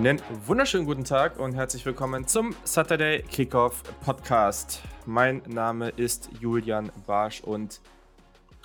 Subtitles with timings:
[0.00, 4.80] Einen wunderschönen guten Tag und herzlich willkommen zum Saturday Kickoff Podcast.
[5.04, 7.82] Mein Name ist Julian Barsch und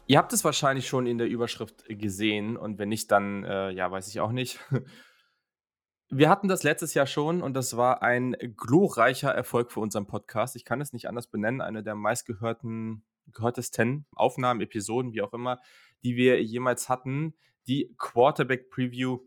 [0.07, 3.91] ihr habt es wahrscheinlich schon in der Überschrift gesehen und wenn nicht, dann äh, ja,
[3.91, 4.61] weiß ich auch nicht.
[6.09, 10.55] Wir hatten das letztes Jahr schon und das war ein glorreicher Erfolg für unseren Podcast.
[10.55, 15.59] Ich kann es nicht anders benennen, eine der meistgehörten gehörtesten Aufnahmen, Episoden, wie auch immer,
[16.01, 17.35] die wir jemals hatten.
[17.67, 19.19] Die Quarterback Preview.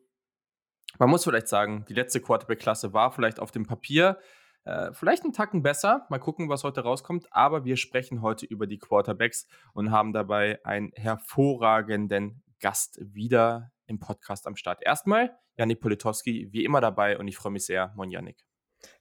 [0.99, 4.19] Man muss vielleicht sagen, die letzte Quarterback-Klasse war vielleicht auf dem Papier
[4.65, 6.07] äh, vielleicht einen Tacken besser.
[6.11, 7.27] Mal gucken, was heute rauskommt.
[7.31, 13.99] Aber wir sprechen heute über die Quarterbacks und haben dabei einen hervorragenden Gast wieder im
[13.99, 14.83] Podcast am Start.
[14.83, 17.93] Erstmal Janik Politowski, wie immer dabei und ich freue mich sehr.
[17.97, 18.45] Moin Janik.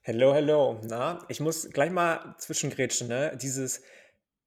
[0.00, 0.80] Hello, hello.
[0.84, 3.36] Na, ich muss gleich mal zwischengrätschen, ne?
[3.40, 3.82] Dieses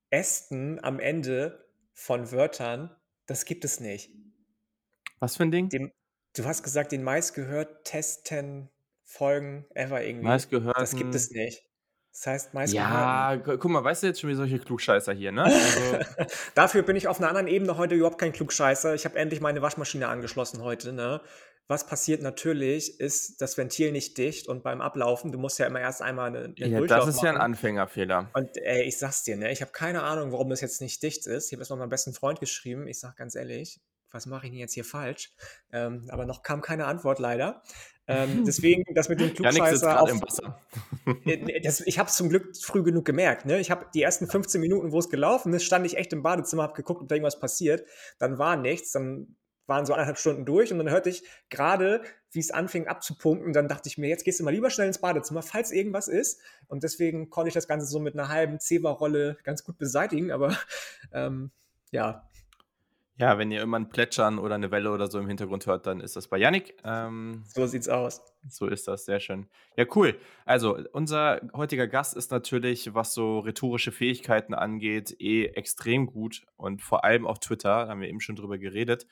[0.10, 2.96] Ästen am Ende von Wörtern,
[3.28, 4.10] das gibt es nicht.
[5.20, 5.70] Was für ein Ding?
[5.70, 5.92] Dem,
[6.36, 8.70] du hast gesagt, den meistgehört testen
[9.04, 10.26] Folgen ever irgendwie.
[10.26, 10.80] Meistgehörten.
[10.80, 11.64] Das gibt es nicht.
[12.14, 12.94] Das heißt, meistgehörten.
[12.94, 15.44] Ja, guck mal, weißt du jetzt schon wie solche Klugscheißer hier, ne?
[15.44, 18.94] Also Dafür bin ich auf einer anderen Ebene heute überhaupt kein Klugscheißer.
[18.96, 21.22] Ich habe endlich meine Waschmaschine angeschlossen heute, ne?
[21.68, 25.80] Was passiert natürlich, ist das Ventil nicht dicht und beim Ablaufen, du musst ja immer
[25.80, 27.26] erst einmal einen, einen ja, Das ist machen.
[27.28, 28.30] ja ein Anfängerfehler.
[28.34, 31.28] Und ey, ich sag's dir, ne, ich habe keine Ahnung, warum das jetzt nicht dicht
[31.28, 31.48] ist.
[31.48, 32.88] Ich habe es noch meinem besten Freund geschrieben.
[32.88, 33.80] Ich sag ganz ehrlich,
[34.12, 35.32] was mache ich denn jetzt hier falsch?
[35.72, 37.64] Ähm, aber noch kam keine Antwort leider.
[38.08, 40.60] Ähm, deswegen, das mit dem Klugscheißer auf, im Wasser.
[41.26, 43.46] Äh, das, ich habe es zum Glück früh genug gemerkt.
[43.46, 43.60] Ne?
[43.60, 46.64] Ich habe die ersten 15 Minuten, wo es gelaufen ist, stand ich echt im Badezimmer,
[46.64, 47.86] habe geguckt, ob da irgendwas passiert.
[48.20, 48.92] Dann war nichts.
[48.92, 49.36] Dann
[49.72, 52.02] waren so eineinhalb Stunden durch und dann hörte ich gerade,
[52.32, 53.54] wie es anfing abzupumpen.
[53.54, 56.40] Dann dachte ich mir, jetzt gehst du mal lieber schnell ins Badezimmer, falls irgendwas ist.
[56.68, 60.32] Und deswegen konnte ich das Ganze so mit einer halben Zewa-Rolle ganz gut beseitigen.
[60.32, 60.56] Aber
[61.14, 61.52] ähm,
[61.92, 62.28] ja.
[63.22, 66.02] Ja, wenn ihr immer ein Plätschern oder eine Welle oder so im Hintergrund hört, dann
[66.02, 66.76] ist das bei Yannick.
[66.84, 68.22] Ähm, so sieht's aus.
[68.50, 69.48] So ist das, sehr schön.
[69.78, 70.18] Ja, cool.
[70.46, 76.82] Also, unser heutiger Gast ist natürlich, was so rhetorische Fähigkeiten angeht, eh extrem gut und
[76.82, 79.08] vor allem auf Twitter, da haben wir eben schon drüber geredet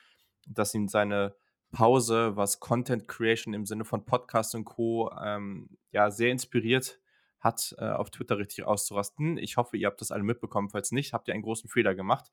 [0.50, 1.36] dass ihn seine
[1.72, 5.12] Pause, was Content Creation im Sinne von Podcast und Co.
[5.22, 7.00] Ähm, ja sehr inspiriert
[7.40, 9.38] hat, äh, auf Twitter richtig auszurasten.
[9.38, 10.70] Ich hoffe, ihr habt das alle mitbekommen.
[10.70, 12.32] Falls nicht, habt ihr einen großen Fehler gemacht.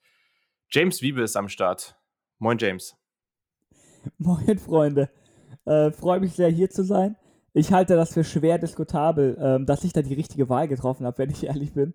[0.70, 1.96] James Wiebe ist am Start.
[2.38, 2.96] Moin, James.
[4.18, 5.10] Moin, Freunde.
[5.64, 7.16] Äh, Freue mich sehr, hier zu sein.
[7.52, 11.18] Ich halte das für schwer diskutabel, ähm, dass ich da die richtige Wahl getroffen habe,
[11.18, 11.94] wenn ich ehrlich bin.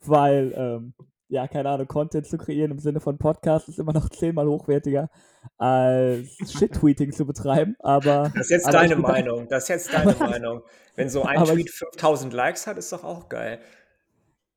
[0.00, 0.94] Weil ähm,
[1.32, 5.08] ja, keine Ahnung, Content zu kreieren im Sinne von Podcast ist immer noch zehnmal hochwertiger
[5.56, 6.28] als
[6.58, 8.30] Shit-Tweeting zu betreiben, aber...
[8.34, 10.62] Das ist jetzt deine Meinung, das ist jetzt deine Meinung.
[10.94, 13.60] Wenn so ein Tweet 5000 Likes hat, ist doch auch geil.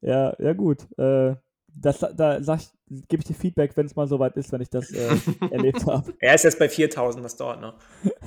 [0.02, 0.86] Ja, ja gut.
[0.98, 1.36] Äh,
[1.76, 4.70] das, da sag ich, gebe ich dir Feedback, wenn es mal soweit ist, wenn ich
[4.70, 5.16] das äh,
[5.52, 6.14] erlebt habe.
[6.20, 7.76] Er ist jetzt bei 4000, das dauert noch.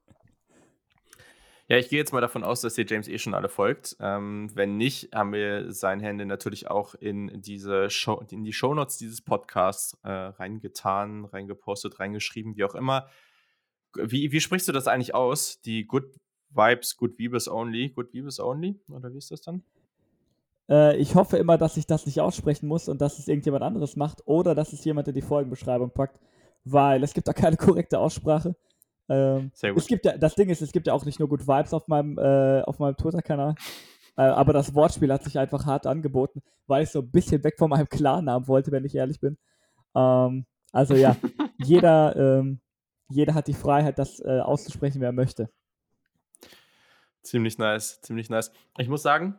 [1.66, 3.96] Ja, ich gehe jetzt mal davon aus, dass ihr James eh schon alle folgt.
[3.98, 8.98] Ähm, wenn nicht, haben wir sein Handy natürlich auch in diese Show, in die Shownotes
[8.98, 13.08] dieses Podcasts äh, reingetan, reingepostet, reingeschrieben, wie auch immer.
[13.94, 15.62] Wie, wie sprichst du das eigentlich aus?
[15.62, 18.78] Die Good Vibes, Good Vibes Only, Good Vibes Only?
[18.90, 19.64] Oder wie ist das dann?
[20.68, 23.96] Äh, ich hoffe immer, dass ich das nicht aussprechen muss und dass es irgendjemand anderes
[23.96, 26.20] macht oder dass es jemand in die Folgenbeschreibung packt,
[26.64, 28.56] weil es gibt da keine korrekte Aussprache.
[29.08, 29.82] Ähm, Sehr gut.
[29.82, 31.88] Es gibt ja, das Ding ist, es gibt ja auch nicht nur Good Vibes auf
[31.88, 33.54] meinem, äh, auf meinem Twitter-Kanal,
[34.16, 37.56] äh, aber das Wortspiel hat sich einfach hart angeboten, weil ich so ein bisschen weg
[37.58, 39.36] von meinem Klarnamen wollte, wenn ich ehrlich bin.
[39.94, 41.16] Ähm, also ja,
[41.58, 42.60] jeder, ähm,
[43.10, 45.50] jeder hat die Freiheit, das äh, auszusprechen, wer möchte.
[47.22, 48.52] Ziemlich nice, ziemlich nice.
[48.78, 49.38] Ich muss sagen,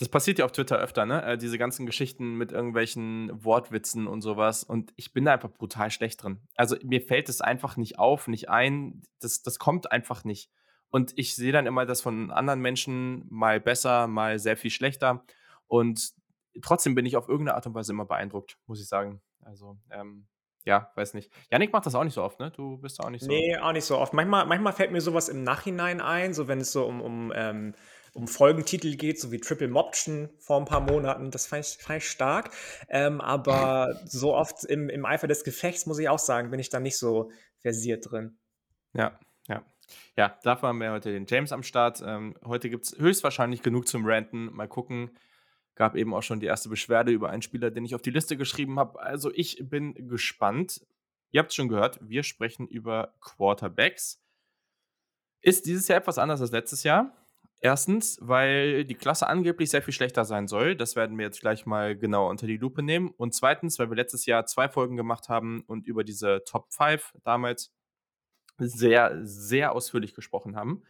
[0.00, 1.22] das passiert ja auf Twitter öfter, ne?
[1.22, 4.64] Äh, diese ganzen Geschichten mit irgendwelchen Wortwitzen und sowas.
[4.64, 6.40] Und ich bin da einfach brutal schlecht drin.
[6.56, 9.02] Also mir fällt es einfach nicht auf, nicht ein.
[9.20, 10.50] Das, das kommt einfach nicht.
[10.88, 15.22] Und ich sehe dann immer das von anderen Menschen mal besser, mal sehr viel schlechter.
[15.66, 16.12] Und
[16.62, 19.20] trotzdem bin ich auf irgendeine Art und Weise immer beeindruckt, muss ich sagen.
[19.44, 20.26] Also, ähm,
[20.64, 21.30] ja, weiß nicht.
[21.50, 22.50] Janik macht das auch nicht so oft, ne?
[22.50, 23.28] Du bist da auch nicht so.
[23.28, 24.14] Nee, auch nicht so oft.
[24.14, 27.74] Manchmal, manchmal fällt mir sowas im Nachhinein ein, so wenn es so um, um ähm,
[28.12, 31.30] um Folgentitel geht, so wie Triple Moption vor ein paar Monaten.
[31.30, 32.50] Das fand ich, fand ich stark.
[32.88, 36.70] Ähm, aber so oft im, im Eifer des Gefechts, muss ich auch sagen, bin ich
[36.70, 38.38] da nicht so versiert drin.
[38.92, 39.18] Ja,
[39.48, 39.64] ja.
[40.16, 42.02] Ja, dafür haben wir heute den James am Start.
[42.04, 44.46] Ähm, heute gibt es höchstwahrscheinlich genug zum Ranten.
[44.52, 45.10] Mal gucken.
[45.74, 48.36] Gab eben auch schon die erste Beschwerde über einen Spieler, den ich auf die Liste
[48.36, 49.00] geschrieben habe.
[49.00, 50.86] Also ich bin gespannt.
[51.32, 54.20] Ihr habt es schon gehört, wir sprechen über Quarterbacks.
[55.42, 57.16] Ist dieses Jahr etwas anders als letztes Jahr?
[57.62, 60.74] Erstens, weil die Klasse angeblich sehr viel schlechter sein soll.
[60.76, 63.10] Das werden wir jetzt gleich mal genau unter die Lupe nehmen.
[63.10, 67.14] Und zweitens, weil wir letztes Jahr zwei Folgen gemacht haben und über diese Top 5
[67.22, 67.74] damals
[68.56, 70.82] sehr, sehr ausführlich gesprochen haben.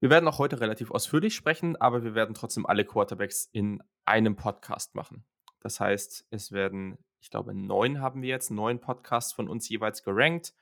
[0.00, 4.36] Wir werden auch heute relativ ausführlich sprechen, aber wir werden trotzdem alle Quarterbacks in einem
[4.36, 5.24] Podcast machen.
[5.60, 10.02] Das heißt, es werden, ich glaube, neun haben wir jetzt, neun Podcasts von uns jeweils
[10.02, 10.54] gerankt.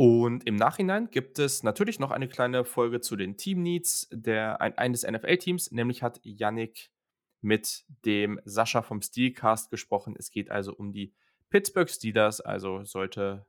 [0.00, 4.60] Und im Nachhinein gibt es natürlich noch eine kleine Folge zu den Team Needs der,
[4.60, 6.92] ein, eines NFL-Teams, nämlich hat Yannick
[7.40, 10.14] mit dem Sascha vom Steelcast gesprochen.
[10.16, 11.12] Es geht also um die
[11.50, 13.44] Pittsburgh Steelers, also sollte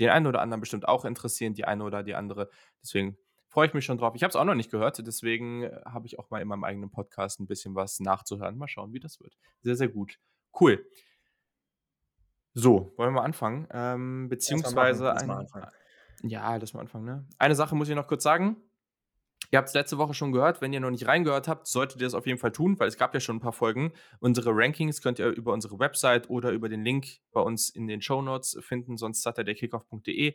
[0.00, 2.50] den einen oder anderen bestimmt auch interessieren, die eine oder die andere.
[2.82, 3.16] Deswegen
[3.46, 4.16] freue ich mich schon drauf.
[4.16, 6.64] Ich habe es auch noch nicht gehört, deswegen äh, habe ich auch mal in meinem
[6.64, 8.58] eigenen Podcast ein bisschen was nachzuhören.
[8.58, 9.38] Mal schauen, wie das wird.
[9.60, 10.18] Sehr, sehr gut.
[10.60, 10.84] Cool.
[12.54, 13.68] So, wollen wir mal anfangen?
[13.70, 15.66] Ähm, beziehungsweise mal ein,
[16.22, 17.04] Ja, lass mal anfangen.
[17.04, 17.26] Ne?
[17.38, 18.56] Eine Sache muss ich noch kurz sagen.
[19.50, 20.60] Ihr habt es letzte Woche schon gehört.
[20.60, 22.96] Wenn ihr noch nicht reingehört habt, solltet ihr das auf jeden Fall tun, weil es
[22.96, 23.92] gab ja schon ein paar Folgen.
[24.20, 28.00] Unsere Rankings könnt ihr über unsere Website oder über den Link bei uns in den
[28.00, 30.34] Show Notes finden, sonst saturdaykickoff.de.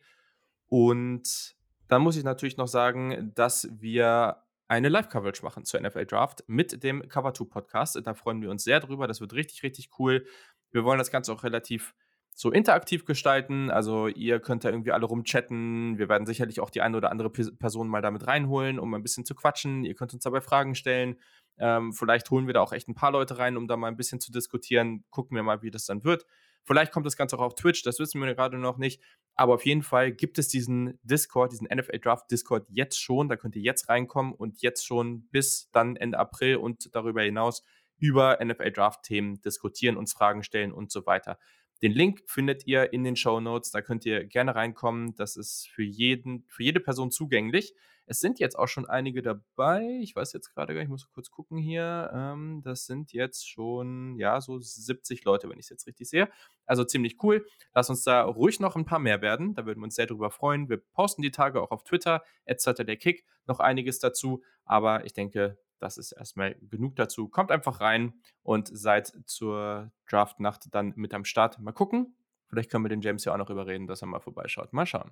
[0.67, 1.55] Und
[1.87, 6.83] dann muss ich natürlich noch sagen, dass wir eine Live-Coverage machen zur NFL Draft mit
[6.83, 7.99] dem Cover 2 Podcast.
[8.03, 9.07] Da freuen wir uns sehr drüber.
[9.07, 10.25] Das wird richtig, richtig cool.
[10.71, 11.95] Wir wollen das Ganze auch relativ
[12.39, 13.71] so interaktiv gestalten.
[13.71, 15.97] Also ihr könnt da irgendwie alle rumchatten.
[15.97, 19.25] Wir werden sicherlich auch die eine oder andere Person mal damit reinholen, um ein bisschen
[19.25, 19.83] zu quatschen.
[19.83, 21.15] Ihr könnt uns dabei Fragen stellen.
[21.57, 23.97] Ähm, vielleicht holen wir da auch echt ein paar Leute rein, um da mal ein
[23.97, 25.03] bisschen zu diskutieren.
[25.09, 26.27] Gucken wir mal, wie das dann wird.
[26.63, 29.01] Vielleicht kommt das Ganze auch auf Twitch, das wissen wir gerade noch nicht.
[29.33, 33.29] Aber auf jeden Fall gibt es diesen Discord, diesen NFL Draft Discord jetzt schon.
[33.29, 37.63] Da könnt ihr jetzt reinkommen und jetzt schon bis dann Ende April und darüber hinaus
[37.97, 41.39] über NFL Draft Themen diskutieren, uns Fragen stellen und so weiter.
[41.81, 43.71] Den Link findet ihr in den Show Notes.
[43.71, 45.15] Da könnt ihr gerne reinkommen.
[45.15, 47.73] Das ist für jeden, für jede Person zugänglich.
[48.09, 49.99] Es sind jetzt auch schon einige dabei.
[50.01, 52.09] Ich weiß jetzt gerade gar nicht, ich muss kurz gucken hier.
[52.13, 56.29] Ähm, das sind jetzt schon, ja, so 70 Leute, wenn ich es jetzt richtig sehe.
[56.65, 57.45] Also ziemlich cool.
[57.73, 59.55] Lass uns da ruhig noch ein paar mehr werden.
[59.55, 60.69] Da würden wir uns sehr drüber freuen.
[60.69, 64.41] Wir posten die Tage auch auf Twitter, der Kick, noch einiges dazu.
[64.63, 67.27] Aber ich denke, das ist erstmal genug dazu.
[67.29, 68.13] Kommt einfach rein
[68.43, 71.59] und seid zur Draftnacht dann mit am Start.
[71.59, 72.15] Mal gucken.
[72.49, 74.73] Vielleicht können wir den James ja auch noch überreden, dass er mal vorbeischaut.
[74.73, 75.11] Mal schauen.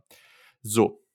[0.61, 1.05] So,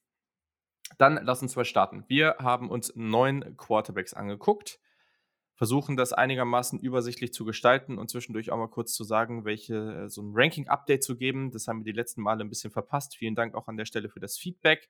[0.98, 2.04] dann lass uns mal starten.
[2.08, 4.80] Wir haben uns neun Quarterbacks angeguckt,
[5.54, 10.08] versuchen das einigermaßen übersichtlich zu gestalten und zwischendurch auch mal kurz zu sagen, welche äh,
[10.08, 11.50] so ein Ranking-Update zu geben.
[11.50, 13.16] Das haben wir die letzten Male ein bisschen verpasst.
[13.16, 14.88] Vielen Dank auch an der Stelle für das Feedback.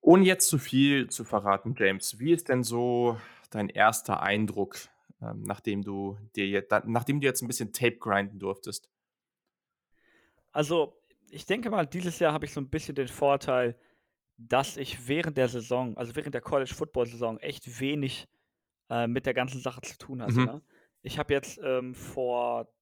[0.00, 3.18] Ohne jetzt zu viel zu verraten, James, wie ist denn so
[3.50, 4.76] dein erster Eindruck,
[5.20, 8.90] ähm, nachdem du dir jetzt, nachdem du jetzt ein bisschen Tape grinden durftest?
[10.52, 11.00] Also,
[11.30, 13.78] ich denke mal, dieses Jahr habe ich so ein bisschen den Vorteil,
[14.36, 18.28] dass ich während der Saison, also während der College Football Saison, echt wenig
[18.88, 20.40] äh, mit der ganzen Sache zu tun hatte.
[20.40, 20.44] Mhm.
[20.46, 20.62] Ne?
[21.02, 22.72] Ich habe jetzt ähm, vor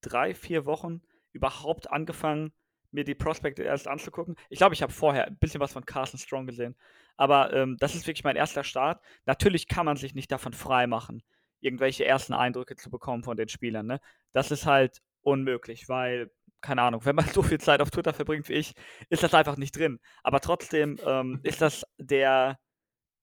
[0.00, 2.52] drei, vier Wochen überhaupt angefangen,
[2.92, 4.36] mir die Prospekte erst anzugucken.
[4.48, 6.76] Ich glaube, ich habe vorher ein bisschen was von Carson Strong gesehen.
[7.16, 9.02] Aber ähm, das ist wirklich mein erster Start.
[9.26, 11.22] Natürlich kann man sich nicht davon frei machen,
[11.60, 13.86] irgendwelche ersten Eindrücke zu bekommen von den Spielern.
[13.86, 14.00] Ne?
[14.32, 18.48] Das ist halt unmöglich, weil keine Ahnung, wenn man so viel Zeit auf Twitter verbringt
[18.48, 18.74] wie ich,
[19.08, 20.00] ist das einfach nicht drin.
[20.22, 22.58] Aber trotzdem ähm, ist das der,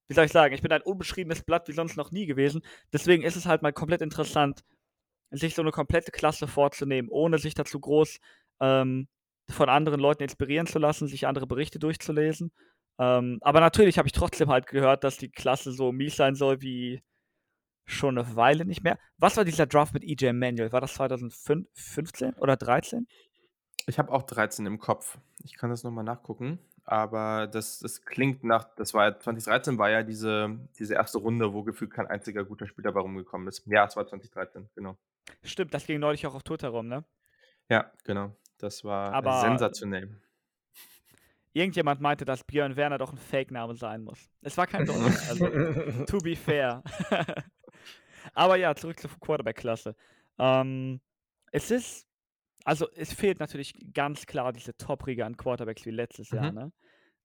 [0.07, 2.61] wie soll ich sagen, ich bin ein unbeschriebenes Blatt wie sonst noch nie gewesen.
[2.93, 4.63] Deswegen ist es halt mal komplett interessant,
[5.31, 8.19] sich so eine komplette Klasse vorzunehmen, ohne sich dazu groß
[8.61, 9.07] ähm,
[9.49, 12.51] von anderen Leuten inspirieren zu lassen, sich andere Berichte durchzulesen.
[12.99, 16.61] Ähm, aber natürlich habe ich trotzdem halt gehört, dass die Klasse so mies sein soll
[16.61, 17.01] wie
[17.85, 18.99] schon eine Weile nicht mehr.
[19.17, 20.71] Was war dieser Draft mit EJ Manuel?
[20.71, 23.07] War das 2015 oder 13?
[23.85, 25.17] Ich habe auch 13 im Kopf.
[25.43, 26.59] Ich kann das nochmal nachgucken.
[26.83, 31.63] Aber das, das klingt nach, das war 2013 war ja diese, diese erste Runde, wo
[31.63, 33.65] gefühlt kein einziger guter Spieler bei rumgekommen ist.
[33.65, 34.97] Ja, es war 2013, genau.
[35.43, 37.03] Stimmt, das ging neulich auch auf Twitter rum, ne?
[37.69, 38.33] Ja, genau.
[38.57, 40.19] Das war Aber sensationell.
[41.53, 44.29] Irgendjemand meinte, dass Björn Werner doch ein Fake-Name sein muss.
[44.41, 45.45] Es war kein Deutscher, also
[46.05, 46.83] to be fair.
[48.33, 49.95] Aber ja, zurück zur Quarterback-Klasse.
[50.37, 51.01] Ähm,
[51.51, 52.07] es ist
[52.67, 56.57] also, es fehlt natürlich ganz klar diese Top-Riege an Quarterbacks wie letztes Jahr, mhm.
[56.57, 56.71] ne?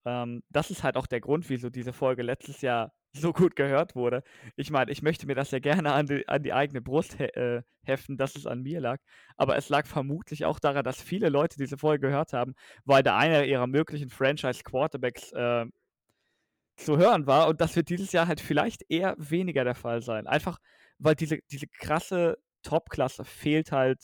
[0.04, 3.94] Ähm, das ist halt auch der Grund, wieso diese Folge letztes Jahr so gut gehört
[3.94, 4.22] wurde.
[4.56, 7.24] Ich meine, ich möchte mir das ja gerne an die, an die eigene Brust he
[7.24, 8.98] äh, heften, dass es an mir lag.
[9.36, 12.54] Aber es lag vermutlich auch daran, dass viele Leute diese Folge gehört haben,
[12.84, 15.66] weil da einer ihrer möglichen Franchise-Quarterbacks äh,
[16.76, 17.48] zu hören war.
[17.48, 20.26] Und das wird dieses Jahr halt vielleicht eher weniger der Fall sein.
[20.26, 20.58] Einfach,
[20.98, 24.00] weil diese, diese krasse Top-Klasse fehlt halt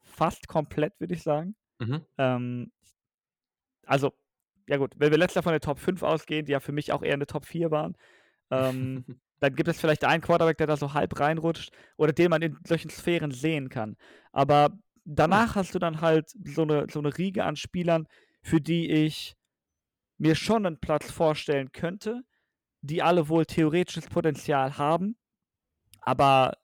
[0.00, 1.54] fast komplett, würde ich sagen.
[1.80, 2.04] Mhm.
[2.16, 2.72] Ähm,
[3.84, 4.12] also,
[4.68, 6.92] ja gut, wenn wir letztes Jahr von der Top 5 ausgehen, die ja für mich
[6.92, 7.96] auch eher eine Top 4 waren,
[8.50, 9.04] ähm,
[9.40, 12.58] dann gibt es vielleicht einen Quarterback, der da so halb reinrutscht oder den man in
[12.66, 13.96] solchen Sphären sehen kann.
[14.32, 18.06] Aber danach hast du dann halt so eine, so eine Riege an Spielern,
[18.42, 19.36] für die ich
[20.18, 22.22] mir schon einen Platz vorstellen könnte,
[22.80, 25.16] die alle wohl theoretisches Potenzial haben,
[26.00, 26.56] aber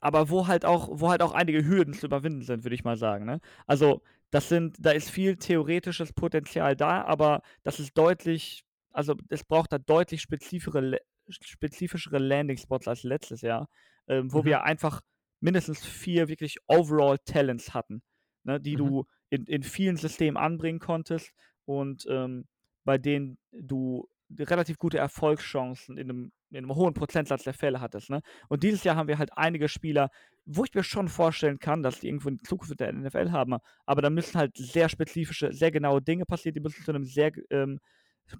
[0.00, 2.96] aber wo halt auch, wo halt auch einige Hürden zu überwinden sind, würde ich mal
[2.96, 3.26] sagen.
[3.26, 3.40] Ne?
[3.66, 9.44] Also, das sind, da ist viel theoretisches Potenzial da, aber das ist deutlich, also es
[9.44, 13.68] braucht da deutlich spezifischere, spezifischere Landing-Spots als letztes Jahr,
[14.08, 14.46] ähm, wo mhm.
[14.46, 15.00] wir einfach
[15.40, 18.02] mindestens vier wirklich Overall-Talents hatten,
[18.44, 18.78] ne, die mhm.
[18.78, 21.32] du in, in vielen Systemen anbringen konntest
[21.64, 22.46] und ähm,
[22.84, 28.10] bei denen du relativ gute Erfolgschancen in einem, in einem hohen Prozentsatz der Fälle hattest.
[28.10, 28.22] Ne?
[28.48, 30.10] Und dieses Jahr haben wir halt einige Spieler,
[30.44, 33.56] wo ich mir schon vorstellen kann, dass die irgendwo in Zukunft mit der NFL haben,
[33.86, 37.32] aber da müssen halt sehr spezifische, sehr genaue Dinge passieren, die müssen zu einem sehr
[37.50, 37.80] ähm,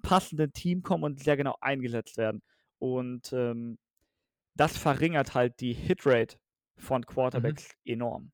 [0.03, 2.43] passenden Team kommen und sehr genau eingesetzt werden.
[2.79, 3.79] Und ähm,
[4.55, 6.39] das verringert halt die Hitrate
[6.77, 7.07] von mhm.
[7.07, 7.93] Quarterbacks mhm.
[7.93, 8.33] enorm.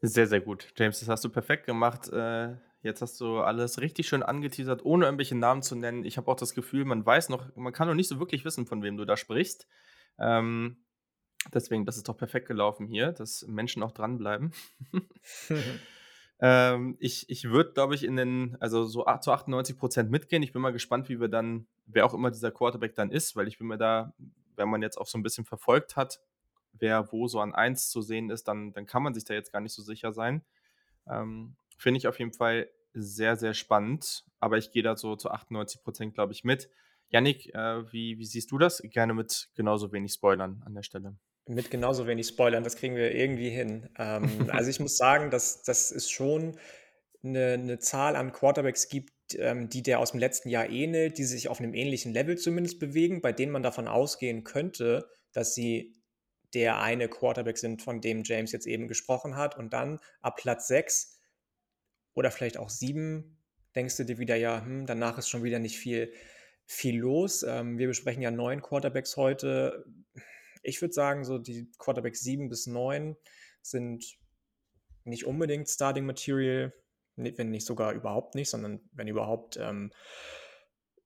[0.00, 0.72] Sehr, sehr gut.
[0.76, 2.08] James, das hast du perfekt gemacht.
[2.08, 2.56] Äh,
[2.86, 6.04] Jetzt hast du alles richtig schön angeteasert, ohne irgendwelche Namen zu nennen.
[6.04, 8.64] Ich habe auch das Gefühl, man weiß noch, man kann noch nicht so wirklich wissen,
[8.64, 9.66] von wem du da sprichst.
[10.18, 10.76] Ähm,
[11.52, 14.52] deswegen, das ist doch perfekt gelaufen hier, dass Menschen auch dranbleiben.
[16.40, 20.42] ähm, ich ich würde, glaube ich, in den, also so zu 98 Prozent mitgehen.
[20.42, 23.48] Ich bin mal gespannt, wie wir dann, wer auch immer dieser Quarterback dann ist, weil
[23.48, 24.14] ich bin mir da,
[24.56, 26.20] wenn man jetzt auch so ein bisschen verfolgt hat,
[26.72, 29.52] wer wo so an 1 zu sehen ist, dann, dann kann man sich da jetzt
[29.52, 30.44] gar nicht so sicher sein.
[31.08, 34.24] Ähm, Finde ich auf jeden Fall sehr, sehr spannend.
[34.40, 36.70] Aber ich gehe da so zu 98 Prozent, glaube ich, mit.
[37.08, 38.82] Yannick, äh, wie, wie siehst du das?
[38.82, 41.16] Gerne mit genauso wenig Spoilern an der Stelle.
[41.48, 43.88] Mit genauso wenig Spoilern, das kriegen wir irgendwie hin.
[43.98, 46.58] Ähm, also ich muss sagen, dass das ist schon
[47.22, 51.24] eine, eine Zahl an Quarterbacks gibt, ähm, die der aus dem letzten Jahr ähnelt, die
[51.24, 55.94] sich auf einem ähnlichen Level zumindest bewegen, bei denen man davon ausgehen könnte, dass sie
[56.54, 59.56] der eine Quarterback sind, von dem James jetzt eben gesprochen hat.
[59.56, 61.20] Und dann ab Platz 6
[62.14, 63.38] oder vielleicht auch sieben,
[63.74, 66.12] denkst du dir wieder, ja, hm, danach ist schon wieder nicht viel,
[66.64, 67.42] viel los.
[67.42, 69.84] Ähm, wir besprechen ja neun Quarterbacks heute.
[70.66, 73.16] Ich würde sagen, so die Quarterbacks sieben bis neun
[73.62, 74.18] sind
[75.04, 76.72] nicht unbedingt Starting Material,
[77.16, 79.92] wenn nicht sogar überhaupt nicht, sondern wenn überhaupt ähm,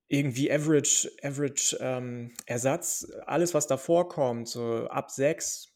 [0.07, 3.07] irgendwie Average, Average ähm, Ersatz.
[3.25, 5.70] Alles, was davor kommt, so ab sechs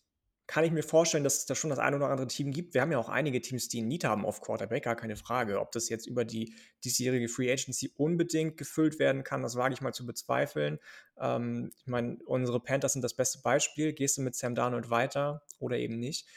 [0.48, 2.74] kann ich mir vorstellen, dass es da schon das eine oder andere Team gibt.
[2.74, 5.60] Wir haben ja auch einige Teams, die einen Need haben auf Quarterback, gar keine Frage.
[5.60, 9.82] Ob das jetzt über die diesjährige Free Agency unbedingt gefüllt werden kann, das wage ich
[9.82, 10.80] mal zu bezweifeln.
[11.18, 13.94] Ähm, ich meine, unsere Panthers sind das beste Beispiel.
[13.94, 16.28] Gehst du mit Sam Darnold weiter oder eben nicht?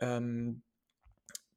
[0.00, 0.62] Ähm,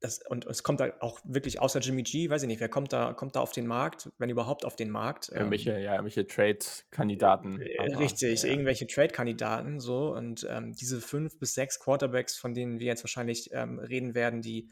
[0.02, 2.92] das, und es kommt da auch wirklich außer Jimmy G, weiß ich nicht, wer kommt
[2.92, 5.28] da, kommt da auf den Markt, wenn überhaupt auf den Markt?
[5.28, 7.60] Irgendwelche, ähm, ja, irgendwelche Trade-Kandidaten.
[7.60, 8.50] Äh, richtig, ja.
[8.50, 10.12] irgendwelche Trade-Kandidaten, so.
[10.14, 14.42] Und ähm, diese fünf bis sechs Quarterbacks, von denen wir jetzt wahrscheinlich ähm, reden werden,
[14.42, 14.70] die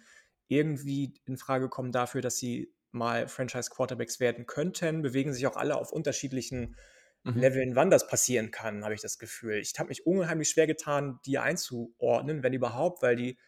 [0.48, 5.76] irgendwie in Frage kommen dafür, dass sie mal Franchise-Quarterbacks werden könnten, bewegen sich auch alle
[5.76, 6.76] auf unterschiedlichen
[7.22, 7.38] mhm.
[7.38, 9.58] Leveln, wann das passieren kann, habe ich das Gefühl.
[9.58, 13.38] Ich habe mich unheimlich schwer getan, die einzuordnen, wenn überhaupt, weil die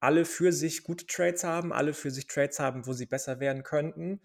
[0.00, 3.62] alle für sich gute Trades haben, alle für sich Trades haben, wo sie besser werden
[3.62, 4.20] könnten.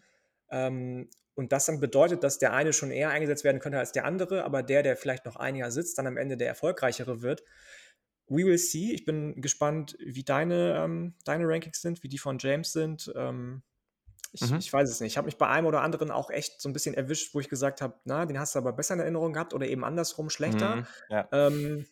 [0.49, 4.05] Ähm, und das dann bedeutet, dass der eine schon eher eingesetzt werden könnte als der
[4.05, 7.43] andere, aber der, der vielleicht noch ein Jahr sitzt, dann am Ende der erfolgreichere wird.
[8.27, 8.93] We will see.
[8.93, 13.11] Ich bin gespannt, wie deine, ähm, deine Rankings sind, wie die von James sind.
[13.15, 13.61] Ähm,
[14.31, 14.57] ich, mhm.
[14.57, 15.13] ich, weiß es nicht.
[15.13, 17.49] Ich habe mich bei einem oder anderen auch echt so ein bisschen erwischt, wo ich
[17.49, 20.77] gesagt habe, na, den hast du aber besser in Erinnerung gehabt oder eben andersrum schlechter.
[20.77, 21.27] Mhm, ja.
[21.31, 21.85] Ähm,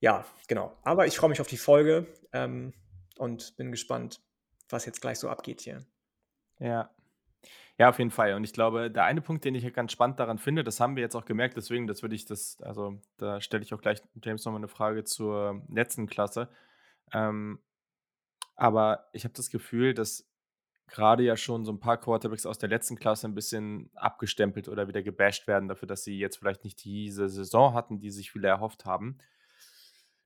[0.00, 0.76] ja, genau.
[0.82, 2.72] Aber ich freue mich auf die Folge ähm,
[3.18, 4.20] und bin gespannt,
[4.68, 5.84] was jetzt gleich so abgeht hier.
[6.58, 6.90] Ja.
[7.78, 8.34] Ja, auf jeden Fall.
[8.34, 11.02] Und ich glaube, der eine Punkt, den ich ganz spannend daran finde, das haben wir
[11.02, 14.44] jetzt auch gemerkt, deswegen, das würde ich das, also da stelle ich auch gleich James
[14.44, 16.50] nochmal eine Frage zur letzten Klasse.
[17.14, 17.58] Ähm,
[18.54, 20.30] aber ich habe das Gefühl, dass
[20.88, 24.86] gerade ja schon so ein paar Quarterbacks aus der letzten Klasse ein bisschen abgestempelt oder
[24.88, 28.48] wieder gebasht werden dafür, dass sie jetzt vielleicht nicht diese Saison hatten, die sich viele
[28.48, 29.16] erhofft haben.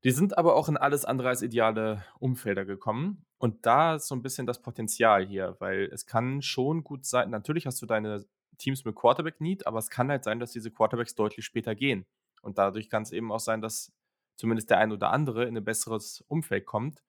[0.04, 3.24] Die sind aber auch in alles andere als ideale Umfelder gekommen.
[3.38, 7.30] Und da ist so ein bisschen das Potenzial hier, weil es kann schon gut sein,
[7.30, 8.24] natürlich hast du deine
[8.58, 12.06] Teams mit Quarterback-Need, aber es kann halt sein, dass diese Quarterbacks deutlich später gehen.
[12.42, 13.92] Und dadurch kann es eben auch sein, dass
[14.36, 17.02] zumindest der ein oder andere in ein besseres Umfeld kommt.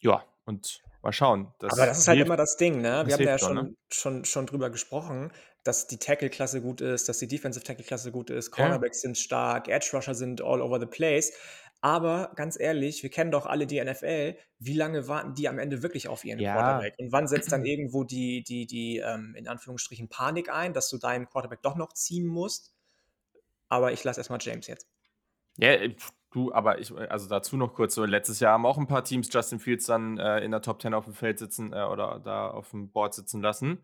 [0.00, 1.52] Ja, und mal schauen.
[1.58, 3.04] Das aber das ist halt immer das Ding, ne?
[3.06, 3.74] Wir haben ja schon, ne?
[3.90, 5.30] schon, schon drüber gesprochen,
[5.62, 9.08] dass die Tackle-Klasse gut ist, dass die Defensive-Tackle-Klasse gut ist, Cornerbacks ja.
[9.08, 11.32] sind stark, Edge-Rusher sind all over the place.
[11.82, 14.36] Aber ganz ehrlich, wir kennen doch alle die NFL.
[14.58, 16.52] Wie lange warten die am Ende wirklich auf ihren ja.
[16.52, 16.94] Quarterback?
[16.98, 20.98] Und wann setzt dann irgendwo die, die, die ähm, in Anführungsstrichen Panik ein, dass du
[20.98, 22.74] deinen Quarterback doch noch ziehen musst?
[23.68, 24.88] Aber ich lasse erstmal James jetzt.
[25.56, 25.94] Ja, äh,
[26.30, 29.30] du, aber ich, also dazu noch kurz, so letztes Jahr haben auch ein paar Teams
[29.32, 32.50] Justin Fields dann äh, in der Top 10 auf dem Feld sitzen äh, oder da
[32.50, 33.82] auf dem Board sitzen lassen.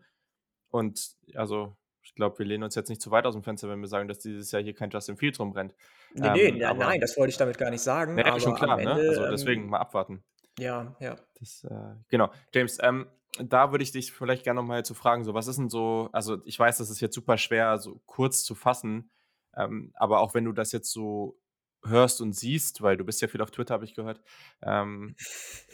[0.69, 1.75] und also
[2.07, 4.07] ich glaube, wir lehnen uns jetzt nicht zu weit aus dem Fenster, wenn wir sagen,
[4.07, 5.75] dass dieses Jahr hier kein Justin Fields rumrennt.
[6.13, 8.15] Nee, nee, ähm, aber, nein, das wollte ich damit gar nicht sagen.
[8.15, 8.83] Nee, aber schon klar, ne?
[8.83, 9.09] Ende, ne?
[9.09, 10.23] Also deswegen ähm, mal abwarten.
[10.57, 11.17] Ja, ja.
[11.37, 12.31] Das, äh, genau.
[12.53, 13.07] James, ähm,
[13.43, 16.37] da würde ich dich vielleicht gerne nochmal zu fragen, so was ist denn so, also
[16.45, 19.11] ich weiß, das ist jetzt super schwer, so kurz zu fassen,
[19.53, 21.37] ähm, aber auch wenn du das jetzt so
[21.83, 24.21] hörst und siehst, weil du bist ja viel auf Twitter, habe ich gehört,
[24.61, 25.15] ähm,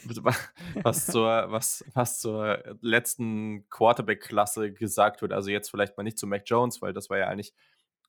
[0.82, 5.32] was, zur, was, was zur letzten Quarterback-Klasse gesagt wird.
[5.32, 7.54] Also jetzt vielleicht mal nicht zu Mac Jones, weil das war ja eigentlich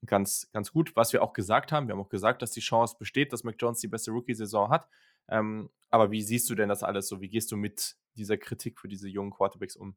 [0.06, 1.88] ganz, ganz gut, was wir auch gesagt haben.
[1.88, 4.88] Wir haben auch gesagt, dass die Chance besteht, dass Mac Jones die beste Rookie-Saison hat.
[5.28, 7.22] Ähm, aber wie siehst du denn das alles so?
[7.22, 9.96] Wie gehst du mit dieser Kritik für diese jungen Quarterbacks um?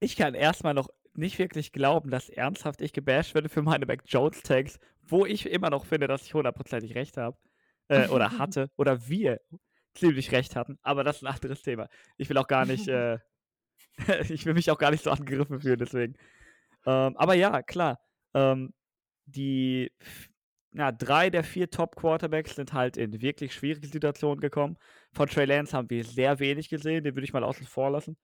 [0.00, 0.88] Ich kann erstmal noch
[1.20, 5.46] nicht wirklich glauben, dass ernsthaft ich gebasht werde für meine Mac Jones Tags, wo ich
[5.46, 7.36] immer noch finde, dass ich hundertprozentig recht habe.
[7.88, 8.70] Äh, oder hatte.
[8.76, 9.40] Oder wir
[9.94, 10.78] ziemlich recht hatten.
[10.82, 11.88] Aber das ist ein anderes Thema.
[12.16, 13.18] Ich will auch gar nicht, äh,
[14.28, 16.14] ich will mich auch gar nicht so angegriffen fühlen, deswegen.
[16.86, 17.98] Ähm, aber ja, klar.
[18.34, 18.72] Ähm,
[19.26, 19.90] die
[20.72, 24.76] na, drei der vier Top-Quarterbacks sind halt in wirklich schwierige Situationen gekommen.
[25.12, 28.16] Von Trey Lance haben wir sehr wenig gesehen, den würde ich mal außen vor lassen.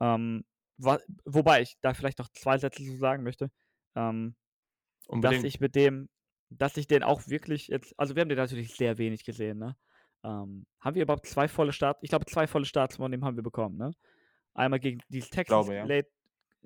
[0.00, 0.44] Ähm,
[0.78, 3.50] wobei ich da vielleicht noch zwei Sätze zu sagen möchte.
[3.94, 4.36] Ähm,
[5.20, 6.08] dass ich mit dem,
[6.50, 9.76] dass ich den auch wirklich jetzt, also wir haben den natürlich sehr wenig gesehen, ne?
[10.24, 12.00] Ähm, haben wir überhaupt zwei volle Starts?
[12.02, 13.92] Ich glaube, zwei volle Starts von dem haben wir bekommen, ne?
[14.54, 15.84] Einmal gegen dieses Texans glaube, ja.
[15.84, 16.10] late,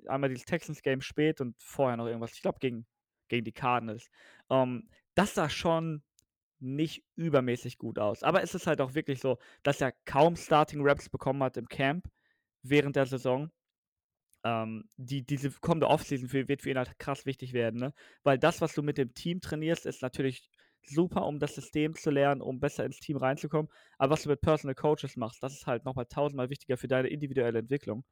[0.07, 2.33] einmal dieses Texans Game spät und vorher noch irgendwas.
[2.33, 2.87] Ich glaube, gegen,
[3.27, 4.09] gegen die Cardinals.
[4.49, 6.03] Ähm, das sah schon
[6.59, 8.23] nicht übermäßig gut aus.
[8.23, 11.67] Aber es ist halt auch wirklich so, dass er kaum Starting Raps bekommen hat im
[11.67, 12.09] Camp
[12.61, 13.51] während der Saison
[14.43, 17.93] ähm, die, diese kommende Offseason wird für ihn halt krass wichtig werden, ne?
[18.23, 20.49] Weil das, was du mit dem Team trainierst, ist natürlich
[20.83, 23.71] super, um das System zu lernen, um besser ins Team reinzukommen.
[23.97, 27.09] Aber was du mit Personal Coaches machst, das ist halt nochmal tausendmal wichtiger für deine
[27.09, 28.03] individuelle Entwicklung.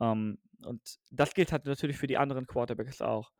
[0.00, 3.32] Ähm, und das gilt halt natürlich für die anderen Quarterbacks auch.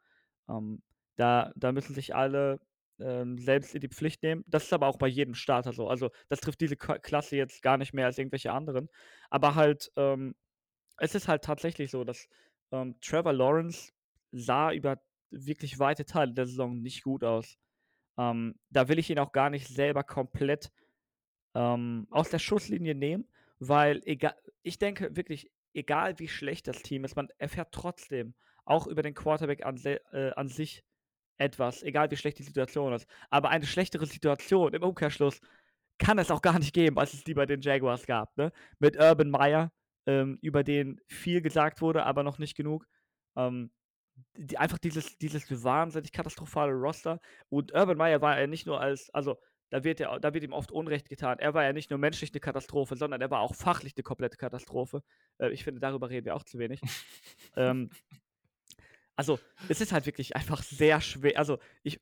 [0.48, 0.82] Ähm,
[1.16, 2.61] da, da müssen sich alle
[3.00, 4.44] ähm, selbst in die Pflicht nehmen.
[4.46, 5.88] Das ist aber auch bei jedem Starter so.
[5.88, 8.88] Also das trifft diese Klasse jetzt gar nicht mehr als irgendwelche anderen.
[9.30, 10.35] Aber halt, ähm,
[10.98, 12.28] es ist halt tatsächlich so, dass
[12.72, 13.92] ähm, Trevor Lawrence
[14.33, 17.59] sah über wirklich weite Teile der Saison nicht gut aus.
[18.16, 20.70] Ähm, da will ich ihn auch gar nicht selber komplett
[21.54, 23.28] ähm, aus der Schusslinie nehmen,
[23.59, 28.87] weil egal, ich denke wirklich, egal wie schlecht das Team ist, man erfährt trotzdem auch
[28.87, 30.85] über den Quarterback an, äh, an sich
[31.37, 33.07] etwas, egal wie schlecht die Situation ist.
[33.30, 35.40] Aber eine schlechtere Situation im Umkehrschluss
[35.98, 38.37] kann es auch gar nicht geben, als es die bei den Jaguars gab.
[38.37, 38.52] Ne?
[38.78, 39.72] Mit Urban Meyer,
[40.06, 42.86] ähm, über den viel gesagt wurde, aber noch nicht genug.
[43.36, 43.70] Ähm,
[44.36, 47.20] die, einfach dieses, dieses wahnsinnig katastrophale Roster.
[47.48, 49.38] Und Urban Meyer war ja nicht nur als, also
[49.70, 51.38] da wird, er, da wird ihm oft Unrecht getan.
[51.38, 54.36] Er war ja nicht nur menschlich eine Katastrophe, sondern er war auch fachlich eine komplette
[54.36, 55.02] Katastrophe.
[55.38, 56.80] Äh, ich finde, darüber reden wir auch zu wenig.
[57.56, 57.90] ähm,
[59.16, 59.38] also,
[59.68, 61.38] es ist halt wirklich einfach sehr schwer.
[61.38, 62.00] Also, ich,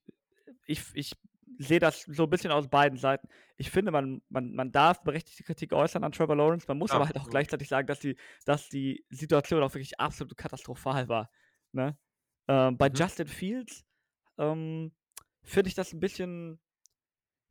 [0.66, 1.12] ich, ich
[1.58, 3.28] sehe das so ein bisschen aus beiden Seiten.
[3.56, 6.66] Ich finde, man, man, man darf berechtigte Kritik äußern an Trevor Lawrence.
[6.68, 9.98] Man muss ja, aber halt auch gleichzeitig sagen, dass die, dass die Situation auch wirklich
[10.00, 11.30] absolut katastrophal war.
[11.72, 11.96] Ne?
[12.48, 12.94] Ähm, bei mhm.
[12.94, 13.84] Justin Fields
[14.38, 14.92] ähm,
[15.42, 16.60] finde ich das ein bisschen,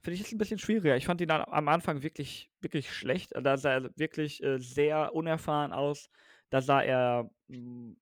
[0.02, 0.98] finde ich es ein bisschen schwieriger.
[0.98, 3.32] Ich fand ihn am Anfang wirklich, wirklich schlecht.
[3.34, 6.10] Da sah er wirklich äh, sehr unerfahren aus.
[6.50, 7.98] Da sah er mh, hm,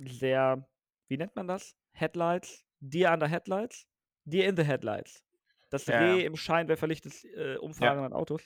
[0.00, 0.68] sehr,
[1.08, 1.74] wie nennt man das?
[1.92, 2.64] Headlights?
[2.80, 3.86] Deer under Headlights?
[4.24, 5.25] Deer in the Headlights.
[5.70, 8.16] Das ja, Reh im Scheinwerferlicht des äh, umfahrenden ja.
[8.16, 8.42] Autos.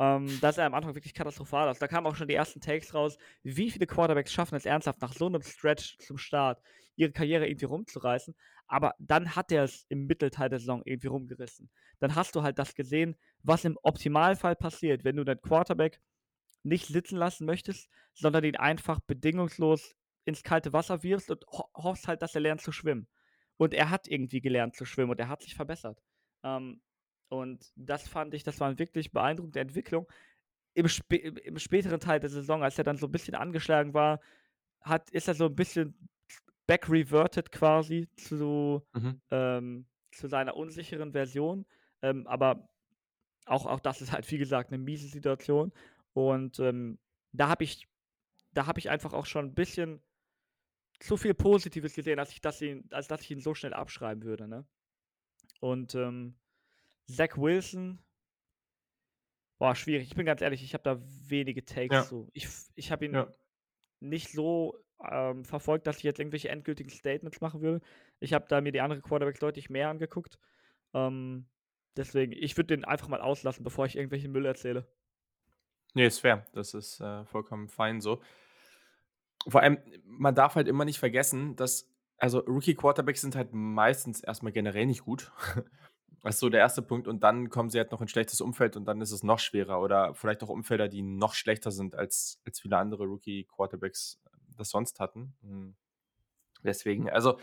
[0.00, 1.78] Ähm, das sah am Anfang wirklich katastrophal aus.
[1.78, 3.18] Da kamen auch schon die ersten Takes raus.
[3.42, 6.62] Wie viele Quarterbacks schaffen es ernsthaft nach so einem Stretch zum Start,
[6.96, 8.34] ihre Karriere irgendwie rumzureißen?
[8.66, 11.70] Aber dann hat er es im Mittelteil der Saison irgendwie rumgerissen.
[11.98, 16.00] Dann hast du halt das gesehen, was im Optimalfall passiert, wenn du deinen Quarterback
[16.62, 22.08] nicht sitzen lassen möchtest, sondern ihn einfach bedingungslos ins kalte Wasser wirfst und ho hoffst
[22.08, 23.08] halt, dass er lernt zu schwimmen.
[23.56, 26.00] Und er hat irgendwie gelernt zu schwimmen und er hat sich verbessert.
[26.42, 26.80] Ähm,
[27.28, 30.06] und das fand ich, das war eine wirklich beeindruckende Entwicklung.
[30.74, 34.20] Im, Sp Im, späteren Teil der Saison, als er dann so ein bisschen angeschlagen war,
[34.82, 35.94] hat, ist er so ein bisschen
[36.66, 39.20] back-reverted quasi zu, mhm.
[39.30, 41.66] ähm, zu seiner unsicheren Version.
[42.02, 42.68] Ähm, aber
[43.46, 45.72] auch, auch das ist halt, wie gesagt, eine miese Situation.
[46.12, 46.98] Und ähm,
[47.32, 47.88] da habe ich,
[48.52, 50.00] da habe ich einfach auch schon ein bisschen
[51.00, 54.22] zu viel Positives gesehen, als ich das ihn, als dass ich ihn so schnell abschreiben
[54.22, 54.46] würde.
[54.46, 54.64] Ne?
[55.60, 56.34] Und ähm,
[57.06, 57.98] Zach Wilson,
[59.58, 60.08] boah, schwierig.
[60.08, 62.02] Ich bin ganz ehrlich, ich habe da wenige Takes ja.
[62.02, 62.28] so.
[62.32, 63.28] Ich, ich habe ihn ja.
[64.00, 67.84] nicht so ähm, verfolgt, dass ich jetzt irgendwelche endgültigen Statements machen würde.
[68.20, 70.38] Ich habe da mir die anderen Quarterbacks deutlich mehr angeguckt.
[70.94, 71.46] Ähm,
[71.96, 74.86] deswegen, ich würde den einfach mal auslassen, bevor ich irgendwelchen Müll erzähle.
[75.94, 76.46] Nee, ist fair.
[76.52, 78.22] Das ist äh, vollkommen fein so.
[79.48, 81.89] vor allem, man darf halt immer nicht vergessen, dass,
[82.20, 85.32] also Rookie Quarterbacks sind halt meistens erstmal generell nicht gut.
[86.22, 87.08] Das ist so der erste Punkt.
[87.08, 89.38] Und dann kommen sie halt noch in ein schlechtes Umfeld und dann ist es noch
[89.38, 89.80] schwerer.
[89.80, 94.20] Oder vielleicht auch Umfelder, die noch schlechter sind, als, als viele andere Rookie-Quarterbacks
[94.54, 95.34] das sonst hatten.
[95.40, 95.76] Hm.
[96.62, 97.38] Deswegen, also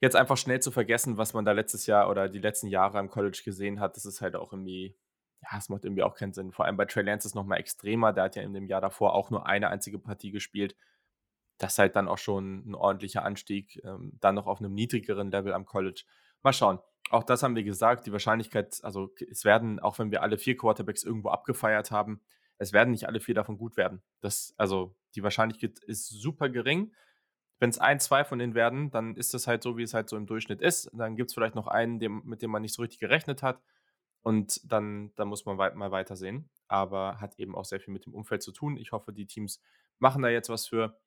[0.00, 3.08] jetzt einfach schnell zu vergessen, was man da letztes Jahr oder die letzten Jahre am
[3.08, 4.96] College gesehen hat, das ist halt auch irgendwie,
[5.40, 6.50] ja, es macht irgendwie auch keinen Sinn.
[6.50, 8.12] Vor allem bei Trey Lance ist es nochmal extremer.
[8.12, 10.74] Der hat ja in dem Jahr davor auch nur eine einzige Partie gespielt.
[11.60, 15.30] Das ist halt dann auch schon ein ordentlicher Anstieg, ähm, dann noch auf einem niedrigeren
[15.30, 16.04] Level am College.
[16.42, 16.78] Mal schauen.
[17.10, 20.56] Auch das haben wir gesagt, die Wahrscheinlichkeit, also es werden, auch wenn wir alle vier
[20.56, 22.20] Quarterbacks irgendwo abgefeiert haben,
[22.58, 24.02] es werden nicht alle vier davon gut werden.
[24.20, 26.92] Das, also die Wahrscheinlichkeit ist super gering.
[27.58, 30.08] Wenn es ein, zwei von denen werden, dann ist das halt so, wie es halt
[30.08, 30.90] so im Durchschnitt ist.
[30.94, 33.60] Dann gibt es vielleicht noch einen, dem, mit dem man nicht so richtig gerechnet hat.
[34.22, 36.48] Und dann, dann muss man weit, mal weitersehen.
[36.68, 38.76] Aber hat eben auch sehr viel mit dem Umfeld zu tun.
[38.76, 39.60] Ich hoffe, die Teams
[39.98, 40.98] machen da jetzt was für.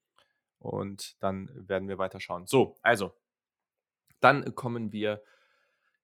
[0.63, 2.47] Und dann werden wir weiter schauen.
[2.47, 3.13] So, also,
[4.19, 5.21] dann kommen wir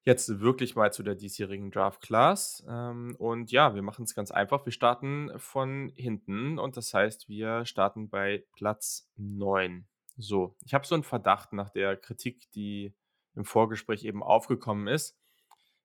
[0.04, 2.66] jetzt wirklich mal zu der diesjährigen Draft Class.
[2.68, 4.66] Ähm, und ja, wir machen es ganz einfach.
[4.66, 9.88] Wir starten von hinten und das heißt, wir starten bei Platz 9.
[10.18, 12.94] So, ich habe so einen Verdacht nach der Kritik, die
[13.36, 15.18] im Vorgespräch eben aufgekommen ist,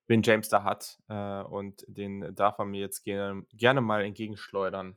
[0.06, 0.98] wen James da hat.
[1.08, 4.96] Äh, und den darf er mir jetzt gerne, gerne mal entgegenschleudern.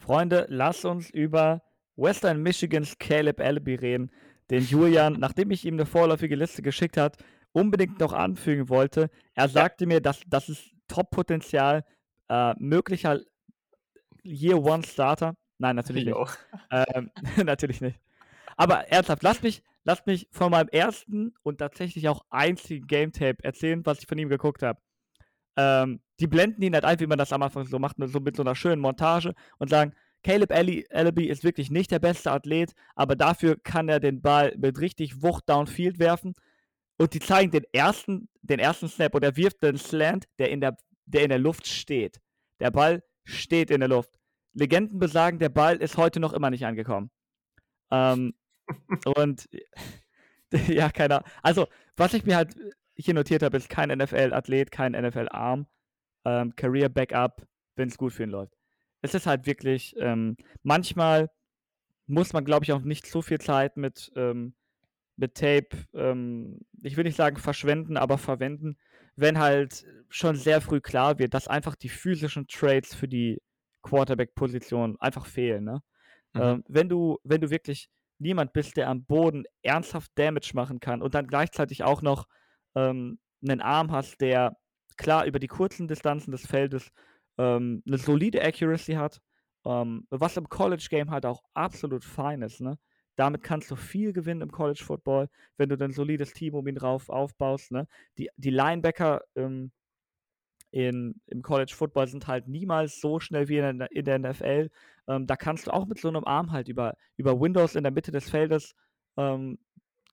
[0.00, 1.62] Freunde, lasst uns über
[1.96, 4.10] Western Michigans Caleb Allaby reden
[4.50, 7.16] den Julian, nachdem ich ihm eine vorläufige Liste geschickt hat,
[7.52, 9.10] unbedingt noch anfügen wollte.
[9.34, 11.84] Er sagte mir, dass das ist Top-Potenzial,
[12.28, 13.20] äh, möglicher
[14.24, 15.36] Year One Starter.
[15.58, 16.16] Nein, natürlich nicht.
[16.70, 17.10] Ähm,
[17.44, 18.00] natürlich nicht.
[18.56, 23.42] Aber ernsthaft, lass mich, lass mich von meinem ersten und tatsächlich auch einzigen Game Tape
[23.42, 24.80] erzählen, was ich von ihm geguckt habe.
[25.56, 28.36] Ähm, die blenden ihn halt ein, wie man das am Anfang so macht, so mit
[28.36, 33.16] so einer schönen Montage und sagen, Caleb Allaby ist wirklich nicht der beste Athlet, aber
[33.16, 36.34] dafür kann er den Ball mit richtig Wucht downfield werfen.
[36.98, 40.60] Und die zeigen den ersten, den ersten Snap und er wirft den Slant, der in
[40.60, 42.20] der, der in der Luft steht.
[42.60, 44.18] Der Ball steht in der Luft.
[44.52, 47.10] Legenden besagen, der Ball ist heute noch immer nicht angekommen.
[47.90, 48.34] Ähm,
[49.16, 49.48] und
[50.68, 51.24] ja, keiner.
[51.42, 52.54] Also, was ich mir halt
[52.94, 55.66] hier notiert habe, ist kein NFL-Athlet, kein NFL-Arm,
[56.24, 58.60] ähm, Career-Backup, wenn es gut für ihn läuft
[59.02, 61.30] es ist halt wirklich, ähm, manchmal
[62.06, 64.54] muss man, glaube ich, auch nicht so viel Zeit mit, ähm,
[65.16, 68.76] mit Tape, ähm, ich will nicht sagen verschwenden, aber verwenden,
[69.16, 73.40] wenn halt schon sehr früh klar wird, dass einfach die physischen Trades für die
[73.82, 75.64] Quarterback-Position einfach fehlen.
[75.64, 75.82] Ne?
[76.34, 76.40] Mhm.
[76.40, 81.00] Ähm, wenn, du, wenn du wirklich niemand bist, der am Boden ernsthaft Damage machen kann
[81.00, 82.26] und dann gleichzeitig auch noch
[82.74, 84.56] ähm, einen Arm hast, der
[85.00, 86.92] klar über die kurzen Distanzen des Feldes
[87.38, 89.20] ähm, eine solide Accuracy hat,
[89.64, 92.60] ähm, was im College Game halt auch absolut fein ist.
[92.60, 92.78] Ne?
[93.16, 96.74] Damit kannst du viel gewinnen im College Football, wenn du ein solides Team um ihn
[96.74, 97.72] drauf aufbaust.
[97.72, 97.88] Ne?
[98.18, 99.72] Die, die Linebacker ähm,
[100.70, 104.70] in, im College Football sind halt niemals so schnell wie in der, in der NFL.
[105.08, 107.92] Ähm, da kannst du auch mit so einem Arm halt über, über Windows in der
[107.92, 108.74] Mitte des Feldes
[109.16, 109.58] ähm,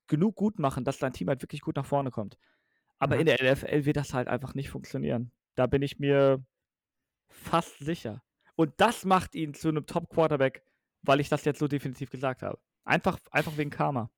[0.06, 2.38] genug gut machen, dass dein Team halt wirklich gut nach vorne kommt.
[2.98, 3.20] Aber mhm.
[3.20, 5.30] in der NFL wird das halt einfach nicht funktionieren.
[5.54, 6.44] Da bin ich mir
[7.28, 8.22] fast sicher.
[8.56, 10.64] Und das macht ihn zu einem Top-Quarterback,
[11.02, 12.58] weil ich das jetzt so definitiv gesagt habe.
[12.84, 14.10] Einfach, einfach wegen Karma.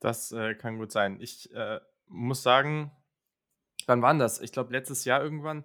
[0.00, 1.18] Das äh, kann gut sein.
[1.20, 2.90] Ich äh, muss sagen,
[3.86, 4.40] wann war das?
[4.40, 5.64] Ich glaube, letztes Jahr irgendwann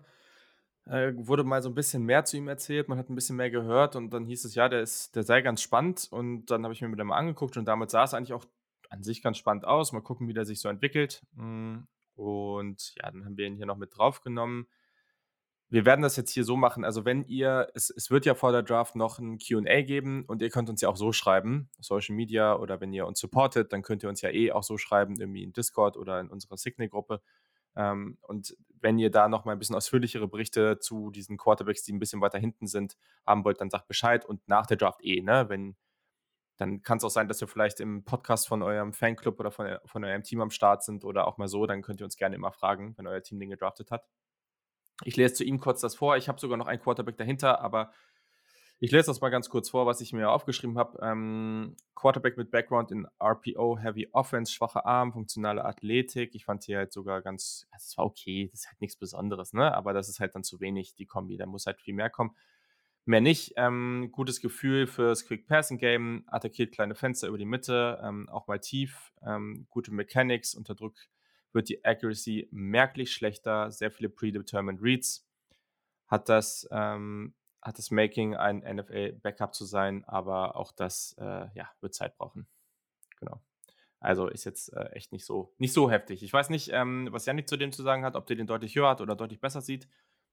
[0.86, 2.88] äh, wurde mal so ein bisschen mehr zu ihm erzählt.
[2.88, 5.42] Man hat ein bisschen mehr gehört und dann hieß es, ja, der, ist, der sei
[5.42, 6.08] ganz spannend.
[6.12, 8.46] Und dann habe ich mir mit dem angeguckt und damit sah es eigentlich auch
[8.90, 9.92] an sich ganz spannend aus.
[9.94, 11.24] Mal gucken, wie der sich so entwickelt.
[11.34, 11.80] Mm,
[12.16, 14.68] und ja, dann haben wir ihn hier noch mit draufgenommen
[15.70, 16.86] wir werden das jetzt hier so machen.
[16.86, 20.42] Also, wenn ihr, es, es wird ja vor der Draft noch ein QA geben und
[20.42, 23.82] ihr könnt uns ja auch so schreiben, Social Media oder wenn ihr uns supportet, dann
[23.82, 27.22] könnt ihr uns ja eh auch so schreiben, irgendwie in Discord oder in unserer Signal-Gruppe.
[27.76, 31.92] Ähm, und wenn ihr da noch mal ein bisschen ausführlichere Berichte zu diesen Quarterbacks, die
[31.92, 35.22] ein bisschen weiter hinten sind, haben wollt, dann sagt Bescheid und nach der Draft eh,
[35.22, 35.50] ne?
[35.50, 35.76] Wenn,
[36.58, 39.78] dann kann es auch sein, dass wir vielleicht im Podcast von eurem Fanclub oder von,
[39.86, 42.36] von eurem Team am Start sind oder auch mal so, dann könnt ihr uns gerne
[42.36, 44.06] immer fragen, wenn euer Team den gedraftet hat.
[45.04, 46.18] Ich lese zu ihm kurz das vor.
[46.18, 47.92] Ich habe sogar noch einen Quarterback dahinter, aber
[48.80, 51.00] ich lese das mal ganz kurz vor, was ich mir aufgeschrieben habe.
[51.02, 56.36] Ähm, Quarterback mit Background in RPO, Heavy Offense, schwacher Arm, funktionale Athletik.
[56.36, 59.54] Ich fand hier halt sogar ganz, also es war okay, das ist halt nichts Besonderes,
[59.54, 59.74] ne?
[59.74, 61.38] Aber das ist halt dann zu wenig, die Kombi.
[61.38, 62.36] Da muss halt viel mehr kommen.
[63.08, 63.54] Mehr nicht.
[63.56, 68.48] Ähm, gutes Gefühl fürs Quick Passing Game, attackiert kleine Fenster über die Mitte, ähm, auch
[68.48, 71.10] mal tief, ähm, gute Mechanics, unterdrückt
[71.54, 75.26] wird die Accuracy merklich schlechter, sehr viele predetermined Reads.
[76.08, 81.72] Hat das ähm, hat das Making, ein NFL-Backup zu sein, aber auch das äh, ja,
[81.80, 82.46] wird Zeit brauchen.
[83.20, 83.42] Genau.
[84.02, 86.24] Also ist jetzt äh, echt nicht so, nicht so heftig.
[86.24, 88.76] Ich weiß nicht, ähm, was Janik zu dem zu sagen hat, ob der den deutlich
[88.76, 89.88] höher hat oder deutlich besser sieht.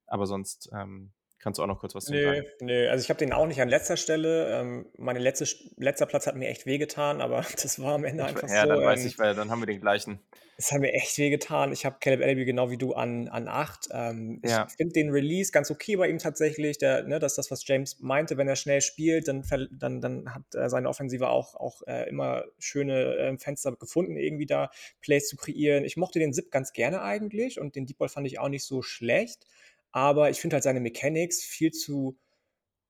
[0.06, 1.12] Aber sonst ähm,
[1.44, 2.46] Kannst du auch noch kurz was zu nee, sagen?
[2.62, 4.60] Nee, also ich habe den auch nicht an letzter Stelle.
[4.60, 5.44] Ähm, mein letzte,
[5.76, 8.68] letzter Platz hat mir echt wehgetan, aber das war am Ende ich, einfach ja, so.
[8.68, 10.20] Ja, dann weiß ich, weil dann haben wir den gleichen.
[10.56, 11.70] Es hat mir echt wehgetan.
[11.72, 13.88] Ich habe Caleb Elby genau wie du an, an 8.
[13.92, 14.66] Ähm, ja.
[14.70, 16.78] Ich finde den Release ganz okay bei ihm tatsächlich.
[16.78, 20.34] Der, ne, das ist das, was James meinte, wenn er schnell spielt, dann, dann, dann
[20.34, 24.70] hat seine Offensive auch, auch äh, immer schöne äh, Fenster gefunden, irgendwie da
[25.02, 25.84] Plays zu kreieren.
[25.84, 28.64] Ich mochte den Zip ganz gerne eigentlich und den Deep Ball fand ich auch nicht
[28.64, 29.46] so schlecht.
[29.94, 32.18] Aber ich finde halt seine Mechanics viel zu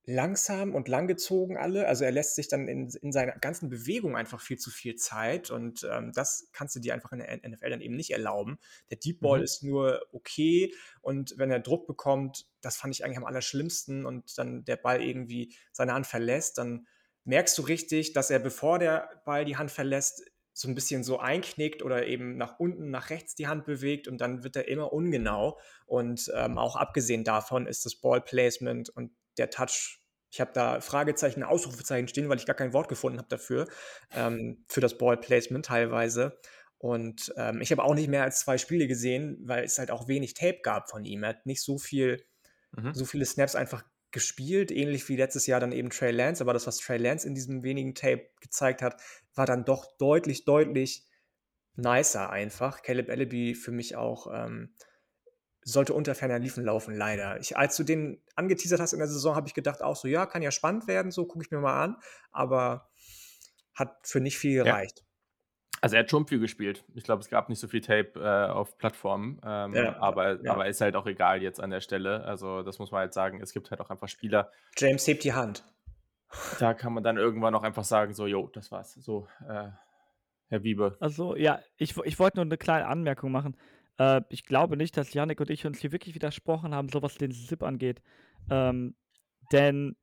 [0.06, 1.86] langsam und langgezogen alle.
[1.86, 5.50] Also er lässt sich dann in, in seiner ganzen Bewegung einfach viel zu viel Zeit
[5.50, 8.58] und ähm, das kannst du dir einfach in der NFL dann eben nicht erlauben.
[8.88, 9.44] Der Deep Ball mhm.
[9.44, 14.38] ist nur okay und wenn er Druck bekommt, das fand ich eigentlich am allerschlimmsten und
[14.38, 16.86] dann der Ball irgendwie seine Hand verlässt, dann
[17.24, 20.22] merkst du richtig, dass er, bevor der Ball die Hand verlässt,
[20.54, 24.18] so ein bisschen so einknickt oder eben nach unten, nach rechts die Hand bewegt und
[24.20, 25.58] dann wird er immer ungenau.
[25.84, 31.42] Und ähm, auch abgesehen davon ist das Ballplacement und der Touch, ich habe da Fragezeichen,
[31.42, 33.66] Ausrufezeichen stehen, weil ich gar kein Wort gefunden habe dafür,
[34.12, 36.38] ähm, für das Ballplacement teilweise.
[36.78, 40.06] Und ähm, ich habe auch nicht mehr als zwei Spiele gesehen, weil es halt auch
[40.06, 41.24] wenig Tape gab von ihm.
[41.24, 42.24] Er hat nicht so viel,
[42.76, 42.94] mhm.
[42.94, 46.66] so viele Snaps einfach gespielt, ähnlich wie letztes Jahr dann eben Trey Lance, aber das,
[46.66, 49.02] was Trey Lance in diesem wenigen Tape gezeigt hat,
[49.34, 51.06] war dann doch deutlich, deutlich
[51.74, 52.82] nicer einfach.
[52.82, 54.72] Caleb Ellaby für mich auch ähm,
[55.62, 57.40] sollte unter ferner Liefen laufen, leider.
[57.40, 60.26] Ich, als du den angeteasert hast in der Saison, habe ich gedacht auch so, ja,
[60.26, 61.96] kann ja spannend werden, so gucke ich mir mal an,
[62.30, 62.88] aber
[63.74, 65.00] hat für nicht viel gereicht.
[65.00, 65.04] Ja.
[65.84, 66.82] Also er hat schon viel gespielt.
[66.94, 70.52] Ich glaube, es gab nicht so viel Tape äh, auf Plattformen, ähm, ja, aber, ja.
[70.52, 72.24] aber ist halt auch egal jetzt an der Stelle.
[72.24, 73.42] Also das muss man halt sagen.
[73.42, 74.50] Es gibt halt auch einfach Spieler.
[74.78, 75.62] James hebt die Hand.
[76.58, 78.94] Da kann man dann irgendwann auch einfach sagen, so, jo, das war's.
[78.94, 79.68] So, äh,
[80.48, 80.96] Herr Wiebe.
[81.00, 83.54] Also ja, ich, ich wollte nur eine kleine Anmerkung machen.
[83.98, 87.16] Äh, ich glaube nicht, dass Janik und ich uns hier wirklich widersprochen haben, so was
[87.16, 88.00] den Zip angeht.
[88.48, 88.96] Ähm,
[89.52, 89.96] denn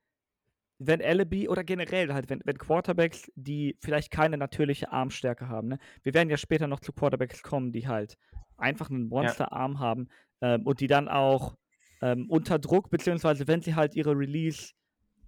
[0.84, 5.78] wenn Allaby oder generell halt, wenn, wenn Quarterbacks, die vielleicht keine natürliche Armstärke haben, ne?
[6.02, 8.18] wir werden ja später noch zu Quarterbacks kommen, die halt
[8.58, 9.80] einfach einen Monsterarm ja.
[9.80, 10.08] haben
[10.42, 11.56] ähm, und die dann auch
[12.02, 14.74] ähm, unter Druck, beziehungsweise wenn sie halt ihre Release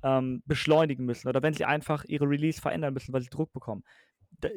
[0.02, 3.84] ähm, beschleunigen müssen oder wenn sie einfach ihre Release verändern müssen, weil sie Druck bekommen,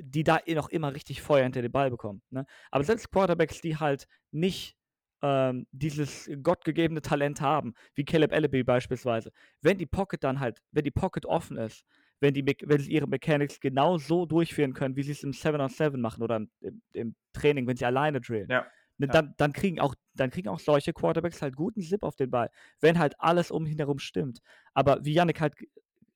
[0.01, 2.23] die da noch immer richtig Feuer hinter den Ball bekommen.
[2.31, 2.47] Ne?
[2.71, 4.77] Aber selbst Quarterbacks, die halt nicht
[5.23, 10.85] ähm, dieses gottgegebene Talent haben, wie Caleb Ellaby beispielsweise, wenn die Pocket dann halt, wenn
[10.85, 11.85] die Pocket offen ist,
[12.21, 15.97] wenn, die, wenn sie ihre Mechanics genau so durchführen können, wie sie es im 7-on-7
[15.99, 18.67] machen oder im, im, Training, wenn sie alleine drillen, ja.
[18.99, 22.31] ne, dann, dann, kriegen auch, dann kriegen auch solche Quarterbacks halt guten Zip auf den
[22.31, 22.51] Ball,
[22.81, 24.41] wenn halt alles um ihn herum stimmt.
[24.73, 25.55] Aber wie Yannick halt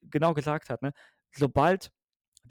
[0.02, 0.92] genau gesagt hat, ne,
[1.32, 1.90] sobald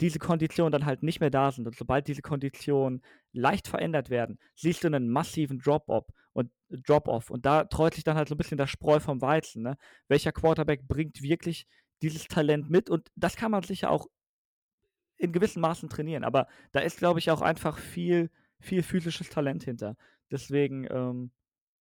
[0.00, 4.38] diese Konditionen dann halt nicht mehr da sind und sobald diese Konditionen leicht verändert werden,
[4.54, 8.38] siehst du einen massiven Drop-off und Drop-off und da treut sich dann halt so ein
[8.38, 9.62] bisschen das Spreu vom Weizen.
[9.62, 9.76] Ne?
[10.08, 11.66] Welcher Quarterback bringt wirklich
[12.02, 14.06] dieses Talent mit und das kann man sicher auch
[15.16, 19.64] in gewissen Maßen trainieren, aber da ist, glaube ich, auch einfach viel, viel physisches Talent
[19.64, 19.96] hinter.
[20.30, 21.30] Deswegen, ähm,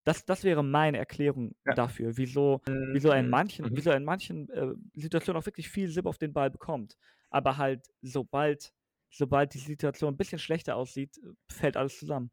[0.04, 1.74] das, das wäre meine Erklärung ja.
[1.74, 3.70] dafür, wieso, wieso er in manchen, mhm.
[3.78, 6.98] wieso in manchen äh, Situationen auch wirklich viel Sip auf den Ball bekommt
[7.30, 8.74] aber halt sobald,
[9.10, 12.32] sobald die Situation ein bisschen schlechter aussieht, fällt alles zusammen.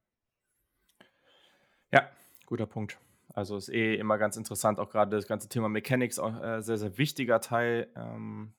[1.92, 2.10] Ja,
[2.46, 2.98] guter Punkt.
[3.28, 6.78] Also ist eh immer ganz interessant, auch gerade das ganze Thema Mechanics, auch äh, sehr,
[6.78, 7.92] sehr wichtiger Teil.
[7.94, 8.54] Ähm,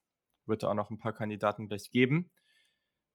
[0.46, 2.30] wird da auch noch ein paar Kandidaten gleich geben,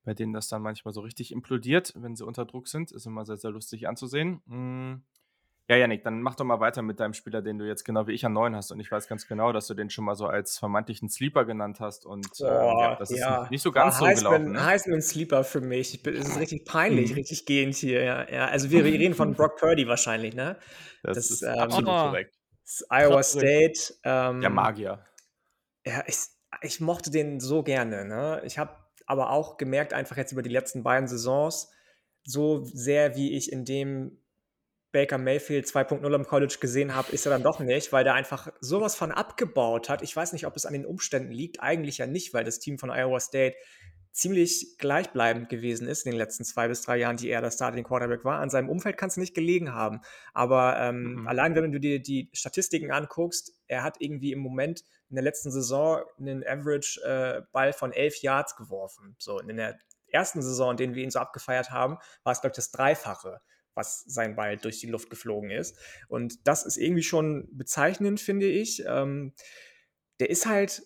[0.04, 2.92] bei denen das dann manchmal so richtig implodiert, wenn sie unter Druck sind.
[2.92, 4.42] Ist immer sehr, sehr lustig anzusehen.
[4.46, 5.04] Mhm.
[5.72, 8.12] Ja, Janik, dann mach doch mal weiter mit deinem Spieler, den du jetzt genau wie
[8.12, 8.70] ich an neun hast.
[8.72, 11.80] Und ich weiß ganz genau, dass du den schon mal so als vermeintlichen Sleeper genannt
[11.80, 12.04] hast.
[12.04, 13.44] Und äh, ja, das ja.
[13.44, 14.52] ist nicht so ganz so gelaufen.
[14.52, 14.62] Ne?
[14.62, 15.94] Heisman Sleeper für mich.
[15.94, 17.16] Ich bin, es ist richtig peinlich, mhm.
[17.16, 18.02] richtig gehend hier.
[18.02, 18.46] Ja, ja.
[18.48, 20.58] Also wir, wir reden von Brock Purdy wahrscheinlich, ne?
[21.02, 22.36] Das, das ist ähm, absolut oh, korrekt.
[22.90, 23.94] Iowa State.
[24.04, 25.02] Ähm, Der Magier.
[25.86, 26.18] Ja, ich,
[26.60, 28.04] ich mochte den so gerne.
[28.04, 28.42] Ne?
[28.44, 31.70] Ich habe aber auch gemerkt, einfach jetzt über die letzten beiden Saisons,
[32.24, 34.21] so sehr wie ich in dem
[34.92, 38.52] Baker Mayfield 2.0 im College gesehen habe, ist er dann doch nicht, weil der einfach
[38.60, 40.02] sowas von abgebaut hat.
[40.02, 41.60] Ich weiß nicht, ob es an den Umständen liegt.
[41.62, 43.56] Eigentlich ja nicht, weil das Team von Iowa State
[44.12, 47.84] ziemlich gleichbleibend gewesen ist in den letzten zwei bis drei Jahren, die er der Starting
[47.84, 48.40] Quarterback war.
[48.40, 50.02] An seinem Umfeld kann es nicht gelegen haben.
[50.34, 51.28] Aber ähm, mhm.
[51.28, 55.50] allein, wenn du dir die Statistiken anguckst, er hat irgendwie im Moment in der letzten
[55.50, 59.16] Saison einen Average-Ball äh, von elf Yards geworfen.
[59.18, 59.78] So in der
[60.08, 63.40] ersten Saison, in der wir ihn so abgefeiert haben, war es, glaube ich, das Dreifache
[63.74, 65.76] was sein Ball durch die Luft geflogen ist.
[66.08, 68.84] Und das ist irgendwie schon bezeichnend, finde ich.
[68.86, 69.32] Ähm,
[70.20, 70.82] der ist halt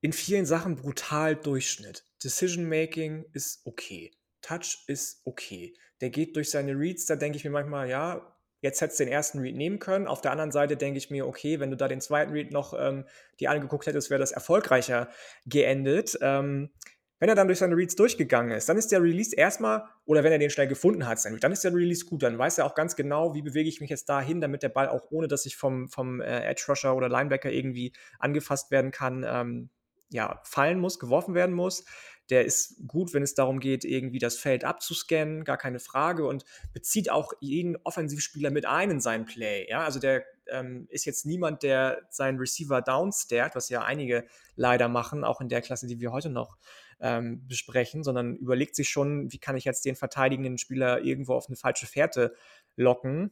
[0.00, 2.04] in vielen Sachen brutal Durchschnitt.
[2.22, 4.12] Decision Making ist okay.
[4.40, 5.74] Touch ist okay.
[6.00, 9.12] Der geht durch seine Reads, da denke ich mir manchmal, ja, jetzt hättest du den
[9.12, 10.06] ersten Read nehmen können.
[10.06, 12.74] Auf der anderen Seite denke ich mir, okay, wenn du da den zweiten Read noch
[12.78, 13.04] ähm,
[13.40, 15.08] die angeguckt hättest, wäre das erfolgreicher
[15.46, 16.18] geendet.
[16.20, 16.70] Ähm,
[17.18, 20.32] wenn er dann durch seine Reads durchgegangen ist, dann ist der Release erstmal, oder wenn
[20.32, 22.22] er den schnell gefunden hat, dann ist der Release gut.
[22.22, 24.88] Dann weiß er auch ganz genau, wie bewege ich mich jetzt dahin, damit der Ball
[24.88, 29.24] auch ohne, dass ich vom, vom äh, Edge Rusher oder Linebacker irgendwie angefasst werden kann,
[29.28, 29.70] ähm,
[30.10, 31.84] ja, fallen muss, geworfen werden muss.
[32.30, 36.44] Der ist gut, wenn es darum geht, irgendwie das Feld abzuscannen, gar keine Frage und
[36.74, 39.66] bezieht auch jeden Offensivspieler mit ein in sein Play.
[39.68, 44.26] Ja, also der ähm, ist jetzt niemand, der seinen Receiver downstairt, was ja einige
[44.56, 46.58] leider machen, auch in der Klasse, die wir heute noch
[47.00, 51.46] ähm, besprechen, sondern überlegt sich schon, wie kann ich jetzt den verteidigenden Spieler irgendwo auf
[51.48, 52.34] eine falsche Fährte
[52.76, 53.30] locken.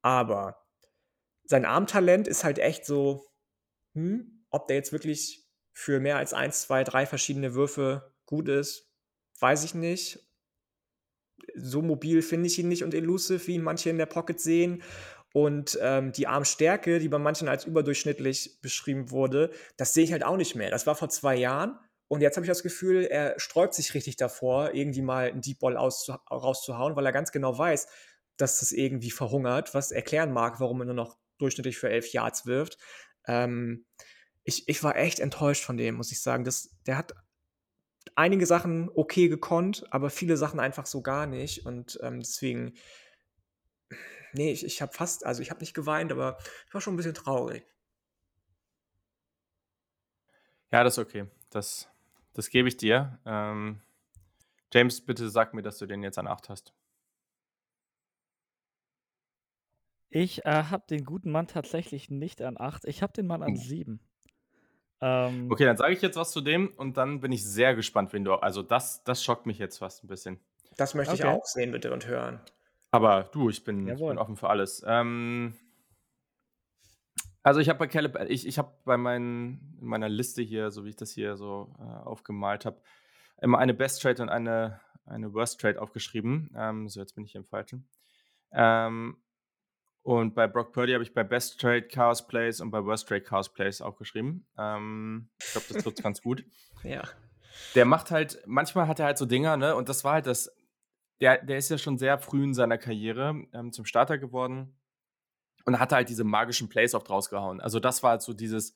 [0.00, 0.66] Aber
[1.44, 3.26] sein Armtalent ist halt echt so,
[3.94, 8.90] hm, ob der jetzt wirklich für mehr als eins, zwei, drei verschiedene Würfe gut ist,
[9.40, 10.20] weiß ich nicht.
[11.54, 14.82] So mobil finde ich ihn nicht und elusive, wie ihn manche in der Pocket sehen.
[15.32, 20.24] Und ähm, die Armstärke, die bei manchen als überdurchschnittlich beschrieben wurde, das sehe ich halt
[20.24, 20.70] auch nicht mehr.
[20.70, 24.16] Das war vor zwei Jahren und jetzt habe ich das Gefühl, er sträubt sich richtig
[24.16, 27.86] davor, irgendwie mal einen Deep Ball rauszuhauen, weil er ganz genau weiß,
[28.36, 32.46] dass das irgendwie verhungert, was erklären mag, warum er nur noch durchschnittlich für elf Yards
[32.46, 32.78] wirft.
[33.26, 33.86] Ähm,
[34.44, 36.44] ich, ich war echt enttäuscht von dem, muss ich sagen.
[36.44, 37.14] Das, der hat
[38.14, 41.66] einige Sachen okay gekonnt, aber viele Sachen einfach so gar nicht.
[41.66, 42.74] Und ähm, deswegen,
[44.32, 46.96] nee, ich, ich habe fast, also ich habe nicht geweint, aber ich war schon ein
[46.96, 47.66] bisschen traurig.
[50.70, 51.26] Ja, das ist okay.
[51.50, 51.91] Das
[52.34, 53.18] das gebe ich dir.
[53.26, 53.80] Ähm,
[54.72, 56.72] James, bitte sag mir, dass du den jetzt an 8 hast.
[60.08, 62.84] Ich äh, habe den guten Mann tatsächlich nicht an 8.
[62.84, 64.00] Ich habe den Mann an 7.
[65.00, 68.12] Ähm, okay, dann sage ich jetzt was zu dem und dann bin ich sehr gespannt,
[68.12, 68.34] wen du.
[68.34, 70.38] Also, das, das schockt mich jetzt fast ein bisschen.
[70.76, 71.22] Das möchte okay.
[71.22, 72.40] ich auch sehen, bitte, und hören.
[72.92, 74.84] Aber du, ich bin, ich bin offen für alles.
[74.86, 75.54] Ähm,
[77.42, 80.90] also ich habe bei Caleb, ich, ich habe bei meinen, meiner Liste hier, so wie
[80.90, 82.80] ich das hier so äh, aufgemalt habe,
[83.40, 86.54] immer eine Best Trade und eine, eine Worst Trade aufgeschrieben.
[86.56, 87.88] Ähm, so, jetzt bin ich hier im Falschen.
[88.52, 89.16] Ähm,
[90.02, 93.22] und bei Brock Purdy habe ich bei Best Trade Chaos Plays und bei Worst Trade
[93.22, 94.46] Chaos Plays aufgeschrieben.
[94.56, 96.44] Ähm, ich glaube, das trifft ganz gut.
[96.84, 97.04] Ja.
[97.76, 99.76] Der macht halt, manchmal hat er halt so Dinger, ne?
[99.76, 100.50] Und das war halt das,
[101.20, 104.74] der, der ist ja schon sehr früh in seiner Karriere ähm, zum Starter geworden
[105.64, 107.60] und hat halt diese magischen Plays oft rausgehauen.
[107.60, 108.74] Also das war halt so dieses,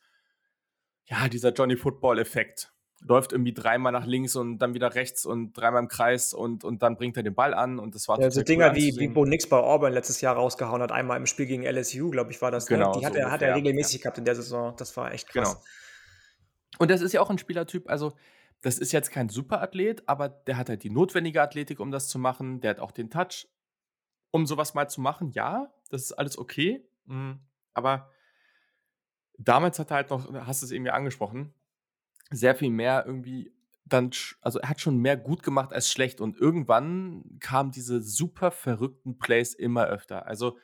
[1.04, 2.72] ja, dieser Johnny Football-Effekt.
[3.00, 6.82] Läuft irgendwie dreimal nach links und dann wieder rechts und dreimal im Kreis und, und
[6.82, 9.08] dann bringt er den Ball an und das war ja, so Dinger cool wie, wie
[9.08, 12.40] Bo Nix bei Auburn letztes Jahr rausgehauen hat, einmal im Spiel gegen LSU, glaube ich,
[12.40, 12.70] war das.
[12.70, 12.78] Ne?
[12.78, 12.92] Genau.
[12.92, 13.00] Ne?
[13.00, 14.02] Die hat, so er, hat er regelmäßig ja.
[14.04, 14.74] gehabt in der Saison.
[14.78, 15.54] Das war echt krass.
[15.56, 15.64] Genau.
[16.78, 18.14] Und das ist ja auch ein Spielertyp, also
[18.62, 22.18] das ist jetzt kein Superathlet, aber der hat halt die notwendige Athletik, um das zu
[22.18, 22.60] machen.
[22.60, 23.46] Der hat auch den Touch,
[24.30, 25.30] um sowas mal zu machen.
[25.32, 26.86] Ja, das ist alles okay.
[27.06, 27.40] Mhm.
[27.74, 28.10] Aber
[29.38, 31.54] damals hat er halt noch, hast du es ja angesprochen,
[32.30, 33.52] sehr viel mehr irgendwie
[33.86, 38.50] dann, also er hat schon mehr gut gemacht als schlecht und irgendwann kamen diese super
[38.50, 40.26] verrückten Plays immer öfter.
[40.26, 40.58] Also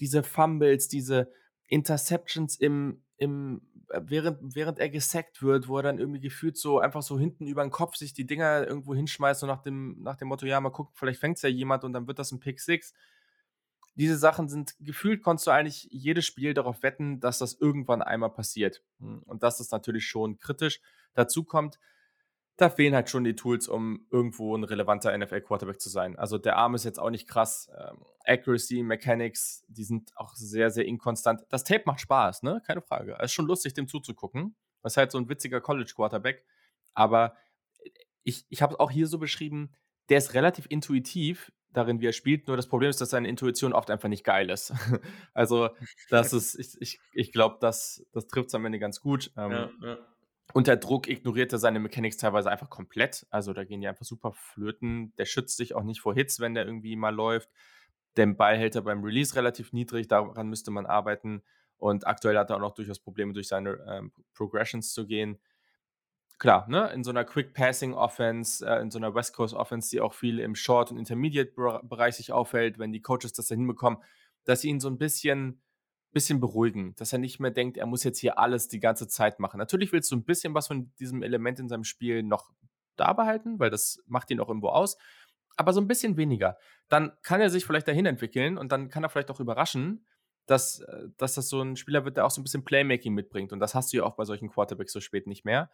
[0.00, 1.30] diese Fumbles, diese
[1.66, 6.78] Interceptions im, im, äh, während, während er gesackt wird, wo er dann irgendwie gefühlt so
[6.78, 10.16] einfach so hinten über den Kopf sich die Dinger irgendwo hinschmeißt, so nach dem, nach
[10.16, 12.40] dem Motto, ja, mal gucken, vielleicht fängt es ja jemand und dann wird das ein
[12.40, 12.94] Pick Six
[13.94, 18.30] diese Sachen sind gefühlt, konntest du eigentlich jedes Spiel darauf wetten, dass das irgendwann einmal
[18.30, 18.82] passiert.
[18.98, 20.80] Hm, und das ist natürlich schon kritisch.
[21.14, 21.78] Dazu kommt,
[22.56, 26.16] da fehlen halt schon die Tools, um irgendwo ein relevanter NFL-Quarterback zu sein.
[26.16, 27.68] Also der Arm ist jetzt auch nicht krass.
[27.76, 31.44] Ähm, Accuracy, Mechanics, die sind auch sehr, sehr inkonstant.
[31.48, 32.62] Das Tape macht Spaß, ne?
[32.64, 33.16] Keine Frage.
[33.18, 34.56] Es ist schon lustig, dem zuzugucken.
[34.82, 36.44] Das ist halt so ein witziger College-Quarterback.
[36.94, 37.34] Aber
[38.22, 39.72] ich, ich habe es auch hier so beschrieben,
[40.08, 42.46] der ist relativ intuitiv darin, wie er spielt.
[42.46, 44.72] Nur das Problem ist, dass seine Intuition oft einfach nicht geil ist.
[45.34, 45.70] also,
[46.10, 49.30] das ist, ich, ich, ich glaube, das, das trifft es am Ende ganz gut.
[49.36, 49.98] Ähm, ja, ja.
[50.52, 53.26] Unter Druck ignoriert er seine Mechanics teilweise einfach komplett.
[53.30, 55.12] Also, da gehen die einfach super flöten.
[55.16, 57.50] Der schützt sich auch nicht vor Hits, wenn der irgendwie mal läuft.
[58.16, 60.08] Den Ball hält er beim Release relativ niedrig.
[60.08, 61.42] Daran müsste man arbeiten.
[61.76, 65.38] Und aktuell hat er auch noch durchaus Probleme, durch seine ähm, Progressions zu gehen
[66.44, 69.88] klar, ne, in so einer Quick Passing Offense, äh, in so einer West Coast Offense,
[69.88, 73.98] die auch viel im Short- und Intermediate-Bereich sich aufhält, wenn die Coaches das da hinbekommen,
[74.44, 75.62] dass sie ihn so ein bisschen,
[76.12, 79.40] bisschen beruhigen, dass er nicht mehr denkt, er muss jetzt hier alles die ganze Zeit
[79.40, 79.56] machen.
[79.56, 82.50] Natürlich willst du ein bisschen was von diesem Element in seinem Spiel noch
[82.96, 84.98] da behalten, weil das macht ihn auch irgendwo aus,
[85.56, 86.58] aber so ein bisschen weniger.
[86.90, 90.04] Dann kann er sich vielleicht dahin entwickeln und dann kann er vielleicht auch überraschen,
[90.44, 93.54] dass, äh, dass das so ein Spieler wird, der auch so ein bisschen Playmaking mitbringt.
[93.54, 95.70] Und das hast du ja auch bei solchen Quarterbacks so spät nicht mehr.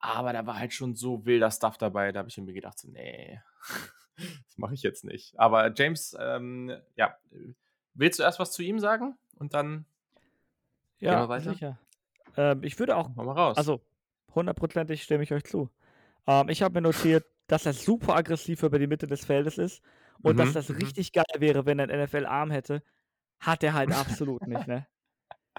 [0.00, 2.88] Aber da war halt schon so wilder Stuff dabei, da habe ich mir gedacht, so,
[2.88, 3.40] nee,
[4.16, 5.38] das mache ich jetzt nicht.
[5.38, 7.16] Aber James, ähm, ja,
[7.94, 9.84] willst du erst was zu ihm sagen und dann
[10.98, 11.52] ja, gehen wir weiter?
[11.52, 11.78] sicher.
[12.36, 13.56] Ähm, ich würde auch, mal raus.
[13.56, 13.80] also
[14.34, 15.68] hundertprozentig stimme ich euch zu.
[16.26, 19.82] Ähm, ich habe mir notiert, dass er super aggressiv über die Mitte des Feldes ist
[20.22, 20.38] und mhm.
[20.38, 20.76] dass das mhm.
[20.76, 22.82] richtig geil wäre, wenn er einen NFL-Arm hätte.
[23.38, 24.86] Hat er halt absolut nicht, ne?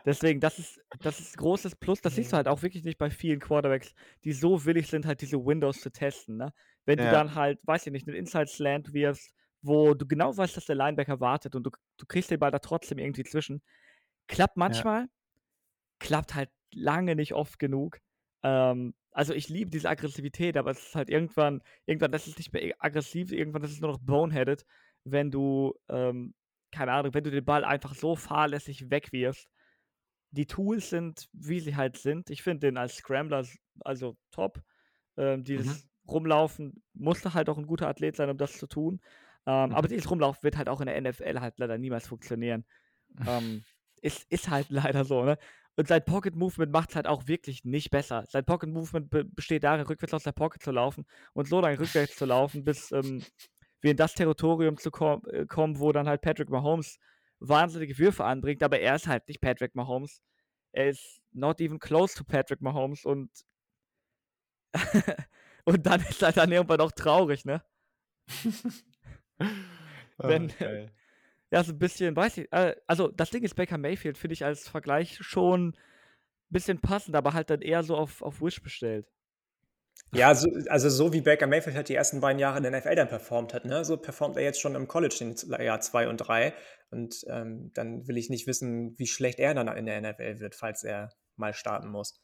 [0.06, 2.02] Deswegen, das ist, das ist ein großes Plus.
[2.02, 5.22] Das siehst du halt auch wirklich nicht bei vielen Quarterbacks, die so willig sind, halt
[5.22, 6.38] diese Windows zu testen.
[6.38, 6.54] Ne?
[6.86, 7.06] Wenn ja.
[7.06, 10.66] du dann halt, weiß ich nicht, einen Inside Slant wirfst, wo du genau weißt, dass
[10.66, 13.62] der Linebacker wartet und du, du kriegst den Ball da trotzdem irgendwie zwischen.
[14.28, 15.08] Klappt manchmal, ja.
[16.00, 18.00] klappt halt lange nicht oft genug.
[18.44, 22.54] Ähm, also ich liebe diese Aggressivität, aber es ist halt irgendwann, irgendwann, das ist nicht
[22.54, 24.66] mehr aggressiv, irgendwann das ist nur noch boneheaded,
[25.04, 26.34] wenn du, ähm,
[26.72, 29.50] keine Ahnung, wenn du den Ball einfach so fahrlässig wegwirfst
[30.32, 32.30] die Tools sind, wie sie halt sind.
[32.30, 33.46] Ich finde den als Scrambler
[33.82, 34.62] also top.
[35.18, 35.90] Ähm, dieses mhm.
[36.10, 39.02] Rumlaufen musste halt auch ein guter Athlet sein, um das zu tun.
[39.46, 39.76] Ähm, mhm.
[39.76, 42.66] Aber dieses Rumlaufen wird halt auch in der NFL halt leider niemals funktionieren.
[43.28, 43.64] ähm,
[44.02, 45.38] ist, ist halt leider so, ne?
[45.78, 48.26] Und sein Pocket Movement macht es halt auch wirklich nicht besser.
[48.28, 51.80] Sein Pocket Movement be besteht darin, rückwärts aus der Pocket zu laufen und so lange
[51.80, 53.24] rückwärts zu laufen, bis ähm,
[53.80, 57.00] wir in das Territorium zu kom äh, kommen, wo dann halt Patrick Mahomes
[57.42, 60.22] wahnsinnige Würfe anbringt, aber er ist halt nicht Patrick Mahomes.
[60.72, 63.30] Er ist not even close to Patrick Mahomes und
[65.66, 67.62] und dann ist er dann irgendwann auch traurig, ne?
[70.18, 70.89] Wenn, oh,
[71.52, 74.46] ja, so ein bisschen, weiß ich, äh, also das Ding ist, Baker Mayfield finde ich
[74.46, 75.78] als Vergleich schon ein
[76.50, 79.12] bisschen passend, aber halt dann eher so auf, auf Wish bestellt.
[80.14, 82.96] Ja, so, also so wie Baker Mayfield halt die ersten beiden Jahre in der NFL
[82.96, 83.86] dann performt hat, ne?
[83.86, 86.54] so performt er jetzt schon im College in Jahr 2 und 3.
[86.92, 90.56] Und ähm, dann will ich nicht wissen, wie schlecht er dann in der NFL wird,
[90.56, 92.22] falls er mal starten muss.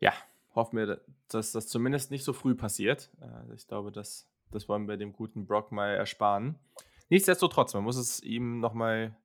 [0.00, 0.12] Ja,
[0.54, 3.10] hoffen wir, dass das zumindest nicht so früh passiert.
[3.20, 6.58] Äh, ich glaube, das, das wollen wir dem guten Brock mal ersparen.
[7.08, 9.16] Nichtsdestotrotz, man muss es ihm nochmal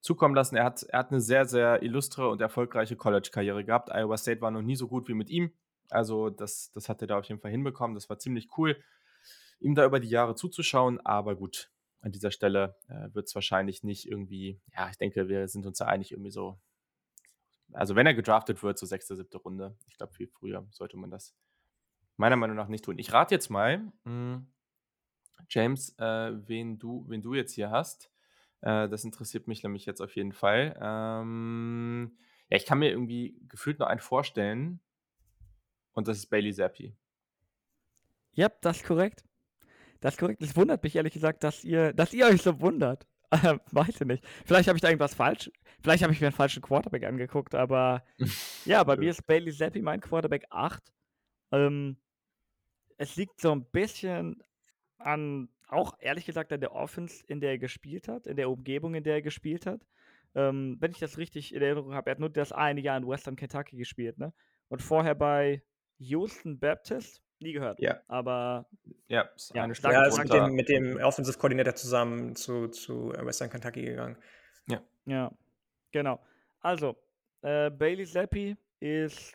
[0.00, 0.56] zukommen lassen.
[0.56, 3.90] Er hat, er hat eine sehr, sehr illustre und erfolgreiche College-Karriere gehabt.
[3.90, 5.52] Iowa State war noch nie so gut wie mit ihm.
[5.92, 7.94] Also das, das hat er da auf jeden Fall hinbekommen.
[7.94, 8.82] Das war ziemlich cool,
[9.60, 11.00] ihm da über die Jahre zuzuschauen.
[11.04, 11.70] Aber gut,
[12.00, 15.78] an dieser Stelle äh, wird es wahrscheinlich nicht irgendwie, ja, ich denke, wir sind uns
[15.78, 16.58] da einig irgendwie so,
[17.72, 21.10] also wenn er gedraftet wird, so sechste, siebte Runde, ich glaube, viel früher sollte man
[21.10, 21.34] das
[22.16, 22.98] meiner Meinung nach nicht tun.
[22.98, 24.46] Ich rate jetzt mal, hm,
[25.48, 28.10] James, äh, wen, du, wen du jetzt hier hast.
[28.60, 30.78] Äh, das interessiert mich nämlich jetzt auf jeden Fall.
[30.80, 32.18] Ähm,
[32.50, 34.80] ja, ich kann mir irgendwie gefühlt nur einen vorstellen,
[35.92, 36.94] und das ist Bailey Zappi.
[38.32, 39.24] Ja, das ist korrekt.
[40.00, 40.42] Das ist korrekt.
[40.42, 43.06] Es wundert mich ehrlich gesagt, dass ihr, dass ihr euch so wundert.
[43.70, 44.24] weiß ich nicht.
[44.44, 45.50] Vielleicht habe ich da irgendwas falsch.
[45.82, 48.04] Vielleicht habe ich mir einen falschen Quarterback angeguckt, aber
[48.64, 50.92] ja, bei mir ist Bailey Zappi mein Quarterback 8.
[51.52, 51.96] Ähm,
[52.96, 54.42] es liegt so ein bisschen
[54.98, 58.94] an, auch ehrlich gesagt, an der Offense, in der er gespielt hat, in der Umgebung,
[58.94, 59.86] in der er gespielt hat.
[60.34, 63.06] Ähm, wenn ich das richtig in Erinnerung habe, er hat nur das eine Jahr in
[63.06, 64.32] Western Kentucky gespielt, ne?
[64.68, 65.62] Und vorher bei
[66.00, 67.80] Houston Baptist, nie gehört.
[67.80, 68.00] Ja.
[68.08, 68.66] Aber
[69.08, 73.10] ja, ja, eine starke ja ist mit dem, mit dem Offensive Coordinator zusammen zu, zu
[73.10, 74.16] Western Kentucky gegangen.
[74.66, 74.82] Ja.
[75.06, 75.32] Ja,
[75.92, 76.20] genau.
[76.60, 76.96] Also,
[77.42, 79.34] äh, Bailey Zappi ist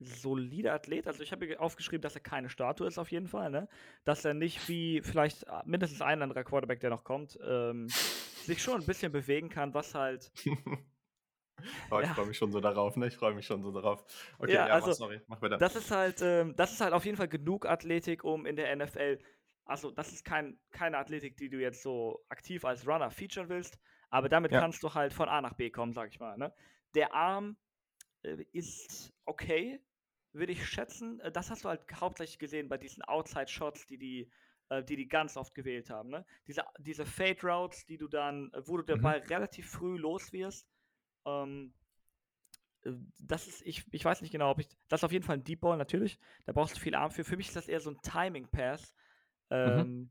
[0.00, 1.06] solider Athlet.
[1.06, 3.68] Also ich habe aufgeschrieben, dass er keine Statue ist auf jeden Fall, ne?
[4.04, 8.62] Dass er nicht wie vielleicht äh, mindestens ein anderer Quarterback, der noch kommt, ähm, sich
[8.62, 10.30] schon ein bisschen bewegen kann, was halt
[11.90, 12.14] Oh, ich ja.
[12.14, 13.08] freue mich schon so darauf, ne?
[13.08, 14.04] Ich freue mich schon so darauf.
[14.38, 15.58] Okay, ja, ja also, mach, sorry, mach weiter.
[15.58, 18.74] Das ist halt, ähm, das ist halt auf jeden Fall genug Athletik, um in der
[18.74, 19.18] NFL,
[19.64, 23.78] also das ist kein, keine Athletik, die du jetzt so aktiv als Runner featuren willst,
[24.10, 24.60] aber damit ja.
[24.60, 26.36] kannst du halt von A nach B kommen, sag ich mal.
[26.38, 26.52] Ne?
[26.94, 27.56] Der Arm
[28.22, 29.80] äh, ist okay,
[30.32, 31.20] würde ich schätzen.
[31.20, 34.30] Äh, das hast du halt hauptsächlich gesehen bei diesen Outside-Shots, die die
[34.70, 36.10] äh, die die ganz oft gewählt haben.
[36.10, 36.24] Ne?
[36.46, 39.02] Diese, diese Fade-Routes, die du dann, wo du den mhm.
[39.02, 40.68] Ball relativ früh los wirst,
[41.28, 41.72] ähm,
[42.82, 44.68] äh, das ist, ich, ich weiß nicht genau, ob ich.
[44.88, 46.18] Das ist auf jeden Fall ein Deep Ball, natürlich.
[46.46, 47.24] Da brauchst du viel Arm für.
[47.24, 48.94] Für mich ist das eher so ein Timing-Pass.
[49.50, 49.56] Mhm.
[49.56, 50.10] Ähm, mhm.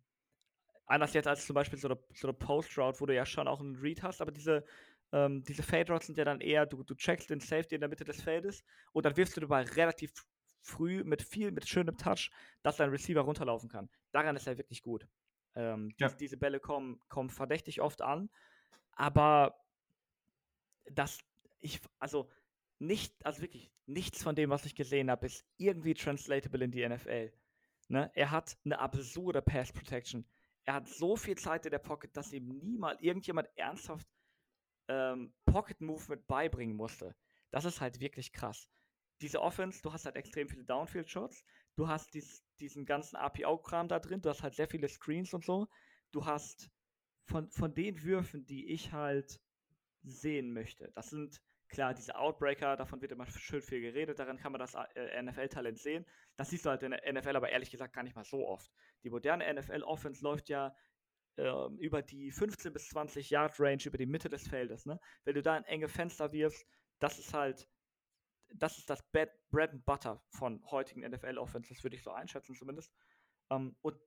[0.86, 3.60] Anders jetzt als zum Beispiel so eine, so eine Post-Route, wo du ja schon auch
[3.60, 4.64] einen Read hast, aber diese,
[5.12, 8.06] ähm, diese Fade-Routes sind ja dann eher, du, du checkst den Safety in der Mitte
[8.06, 8.64] des Feldes
[8.94, 10.14] und dann wirfst du den Ball relativ
[10.62, 12.32] früh mit viel, mit schönem Touch,
[12.64, 13.90] dass dein Receiver runterlaufen kann.
[14.12, 15.08] Daran ist er wirklich gut.
[15.56, 16.08] Ähm, ja.
[16.08, 18.30] diese, diese Bälle kommen, kommen verdächtig oft an,
[18.92, 19.60] aber
[20.92, 21.20] dass
[21.60, 22.30] ich, also
[22.80, 26.88] nicht, also wirklich nichts von dem, was ich gesehen habe, ist irgendwie translatable in die
[26.88, 27.32] NFL.
[27.88, 28.12] Ne?
[28.14, 30.26] Er hat eine absurde Pass Protection.
[30.66, 34.08] Er hat so viel Zeit in der Pocket, dass ihm niemals irgendjemand ernsthaft
[34.90, 37.16] ähm, Pocket Movement beibringen musste.
[37.52, 38.68] Das ist halt wirklich krass.
[39.22, 41.44] Diese Offense, du hast halt extrem viele Downfield-Shots,
[41.76, 45.46] du hast dies, diesen ganzen RPO-Kram da drin, du hast halt sehr viele Screens und
[45.46, 45.68] so.
[46.12, 46.70] Du hast
[47.26, 49.40] von, von den Würfen, die ich halt
[50.08, 54.52] sehen möchte, das sind klar diese Outbreaker, davon wird immer schön viel geredet, daran kann
[54.52, 56.06] man das äh, NFL-Talent sehen.
[56.36, 58.72] Das siehst du halt in der NFL aber ehrlich gesagt gar nicht mal so oft.
[59.04, 60.76] Die moderne NFL-Offense läuft ja
[61.38, 64.86] äh, über die 15 bis 20 Yard Range, über die Mitte des Feldes.
[64.86, 65.00] Ne?
[65.24, 66.66] Wenn du da in enge Fenster wirfst,
[67.00, 67.68] das ist halt,
[68.54, 72.94] das ist das Bread, Bread and Butter von heutigen NFL-Offenses, würde ich so einschätzen zumindest.
[73.50, 73.98] Ähm, und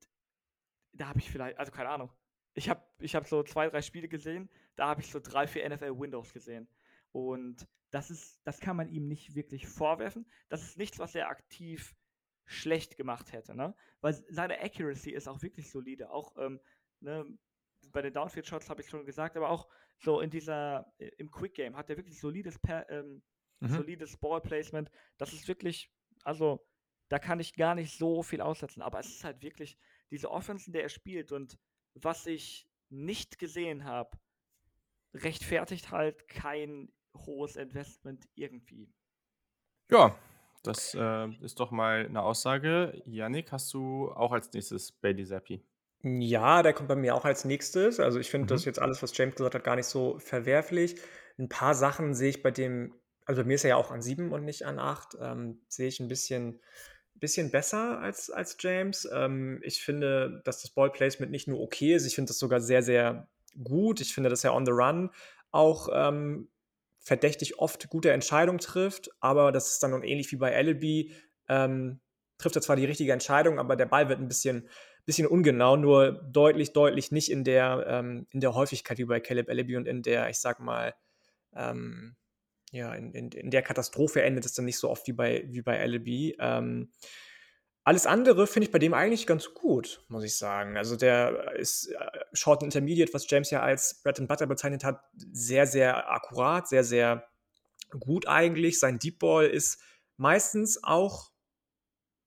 [0.92, 2.10] da habe ich vielleicht, also keine Ahnung,
[2.60, 5.66] ich habe ich hab so zwei, drei Spiele gesehen, da habe ich so drei, vier
[5.66, 6.68] NFL-Windows gesehen.
[7.10, 10.26] Und das ist, das kann man ihm nicht wirklich vorwerfen.
[10.50, 11.96] Das ist nichts, was er aktiv
[12.44, 13.74] schlecht gemacht hätte, ne?
[14.02, 16.10] Weil seine Accuracy ist auch wirklich solide.
[16.10, 16.60] Auch ähm,
[17.00, 17.24] ne,
[17.92, 19.66] bei den Downfield Shots habe ich schon gesagt, aber auch
[19.98, 23.22] so in dieser äh, im Quick Game hat er wirklich solides per, ähm,
[23.60, 23.68] mhm.
[23.68, 24.90] solides Ball Placement.
[25.16, 25.90] Das ist wirklich,
[26.24, 26.62] also
[27.08, 28.82] da kann ich gar nicht so viel aussetzen.
[28.82, 29.78] Aber es ist halt wirklich
[30.10, 31.58] diese Offense, in der er spielt und
[31.94, 34.18] was ich nicht gesehen habe,
[35.14, 38.92] rechtfertigt halt kein hohes Investment irgendwie.
[39.90, 40.16] Ja,
[40.62, 43.02] das äh, ist doch mal eine Aussage.
[43.06, 45.64] Yannick, hast du auch als nächstes Bailey Zappi?
[46.02, 48.00] Ja, der kommt bei mir auch als nächstes.
[48.00, 48.48] Also ich finde mhm.
[48.48, 50.96] das jetzt alles, was James gesagt hat, gar nicht so verwerflich.
[51.38, 52.94] Ein paar Sachen sehe ich bei dem,
[53.26, 55.88] also bei mir ist er ja auch an sieben und nicht an acht, ähm, sehe
[55.88, 56.60] ich ein bisschen,
[57.14, 59.08] bisschen besser als, als James.
[59.12, 62.82] Ähm, ich finde, dass das Ballplacement nicht nur okay ist, ich finde das sogar sehr,
[62.82, 63.28] sehr
[63.62, 64.00] gut.
[64.00, 65.10] Ich finde, dass er on the run
[65.50, 66.48] auch ähm,
[66.98, 71.12] verdächtig oft gute Entscheidungen trifft, aber das ist dann nun ähnlich wie bei Allaby.
[71.48, 72.00] Ähm,
[72.38, 74.68] trifft er zwar die richtige Entscheidung, aber der Ball wird ein bisschen,
[75.04, 79.48] bisschen ungenau, nur deutlich, deutlich nicht in der, ähm, in der Häufigkeit wie bei Caleb
[79.48, 80.94] Allaby und in der, ich sag mal,
[81.54, 82.16] ähm,
[82.70, 85.62] ja, in, in, in der Katastrophe endet es dann nicht so oft wie bei, wie
[85.62, 86.36] bei Allaby.
[86.38, 86.90] Ähm,
[87.82, 90.76] alles andere finde ich bei dem eigentlich ganz gut, muss ich sagen.
[90.76, 95.02] Also der ist äh, Short Intermediate, was James ja als Bread and Butter bezeichnet hat,
[95.14, 97.26] sehr, sehr akkurat, sehr, sehr
[97.98, 98.78] gut eigentlich.
[98.78, 99.82] Sein Deep Ball ist
[100.16, 101.30] meistens auch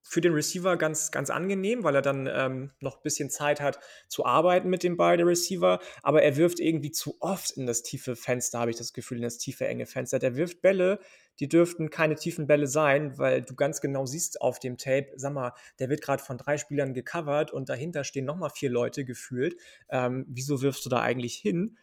[0.03, 3.79] für den Receiver ganz, ganz angenehm, weil er dann ähm, noch ein bisschen Zeit hat
[4.09, 5.79] zu arbeiten mit dem Ball, der Receiver.
[6.03, 9.23] Aber er wirft irgendwie zu oft in das tiefe Fenster, habe ich das Gefühl, in
[9.23, 10.19] das tiefe, enge Fenster.
[10.19, 10.99] Der wirft Bälle,
[11.39, 15.33] die dürften keine tiefen Bälle sein, weil du ganz genau siehst auf dem Tape, sag
[15.33, 19.55] mal, der wird gerade von drei Spielern gecovert und dahinter stehen nochmal vier Leute gefühlt.
[19.89, 21.77] Ähm, wieso wirfst du da eigentlich hin?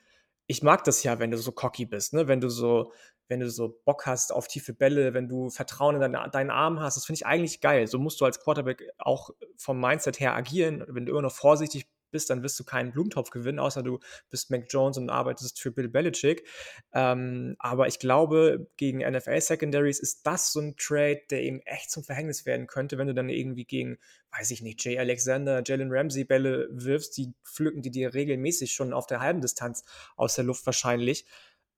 [0.46, 2.28] Ich mag das ja, wenn du so cocky bist, ne?
[2.28, 2.92] wenn du so
[3.30, 6.80] wenn du so Bock hast auf tiefe Bälle, wenn du Vertrauen in deine, deinen Arm
[6.80, 7.86] hast, das finde ich eigentlich geil.
[7.86, 10.84] So musst du als Quarterback auch vom Mindset her agieren.
[10.88, 14.00] Wenn du immer noch vorsichtig bist, dann wirst du keinen Blumentopf gewinnen, außer du
[14.30, 16.44] bist Mac Jones und arbeitest für Bill Belichick.
[16.92, 22.02] Ähm, aber ich glaube, gegen NFL-Secondaries ist das so ein Trade, der eben echt zum
[22.02, 23.98] Verhängnis werden könnte, wenn du dann irgendwie gegen,
[24.36, 28.92] weiß ich nicht, Jay Alexander, Jalen Ramsey Bälle wirfst, die pflücken die dir regelmäßig schon
[28.92, 29.84] auf der halben Distanz
[30.16, 31.26] aus der Luft wahrscheinlich.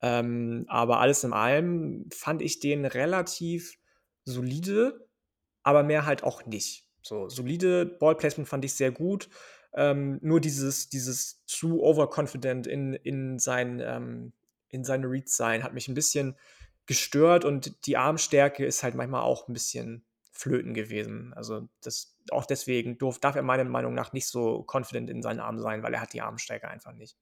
[0.03, 3.78] Ähm, aber alles in allem fand ich den relativ
[4.24, 5.09] solide,
[5.62, 6.86] aber mehr halt auch nicht.
[7.03, 9.28] So, solide Ballplacement fand ich sehr gut.
[9.74, 14.32] Ähm, nur dieses, dieses zu overconfident in, in, sein, ähm,
[14.68, 16.36] in seine Reads sein hat mich ein bisschen
[16.86, 21.32] gestört und die Armstärke ist halt manchmal auch ein bisschen flöten gewesen.
[21.34, 25.40] Also das, auch deswegen darf, darf er meiner Meinung nach nicht so confident in seinen
[25.40, 27.16] Armen sein, weil er hat die Armstärke einfach nicht.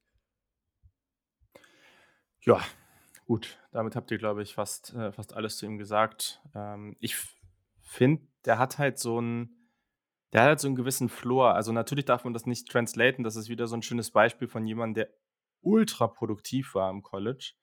[2.43, 2.61] Ja,
[3.25, 3.59] gut.
[3.71, 6.41] Damit habt ihr, glaube ich, fast, äh, fast alles zu ihm gesagt.
[6.55, 7.15] Ähm, ich
[7.81, 9.69] finde, der hat halt so einen,
[10.33, 11.53] der hat halt so einen gewissen Floor.
[11.53, 13.23] Also natürlich darf man das nicht translaten.
[13.23, 15.13] Das ist wieder so ein schönes Beispiel von jemandem, der
[15.61, 17.53] ultra produktiv war im College.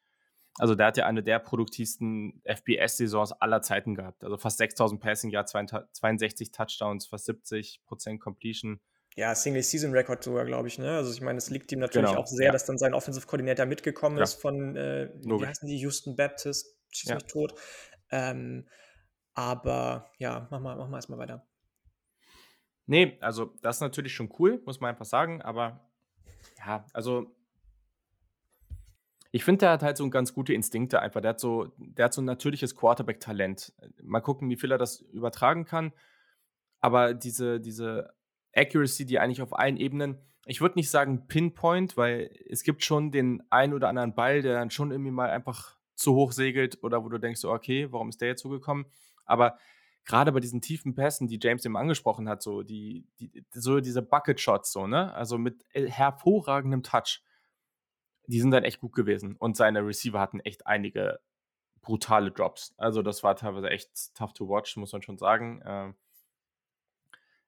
[0.59, 4.24] Also der hat ja eine der produktivsten FBS-Saisons aller Zeiten gehabt.
[4.24, 8.81] Also fast 6000 Passing, Jahr 62 Touchdowns, fast 70% Completion
[9.17, 10.79] ja, Single-Season-Record sogar, glaube ich.
[10.79, 10.97] Ne?
[10.97, 12.53] Also ich meine, es liegt ihm natürlich genau, auch sehr, ja.
[12.53, 14.23] dass dann sein Offensive-Koordinator mitgekommen ja.
[14.23, 17.15] ist von, äh, wie heißen die, Houston Baptist, schieß ja.
[17.17, 17.55] mich tot.
[18.11, 18.69] Ähm,
[19.35, 21.47] aber ja, mach mal, mach mal erstmal weiter.
[22.87, 25.89] Nee, also das ist natürlich schon cool, muss man einfach sagen, aber
[26.59, 27.35] ja, also
[29.31, 31.21] ich finde, der hat halt so ganz gute Instinkte einfach.
[31.21, 33.75] Der hat so, der hat so ein natürliches Quarterback-Talent.
[34.03, 35.93] Mal gucken, wie viel er das übertragen kann.
[36.81, 38.15] Aber diese, diese
[38.59, 43.11] Accuracy, die eigentlich auf allen Ebenen, ich würde nicht sagen Pinpoint, weil es gibt schon
[43.11, 47.05] den einen oder anderen Ball, der dann schon irgendwie mal einfach zu hoch segelt oder
[47.05, 48.87] wo du denkst, okay, warum ist der jetzt so gekommen?
[49.27, 49.59] Aber
[50.05, 54.01] gerade bei diesen tiefen Pässen, die James eben angesprochen hat, so die, die so diese
[54.01, 55.13] Bucket Shots, so, ne?
[55.15, 57.23] Also mit hervorragendem Touch.
[58.27, 59.37] die sind dann echt gut gewesen.
[59.37, 61.21] Und seine Receiver hatten echt einige
[61.83, 62.75] brutale Drops.
[62.77, 65.63] Also das war teilweise echt tough to watch, muss man schon sagen.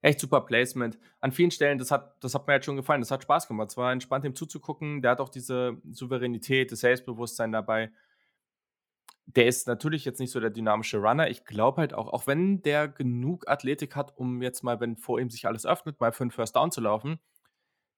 [0.03, 0.99] Echt super Placement.
[1.21, 3.03] An vielen Stellen, das hat, das hat mir jetzt schon gefallen.
[3.03, 3.71] Das hat Spaß gemacht.
[3.71, 5.03] Es war entspannt, ihm zuzugucken.
[5.03, 7.93] Der hat auch diese Souveränität, das Selbstbewusstsein dabei.
[9.27, 11.29] Der ist natürlich jetzt nicht so der dynamische Runner.
[11.29, 15.21] Ich glaube halt auch, auch wenn der genug Athletik hat, um jetzt mal, wenn vor
[15.21, 17.21] ihm sich alles öffnet, mal für einen First Down zu laufen,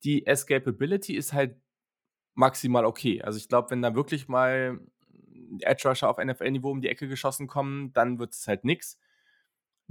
[0.03, 1.57] die Escapability ist halt
[2.35, 3.23] maximal okay.
[3.23, 4.81] Also ich glaube, wenn da wirklich mal
[5.61, 8.99] Edge Rusher auf NFL-Niveau um die Ecke geschossen kommen, dann wird es halt nichts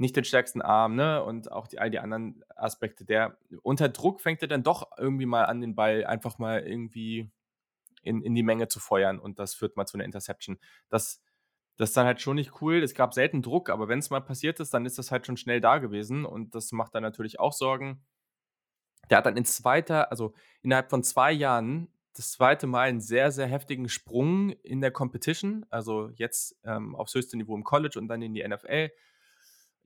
[0.02, 1.24] nicht den stärksten Arm, ne?
[1.24, 3.06] Und auch die, all die anderen Aspekte.
[3.06, 7.32] Der unter Druck fängt er dann doch irgendwie mal an, den Ball einfach mal irgendwie
[8.02, 10.60] in, in die Menge zu feuern und das führt mal zu einer Interception.
[10.90, 11.22] Das,
[11.78, 12.82] das ist dann halt schon nicht cool.
[12.82, 15.38] Es gab selten Druck, aber wenn es mal passiert ist, dann ist das halt schon
[15.38, 18.04] schnell da gewesen und das macht dann natürlich auch Sorgen.
[19.10, 20.34] Der hat dann in zweiter, also
[20.64, 25.66] innerhalb von zwei Jahren das zweite Mal einen sehr, sehr heftigen Sprung in der Competition,
[25.70, 28.90] also jetzt ähm, aufs höchste Niveau im College und dann in die NFL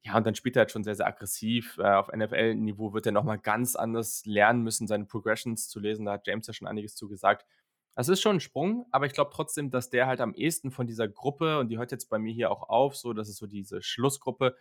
[0.06, 1.80] ja, und dann spielt er halt schon sehr, sehr aggressiv.
[1.80, 6.06] Äh, auf NFL-Niveau wird er nochmal ganz anders lernen müssen, seine Progressions zu lesen.
[6.06, 7.48] Da hat James ja schon einiges zu gesagt.
[7.96, 10.86] Das ist schon ein Sprung, aber ich glaube trotzdem, dass der halt am ehesten von
[10.86, 13.48] dieser Gruppe, und die hört jetzt bei mir hier auch auf, so, das ist so
[13.48, 14.56] diese Schlussgruppe,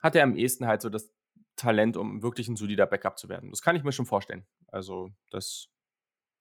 [0.00, 1.10] hat er am ehesten halt so das
[1.56, 3.50] Talent, um wirklich ein solider Backup zu werden.
[3.50, 4.44] Das kann ich mir schon vorstellen.
[4.66, 5.68] Also, das,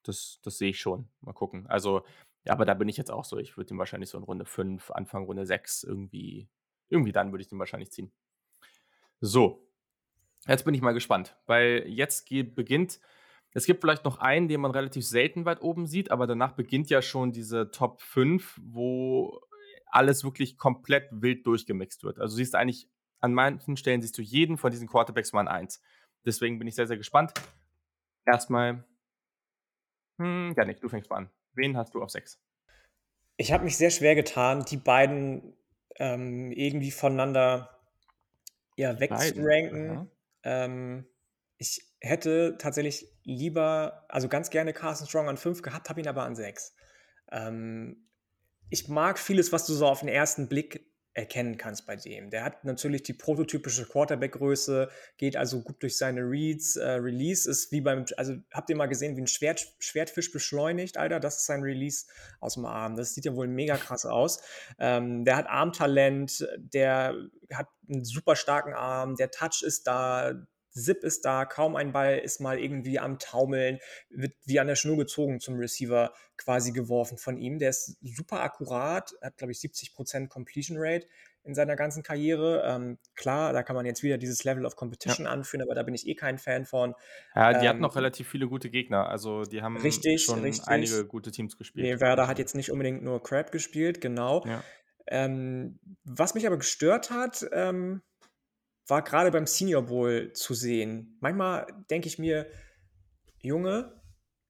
[0.03, 1.07] das, das sehe ich schon.
[1.21, 1.65] Mal gucken.
[1.67, 2.01] Also,
[2.45, 3.37] ja, aber da bin ich jetzt auch so.
[3.37, 6.49] Ich würde ihn wahrscheinlich so in Runde 5, Anfang Runde 6 irgendwie,
[6.89, 8.11] irgendwie dann würde ich den wahrscheinlich ziehen.
[9.25, 9.65] So,
[10.47, 12.99] jetzt bin ich mal gespannt, weil jetzt beginnt,
[13.53, 16.89] es gibt vielleicht noch einen, den man relativ selten weit oben sieht, aber danach beginnt
[16.89, 19.39] ja schon diese Top 5, wo
[19.85, 22.19] alles wirklich komplett wild durchgemixt wird.
[22.19, 22.89] Also siehst du eigentlich,
[23.21, 25.81] an manchen Stellen siehst du jeden von diesen Quarterbacks mal an 1.
[26.25, 27.31] Deswegen bin ich sehr, sehr gespannt.
[28.25, 28.83] Erstmal,
[30.17, 31.29] hm, Janik, du fängst mal an.
[31.53, 32.41] Wen hast du auf 6?
[33.37, 35.55] Ich habe mich sehr schwer getan, die beiden
[35.95, 37.72] ähm, irgendwie voneinander
[38.75, 40.09] ja, wegzuranken.
[40.43, 41.05] Ähm,
[41.57, 46.23] ich hätte tatsächlich lieber, also ganz gerne Carson Strong an 5 gehabt, habe ihn aber
[46.23, 46.75] an 6.
[47.31, 48.07] Ähm,
[48.69, 52.29] ich mag vieles, was du so auf den ersten Blick erkennen kannst bei dem.
[52.29, 56.75] Der hat natürlich die prototypische Quarterback-Größe, geht also gut durch seine Reads.
[56.75, 60.97] Äh, Release ist wie beim, also habt ihr mal gesehen, wie ein Schwert, Schwertfisch beschleunigt,
[60.97, 61.19] Alter?
[61.19, 62.07] Das ist sein Release
[62.39, 62.95] aus dem Arm.
[62.95, 64.41] Das sieht ja wohl mega krass aus.
[64.79, 67.15] Ähm, der hat Armtalent, der
[67.53, 70.33] hat einen super starken Arm, der Touch ist da,
[70.73, 74.75] Zip ist da, kaum ein Ball ist mal irgendwie am Taumeln, wird wie an der
[74.75, 77.59] Schnur gezogen zum Receiver quasi geworfen von ihm.
[77.59, 81.07] Der ist super akkurat, hat glaube ich 70% Completion Rate
[81.43, 82.63] in seiner ganzen Karriere.
[82.65, 85.31] Ähm, klar, da kann man jetzt wieder dieses Level of Competition ja.
[85.31, 86.95] anführen, aber da bin ich eh kein Fan von.
[87.35, 89.09] Ja, die ähm, hatten noch relativ viele gute Gegner.
[89.09, 90.67] Also die haben richtig, schon richtig.
[90.67, 91.85] einige gute Teams gespielt.
[91.85, 94.43] Nee, Werder hat jetzt nicht unbedingt nur Crab gespielt, genau.
[94.45, 94.63] Ja.
[95.07, 98.01] Ähm, was mich aber gestört hat, ähm,
[98.87, 101.17] war gerade beim Senior Bowl zu sehen.
[101.19, 102.47] Manchmal denke ich mir,
[103.39, 104.01] Junge,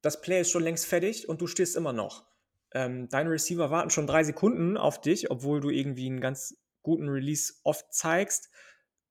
[0.01, 2.25] das Play ist schon längst fertig und du stehst immer noch.
[2.73, 7.07] Ähm, deine Receiver warten schon drei Sekunden auf dich, obwohl du irgendwie einen ganz guten
[7.07, 8.49] Release oft zeigst.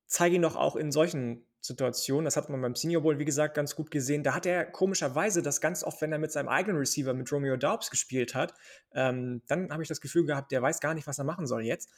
[0.05, 2.25] Zeige ihn doch auch in solchen Situationen.
[2.25, 4.21] Das hat man beim Senior Bowl, wie gesagt, ganz gut gesehen.
[4.21, 7.55] Da hat er komischerweise das ganz oft, wenn er mit seinem eigenen Receiver, mit Romeo
[7.55, 8.53] Daubs gespielt hat,
[8.93, 11.63] ähm, dann habe ich das Gefühl gehabt, der weiß gar nicht, was er machen soll
[11.63, 11.89] jetzt.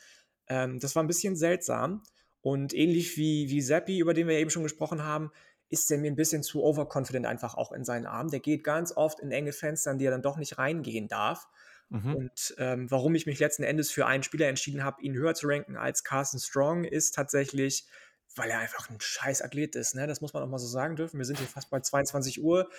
[0.48, 2.04] Ähm, das war ein bisschen seltsam.
[2.46, 5.32] Und ähnlich wie, wie Zappi, über den wir eben schon gesprochen haben,
[5.70, 8.30] ist er mir ein bisschen zu overconfident einfach auch in seinen Armen.
[8.30, 11.48] Der geht ganz oft in enge Fenster, in die er dann doch nicht reingehen darf.
[11.90, 12.16] Mhm.
[12.16, 15.48] Und ähm, warum ich mich letzten Endes für einen Spieler entschieden habe, ihn höher zu
[15.48, 17.88] ranken als Carson Strong, ist tatsächlich,
[18.36, 19.96] weil er einfach ein scheiß Athlet ist.
[19.96, 20.06] Ne?
[20.06, 21.18] Das muss man auch mal so sagen dürfen.
[21.18, 22.70] Wir sind hier fast bei 22 Uhr.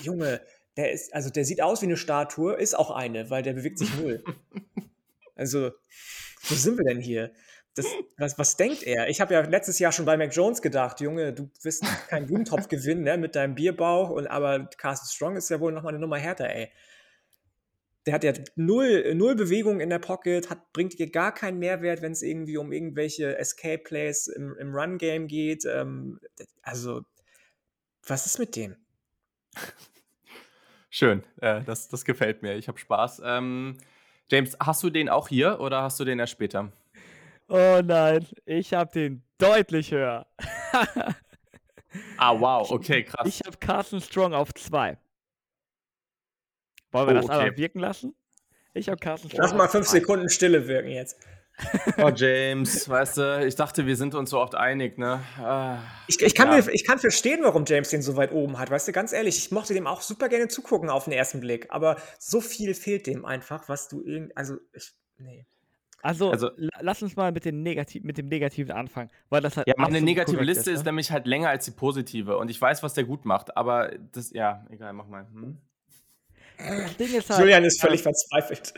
[0.00, 0.40] Junge,
[0.78, 3.78] der ist, also der sieht aus wie eine Statue, ist auch eine, weil der bewegt
[3.78, 4.24] sich null.
[5.34, 5.72] also,
[6.44, 7.34] wo sind wir denn hier?
[7.74, 7.86] Das,
[8.18, 9.08] was, was denkt er?
[9.08, 12.68] Ich habe ja letztes Jahr schon bei Mac Jones gedacht, Junge, du wirst keinen Blumentopf
[12.68, 16.18] gewinnen, ne, mit deinem Bierbauch, und, aber Carsten Strong ist ja wohl nochmal eine Nummer
[16.18, 16.70] härter, ey.
[18.06, 22.00] Der hat ja null, null Bewegung in der Pocket, hat, bringt dir gar keinen Mehrwert,
[22.00, 25.64] wenn es irgendwie um irgendwelche Escape-Plays im, im Run-Game geht.
[25.64, 26.20] Ähm,
[26.62, 27.02] also,
[28.06, 28.76] was ist mit dem?
[30.90, 32.54] Schön, äh, das, das gefällt mir.
[32.54, 33.22] Ich habe Spaß.
[33.24, 33.78] Ähm,
[34.30, 36.70] James, hast du den auch hier oder hast du den erst später?
[37.48, 40.26] Oh nein, ich habe den deutlich höher.
[42.16, 43.26] ah, wow, okay, krass.
[43.26, 44.96] Ich habe Carson Strong auf 2.
[46.92, 47.34] Wollen wir oh, das okay.
[47.34, 48.14] aber wirken lassen?
[48.72, 49.42] Ich habe Carson Strong.
[49.42, 51.18] Lass mal 5 Sekunden Stille wirken jetzt.
[51.98, 55.22] Oh, James, weißt du, ich dachte, wir sind uns so oft einig, ne?
[55.38, 55.78] Ah,
[56.08, 56.56] ich, ich, kann ja.
[56.56, 59.38] mir, ich kann verstehen, warum James den so weit oben hat, weißt du, ganz ehrlich,
[59.38, 63.06] ich mochte dem auch super gerne zugucken auf den ersten Blick, aber so viel fehlt
[63.06, 65.46] dem einfach, was du irgendwie, also, ich, nee.
[66.04, 66.50] Also, also
[66.80, 69.66] lass uns mal mit, den Negativ mit dem Negativen anfangen, weil das halt.
[69.66, 70.90] Ja, meine negative Liste ist, ist ne?
[70.90, 74.30] nämlich halt länger als die positive und ich weiß, was der gut macht, aber das,
[74.30, 75.26] ja, egal, mach mal.
[75.32, 75.56] Hm?
[76.98, 78.74] Ist halt, Julian ist völlig äh, verzweifelt.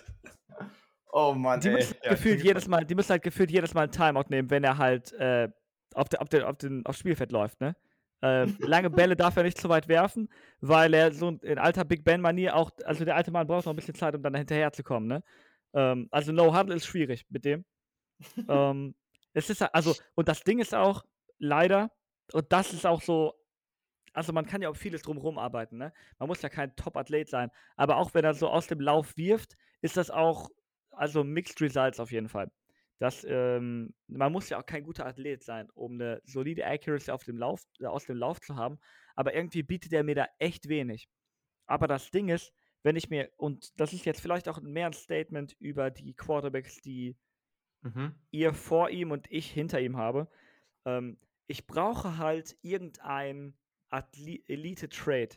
[1.11, 1.74] Oh Mann, die ey.
[1.74, 4.62] Müssen ja, gefühlt jedes Mal, die müssen halt gefühlt jedes Mal ein Timeout nehmen, wenn
[4.62, 5.49] er halt äh,
[5.95, 7.74] auf, de, auf, den, auf den, aufs Spielfeld läuft, ne?
[8.22, 10.29] Äh, lange Bälle darf er nicht zu weit werfen,
[10.61, 13.77] weil er so in alter Big Ben-Manier auch, also der alte Mann braucht noch ein
[13.77, 15.24] bisschen Zeit, um dann hinterher zu kommen, ne?
[15.77, 17.64] Ähm, also No Huddle ist schwierig mit dem.
[18.49, 18.97] ähm,
[19.35, 21.05] es ist also, und das Ding ist auch,
[21.39, 21.93] leider,
[22.33, 23.35] und das ist auch so,
[24.14, 25.93] also man kann ja auch vieles drumherum arbeiten, ne?
[26.18, 29.57] Man muss ja kein Top-Athlet sein, aber auch wenn er so aus dem Lauf wirft,
[29.83, 30.49] ist das auch,
[30.91, 32.51] also Mixed Results auf jeden Fall.
[32.99, 37.24] Das, ähm, man muss ja auch kein guter Athlet sein, um eine solide Accuracy auf
[37.24, 38.79] dem Lauf, äh, aus dem Lauf zu haben,
[39.14, 41.11] aber irgendwie bietet er mir da echt wenig.
[41.66, 42.55] Aber das Ding ist,
[42.87, 46.80] wenn ich mir, und das ist jetzt vielleicht auch mehr ein Statement über die Quarterbacks,
[46.82, 47.16] die
[47.82, 48.14] mhm.
[48.30, 50.30] ihr vor ihm und ich hinter ihm habe.
[50.84, 51.18] Ähm,
[51.49, 53.59] ich brauche halt irgendein
[53.91, 55.30] Elite-Trade,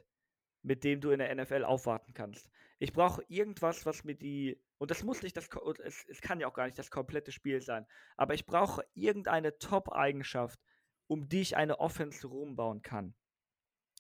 [0.62, 2.52] mit dem du in der NFL aufwarten kannst.
[2.78, 5.50] Ich brauche irgendwas, was mir die, und das muss nicht das,
[5.84, 9.58] es, es kann ja auch gar nicht das komplette Spiel sein, aber ich brauche irgendeine
[9.58, 10.60] Top-Eigenschaft,
[11.08, 13.16] um die ich eine Offense rumbauen kann.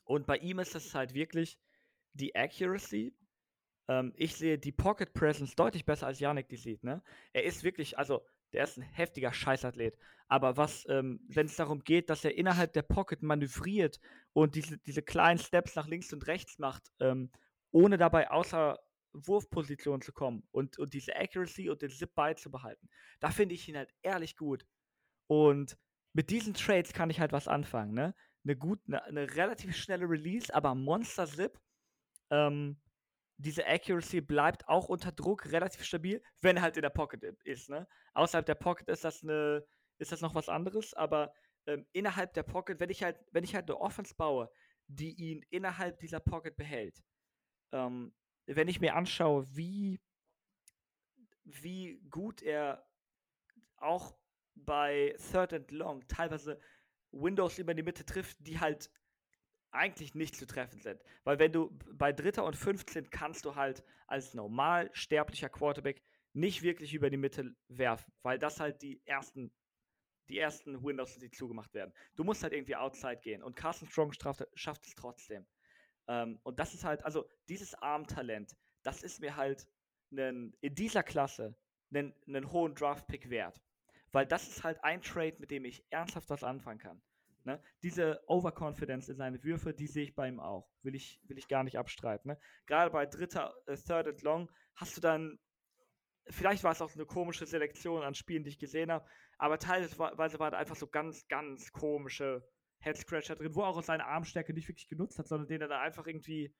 [0.03, 1.57] Und bei ihm ist es halt wirklich
[2.13, 3.15] die Accuracy,
[3.89, 6.83] ähm, ich sehe die Pocket Presence deutlich besser als Yannick die sieht.
[6.83, 7.01] Ne?
[7.33, 8.23] Er ist wirklich, also
[8.53, 9.97] der ist ein heftiger Scheißathlet.
[10.27, 13.99] Aber was, ähm, wenn es darum geht, dass er innerhalb der Pocket manövriert
[14.33, 17.31] und diese, diese kleinen Steps nach links und rechts macht, ähm,
[17.71, 18.79] ohne dabei außer
[19.11, 23.75] Wurfposition zu kommen und, und diese Accuracy und den Zip beizubehalten, da finde ich ihn
[23.75, 24.67] halt ehrlich gut.
[25.25, 25.77] Und
[26.13, 28.13] mit diesen Trades kann ich halt was anfangen, ne?
[28.43, 31.59] Eine gut, eine, eine relativ schnelle Release, aber Monster Zip.
[32.29, 32.77] Ähm,
[33.39, 37.69] diese Accuracy bleibt auch unter Druck relativ stabil, wenn er halt in der Pocket ist.
[37.69, 37.87] Ne?
[38.13, 39.65] Außerhalb der Pocket ist das eine,
[39.97, 41.33] ist das noch was anderes, aber
[41.65, 44.51] ähm, innerhalb der Pocket, wenn ich halt, wenn ich halt eine Offense baue,
[44.87, 47.01] die ihn innerhalb dieser Pocket behält,
[47.71, 48.13] ähm,
[48.45, 50.01] wenn ich mir anschaue, wie,
[51.45, 52.85] wie gut er
[53.77, 54.17] auch
[54.55, 56.59] bei Third and Long teilweise
[57.11, 58.91] Windows über die Mitte trifft, die halt
[59.71, 61.01] eigentlich nicht zu treffen sind.
[61.23, 66.01] Weil wenn du bei Dritter und 15 kannst du halt als normal sterblicher Quarterback
[66.33, 69.51] nicht wirklich über die Mitte werfen, weil das halt die ersten,
[70.29, 71.93] die ersten Windows die zugemacht werden.
[72.15, 75.45] Du musst halt irgendwie outside gehen und Carson Strong schafft, schafft es trotzdem.
[76.07, 79.67] Ähm, und das ist halt, also dieses Armtalent, das ist mir halt
[80.11, 81.55] einen, in dieser Klasse
[81.91, 83.61] einen, einen hohen Draft-Pick wert.
[84.11, 87.01] Weil das ist halt ein Trade, mit dem ich ernsthaft was anfangen kann.
[87.49, 87.63] Ne?
[87.81, 90.69] Diese Overconfidence in seine Würfe, die sehe ich bei ihm auch.
[90.83, 92.29] Will ich, will ich gar nicht abstreiten.
[92.29, 92.39] Ne?
[92.67, 95.39] Gerade bei dritter, äh, Third and Long hast du dann,
[96.27, 99.03] vielleicht war es auch eine komische Selektion an Spielen, die ich gesehen habe,
[99.39, 99.97] aber teilweise
[100.39, 102.47] war da einfach so ganz, ganz komische
[102.81, 105.81] Headscratcher drin, wo er auch seine Armstärke nicht wirklich genutzt hat, sondern den er da
[105.81, 106.55] einfach irgendwie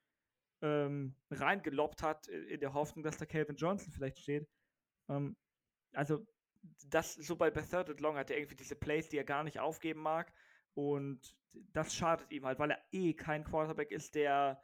[0.62, 4.50] ähm, reingeloppt hat, in der Hoffnung, dass da Calvin Johnson vielleicht steht.
[5.08, 5.38] Ähm,
[5.94, 6.26] also,
[6.90, 9.60] das, so bei, Third and Long hat er irgendwie diese Plays, die er gar nicht
[9.60, 10.34] aufgeben mag.
[10.74, 11.36] Und
[11.74, 14.62] das schadet ihm halt, weil er eh kein Quarterback ist, der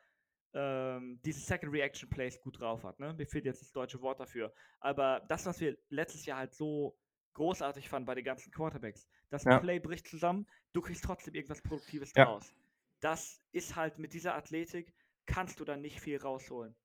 [0.53, 2.99] ähm, diese Second Reaction Plays gut drauf hat.
[2.99, 3.13] Ne?
[3.13, 4.53] Mir fehlt jetzt das deutsche Wort dafür.
[4.79, 6.97] Aber das, was wir letztes Jahr halt so
[7.33, 9.59] großartig fanden bei den ganzen Quarterbacks, das ja.
[9.59, 12.25] Play bricht zusammen, du kriegst trotzdem irgendwas Produktives ja.
[12.25, 12.55] draus.
[13.01, 14.93] Das ist halt mit dieser Athletik,
[15.25, 16.75] kannst du dann nicht viel rausholen.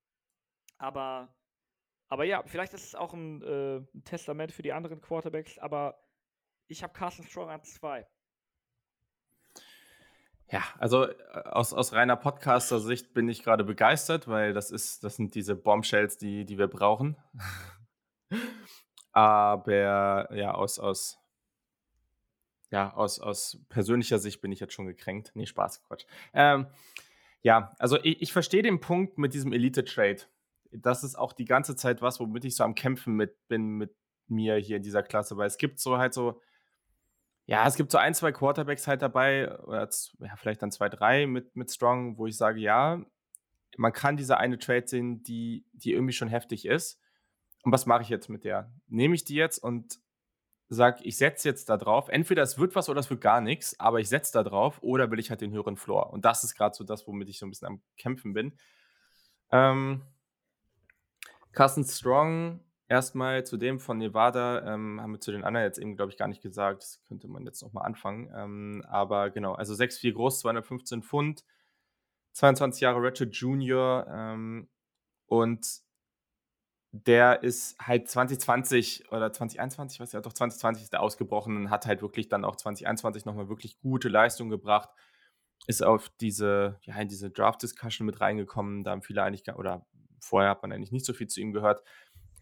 [0.79, 1.33] Aber,
[2.09, 6.03] aber ja, vielleicht ist es auch ein, äh, ein Testament für die anderen Quarterbacks, aber
[6.67, 8.07] ich habe Carson Strong an zwei.
[10.51, 15.17] Ja, also äh, aus, aus reiner Podcaster-Sicht bin ich gerade begeistert, weil das ist, das
[15.17, 17.17] sind diese Bombshells, die, die wir brauchen.
[19.13, 21.19] Aber ja, aus, aus,
[22.71, 25.33] ja, aus, aus persönlicher Sicht bin ich jetzt schon gekränkt.
[25.35, 26.05] Nee, Spaß, Quatsch.
[26.33, 26.69] Ähm,
[27.43, 30.23] ja, also ich, ich verstehe den Punkt mit diesem Elite-Trade.
[30.71, 33.97] Das ist auch die ganze Zeit was, womit ich so am Kämpfen mit bin mit
[34.29, 36.41] mir hier in dieser Klasse, weil es gibt so halt so
[37.47, 39.89] ja, es gibt so ein, zwei Quarterbacks halt dabei, oder
[40.21, 43.05] ja, vielleicht dann zwei, drei mit, mit Strong, wo ich sage, ja,
[43.77, 47.01] man kann diese eine Trade sehen, die, die irgendwie schon heftig ist.
[47.63, 48.73] Und was mache ich jetzt mit der?
[48.87, 49.99] Nehme ich die jetzt und
[50.69, 52.09] sage, ich setze jetzt da drauf.
[52.09, 55.11] Entweder es wird was oder es wird gar nichts, aber ich setze da drauf oder
[55.11, 56.13] will ich halt den höheren Floor.
[56.13, 58.57] Und das ist gerade so das, womit ich so ein bisschen am Kämpfen bin.
[59.51, 60.03] Ähm,
[61.53, 62.61] Carson Strong
[62.91, 66.19] erstmal zu dem von Nevada, ähm, haben wir zu den anderen jetzt eben, glaube ich,
[66.19, 66.83] gar nicht gesagt.
[66.83, 68.31] Das könnte man jetzt nochmal anfangen.
[68.35, 71.45] Ähm, aber genau, also 6'4 groß, 215 Pfund,
[72.33, 74.69] 22 Jahre Ratchet Junior ähm,
[75.27, 75.65] und
[76.93, 81.87] der ist halt 2020 oder 2021, weiß ja doch 2020 ist der ausgebrochen und hat
[81.87, 84.89] halt wirklich dann auch 2021 nochmal wirklich gute Leistung gebracht.
[85.69, 88.83] Ist auf diese, ja, in diese Draft-Discussion mit reingekommen.
[88.83, 89.87] Da haben viele eigentlich, oder
[90.21, 91.83] vorher hat man eigentlich nicht so viel zu ihm gehört.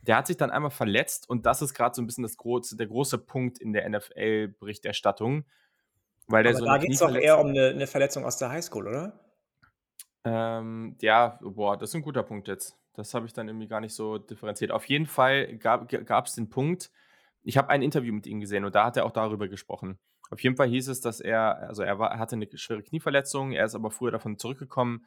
[0.08, 2.76] Der hat sich dann einmal verletzt und das ist gerade so ein bisschen das große,
[2.76, 5.44] der große Punkt in der NFL-Berichterstattung.
[6.26, 8.50] Weil der Aber so da geht es doch eher um eine, eine, Verletzung aus der
[8.50, 9.20] Highschool, oder?
[10.24, 12.76] Ähm, ja, boah, das ist ein guter Punkt jetzt.
[12.94, 14.72] Das habe ich dann irgendwie gar nicht so differenziert.
[14.72, 16.90] Auf jeden Fall gab es den Punkt,
[17.42, 19.98] ich habe ein Interview mit ihm gesehen und da hat er auch darüber gesprochen.
[20.30, 23.64] Auf jeden Fall hieß es, dass er, also er war, hatte eine schwere Knieverletzung, er
[23.64, 25.06] ist aber früher davon zurückgekommen,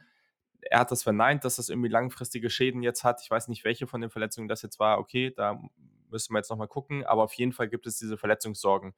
[0.69, 3.21] er hat das verneint, dass das irgendwie langfristige Schäden jetzt hat.
[3.23, 4.99] Ich weiß nicht, welche von den Verletzungen das jetzt war.
[4.99, 5.61] Okay, da
[6.09, 7.05] müssen wir jetzt nochmal gucken.
[7.05, 8.93] Aber auf jeden Fall gibt es diese Verletzungssorgen.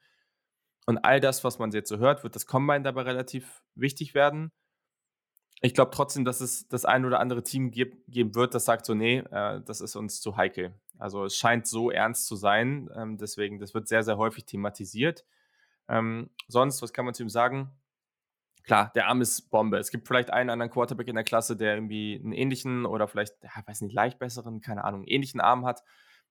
[0.85, 4.51] Und all das, was man jetzt so hört, wird das Combine dabei relativ wichtig werden.
[5.61, 8.85] Ich glaube trotzdem, dass es das ein oder andere Team geb geben wird, das sagt
[8.85, 10.73] so, nee, äh, das ist uns zu heikel.
[10.99, 12.89] Also es scheint so ernst zu sein.
[12.95, 15.23] Ähm, deswegen, das wird sehr, sehr häufig thematisiert.
[15.87, 17.71] Ähm, sonst, was kann man zu ihm sagen?
[18.63, 19.77] Klar, der Arm ist Bombe.
[19.77, 23.35] Es gibt vielleicht einen anderen Quarterback in der Klasse, der irgendwie einen ähnlichen oder vielleicht,
[23.43, 25.83] ja, weiß nicht, leicht besseren, keine Ahnung, ähnlichen Arm hat.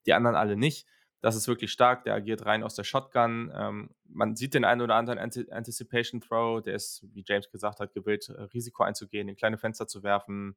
[0.07, 0.87] Die anderen alle nicht.
[1.23, 2.03] Das ist wirklich stark.
[2.03, 3.53] Der agiert rein aus der Shotgun.
[3.55, 6.61] Ähm, man sieht den einen oder anderen Anti Anticipation Throw.
[6.61, 10.57] Der ist, wie James gesagt hat, gewillt, äh, Risiko einzugehen, in kleine Fenster zu werfen.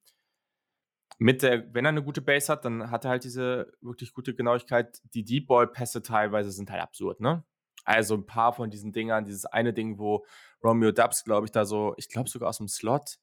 [1.19, 4.34] Mit der, wenn er eine gute Base hat, dann hat er halt diese wirklich gute
[4.34, 5.01] Genauigkeit.
[5.13, 7.43] Die Deep Ball Pässe teilweise sind halt absurd, ne?
[7.86, 10.26] Also ein paar von diesen Dingern, dieses eine Ding, wo
[10.66, 13.18] Romeo Dubs, glaube ich, da so, ich glaube sogar aus dem Slot,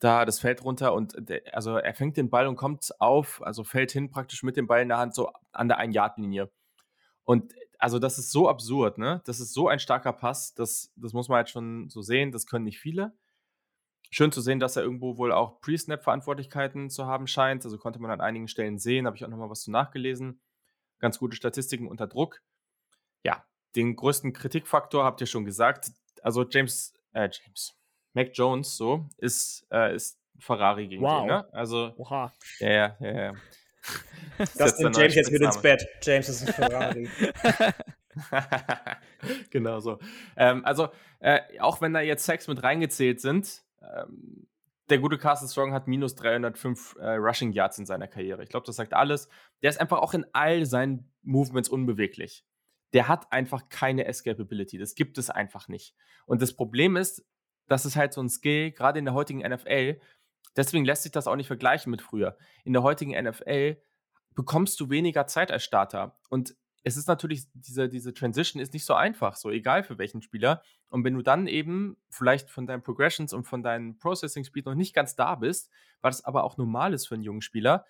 [0.00, 3.64] da das Feld runter und der, also er fängt den Ball und kommt auf, also
[3.64, 6.50] fällt hin praktisch mit dem Ball in der Hand so an der Ein-Yard-Linie.
[7.24, 9.22] Und also das ist so absurd, ne?
[9.24, 12.46] Das ist so ein starker Pass, das, das muss man halt schon so sehen, das
[12.46, 13.12] können nicht viele.
[14.10, 17.64] Schön zu sehen, dass er irgendwo wohl auch Pre-Snap-Verantwortlichkeiten zu haben scheint.
[17.64, 20.42] Also konnte man an einigen Stellen sehen, habe ich auch nochmal was zu nachgelesen.
[20.98, 22.42] Ganz gute Statistiken unter Druck.
[23.24, 23.42] Ja,
[23.74, 25.92] den größten Kritikfaktor habt ihr schon gesagt.
[26.22, 27.74] Also James, äh, James,
[28.14, 31.22] Mac Jones, so, ist, äh, ist Ferrari gegen wow.
[31.22, 31.52] den, ne?
[31.52, 32.32] Also, Oha.
[32.58, 33.12] Ja, ja, ja.
[33.12, 33.32] ja.
[34.38, 35.86] Das, das nimmt James jetzt mit ins Bett.
[36.02, 37.08] James ist ein Ferrari.
[39.50, 39.98] genau so.
[40.36, 40.88] Ähm, also,
[41.20, 44.46] äh, auch wenn da jetzt Sex mit reingezählt sind, ähm,
[44.88, 48.42] der gute Carson Strong hat minus 305 äh, Rushing Yards in seiner Karriere.
[48.42, 49.28] Ich glaube, das sagt alles.
[49.62, 52.44] Der ist einfach auch in all seinen Movements unbeweglich
[52.92, 54.78] der hat einfach keine Escapability.
[54.78, 55.94] Das gibt es einfach nicht.
[56.26, 57.24] Und das Problem ist,
[57.68, 60.00] das ist halt so ein Skill, gerade in der heutigen NFL.
[60.56, 62.36] Deswegen lässt sich das auch nicht vergleichen mit früher.
[62.64, 63.78] In der heutigen NFL
[64.34, 66.18] bekommst du weniger Zeit als Starter.
[66.28, 70.20] Und es ist natürlich, diese, diese Transition ist nicht so einfach, so egal für welchen
[70.20, 70.62] Spieler.
[70.88, 74.74] Und wenn du dann eben vielleicht von deinen Progressions und von deinem Processing Speed noch
[74.74, 75.70] nicht ganz da bist,
[76.00, 77.86] was aber auch normal ist für einen jungen Spieler,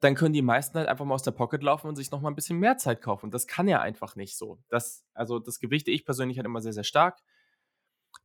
[0.00, 2.30] dann können die meisten halt einfach mal aus der Pocket laufen und sich noch mal
[2.30, 3.30] ein bisschen mehr Zeit kaufen.
[3.30, 4.58] Das kann er einfach nicht so.
[4.68, 7.18] Das, also das Gewicht, ich persönlich halt immer sehr, sehr stark.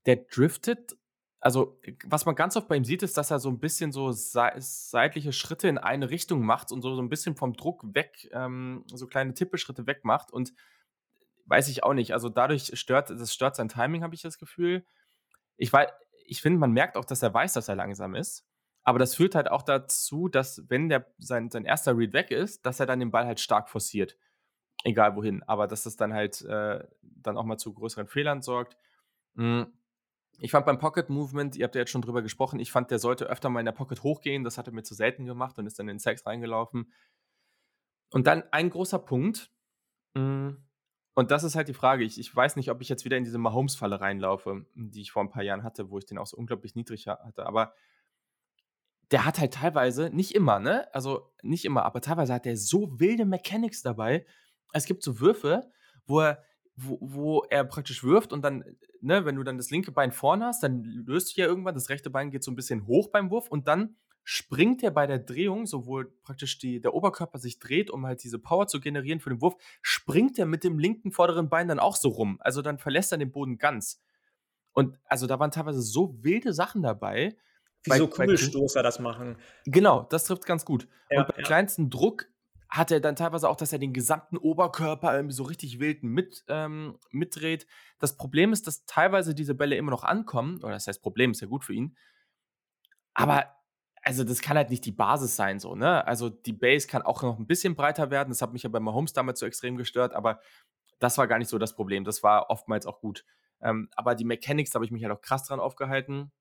[0.05, 0.95] Der driftet,
[1.39, 4.11] also was man ganz oft bei ihm sieht, ist, dass er so ein bisschen so
[4.11, 8.86] seitliche Schritte in eine Richtung macht und so, so ein bisschen vom Druck weg, ähm,
[8.88, 10.53] so kleine Tippelschritte weg macht und
[11.45, 12.13] weiß ich auch nicht.
[12.13, 14.86] Also dadurch stört, das stört sein Timing, habe ich das Gefühl.
[15.57, 15.71] Ich,
[16.26, 18.45] ich finde, man merkt auch, dass er weiß, dass er langsam ist.
[18.84, 22.65] Aber das führt halt auch dazu, dass, wenn der, sein, sein erster Read weg ist,
[22.65, 24.17] dass er dann den Ball halt stark forciert.
[24.84, 25.41] Egal wohin.
[25.43, 28.77] Aber dass das dann halt äh, dann auch mal zu größeren Fehlern sorgt.
[29.36, 29.67] Mhm.
[30.39, 32.99] Ich fand beim Pocket Movement, ihr habt ja jetzt schon drüber gesprochen, ich fand, der
[32.99, 34.43] sollte öfter mal in der Pocket hochgehen.
[34.43, 36.91] Das hat er mir zu selten gemacht und ist dann in den Sex reingelaufen.
[38.11, 39.51] Und dann ein großer Punkt.
[40.15, 40.57] Mh,
[41.15, 42.03] und das ist halt die Frage.
[42.03, 45.23] Ich, ich weiß nicht, ob ich jetzt wieder in diese Mahomes-Falle reinlaufe, die ich vor
[45.23, 47.45] ein paar Jahren hatte, wo ich den auch so unglaublich niedrig hatte.
[47.45, 47.73] Aber
[49.14, 50.91] der hat halt teilweise, nicht immer, ne?
[50.91, 54.26] Also nicht immer, aber teilweise hat er so wilde Mechanics dabei.
[54.74, 55.70] Es gibt so Würfe,
[56.07, 56.43] wo er,
[56.76, 58.64] wo, wo er praktisch wirft und dann,
[59.01, 61.89] ne, wenn du dann das linke Bein vorne hast, dann löst du ja irgendwann, das
[61.89, 65.20] rechte Bein geht so ein bisschen hoch beim Wurf und dann springt er bei der
[65.20, 69.30] Drehung, sowohl praktisch die, der Oberkörper sich dreht, um halt diese Power zu generieren für
[69.30, 72.38] den Wurf, springt er mit dem linken vorderen Bein dann auch so rum.
[72.39, 74.01] Also dann verlässt er den Boden ganz.
[74.72, 77.38] Und also da waren teilweise so wilde Sachen dabei,
[77.84, 79.38] wie bei, so Kugelstoßer das machen.
[79.65, 80.88] Genau, das trifft ganz gut.
[81.09, 81.43] Ja, und beim ja.
[81.43, 82.27] kleinsten Druck
[82.69, 86.43] hat er dann teilweise auch, dass er den gesamten Oberkörper irgendwie so richtig wild mit,
[86.47, 87.67] ähm, mitdreht.
[87.99, 91.41] Das Problem ist, dass teilweise diese Bälle immer noch ankommen, oder das heißt, Problem ist
[91.41, 91.95] ja gut für ihn,
[93.13, 93.45] aber
[94.01, 96.05] also das kann halt nicht die Basis sein, so, ne?
[96.05, 98.29] Also die Base kann auch noch ein bisschen breiter werden.
[98.29, 100.41] Das hat mich ja bei Mahomes damals so extrem gestört, aber
[100.99, 102.03] das war gar nicht so das Problem.
[102.03, 103.23] Das war oftmals auch gut.
[103.61, 106.31] Ähm, aber die Mechanics, da habe ich mich halt auch krass dran aufgehalten.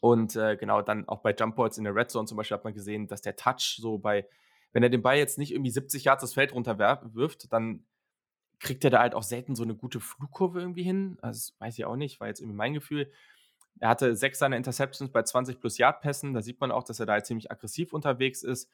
[0.00, 2.74] Und äh, genau, dann auch bei Jump in der Red Zone zum Beispiel hat man
[2.74, 4.28] gesehen, dass der Touch so bei,
[4.72, 7.84] wenn er den Ball jetzt nicht irgendwie 70 Yards das Feld runterwirft, dann
[8.58, 11.18] kriegt er da halt auch selten so eine gute Flugkurve irgendwie hin.
[11.20, 13.10] Also weiß ich auch nicht, war jetzt irgendwie mein Gefühl.
[13.78, 16.32] Er hatte sechs seiner Interceptions bei 20 plus Yard-Pässen.
[16.32, 18.70] Da sieht man auch, dass er da halt ziemlich aggressiv unterwegs ist.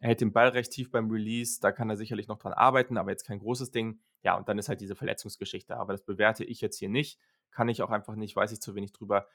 [0.00, 1.60] Er hält den Ball recht tief beim Release.
[1.60, 4.00] Da kann er sicherlich noch dran arbeiten, aber jetzt kein großes Ding.
[4.22, 5.76] Ja, und dann ist halt diese Verletzungsgeschichte.
[5.76, 7.18] Aber das bewerte ich jetzt hier nicht.
[7.50, 9.26] Kann ich auch einfach nicht, weiß ich zu wenig drüber.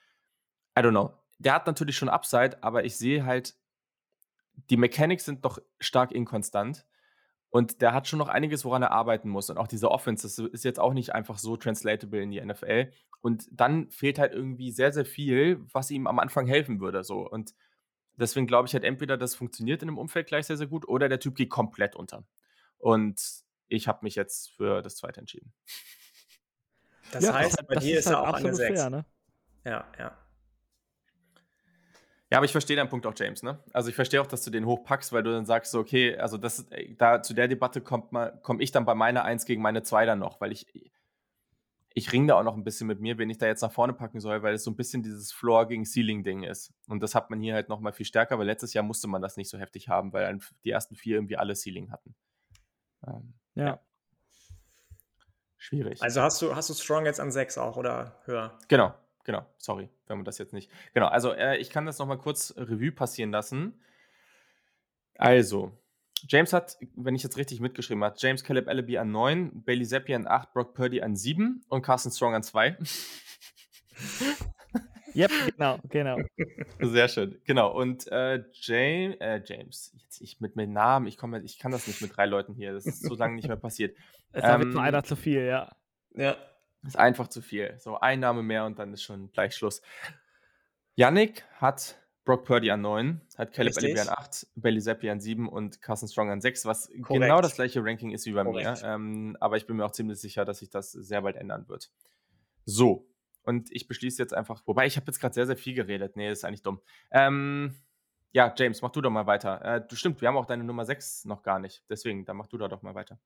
[0.77, 1.13] I don't know.
[1.37, 3.55] Der hat natürlich schon Upside, aber ich sehe halt,
[4.69, 6.85] die Mechanics sind doch stark inkonstant.
[7.51, 9.49] Und der hat schon noch einiges, woran er arbeiten muss.
[9.49, 12.91] Und auch diese Offense, das ist jetzt auch nicht einfach so translatable in die NFL.
[13.21, 17.03] Und dann fehlt halt irgendwie sehr, sehr viel, was ihm am Anfang helfen würde.
[17.03, 17.27] So.
[17.27, 17.55] Und
[18.13, 21.09] deswegen glaube ich halt entweder, das funktioniert in dem Umfeld gleich sehr, sehr gut, oder
[21.09, 22.23] der Typ geht komplett unter.
[22.77, 23.19] Und
[23.67, 25.51] ich habe mich jetzt für das zweite entschieden.
[27.11, 28.79] Das ja, heißt, das bei dir ist er halt auch eine 6.
[28.79, 29.05] Fair, ne?
[29.65, 30.17] Ja, ja.
[32.31, 33.41] Ja, aber ich verstehe deinen Punkt auch, James.
[33.41, 33.57] Ne?
[33.73, 36.37] Also ich verstehe auch, dass du den hochpackst, weil du dann sagst, so, okay, also
[36.37, 36.67] das,
[36.97, 38.11] da zu der Debatte kommt
[38.43, 40.67] komme ich dann bei meiner 1 gegen meine 2 dann noch, weil ich,
[41.95, 43.93] ich ringe da auch noch ein bisschen mit mir, wen ich da jetzt nach vorne
[43.93, 46.71] packen soll, weil es so ein bisschen dieses Floor gegen Ceiling-Ding ist.
[46.87, 49.23] Und das hat man hier halt noch mal viel stärker, weil letztes Jahr musste man
[49.23, 52.13] das nicht so heftig haben, weil die ersten vier irgendwie alle Ceiling hatten.
[53.07, 53.65] Ähm, ja.
[53.65, 53.79] ja.
[55.57, 56.01] Schwierig.
[56.03, 58.57] Also hast du, hast du Strong jetzt an 6 auch oder höher?
[58.67, 58.93] Genau,
[59.23, 60.71] genau, sorry, wenn man das jetzt nicht.
[60.93, 63.81] Genau, also äh, ich kann das nochmal kurz Revue passieren lassen.
[65.15, 65.71] Also,
[66.27, 70.13] James hat, wenn ich jetzt richtig mitgeschrieben habe, James Caleb Ellaby an 9, Bailey Zappi
[70.13, 72.77] an 8, Brock Purdy an 7 und Carson Strong an 2.
[75.15, 76.17] Yep, genau, genau.
[76.79, 77.41] Sehr schön.
[77.45, 77.71] Genau.
[77.71, 81.87] Und äh, James, äh, James, jetzt ich mit meinem Namen, ich komme, ich kann das
[81.87, 82.73] nicht mit drei Leuten hier.
[82.73, 83.97] Das ist so lange nicht mehr passiert.
[84.31, 85.75] Es war ähm, einer zu viel, ja.
[86.13, 86.37] Ja.
[86.85, 87.75] Ist einfach zu viel.
[87.79, 89.81] So ein Name mehr und dann ist schon gleich Schluss.
[90.95, 95.49] Yannick hat Brock Purdy an 9, hat Caleb Elliott an 8, Bailey Zappi an 7
[95.49, 97.23] und Carson Strong an 6, was Korrekt.
[97.23, 98.83] genau das gleiche Ranking ist wie bei Korrekt.
[98.83, 98.87] mir.
[98.87, 101.91] Ähm, aber ich bin mir auch ziemlich sicher, dass sich das sehr bald ändern wird.
[102.65, 103.09] So,
[103.43, 106.15] und ich beschließe jetzt einfach, wobei ich habe jetzt gerade sehr, sehr viel geredet.
[106.15, 106.81] Nee, ist eigentlich dumm.
[107.09, 107.75] Ähm,
[108.31, 109.63] ja, James, mach du doch mal weiter.
[109.65, 111.83] Äh, du stimmt, wir haben auch deine Nummer 6 noch gar nicht.
[111.89, 113.19] Deswegen, dann mach du da doch mal weiter.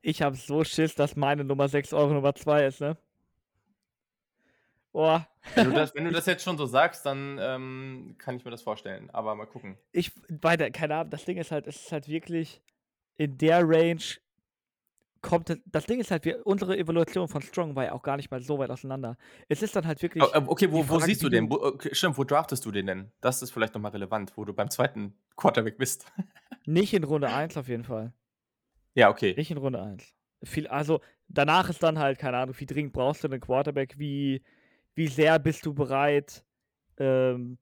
[0.00, 2.96] Ich habe so Schiss, dass meine Nummer 6 eure Nummer 2 ist, ne?
[4.92, 5.28] Boah.
[5.54, 8.50] Wenn du, das, wenn du das jetzt schon so sagst, dann ähm, kann ich mir
[8.50, 9.10] das vorstellen.
[9.10, 9.76] Aber mal gucken.
[9.92, 12.62] Ich, weiter, keine Ahnung, das Ding ist halt, es ist halt wirklich
[13.16, 14.02] in der Range
[15.20, 18.30] kommt das Ding ist halt, wir, unsere Evaluation von Strong war ja auch gar nicht
[18.30, 19.16] mal so weit auseinander.
[19.48, 20.22] Es ist dann halt wirklich.
[20.22, 21.50] Oh, okay, wo, Frage, wo siehst du den?
[21.50, 23.12] Wo, okay, stimmt, wo draftest du den denn?
[23.20, 26.06] Das ist vielleicht nochmal relevant, wo du beim zweiten Quarterback bist.
[26.66, 28.12] nicht in Runde 1 auf jeden Fall.
[28.98, 29.32] Ja, okay.
[29.36, 30.12] Nicht in Runde 1.
[30.42, 34.42] Viel, also danach ist dann halt, keine Ahnung, wie dringend brauchst du einen Quarterback, wie,
[34.96, 36.44] wie sehr bist du bereit,
[36.96, 37.58] ähm,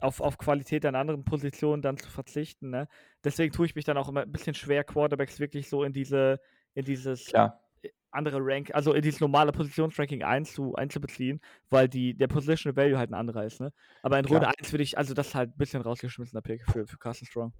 [0.00, 2.70] auf, auf Qualität an anderen Positionen dann zu verzichten.
[2.70, 2.88] Ne?
[3.22, 6.40] Deswegen tue ich mich dann auch immer ein bisschen schwer, Quarterbacks wirklich so in diese
[6.74, 7.60] in dieses Klar.
[8.10, 13.10] andere Rank, also in dieses normale Positionsranking einzu, einzubeziehen, weil die, der Positional Value halt
[13.10, 13.72] ein anderer ist, ne?
[14.02, 14.54] Aber in Runde Klar.
[14.58, 17.52] 1 würde ich, also das ist halt ein bisschen rausgeschmissener Pick für, für Carsten Strong.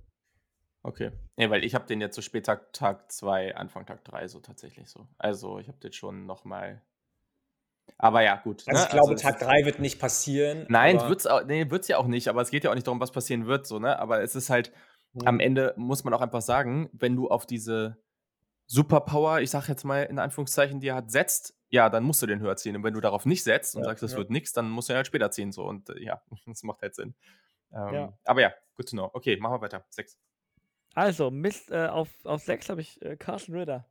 [0.89, 1.13] Okay.
[1.37, 4.89] Nee, weil ich habe den jetzt so später Tag 2, Anfang Tag 3 so tatsächlich
[4.89, 5.07] so.
[5.19, 6.83] Also ich habe den schon nochmal.
[7.99, 8.65] Aber ja, gut.
[8.67, 8.87] Also ne?
[8.87, 10.65] ich glaube, also, Tag 3 wird nicht passieren.
[10.71, 13.13] Nein, wird es nee, ja auch nicht, aber es geht ja auch nicht darum, was
[13.13, 13.99] passieren wird, so, ne?
[13.99, 14.73] Aber es ist halt,
[15.13, 15.27] mhm.
[15.27, 17.99] am Ende muss man auch einfach sagen, wenn du auf diese
[18.67, 22.27] Superpower, ich sag jetzt mal in Anführungszeichen, die er hat, setzt, ja, dann musst du
[22.27, 22.77] den höher ziehen.
[22.77, 24.19] Und wenn du darauf nicht setzt und ja, sagst, das ja.
[24.19, 25.53] wird nichts, dann musst du ihn halt später ziehen.
[25.53, 25.65] So.
[25.65, 27.15] Und äh, ja, das macht halt Sinn.
[27.73, 28.19] Ähm, ja.
[28.25, 29.11] Aber ja, good to know.
[29.13, 29.85] Okay, machen wir weiter.
[29.91, 30.19] Sechs.
[30.99, 33.87] Also, Mist, äh, auf, auf sechs habe ich äh, Carson Ritter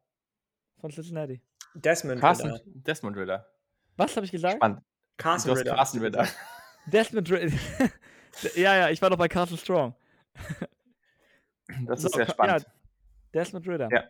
[0.82, 1.41] von Cincinnati.
[1.74, 2.66] Desmond Carson, Ritter.
[2.66, 3.47] Desmond Ritter.
[3.95, 4.58] Was habe ich gesagt?
[4.58, 4.82] Spannend.
[5.16, 5.74] Carson Ritter.
[5.74, 6.28] Carson Ritter.
[6.88, 7.58] Desmond Ritter.
[8.55, 9.95] ja, ja, ich war doch bei Carson Strong.
[11.86, 12.64] das ist so, sehr spannend.
[12.64, 12.74] Ja,
[13.34, 13.88] Desmond Ritter.
[13.89, 14.03] Ja.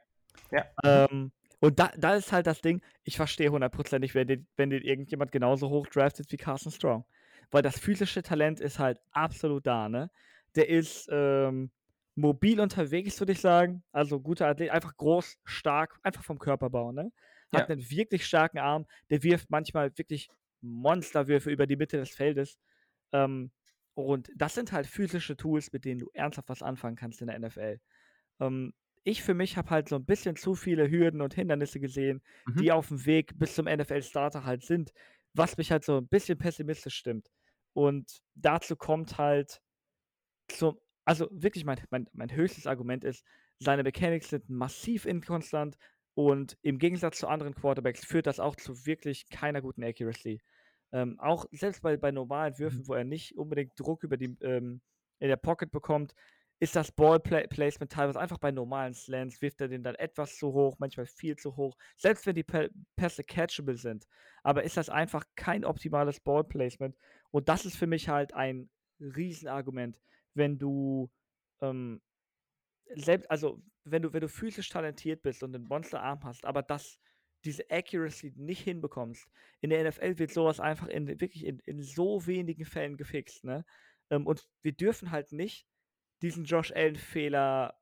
[0.50, 0.66] Ja.
[0.84, 4.82] Ähm, und da, da ist halt das Ding, ich verstehe hundertprozentig, wenn den, wenn den
[4.82, 7.06] irgendjemand genauso hoch draftet wie Carson Strong.
[7.52, 10.10] Weil das physische Talent ist halt absolut da, ne?
[10.56, 11.70] Der ist ähm,
[12.18, 13.84] mobil unterwegs, würde ich sagen.
[13.92, 17.12] Also guter Athlet, einfach groß, stark, einfach vom Körperbau, ne?
[17.54, 17.76] Hat ja.
[17.76, 20.30] einen wirklich starken Arm, der wirft manchmal wirklich
[20.62, 22.58] Monsterwürfe über die Mitte des Feldes.
[23.14, 23.52] Ähm,
[23.94, 27.40] und das sind halt physische Tools, mit denen du ernsthaft was anfangen kannst in der
[27.40, 27.80] NFL.
[28.40, 32.22] Ähm, ich für mich habe halt so ein bisschen zu viele Hürden und Hindernisse gesehen,
[32.46, 32.58] mhm.
[32.58, 34.92] die auf dem Weg bis zum NFL-Starter halt sind,
[35.34, 37.30] was mich halt so ein bisschen pessimistisch stimmt.
[37.74, 39.62] Und dazu kommt halt,
[40.50, 40.78] zum,
[41.08, 43.24] also wirklich mein, mein, mein höchstes Argument ist,
[43.60, 45.78] seine Mechanics sind massiv inkonstant
[46.16, 50.42] und im Gegensatz zu anderen Quarterbacks führt das auch zu wirklich keiner guten Accuracy.
[50.92, 52.88] Ähm, auch selbst bei, bei normalen Würfen, mhm.
[52.90, 54.82] wo er nicht unbedingt Druck über die ähm,
[55.20, 56.14] in der Pocket bekommt,
[56.60, 60.76] ist das Ball-Placement teilweise einfach bei normalen Slants, wirft er den dann etwas zu hoch,
[60.78, 62.46] manchmal viel zu hoch, selbst wenn die
[62.98, 64.06] Pässe catchable sind.
[64.44, 66.98] Aber ist das einfach kein optimales Ball-Placement.
[67.32, 69.98] Und das ist für mich halt ein Riesenargument,
[70.38, 71.12] wenn du
[71.62, 72.02] ähm,
[72.96, 77.00] selbst, also wenn du, wenn du physisch talentiert bist und einen Monsterarm hast, aber das,
[77.44, 79.28] diese Accuracy nicht hinbekommst.
[79.62, 83.66] In der NFL wird sowas einfach in wirklich in, in so wenigen Fällen gefixt, ne?
[84.10, 85.68] Ähm, und wir dürfen halt nicht
[86.22, 87.78] diesen Josh Allen-Fehler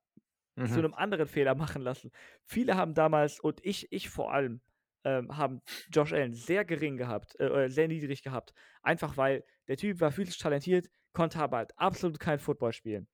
[0.55, 0.67] mhm.
[0.67, 2.11] zu einem anderen Fehler machen lassen.
[2.43, 4.61] Viele haben damals, und ich, ich vor allem,
[5.03, 8.53] ähm, haben Josh Allen sehr gering gehabt, äh, sehr niedrig gehabt.
[8.81, 13.07] Einfach weil der Typ war physisch talentiert, konnte aber halt absolut kein Football spielen.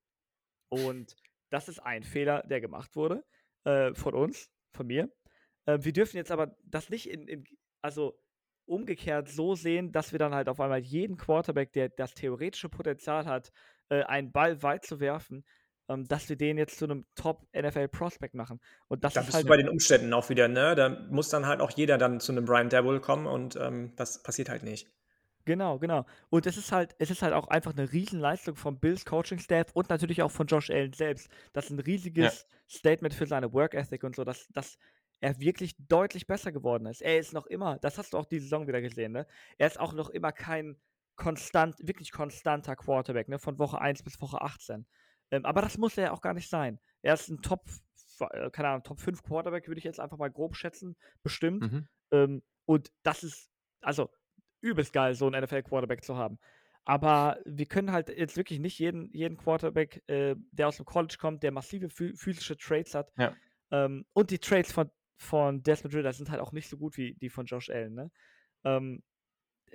[0.70, 1.16] Und
[1.50, 3.24] das ist ein Fehler, der gemacht wurde
[3.64, 5.10] äh, von uns, von mir.
[5.66, 7.44] Äh, wir dürfen jetzt aber das nicht in, in,
[7.82, 8.20] also
[8.66, 13.26] umgekehrt so sehen, dass wir dann halt auf einmal jeden Quarterback, der das theoretische Potenzial
[13.26, 13.52] hat,
[13.90, 15.44] äh, einen Ball weit zu werfen,
[15.90, 18.62] ähm, dass wir den jetzt zu einem Top-NFL-Prospect machen.
[18.88, 20.76] Und das da ist bist halt du bei den Umständen auch wieder, ne?
[20.76, 24.24] Da muss dann halt auch jeder dann zu einem Brian Dabble kommen und ähm, das
[24.24, 24.90] passiert halt nicht.
[25.46, 26.06] Genau, genau.
[26.30, 29.72] Und es ist halt, es ist halt auch einfach eine Riesenleistung vom Bills Coaching Staff
[29.74, 31.30] und natürlich auch von Josh Allen selbst.
[31.54, 32.58] Das ist ein riesiges ja.
[32.70, 34.78] Statement für seine Work Ethic und so, dass, dass
[35.20, 37.02] er wirklich deutlich besser geworden ist.
[37.02, 39.28] Er ist noch immer, das hast du auch die Saison wieder gesehen, ne?
[39.58, 40.78] Er ist auch noch immer kein
[41.16, 43.40] konstant, wirklich konstanter Quarterback, ne?
[43.40, 44.86] Von Woche 1 bis Woche 18.
[45.32, 46.80] Ähm, aber das muss er ja auch gar nicht sein.
[47.02, 47.66] Er ist ein Top,
[48.32, 51.72] äh, keine Ahnung, Top 5 Quarterback, würde ich jetzt einfach mal grob schätzen, bestimmt.
[51.72, 51.88] Mhm.
[52.12, 53.50] Ähm, und das ist,
[53.82, 54.10] also
[54.62, 56.40] übelst geil, so einen NFL-Quarterback zu haben.
[56.86, 61.18] Aber wir können halt jetzt wirklich nicht jeden, jeden Quarterback, äh, der aus dem College
[61.20, 63.12] kommt, der massive physische Trades hat.
[63.18, 63.36] Ja.
[63.70, 67.14] Ähm, und die Trades von, von Desmond Ritter sind halt auch nicht so gut wie
[67.14, 67.94] die von Josh Allen.
[67.94, 68.12] Ne?
[68.64, 69.04] Ähm,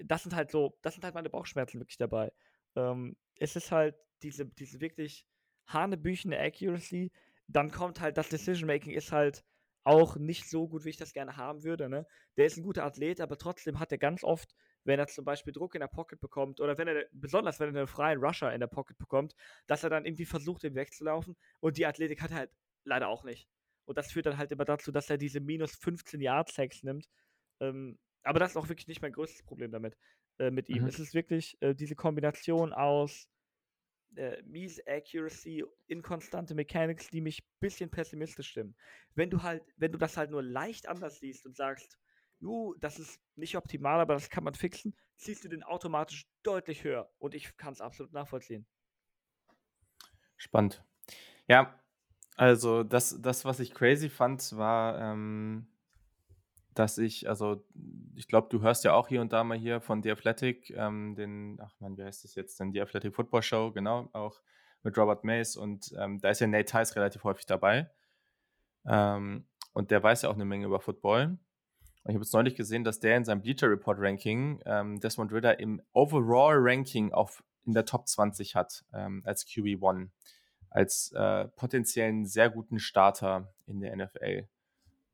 [0.05, 2.33] das sind halt so, das sind halt meine Bauchschmerzen wirklich dabei.
[2.75, 5.27] Ähm, es ist halt diese, diese wirklich
[5.67, 7.13] hanebüchene Accuracy.
[7.47, 9.45] Dann kommt halt das Decision-Making ist halt
[9.85, 11.89] auch nicht so gut, wie ich das gerne haben würde.
[11.89, 12.07] Ne?
[12.37, 14.55] Der ist ein guter Athlet, aber trotzdem hat er ganz oft
[14.87, 17.81] wenn er zum Beispiel Druck in der Pocket bekommt oder wenn er, besonders wenn er
[17.81, 19.35] einen freien Rusher in der Pocket bekommt,
[19.67, 22.51] dass er dann irgendwie versucht, den wegzulaufen und die Athletik hat er halt
[22.85, 23.49] leider auch nicht.
[23.85, 27.09] Und das führt dann halt immer dazu, dass er diese minus 15 Yard Sacks nimmt.
[27.61, 29.97] Ähm, aber das ist auch wirklich nicht mein größtes Problem damit,
[30.39, 30.83] äh, mit ihm.
[30.83, 30.89] Mhm.
[30.89, 33.29] Es ist wirklich äh, diese Kombination aus
[34.17, 38.77] äh, mies Accuracy, inkonstante Mechanics, die mich ein bisschen pessimistisch stimmen.
[39.15, 41.99] Wenn du halt, wenn du das halt nur leicht anders siehst und sagst,
[42.39, 46.85] ju, das ist nicht optimal, aber das kann man fixen, ziehst du den automatisch deutlich
[46.85, 47.11] höher.
[47.19, 48.67] Und ich kann es absolut nachvollziehen.
[50.37, 50.85] Spannend.
[51.49, 51.79] Ja,
[52.37, 55.69] also das, das was ich crazy fand, war, ähm,
[56.75, 57.65] dass ich, also
[58.15, 61.15] ich glaube, du hörst ja auch hier und da mal hier von The Athletic, ähm,
[61.15, 64.43] den, ach man, wie heißt das jetzt denn, The Athletic Football Show, genau, auch
[64.83, 67.91] mit Robert Mays und ähm, da ist ja Nate Tice relativ häufig dabei.
[68.87, 71.39] Ähm, und der weiß ja auch eine Menge über Football.
[72.07, 75.33] Und ich habe jetzt neulich gesehen, dass der in seinem Bleacher Report Ranking ähm, Desmond
[75.33, 80.11] Ritter im Overall Ranking auf in der Top 20 hat ähm, als QB1,
[80.71, 84.47] als äh, potenziellen sehr guten Starter in der NFL.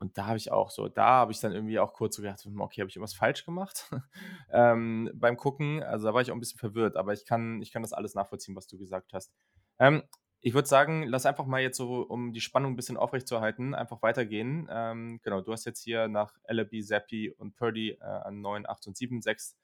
[0.00, 2.44] Und da habe ich auch so, da habe ich dann irgendwie auch kurz so gedacht,
[2.44, 3.90] hm, okay, habe ich irgendwas falsch gemacht
[4.52, 5.82] ähm, beim Gucken.
[5.82, 8.14] Also da war ich auch ein bisschen verwirrt, aber ich kann, ich kann das alles
[8.14, 9.32] nachvollziehen, was du gesagt hast.
[9.78, 10.02] Ähm,
[10.44, 14.02] ich würde sagen, lass einfach mal jetzt so, um die Spannung ein bisschen aufrechtzuerhalten, einfach
[14.02, 14.68] weitergehen.
[14.70, 18.88] Ähm, genau, du hast jetzt hier nach LB, Zappi und Purdy äh, an 9, 8
[18.88, 19.56] und 7, 6,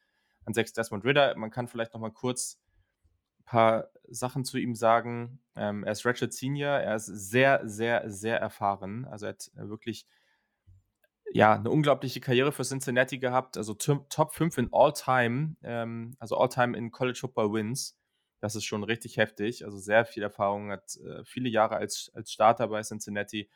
[0.45, 1.37] an 6 Desmond Ritter.
[1.37, 2.61] Man kann vielleicht noch mal kurz
[3.41, 5.41] ein paar Sachen zu ihm sagen.
[5.57, 9.05] Ähm, er ist Ratchet Senior, er ist sehr, sehr, sehr erfahren.
[9.07, 10.07] Also er hat wirklich
[11.33, 16.77] ja, eine unglaubliche Karriere für Cincinnati gehabt, also Top 5 in All-Time, ähm, also All-Time
[16.77, 17.99] in College Football Wins.
[18.41, 19.65] Das ist schon richtig heftig.
[19.65, 23.49] Also sehr viel Erfahrung, hat äh, viele Jahre als, als Starter bei Cincinnati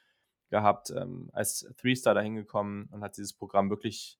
[0.50, 4.18] gehabt, ähm, als Three-Star dahin gekommen und hat dieses Programm wirklich,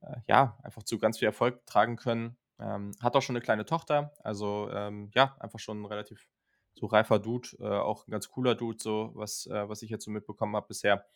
[0.00, 2.36] äh, ja, einfach zu ganz viel Erfolg tragen können.
[2.58, 6.28] Ähm, hat auch schon eine kleine Tochter, also ähm, ja, einfach schon ein relativ
[6.74, 10.04] so reifer Dude, äh, auch ein ganz cooler Dude, so was, äh, was ich jetzt
[10.04, 11.06] so mitbekommen habe bisher.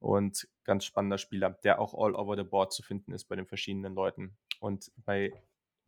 [0.00, 3.46] Und ganz spannender Spieler, der auch all over the board zu finden ist bei den
[3.46, 4.36] verschiedenen Leuten.
[4.60, 5.32] Und bei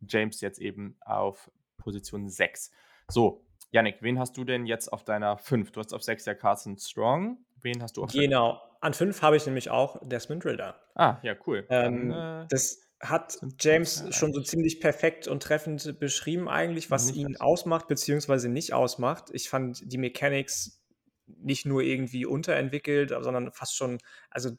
[0.01, 1.49] James jetzt eben auf
[1.81, 2.71] Position 6.
[3.09, 5.71] So, Yannick, wen hast du denn jetzt auf deiner 5?
[5.71, 7.37] Du hast auf 6 ja Carson Strong.
[7.61, 8.23] Wen hast du auf 5?
[8.23, 10.79] Genau, an 5 habe ich nämlich auch Desmond Ritter.
[10.95, 11.65] Ah, ja, cool.
[11.69, 12.47] Ähm, Dann, äh...
[12.49, 18.47] das, hat James schon so ziemlich perfekt und treffend beschrieben eigentlich, was ihn ausmacht beziehungsweise
[18.47, 19.29] nicht ausmacht.
[19.33, 20.83] Ich fand die Mechanics
[21.25, 23.97] nicht nur irgendwie unterentwickelt, sondern fast schon,
[24.29, 24.51] also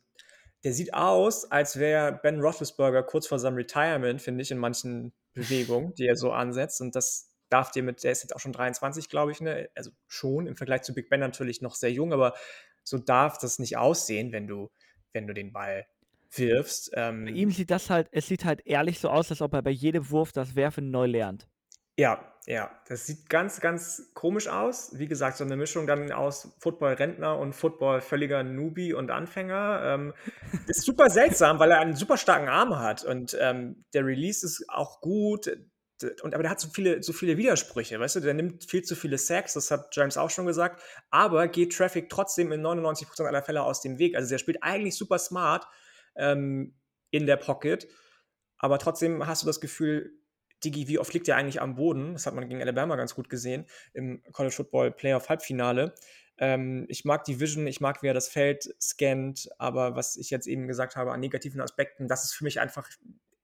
[0.64, 5.12] der sieht aus, als wäre Ben Roethlisberger kurz vor seinem Retirement, finde ich, in manchen
[5.34, 6.80] Bewegungen, die er so ansetzt.
[6.80, 9.68] Und das darf dir mit, der ist jetzt auch schon 23, glaube ich, ne?
[9.74, 12.34] also schon im Vergleich zu Big Ben natürlich noch sehr jung, aber
[12.82, 14.70] so darf das nicht aussehen, wenn du,
[15.12, 15.86] wenn du den Ball
[16.30, 16.90] wirfst.
[16.94, 19.62] Ähm, bei ihm sieht das halt, es sieht halt ehrlich so aus, als ob er
[19.62, 21.46] bei jedem Wurf das Werfen neu lernt.
[21.98, 24.98] Ja, ja, das sieht ganz, ganz komisch aus.
[24.98, 29.82] Wie gesagt, so eine Mischung dann aus Football-Rentner und Football-völliger Newbie und Anfänger.
[29.84, 30.12] Ähm,
[30.66, 34.64] ist super seltsam, weil er einen super starken Arm hat und ähm, der Release ist
[34.68, 35.56] auch gut.
[36.22, 38.96] Und, aber der hat so viele, so viele Widersprüche, weißt du, der nimmt viel zu
[38.96, 43.44] viele Sacks, das hat James auch schon gesagt, aber geht Traffic trotzdem in 99% aller
[43.44, 44.16] Fälle aus dem Weg.
[44.16, 45.68] Also der spielt eigentlich super smart
[46.16, 46.74] ähm,
[47.12, 47.86] in der Pocket,
[48.58, 50.10] aber trotzdem hast du das Gefühl,
[50.64, 52.12] Digi, wie oft liegt der eigentlich am Boden?
[52.12, 55.94] Das hat man gegen Alabama ganz gut gesehen im College Football Playoff Halbfinale.
[56.38, 60.30] Ähm, ich mag die Vision, ich mag, wie er das Feld scannt, aber was ich
[60.30, 62.88] jetzt eben gesagt habe an negativen Aspekten, das ist für mich einfach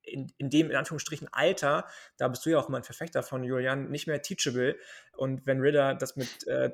[0.03, 1.87] in, in dem, in Anführungsstrichen, Alter,
[2.17, 4.77] da bist du ja auch immer ein Verfechter von, Julian, nicht mehr teachable.
[5.17, 6.73] Und wenn Ritter das mit äh,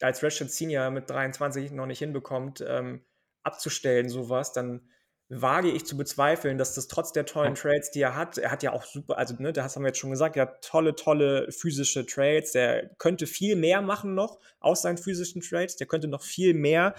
[0.00, 3.04] als Redshirt Senior mit 23 noch nicht hinbekommt, ähm,
[3.42, 4.88] abzustellen, sowas, dann
[5.34, 8.62] wage ich zu bezweifeln, dass das trotz der tollen Trades, die er hat, er hat
[8.62, 11.50] ja auch super, also ne, das haben wir jetzt schon gesagt, er hat tolle, tolle
[11.50, 16.22] physische Trades, der könnte viel mehr machen noch aus seinen physischen Trades, der könnte noch
[16.22, 16.94] viel mehr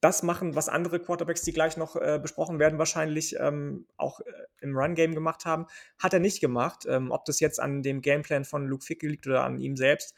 [0.00, 4.24] das machen, was andere Quarterbacks, die gleich noch äh, besprochen werden, wahrscheinlich ähm, auch äh,
[4.60, 5.66] im Run-Game gemacht haben,
[5.98, 6.86] hat er nicht gemacht.
[6.88, 10.14] Ähm, ob das jetzt an dem Gameplan von Luke Fickel liegt oder an ihm selbst,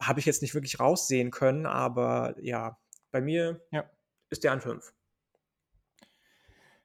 [0.00, 2.78] habe ich jetzt nicht wirklich raussehen können, aber ja,
[3.10, 3.84] bei mir ja.
[4.30, 4.90] ist der an 5.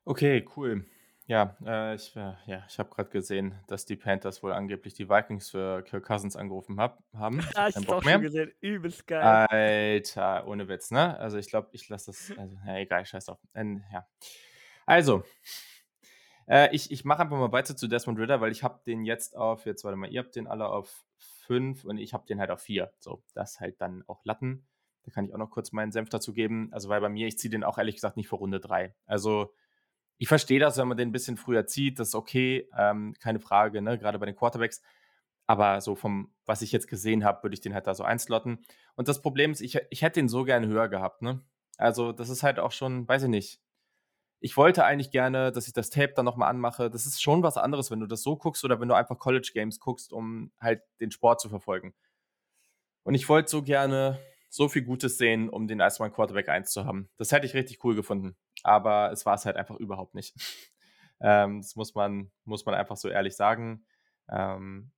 [0.06, 0.86] Okay, cool.
[1.28, 5.10] Ja, äh, ich, äh, ja, ich habe gerade gesehen, dass die Panthers wohl angeblich die
[5.10, 7.40] Vikings für Kirk Cousins angerufen hab, haben.
[7.56, 8.52] Ja, ich habe auch schon gesehen.
[8.62, 9.48] Übelst geil.
[9.50, 11.18] Alter, ohne Witz, ne?
[11.18, 12.32] Also ich glaube, ich lasse das.
[12.38, 13.40] Also, ja, egal, scheiß drauf.
[13.56, 14.08] Ähm, ja.
[14.86, 15.24] Also,
[16.48, 19.36] äh, ich, ich mache einfach mal weiter zu Desmond Ritter, weil ich habe den jetzt
[19.36, 21.06] auf, jetzt warte mal, ihr habt den alle auf
[21.48, 22.94] 5 und ich habe den halt auf 4.
[23.00, 24.68] So, das halt dann auch Latten.
[25.06, 26.70] Da kann ich auch noch kurz meinen Senf dazu geben.
[26.72, 28.94] Also, weil bei mir, ich ziehe den auch ehrlich gesagt nicht vor Runde 3.
[29.08, 29.52] Also,
[30.18, 33.40] ich verstehe das, wenn man den ein bisschen früher zieht, das ist okay, ähm, keine
[33.40, 33.98] Frage, ne?
[33.98, 34.82] gerade bei den Quarterbacks.
[35.48, 38.66] Aber so vom, was ich jetzt gesehen habe, würde ich den halt da so einslotten.
[38.96, 41.42] Und das Problem ist, ich, ich hätte den so gerne höher gehabt, ne?
[41.78, 43.62] Also, das ist halt auch schon, weiß ich nicht.
[44.40, 46.90] Ich wollte eigentlich gerne, dass ich das Tape dann nochmal anmache.
[46.90, 49.52] Das ist schon was anderes, wenn du das so guckst oder wenn du einfach College
[49.54, 51.94] Games guckst, um halt den Sport zu verfolgen.
[53.04, 54.20] Und ich wollte so gerne
[54.50, 57.10] so viel Gutes sehen, um den mein Quarterback 1 zu haben.
[57.18, 58.36] Das hätte ich richtig cool gefunden
[58.66, 60.36] aber es war es halt einfach überhaupt nicht.
[61.22, 63.86] ähm, das muss man, muss man einfach so ehrlich sagen.
[64.30, 64.92] Ähm,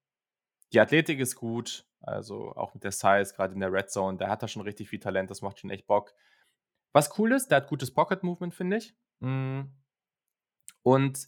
[0.74, 4.30] die Athletik ist gut, also auch mit der Size, gerade in der Red Zone, der
[4.30, 6.14] hat da schon richtig viel Talent, das macht schon echt Bock.
[6.94, 8.96] Was cool ist, der hat gutes Pocket Movement, finde ich.
[9.20, 9.64] Mm.
[10.84, 11.28] Und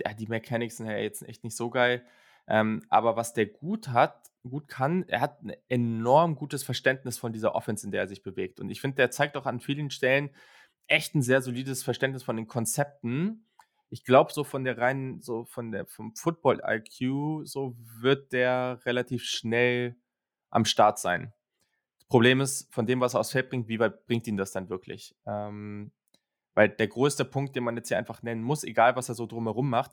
[0.00, 2.04] ja, die Mechanics sind ja jetzt echt nicht so geil.
[2.48, 7.32] Ähm, aber was der gut hat, gut kann, er hat ein enorm gutes Verständnis von
[7.32, 8.58] dieser Offense, in der er sich bewegt.
[8.58, 10.30] Und ich finde, der zeigt auch an vielen Stellen,
[10.92, 13.46] echt ein sehr solides Verständnis von den Konzepten.
[13.88, 19.24] Ich glaube, so von der reinen, so von der, vom Football-IQ, so wird der relativ
[19.24, 19.96] schnell
[20.50, 21.32] am Start sein.
[21.98, 24.52] Das Problem ist, von dem, was er aufs Feld bringt, wie weit bringt ihn das
[24.52, 25.14] dann wirklich?
[25.26, 25.92] Ähm,
[26.54, 29.26] weil der größte Punkt, den man jetzt hier einfach nennen muss, egal was er so
[29.26, 29.92] drumherum macht,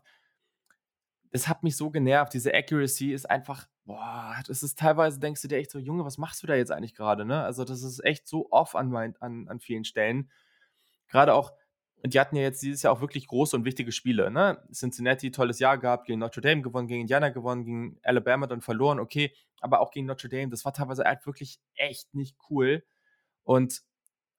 [1.32, 2.34] das hat mich so genervt.
[2.34, 6.18] Diese Accuracy ist einfach, boah, das ist teilweise, denkst du dir echt so, Junge, was
[6.18, 7.44] machst du da jetzt eigentlich gerade, ne?
[7.44, 10.30] Also, das ist echt so off an, an, an vielen Stellen
[11.10, 11.54] gerade auch,
[12.06, 14.32] die hatten ja jetzt dieses Jahr auch wirklich große und wichtige Spiele.
[14.32, 14.64] Ne?
[14.72, 19.00] Cincinnati, tolles Jahr gehabt, gegen Notre Dame gewonnen, gegen Indiana gewonnen, gegen Alabama dann verloren,
[19.00, 22.84] okay, aber auch gegen Notre Dame, das war teilweise halt wirklich echt nicht cool.
[23.44, 23.82] Und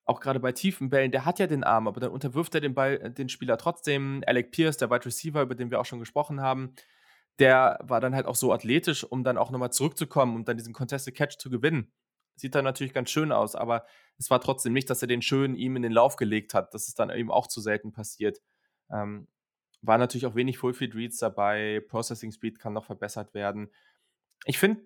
[0.05, 2.75] auch gerade bei tiefen Bällen, der hat ja den Arm, aber dann unterwirft er den
[2.75, 4.25] Ball, äh, den Spieler trotzdem.
[4.27, 6.75] Alec Pierce, der Wide Receiver, über den wir auch schon gesprochen haben,
[7.39, 10.75] der war dann halt auch so athletisch, um dann auch nochmal zurückzukommen und dann diesen
[10.75, 11.93] Contested Catch zu gewinnen.
[12.41, 13.85] Sieht dann natürlich ganz schön aus, aber
[14.19, 16.75] es war trotzdem nicht, dass er den schön ihm in den Lauf gelegt hat.
[16.75, 18.41] Das ist dann eben auch zu selten passiert.
[18.91, 19.29] Ähm,
[19.83, 21.83] war natürlich auch wenig Full-Field Reads dabei.
[21.89, 23.71] Processing Speed kann noch verbessert werden.
[24.45, 24.83] Ich finde,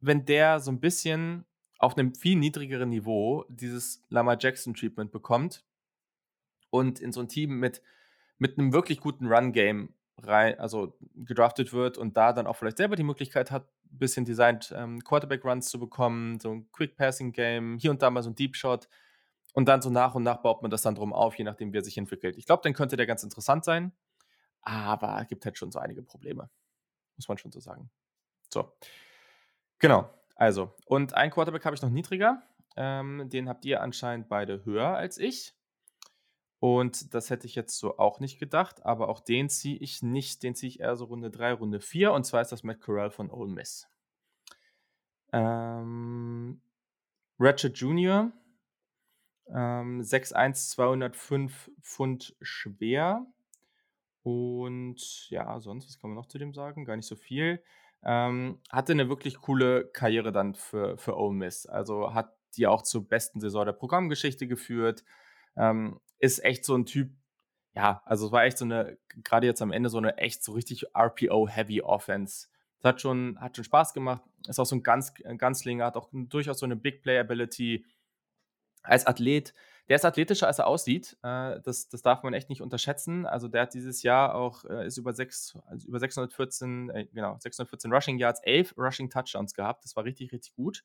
[0.00, 1.44] wenn der so ein bisschen
[1.78, 5.64] auf einem viel niedrigeren Niveau dieses Lama Jackson Treatment bekommt
[6.70, 7.82] und in so ein Team mit,
[8.38, 12.96] mit einem wirklich guten Run-Game rein, also gedraftet wird und da dann auch vielleicht selber
[12.96, 18.02] die Möglichkeit hat, ein bisschen designt ähm, Quarterback-Runs zu bekommen, so ein Quick-Passing-Game, hier und
[18.02, 18.88] da mal so ein Deep-Shot
[19.54, 21.78] und dann so nach und nach baut man das dann drum auf, je nachdem, wie
[21.78, 22.36] er sich entwickelt.
[22.36, 23.92] Ich glaube, dann könnte der ganz interessant sein,
[24.62, 26.50] aber gibt halt schon so einige Probleme.
[27.16, 27.90] Muss man schon so sagen.
[28.52, 28.72] So.
[29.78, 30.10] Genau.
[30.36, 32.42] Also, und ein Quarterback habe ich noch niedriger.
[32.76, 35.57] Ähm, den habt ihr anscheinend beide höher als ich.
[36.60, 40.42] Und das hätte ich jetzt so auch nicht gedacht, aber auch den ziehe ich nicht.
[40.42, 42.12] Den ziehe ich eher so Runde 3, Runde 4.
[42.12, 43.86] Und zwar ist das Matt Corral von Ole Miss.
[45.32, 46.60] Ähm,
[47.38, 48.32] Ratchet Jr.
[49.48, 53.24] Ähm, 6'1, 205 Pfund schwer.
[54.24, 56.84] Und ja, sonst, was kann man noch zu dem sagen?
[56.84, 57.62] Gar nicht so viel.
[58.02, 61.66] Ähm, hatte eine wirklich coole Karriere dann für, für Ole Miss.
[61.66, 65.04] Also hat die auch zur besten Saison der Programmgeschichte geführt.
[65.56, 67.10] Ähm, ist echt so ein Typ,
[67.74, 70.52] ja, also es war echt so eine, gerade jetzt am Ende so eine echt so
[70.52, 72.48] richtig RPO-heavy Offense.
[72.78, 74.22] Das hat schon, hat schon Spaß gemacht.
[74.46, 77.84] Ist auch so ein ganz, Ganzlinger, hat auch durchaus so eine Big Play-Ability
[78.82, 79.54] als Athlet.
[79.88, 81.16] Der ist athletischer, als er aussieht.
[81.22, 83.26] Äh, das, das darf man echt nicht unterschätzen.
[83.26, 87.36] Also der hat dieses Jahr auch, äh, ist über, 6, also über 614, äh, genau,
[87.38, 89.84] 614 Rushing Yards, 11 Rushing Touchdowns gehabt.
[89.84, 90.84] Das war richtig, richtig gut.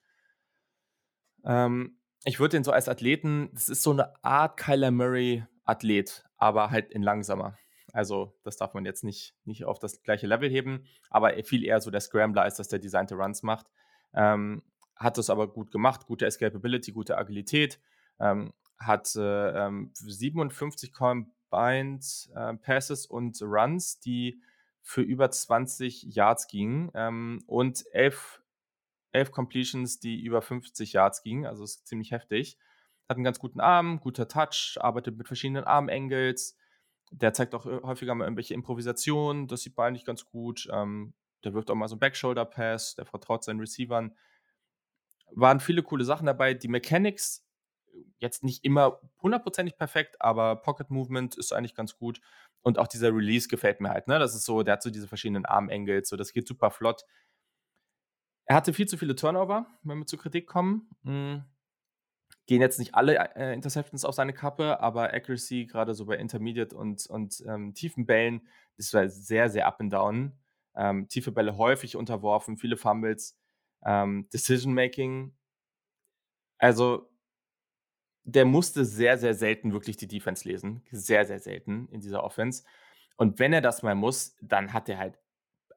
[1.43, 6.71] Ähm, ich würde den so als Athleten, das ist so eine Art Kyler Murray-Athlet, aber
[6.71, 7.57] halt in langsamer.
[7.91, 11.79] Also, das darf man jetzt nicht, nicht auf das gleiche Level heben, aber viel eher
[11.79, 13.67] so der Scrambler, als dass der designte Runs macht.
[14.13, 14.63] Ähm,
[14.95, 17.79] hat das aber gut gemacht, gute Escapability, gute Agilität,
[18.19, 20.93] ähm, hat äh, 57 ähm,
[21.51, 24.41] Combined äh, Passes und Runs, die
[24.81, 28.42] für über 20 Yards gingen ähm, und 11
[29.13, 32.57] elf Completions, die über 50 Yards gingen, also ist ziemlich heftig.
[33.07, 36.57] Hat einen ganz guten Arm, guter Touch, arbeitet mit verschiedenen Armangles.
[37.11, 40.67] Der zeigt auch äh, häufiger mal irgendwelche Improvisationen, das sieht eigentlich ganz gut.
[40.71, 41.13] Ähm,
[41.43, 44.15] der wirft auch mal so einen Backshoulder-Pass, der vertraut seinen Receivern.
[45.31, 46.53] Waren viele coole Sachen dabei.
[46.53, 47.45] Die Mechanics
[48.19, 52.21] jetzt nicht immer hundertprozentig perfekt, aber Pocket Movement ist eigentlich ganz gut.
[52.61, 54.07] Und auch dieser Release gefällt mir halt.
[54.07, 54.19] Ne?
[54.19, 57.03] Das ist so, der hat so diese verschiedenen Armangles, so das geht super flott.
[58.45, 60.89] Er hatte viel zu viele Turnover, wenn wir zur Kritik kommen.
[61.03, 61.43] Mhm.
[62.45, 66.75] Gehen jetzt nicht alle äh, Interceptions auf seine Kappe, aber Accuracy, gerade so bei Intermediate
[66.75, 68.47] und, und ähm, tiefen Bällen,
[68.91, 70.33] war sehr, sehr up and down.
[70.75, 73.37] Ähm, tiefe Bälle häufig unterworfen, viele Fumbles.
[73.85, 75.33] Ähm, Decision Making,
[76.63, 77.09] also
[78.23, 80.81] der musste sehr, sehr selten wirklich die Defense lesen.
[80.91, 82.63] Sehr, sehr selten in dieser Offense.
[83.17, 85.19] Und wenn er das mal muss, dann hat er halt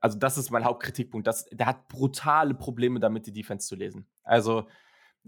[0.06, 1.26] also das ist mein Hauptkritikpunkt.
[1.26, 4.06] Das, der hat brutale Probleme damit, die Defense zu lesen.
[4.22, 4.68] Also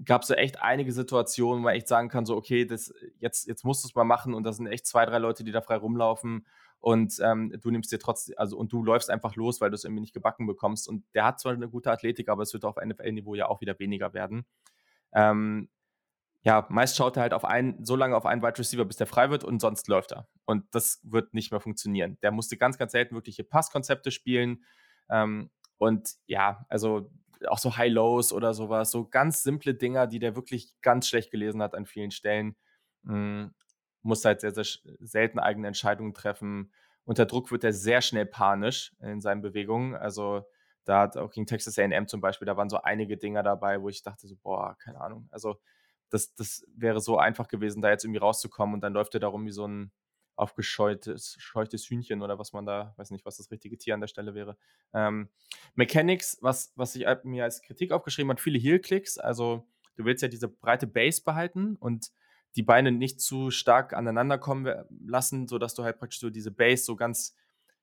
[0.05, 3.49] gab es so echt einige Situationen, wo man echt sagen kann, so, okay, das, jetzt,
[3.49, 5.63] jetzt musst du es mal machen und da sind echt zwei, drei Leute, die da
[5.63, 6.47] frei rumlaufen
[6.79, 9.83] und ähm, du nimmst dir trotzdem, also und du läufst einfach los, weil du es
[9.83, 10.89] irgendwie nicht gebacken bekommst.
[10.89, 13.77] Und der hat zwar eine gute Athletik, aber es wird auf NFL-Niveau ja auch wieder
[13.81, 14.47] weniger werden.
[15.13, 15.69] Ähm,
[16.49, 19.07] ja, meist schaut er halt auf einen, so lange auf einen Wide Receiver, bis der
[19.07, 20.27] frei wird und sonst läuft er.
[20.47, 22.17] Und das wird nicht mehr funktionieren.
[22.23, 24.65] Der musste ganz, ganz selten wirkliche Passkonzepte spielen.
[25.11, 27.11] Ähm, und ja, also
[27.49, 31.61] auch so High-Lows oder sowas, so ganz simple Dinger, die der wirklich ganz schlecht gelesen
[31.61, 32.57] hat an vielen Stellen.
[33.03, 33.53] Mhm.
[34.01, 34.65] Muss halt sehr, sehr
[35.01, 36.73] selten eigene Entscheidungen treffen.
[37.05, 39.95] Unter Druck wird er sehr schnell panisch in seinen Bewegungen.
[39.97, 40.47] Also
[40.87, 43.91] da hat auch gegen Texas AM zum Beispiel, da waren so einige Dinger dabei, wo
[43.91, 45.29] ich dachte so, boah, keine Ahnung.
[45.31, 45.61] Also
[46.11, 49.47] das, das wäre so einfach gewesen, da jetzt irgendwie rauszukommen und dann läuft er darum
[49.47, 49.93] wie so ein
[50.37, 54.07] aufgescheutes scheutes Hühnchen oder was man da, weiß nicht, was das richtige Tier an der
[54.07, 54.57] Stelle wäre.
[54.95, 55.29] Ähm,
[55.75, 59.67] Mechanics, was, was ich mir als Kritik aufgeschrieben hat, viele Heel-Clicks, also
[59.97, 62.13] du willst ja diese breite Base behalten und
[62.57, 64.73] die Beine nicht zu stark aneinander kommen
[65.05, 67.35] lassen, sodass du halt praktisch so diese Base so ganz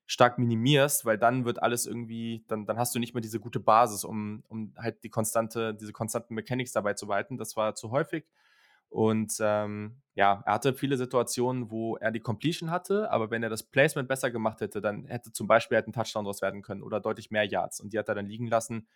[0.06, 3.60] stark minimierst, weil dann wird alles irgendwie, dann, dann hast du nicht mehr diese gute
[3.60, 7.36] Basis, um, um halt die konstante, diese konstanten Mechanics dabei zu behalten.
[7.36, 8.24] Das war zu häufig.
[8.88, 13.48] Und ähm, ja, er hatte viele Situationen, wo er die Completion hatte, aber wenn er
[13.48, 16.82] das Placement besser gemacht hätte, dann hätte zum Beispiel halt ein Touchdown daraus werden können
[16.82, 17.80] oder deutlich mehr Yards.
[17.80, 18.86] Und die hat er dann liegen lassen.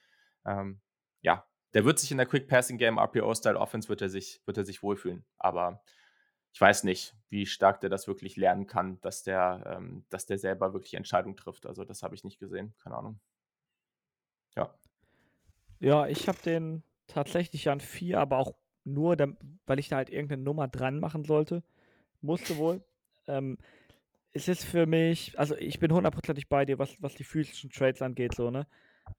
[0.47, 0.81] Ähm,
[1.23, 4.59] ja, der wird sich in der Quick Passing Game, RPO-Style Offense, wird er sich, wird
[4.59, 5.25] er sich wohlfühlen.
[5.39, 5.83] Aber
[6.53, 10.39] ich weiß nicht, wie stark der das wirklich lernen kann, dass der, ähm, dass der
[10.39, 11.67] selber wirklich Entscheidungen trifft.
[11.67, 13.21] Also das habe ich nicht gesehen, keine Ahnung.
[14.57, 14.75] Ja.
[15.79, 18.55] Ja, ich habe den tatsächlich an vier, aber auch
[18.85, 19.17] nur,
[19.67, 21.63] weil ich da halt irgendeine Nummer dran machen sollte.
[22.21, 22.83] Musste wohl.
[23.27, 23.59] Ähm,
[24.33, 28.03] es ist für mich, also ich bin hundertprozentig bei dir, was, was die physischen Trades
[28.03, 28.67] angeht, so, ne?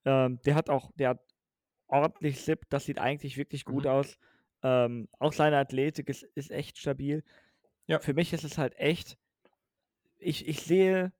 [0.05, 1.19] Ähm, der hat auch, der hat
[1.87, 3.91] ordentlich Slip, das sieht eigentlich wirklich gut mhm.
[3.91, 4.17] aus.
[4.63, 7.23] Ähm, auch seine Athletik ist, ist echt stabil.
[7.87, 7.99] Ja.
[7.99, 9.17] Für mich ist es halt echt,
[10.17, 11.11] ich, ich sehe,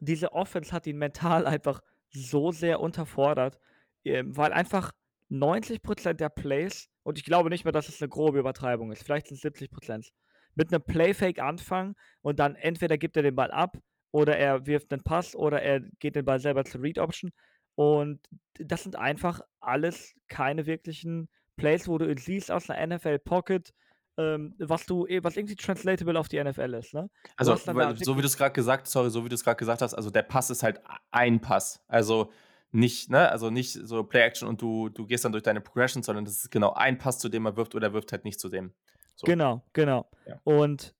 [0.00, 1.80] diese Offense hat ihn mental einfach
[2.10, 3.58] so sehr unterfordert,
[4.04, 4.92] ähm, weil einfach
[5.30, 9.26] 90% der Plays, und ich glaube nicht mehr, dass es eine grobe Übertreibung ist, vielleicht
[9.26, 10.10] sind es 70%,
[10.54, 13.76] mit einem Playfake anfangen und dann entweder gibt er den Ball ab
[14.10, 17.32] oder er wirft einen Pass oder er geht den Ball selber zur Read Option.
[17.74, 18.26] Und
[18.58, 23.72] das sind einfach alles keine wirklichen Plays, wo du siehst aus einer NFL Pocket,
[24.18, 26.94] ähm, was du, eh, was irgendwie translatable auf die NFL ist.
[26.94, 27.08] Ne?
[27.36, 29.82] Also, weil, so wie du es gerade gesagt, sorry, so wie du es gerade gesagt
[29.82, 30.80] hast, also der Pass ist halt
[31.10, 31.82] ein Pass.
[31.88, 32.30] Also
[32.72, 36.24] nicht, ne, also nicht so Play-Action und du, du gehst dann durch deine Progression, sondern
[36.24, 38.48] das ist genau ein Pass, zu dem er wirft oder er wirft halt nicht zu
[38.48, 38.72] dem.
[39.14, 39.24] So.
[39.24, 40.10] Genau, genau.
[40.26, 40.40] Ja.
[40.44, 40.94] Und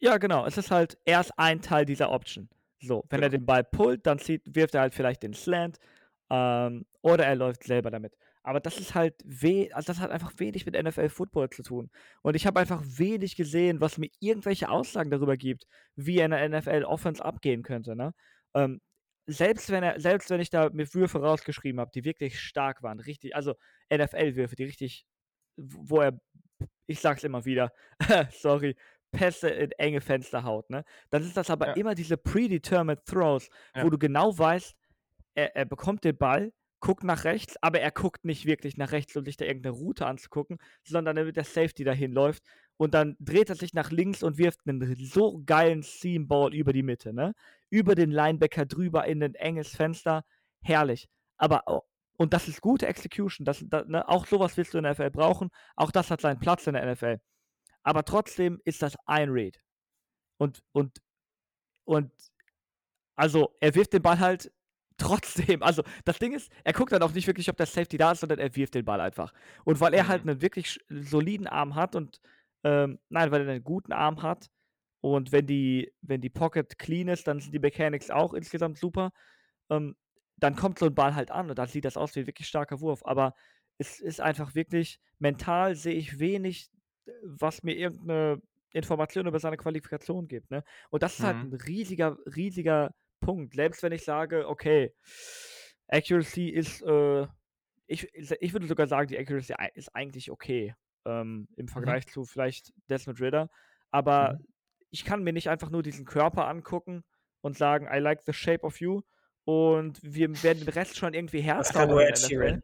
[0.00, 2.48] ja, genau, es ist halt erst ein Teil dieser Option.
[2.80, 3.26] So, wenn genau.
[3.26, 5.78] er den Ball pullt, dann zieht, wirft er halt vielleicht den Slant
[6.30, 8.16] ähm, oder er läuft selber damit.
[8.48, 11.90] Aber das ist halt weh, also das hat einfach wenig mit NFL Football zu tun.
[12.22, 15.66] Und ich habe einfach wenig gesehen, was mir irgendwelche Aussagen darüber gibt,
[15.96, 17.94] wie eine NFL Offense abgehen könnte.
[17.94, 18.14] Ne?
[18.54, 18.80] Ähm,
[19.26, 23.00] selbst wenn er, selbst wenn ich da mir Würfe rausgeschrieben habe, die wirklich stark waren,
[23.00, 23.54] richtig, also
[23.92, 25.04] NFL-Würfe, die richtig,
[25.56, 26.18] wo er,
[26.86, 27.70] ich sag's immer wieder,
[28.30, 28.76] sorry,
[29.12, 30.86] Pässe in enge Fenster haut, ne?
[31.10, 31.72] Dann ist das aber ja.
[31.74, 33.84] immer diese predetermined Throws, ja.
[33.84, 34.74] wo du genau weißt,
[35.34, 36.50] er, er bekommt den Ball,
[36.80, 40.06] guckt nach rechts, aber er guckt nicht wirklich nach rechts, um sich da irgendeine Route
[40.06, 42.44] anzugucken, sondern wird der Safety dahin läuft
[42.78, 46.84] und dann dreht er sich nach links und wirft einen so geilen Seam-Ball über die
[46.84, 47.34] Mitte, ne?
[47.70, 50.24] Über den Linebacker drüber in ein enges Fenster.
[50.62, 51.08] Herrlich.
[51.36, 51.84] Aber,
[52.16, 53.44] und das ist gute Execution.
[53.44, 54.08] Das, das ne?
[54.08, 55.50] Auch sowas willst du in der NFL brauchen.
[55.74, 57.20] Auch das hat seinen Platz in der NFL.
[57.82, 59.60] Aber trotzdem ist das ein Read.
[60.38, 60.98] Und, und,
[61.84, 62.12] und,
[63.16, 64.52] also, er wirft den Ball halt
[64.98, 68.12] trotzdem, also das Ding ist, er guckt dann auch nicht wirklich, ob der Safety da
[68.12, 69.32] ist, sondern er wirft den Ball einfach.
[69.64, 70.30] Und weil er halt mhm.
[70.30, 72.20] einen wirklich soliden Arm hat und
[72.64, 74.50] ähm, nein, weil er einen guten Arm hat
[75.00, 79.12] und wenn die, wenn die Pocket clean ist, dann sind die Mechanics auch insgesamt super.
[79.70, 79.96] Ähm,
[80.36, 82.48] dann kommt so ein Ball halt an und dann sieht das aus wie ein wirklich
[82.48, 83.04] starker Wurf.
[83.04, 83.34] Aber
[83.78, 86.70] es ist einfach wirklich, mental sehe ich wenig,
[87.24, 88.42] was mir irgendeine
[88.72, 90.50] Information über seine Qualifikation gibt.
[90.50, 90.64] Ne?
[90.90, 91.42] Und das ist halt mhm.
[91.42, 93.54] halt ein riesiger, riesiger Punkt.
[93.54, 94.94] Selbst wenn ich sage, okay,
[95.88, 97.26] Accuracy ist, äh,
[97.86, 100.74] ich, ich würde sogar sagen, die Accuracy ist eigentlich okay
[101.06, 101.68] ähm, im mhm.
[101.68, 102.10] Vergleich mhm.
[102.10, 103.50] zu vielleicht Desmond Ritter.
[103.90, 104.46] Aber mhm.
[104.90, 107.04] ich kann mir nicht einfach nur diesen Körper angucken
[107.40, 109.02] und sagen, I like the shape of you
[109.44, 112.62] und wir werden den Rest schon irgendwie herzaubern.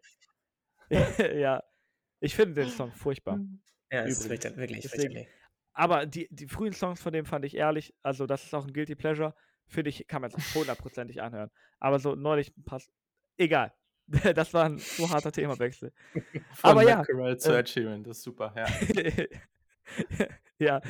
[1.34, 1.62] ja,
[2.20, 3.40] ich finde den Song furchtbar.
[3.90, 5.26] Ja, das ist wirklich, wirklich Deswegen,
[5.72, 8.72] aber die, die frühen Songs von dem fand ich ehrlich, also das ist auch ein
[8.72, 9.34] Guilty Pleasure
[9.66, 11.50] finde ich, kann man es hundertprozentig anhören.
[11.78, 12.90] Aber so neulich passt.
[13.36, 13.72] Egal.
[14.34, 15.92] Das war ein so harter Themawechsel.
[16.52, 17.02] Von Aber ja.
[17.38, 18.66] zu äh, Ed das ist super, ja.
[20.58, 20.80] ja.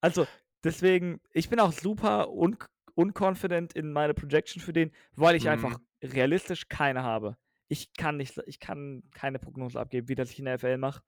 [0.00, 0.26] Also,
[0.64, 2.56] deswegen, ich bin auch super un
[2.94, 5.50] unconfident in meine Projection für den, weil ich mhm.
[5.50, 7.36] einfach realistisch keine habe.
[7.68, 11.02] Ich kann nicht, ich kann keine Prognose abgeben, wie das ich in der FL mache.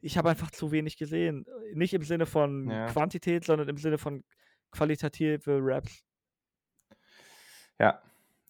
[0.00, 1.46] Ich habe einfach zu wenig gesehen.
[1.72, 2.86] Nicht im Sinne von ja.
[2.86, 4.24] Quantität, sondern im Sinne von
[4.70, 6.04] qualitative Raps.
[7.78, 8.02] Ja,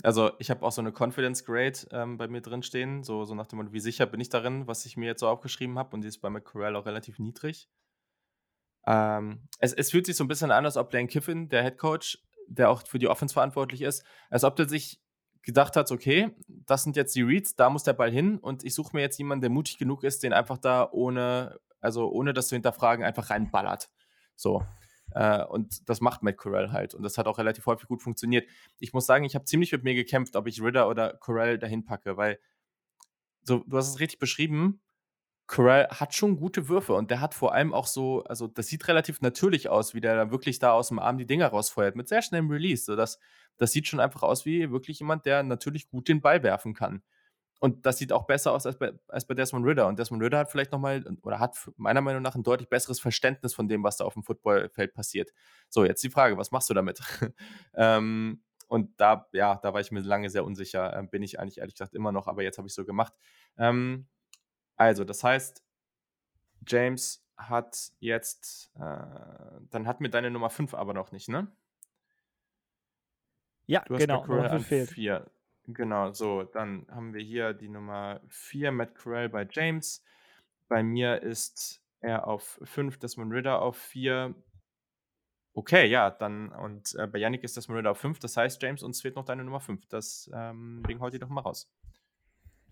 [0.02, 3.34] also ich habe auch so eine Confidence Grade ähm, bei mir drin stehen, so, so
[3.34, 5.94] nach dem Motto, wie sicher bin ich darin, was ich mir jetzt so aufgeschrieben habe
[5.94, 7.68] und die ist bei McCorell auch relativ niedrig.
[8.86, 11.78] Ähm, es, es fühlt sich so ein bisschen an, als ob Lane Kiffin, der Head
[11.78, 15.00] Coach, der auch für die Offense verantwortlich ist, als ob der sich
[15.42, 18.74] gedacht hat, okay, das sind jetzt die Reads, da muss der Ball hin und ich
[18.74, 22.48] suche mir jetzt jemanden, der mutig genug ist, den einfach da ohne, also ohne das
[22.48, 23.90] zu hinterfragen, einfach reinballert.
[24.36, 24.62] So.
[25.12, 26.94] Äh, und das macht Matt Corell halt.
[26.94, 28.48] Und das hat auch relativ häufig gut funktioniert.
[28.78, 31.85] Ich muss sagen, ich habe ziemlich mit mir gekämpft, ob ich Ritter oder Corell dahin
[31.85, 32.39] packe, weil
[33.43, 34.80] so, du hast es richtig beschrieben.
[35.47, 38.86] Corell hat schon gute Würfe und der hat vor allem auch so, also das sieht
[38.86, 42.06] relativ natürlich aus, wie der da wirklich da aus dem Arm die Dinger rausfeuert, mit
[42.06, 42.85] sehr schnellem Release.
[42.85, 43.18] So das,
[43.56, 47.02] das sieht schon einfach aus wie wirklich jemand, der natürlich gut den Ball werfen kann.
[47.60, 49.89] Und das sieht auch besser aus als bei, als bei Desmond Ritter.
[49.89, 53.52] Und Desmond Ritter hat vielleicht nochmal, oder hat meiner Meinung nach ein deutlich besseres Verständnis
[53.52, 55.32] von dem, was da auf dem Footballfeld passiert.
[55.68, 57.01] So, jetzt die Frage, was machst du damit?
[57.74, 60.97] ähm, und da, ja, da war ich mir lange sehr unsicher.
[60.97, 63.14] Ähm, bin ich eigentlich ehrlich gesagt immer noch, aber jetzt habe ich so gemacht.
[63.56, 64.06] Ähm,
[64.76, 65.64] also, das heißt,
[66.66, 68.80] James hat jetzt, äh,
[69.70, 71.51] dann hat mir deine Nummer 5 aber noch nicht, ne?
[73.66, 74.20] Ja, du hast genau.
[74.20, 75.30] McCurry an 4.
[75.70, 80.02] Genau, so, dann haben wir hier die Nummer 4, Matt Corral bei James.
[80.66, 84.34] Bei mir ist er auf 5, Desmond Ritter auf 4.
[85.52, 88.18] Okay, ja, dann, und äh, bei Yannick ist Desmond Ritter auf 5.
[88.18, 89.84] Das heißt, James, uns fehlt noch deine Nummer 5.
[89.88, 91.70] Deswegen ähm, haut die doch mal raus.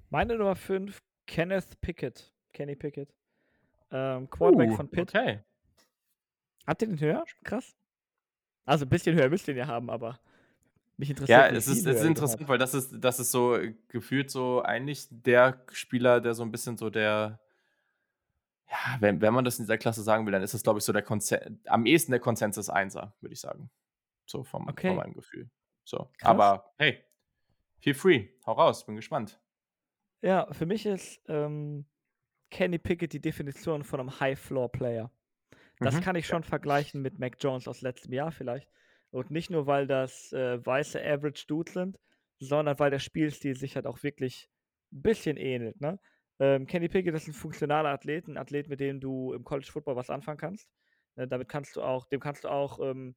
[0.09, 2.33] Meine Nummer 5, Kenneth Pickett.
[2.55, 3.15] Kenny Pickett.
[3.91, 5.15] Ähm, Quarterback uh, von Pitt.
[5.15, 5.41] Okay.
[6.67, 7.25] Habt ihr den höher?
[7.45, 7.77] Krass.
[8.65, 10.19] Also ein bisschen höher müsst ihr ihn ja haben, aber.
[10.99, 11.39] Mich interessiert.
[11.39, 13.59] Ja, es ist, es ist interessant, weil das ist, das ist so
[13.89, 17.39] gefühlt so eigentlich der Spieler, der so ein bisschen so der,
[18.71, 20.85] ja, wenn, wenn man das in dieser Klasse sagen will, dann ist das, glaube ich,
[20.85, 23.71] so der Konzen am ehesten der Konsensus Einser, würde ich sagen.
[24.25, 24.89] So vom, okay.
[24.89, 25.51] von meinem Gefühl.
[25.85, 26.11] So.
[26.23, 27.05] Aber hey,
[27.79, 28.29] feel free.
[28.47, 29.39] Hau raus, bin gespannt.
[30.23, 31.85] Ja, für mich ist ähm,
[32.51, 35.11] Kenny Pickett die Definition von einem High-Floor-Player.
[35.79, 36.01] Das mhm.
[36.01, 38.69] kann ich schon vergleichen mit Mac Jones aus letztem Jahr vielleicht.
[39.11, 41.99] Und nicht nur, weil das äh, weiße Average Dudes sind,
[42.39, 44.51] sondern weil der Spielstil sich halt auch wirklich
[44.93, 45.81] ein bisschen ähnelt.
[45.81, 45.99] Ne?
[46.39, 49.97] Ähm, Kenny Pickett ist ein funktionaler Athlet, ein Athlet, mit dem du im College Football
[49.97, 50.69] was anfangen kannst.
[51.17, 53.15] Äh, damit kannst du auch, dem kannst du auch ähm,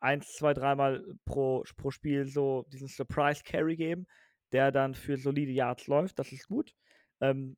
[0.00, 4.06] eins, zwei, dreimal pro, pro Spiel so diesen Surprise Carry geben,
[4.52, 6.18] der dann für solide Yards läuft.
[6.18, 6.74] Das ist gut.
[7.20, 7.56] Ähm,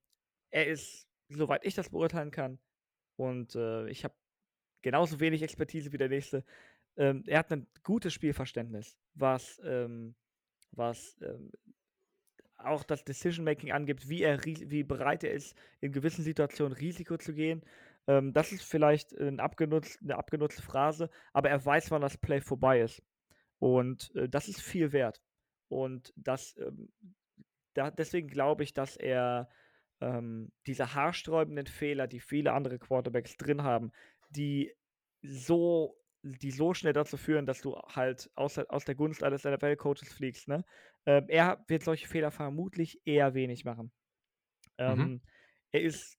[0.50, 2.58] er ist, soweit ich das beurteilen kann,
[3.16, 4.14] und äh, ich habe
[4.82, 6.44] genauso wenig Expertise wie der nächste.
[6.96, 10.14] Ähm, er hat ein gutes Spielverständnis, was, ähm,
[10.72, 11.50] was ähm,
[12.58, 17.32] auch das Decision-Making angibt, wie, er, wie bereit er ist, in gewissen Situationen Risiko zu
[17.32, 17.62] gehen.
[18.06, 22.40] Ähm, das ist vielleicht ein abgenutzt, eine abgenutzte Phrase, aber er weiß, wann das Play
[22.40, 23.02] vorbei ist.
[23.58, 25.20] Und äh, das ist viel wert.
[25.68, 26.92] Und das, ähm,
[27.74, 29.48] da, deswegen glaube ich, dass er
[30.00, 33.92] ähm, diese haarsträubenden Fehler, die viele andere Quarterbacks drin haben,
[34.30, 34.74] die
[35.22, 40.12] so, die so schnell dazu führen, dass du halt aus, aus der Gunst eines NFL-Coaches
[40.12, 40.48] fliegst.
[40.48, 40.64] Ne?
[41.06, 43.90] Ähm, er wird solche Fehler vermutlich eher wenig machen.
[44.78, 45.20] Ähm, mhm.
[45.72, 46.18] Er ist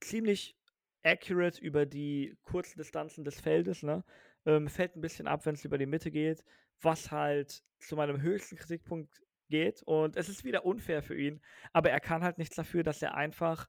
[0.00, 0.56] ziemlich
[1.02, 4.04] accurate über die kurzen Distanzen des Feldes, ne?
[4.46, 6.44] Ähm, fällt ein bisschen ab, wenn es über die Mitte geht,
[6.80, 9.82] was halt zu meinem höchsten Kritikpunkt geht.
[9.82, 11.40] Und es ist wieder unfair für ihn,
[11.72, 13.68] aber er kann halt nichts dafür, dass er einfach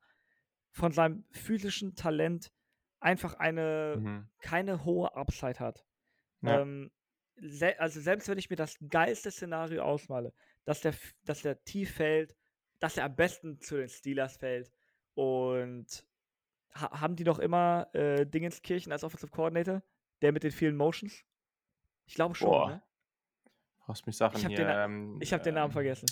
[0.72, 2.52] von seinem physischen Talent
[3.00, 4.30] einfach eine mhm.
[4.40, 5.86] keine hohe Upside hat.
[6.42, 6.62] Ja.
[6.62, 6.92] Ähm,
[7.38, 10.94] se also selbst wenn ich mir das geilste Szenario ausmale, dass der,
[11.24, 12.36] dass der tief fällt,
[12.80, 14.72] dass er am besten zu den Steelers fällt
[15.14, 16.06] und
[16.74, 19.82] ha haben die doch immer äh, Dingenskirchen als Offensive Coordinator,
[20.22, 21.24] der mit den vielen Motions?
[22.06, 22.70] Ich glaube schon, Boah.
[22.70, 22.84] ne?
[23.86, 24.58] Brauchst mich Sachen ich hier.
[24.58, 26.08] Den, ähm, ich habe den Namen ähm, vergessen.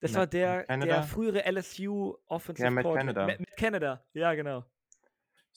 [0.00, 3.26] Das Matt, war der, der frühere LSU Offensive ja, Matt Canada.
[3.26, 4.64] Mit, mit Canada, ja, genau.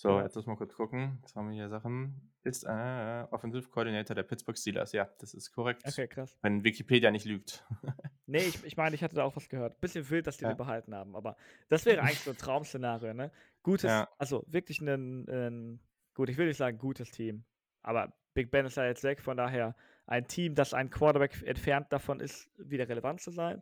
[0.01, 1.19] So, jetzt muss mal kurz gucken.
[1.21, 2.31] Jetzt haben wir hier Sachen.
[2.41, 4.93] Ist äh, Offensive Coordinator der Pittsburgh Steelers.
[4.93, 5.83] Ja, das ist korrekt.
[5.85, 6.35] Okay, krass.
[6.41, 7.63] Wenn Wikipedia nicht lügt.
[8.25, 9.79] nee, ich, ich meine, ich hatte da auch was gehört.
[9.79, 10.53] Bisschen wild, dass die ja.
[10.53, 11.37] den behalten haben, aber
[11.69, 13.31] das wäre eigentlich so ein Traum-Szenario, ne?
[13.61, 14.09] Gutes, ja.
[14.17, 15.79] also wirklich ein, ein,
[16.15, 17.43] gut, ich will nicht sagen gutes Team,
[17.83, 19.75] aber Big Ben ist ja jetzt weg, von daher
[20.07, 23.61] ein Team, das ein Quarterback entfernt davon ist, wieder relevant zu sein.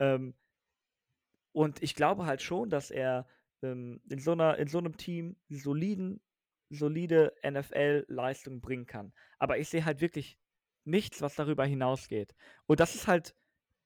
[0.00, 0.34] Ähm,
[1.52, 3.26] und ich glaube halt schon, dass er
[3.62, 6.20] ähm, in, so einer, in so einem Team soliden,
[6.70, 9.12] solide NFL-Leistung bringen kann.
[9.38, 10.38] Aber ich sehe halt wirklich
[10.84, 12.34] nichts, was darüber hinausgeht.
[12.66, 13.34] Und das ist halt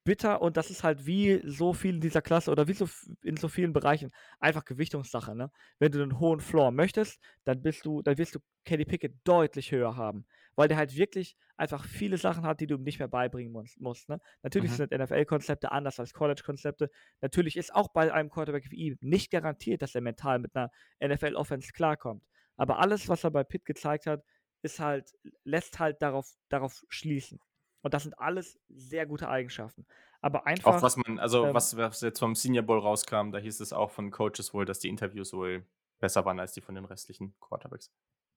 [0.05, 2.89] bitter und das ist halt wie so viel in dieser Klasse oder wie so
[3.23, 5.51] in so vielen Bereichen einfach Gewichtungssache, ne?
[5.78, 9.70] Wenn du einen hohen Floor möchtest, dann bist du, dann wirst du Kenny Pickett deutlich
[9.73, 10.27] höher haben,
[10.57, 13.81] weil der halt wirklich einfach viele Sachen hat, die du ihm nicht mehr beibringen musst,
[13.81, 14.20] musst ne?
[14.43, 14.77] Natürlich mhm.
[14.77, 16.91] sind NFL-Konzepte anders als College-Konzepte.
[17.20, 20.70] Natürlich ist auch bei einem Quarterback wie ihm nicht garantiert, dass er mental mit einer
[21.03, 22.24] NFL-Offense klarkommt.
[22.57, 24.23] Aber alles, was er bei Pitt gezeigt hat,
[24.62, 25.12] ist halt,
[25.45, 27.41] lässt halt darauf, darauf schließen.
[27.83, 29.87] Und das sind alles sehr gute Eigenschaften.
[30.20, 30.77] Aber einfach.
[30.77, 33.73] Auch was man, also ähm, was, was jetzt vom Senior Bowl rauskam, da hieß es
[33.73, 35.66] auch von Coaches wohl, dass die Interviews wohl
[35.99, 37.93] besser waren als die von den restlichen Quarterbacks.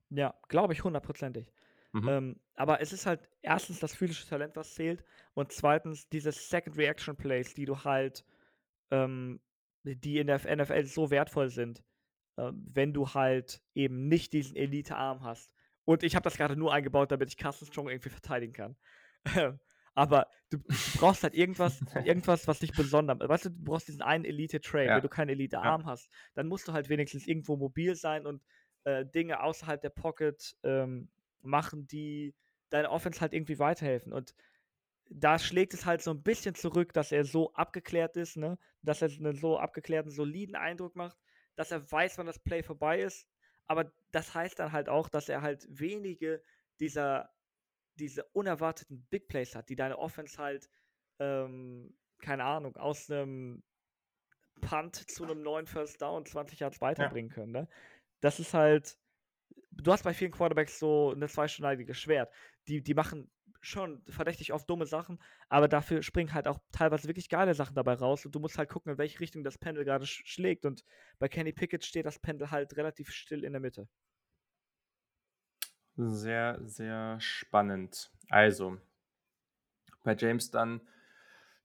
[0.10, 1.52] Ja, glaube ich hundertprozentig.
[1.96, 2.10] Mhm.
[2.10, 5.04] Ähm, aber es ist halt erstens das physische Talent, was zählt,
[5.34, 8.26] und zweitens diese Second Reaction Plays, die du halt,
[8.92, 9.40] ähm,
[9.84, 11.84] die in der NFL so wertvoll sind,
[12.36, 15.54] äh, wenn du halt eben nicht diesen Elite-Arm hast.
[15.86, 18.76] Und ich habe das gerade nur eingebaut, damit ich Carsten Strong irgendwie verteidigen kann.
[19.94, 23.20] aber du, du, brauchst halt irgendwas, irgendwas, was dich besonders.
[23.20, 24.86] Weißt du, du brauchst diesen einen Elite-Trade.
[24.86, 24.96] Ja.
[24.96, 25.88] Wenn du keinen Elite-Arm ja.
[25.88, 28.42] hast, dann musst du halt wenigstens irgendwo mobil sein und
[28.84, 31.10] äh, Dinge außerhalb der Pocket ähm,
[31.46, 32.36] machen, die
[32.70, 34.14] deine Offense halt irgendwie weiterhelfen.
[34.14, 34.34] Und
[35.10, 38.58] da schlägt es halt so ein bisschen zurück, dass er so abgeklärt ist, ne?
[38.82, 41.18] Dass er einen so abgeklärten, soliden Eindruck macht,
[41.56, 43.28] dass er weiß, wann das Play vorbei ist.
[43.68, 46.42] Aber das heißt dann halt auch, dass er halt wenige
[46.80, 47.36] dieser
[47.96, 50.70] diese unerwarteten Big Plays hat, die deine Offense halt,
[51.20, 53.64] ähm, keine Ahnung, aus einem
[54.62, 57.36] Punt zu einem neuen First Down 20 Yards weiterbringen ja.
[57.36, 57.52] können.
[57.52, 57.68] Ne?
[58.22, 58.98] Das ist halt,
[59.76, 62.32] du hast bei vielen Quarterbacks so eine zweischneidige Schwert.
[62.68, 63.30] Die, die machen
[63.62, 65.20] schon verdächtig oft dumme Sachen,
[65.50, 68.70] aber dafür springen halt auch teilweise wirklich geile Sachen dabei raus und du musst halt
[68.70, 70.84] gucken, in welche Richtung das Pendel gerade sch schlägt und
[71.20, 73.88] bei Kenny Pickett steht das Pendel halt relativ still in der Mitte.
[75.98, 78.12] Sehr, sehr spannend.
[78.30, 78.78] Also,
[80.04, 80.82] bei James dann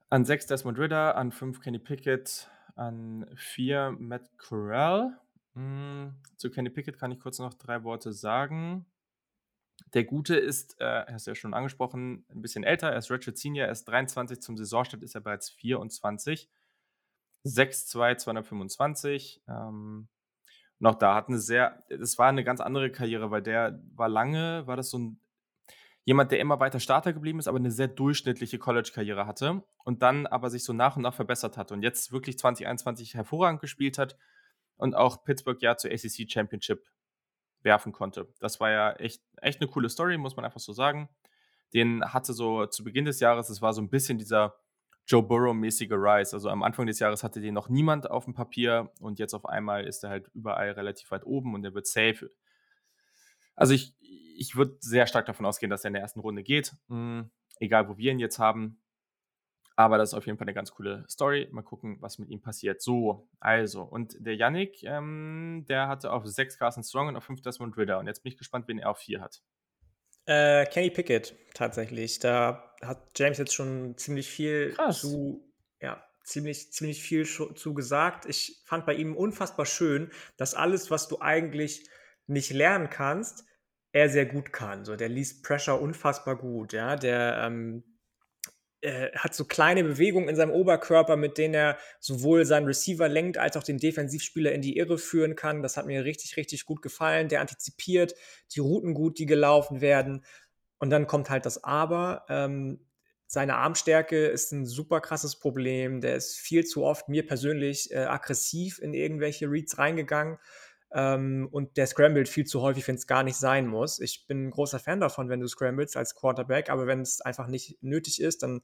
[0.09, 5.21] an 6 Desmond Ritter, an 5 Kenny Pickett, an 4 Matt Corral.
[5.55, 8.87] Hm, zu Kenny Pickett kann ich kurz noch drei Worte sagen.
[9.95, 12.91] Der Gute ist, äh, hast du ja schon angesprochen, ein bisschen älter.
[12.91, 14.41] Er ist Richard Senior, er ist 23.
[14.41, 16.49] Zum Saisonstart ist er bereits 24.
[17.45, 19.43] 6'2, 225.
[19.49, 20.09] Ähm,
[20.83, 24.67] auch da hat eine sehr, das war eine ganz andere Karriere, weil der war lange,
[24.67, 25.21] war das so ein
[26.05, 30.27] jemand, der immer weiter Starter geblieben ist, aber eine sehr durchschnittliche College-Karriere hatte und dann
[30.27, 34.17] aber sich so nach und nach verbessert hat und jetzt wirklich 2021 hervorragend gespielt hat
[34.81, 36.85] und auch Pittsburgh ja zur ACC Championship
[37.63, 38.33] werfen konnte.
[38.41, 41.09] Das war ja echt, echt eine coole Story, muss man einfach so sagen.
[41.75, 44.57] Den hatte so zu Beginn des Jahres, es war so ein bisschen dieser
[45.07, 46.35] Joe Burrow-mäßige Rise.
[46.35, 49.45] Also am Anfang des Jahres hatte den noch niemand auf dem Papier und jetzt auf
[49.47, 52.31] einmal ist er halt überall relativ weit oben und er wird safe.
[53.55, 56.75] Also ich, ich würde sehr stark davon ausgehen, dass er in der ersten Runde geht.
[56.89, 58.81] Mhm, egal, wo wir ihn jetzt haben.
[59.77, 61.49] Aber das ist auf jeden Fall eine ganz coole Story.
[61.53, 62.83] Mal gucken, was mit ihm passiert.
[62.83, 67.41] So, also, und der Yannick, ähm, der hatte auf 6 Carson Strong und auf 5
[67.41, 67.99] Desmond Ritter.
[67.99, 69.43] Und jetzt bin ich gespannt, wen er auf 4 hat.
[70.27, 72.19] Äh, Kenny Pickett, tatsächlich.
[72.19, 75.01] Da hat James jetzt schon ziemlich viel Krass.
[75.01, 78.27] zu, ja, ziemlich, ziemlich viel zu gesagt.
[78.27, 81.89] Ich fand bei ihm unfassbar schön, dass alles, was du eigentlich
[82.27, 83.45] nicht lernen kannst,
[83.93, 84.85] er sehr gut kann.
[84.85, 86.97] So, der liest Pressure unfassbar gut, ja.
[86.97, 87.83] Der ähm,
[88.83, 93.39] äh, hat so kleine Bewegungen in seinem Oberkörper, mit denen er sowohl seinen Receiver lenkt,
[93.39, 95.63] als auch den Defensivspieler in die Irre führen kann.
[95.63, 97.29] Das hat mir richtig, richtig gut gefallen.
[97.29, 98.15] Der antizipiert
[98.55, 100.25] die Routen gut, die gelaufen werden.
[100.79, 102.25] Und dann kommt halt das Aber.
[102.29, 102.81] Ähm,
[103.27, 106.01] seine Armstärke ist ein super krasses Problem.
[106.01, 110.39] Der ist viel zu oft mir persönlich äh, aggressiv in irgendwelche Reads reingegangen.
[110.93, 114.01] Ähm, und der scrambled viel zu häufig, wenn es gar nicht sein muss.
[114.01, 117.47] Ich bin ein großer Fan davon, wenn du scramblest als Quarterback, aber wenn es einfach
[117.47, 118.63] nicht nötig ist, dann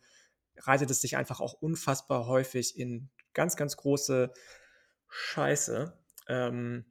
[0.58, 4.32] reitet es sich einfach auch unfassbar häufig in ganz, ganz große
[5.08, 5.96] Scheiße.
[6.28, 6.84] Ähm,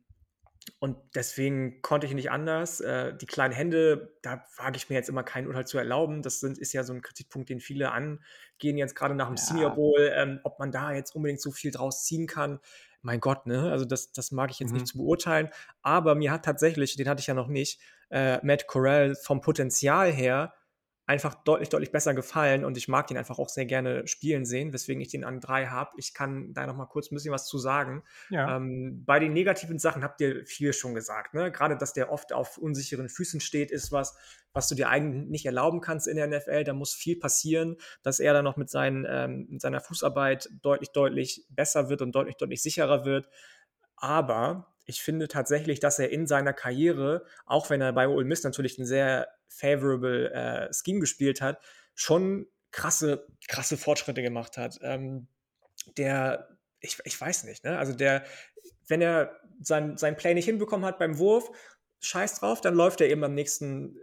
[0.79, 2.79] und deswegen konnte ich nicht anders.
[2.79, 6.21] Äh, die kleinen Hände, da wage ich mir jetzt immer kein Urteil zu erlauben.
[6.21, 9.43] Das sind, ist ja so ein Kritikpunkt, den viele angehen, jetzt gerade nach dem ja.
[9.43, 12.59] Senior Bowl, ähm, ob man da jetzt unbedingt so viel draus ziehen kann
[13.06, 13.72] mein Gott, ne?
[13.72, 14.77] Also das, das mag ich jetzt mhm.
[14.77, 15.49] nicht zu beurteilen.
[15.84, 17.80] Aber mir hat tatsächlich, den hatte ich ja noch nicht,
[18.10, 20.53] äh, Matt Corell vom Potenzial her
[21.07, 24.73] einfach deutlich, deutlich besser gefallen und ich mag den einfach auch sehr gerne spielen sehen,
[24.73, 25.91] weswegen ich den an drei habe.
[25.98, 28.03] Ich kann da noch mal kurz ein bisschen was zu sagen.
[28.30, 28.57] Ja.
[28.57, 31.36] Ähm, bei den negativen Sachen habt ihr viel schon gesagt.
[31.36, 31.52] Ne?
[31.52, 34.18] Gerade, dass der oft auf unsicheren Füßen steht, ist was,
[34.52, 36.64] was du dir eigentlich nicht erlauben kannst in der NFL.
[36.64, 40.91] Da muss viel passieren, dass er dann noch mit, seinen, ähm, mit seiner Fußarbeit deutlich,
[40.91, 43.30] deutlich besser wird und deutlich, deutlich sicherer wird.
[43.95, 48.43] Aber ich finde tatsächlich, dass er in seiner Karriere, auch wenn er bei Ole Miss
[48.43, 51.59] natürlich ein sehr favorable äh, Scheme gespielt hat,
[51.93, 54.79] schon krasse, krasse Fortschritte gemacht hat.
[54.81, 55.27] Ähm,
[55.97, 57.77] der, ich, ich weiß nicht, ne?
[57.77, 58.23] Also der,
[58.87, 61.49] wenn er sein, sein Play nicht hinbekommen hat beim Wurf,
[61.99, 63.97] scheiß drauf, dann läuft er eben am nächsten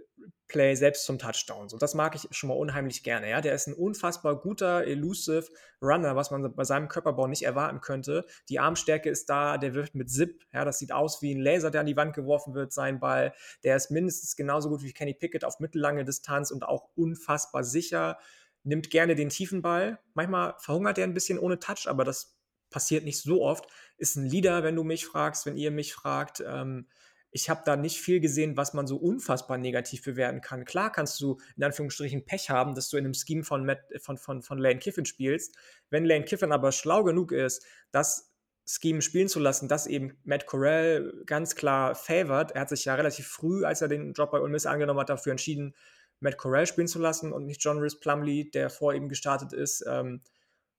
[0.52, 1.68] Play selbst zum Touchdown.
[1.68, 3.28] So, das mag ich schon mal unheimlich gerne.
[3.30, 5.46] Ja, der ist ein unfassbar guter, elusive
[5.80, 8.26] Runner, was man bei seinem Körperbau nicht erwarten könnte.
[8.50, 10.44] Die Armstärke ist da, der wirft mit Zip.
[10.52, 13.32] Ja, das sieht aus wie ein Laser, der an die Wand geworfen wird, sein Ball.
[13.64, 18.18] Der ist mindestens genauso gut wie Kenny Pickett auf mittellange Distanz und auch unfassbar sicher.
[18.62, 19.98] Nimmt gerne den tiefen Ball.
[20.14, 22.38] Manchmal verhungert er ein bisschen ohne Touch, aber das
[22.70, 23.66] passiert nicht so oft.
[23.96, 26.42] Ist ein Leader, wenn du mich fragst, wenn ihr mich fragt.
[26.46, 26.86] Ähm,
[27.32, 30.66] ich habe da nicht viel gesehen, was man so unfassbar negativ bewerten kann.
[30.66, 34.18] Klar kannst du in Anführungsstrichen Pech haben, dass du in einem Scheme von, Matt, von,
[34.18, 35.56] von, von Lane Kiffin spielst.
[35.88, 38.30] Wenn Lane Kiffin aber schlau genug ist, das
[38.66, 42.52] Scheme spielen zu lassen, das eben Matt Corell ganz klar favored.
[42.52, 45.08] Er hat sich ja relativ früh, als er den Job bei Ole Miss angenommen hat,
[45.08, 45.74] dafür entschieden,
[46.20, 49.84] Matt Corell spielen zu lassen und nicht John Rhys Plumley, der vor ihm gestartet ist.
[49.88, 50.20] Ähm,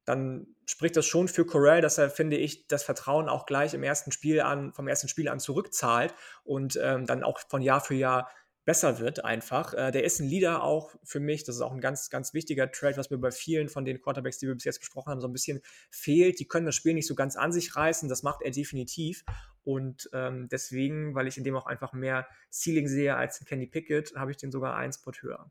[0.05, 3.83] dann spricht das schon für Corell, dass er, finde ich, das Vertrauen auch gleich im
[3.83, 6.13] ersten Spiel an, vom ersten Spiel an zurückzahlt
[6.43, 8.29] und ähm, dann auch von Jahr für Jahr
[8.65, 9.73] besser wird einfach.
[9.73, 11.43] Äh, der ist ein Leader auch für mich.
[11.43, 14.37] Das ist auch ein ganz, ganz wichtiger Trade, was mir bei vielen von den Quarterbacks,
[14.39, 16.39] die wir bis jetzt besprochen haben, so ein bisschen fehlt.
[16.39, 18.09] Die können das Spiel nicht so ganz an sich reißen.
[18.09, 19.23] Das macht er definitiv.
[19.63, 23.67] Und ähm, deswegen, weil ich in dem auch einfach mehr Ceiling sehe als in Kenny
[23.67, 25.49] Pickett, habe ich den sogar einen Spot höher.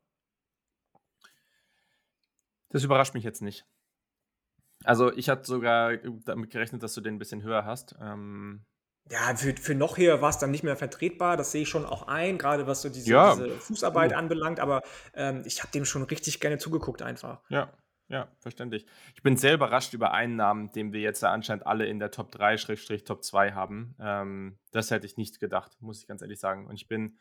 [2.69, 3.65] Das überrascht mich jetzt nicht.
[4.83, 7.95] Also ich hatte sogar damit gerechnet, dass du den ein bisschen höher hast.
[8.01, 8.65] Ähm
[9.09, 11.35] ja, für, für noch höher war es dann nicht mehr vertretbar.
[11.35, 13.35] Das sehe ich schon auch ein, gerade was so diese, ja.
[13.35, 14.15] diese Fußarbeit oh.
[14.15, 14.59] anbelangt.
[14.59, 14.81] Aber
[15.13, 17.41] ähm, ich habe dem schon richtig gerne zugeguckt einfach.
[17.49, 17.73] Ja,
[18.07, 18.85] ja, verständlich.
[19.15, 22.31] Ich bin sehr überrascht über einen Namen, den wir jetzt anscheinend alle in der Top
[22.31, 22.55] 3,
[23.03, 23.95] Top 2 haben.
[23.99, 26.67] Ähm, das hätte ich nicht gedacht, muss ich ganz ehrlich sagen.
[26.67, 27.17] Und ich bin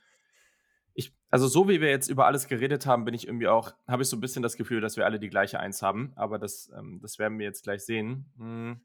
[0.94, 4.02] ich, also so wie wir jetzt über alles geredet haben, bin ich irgendwie auch, habe
[4.02, 6.70] ich so ein bisschen das Gefühl, dass wir alle die gleiche Eins haben, aber das,
[6.76, 8.32] ähm, das werden wir jetzt gleich sehen.
[8.36, 8.80] Hm.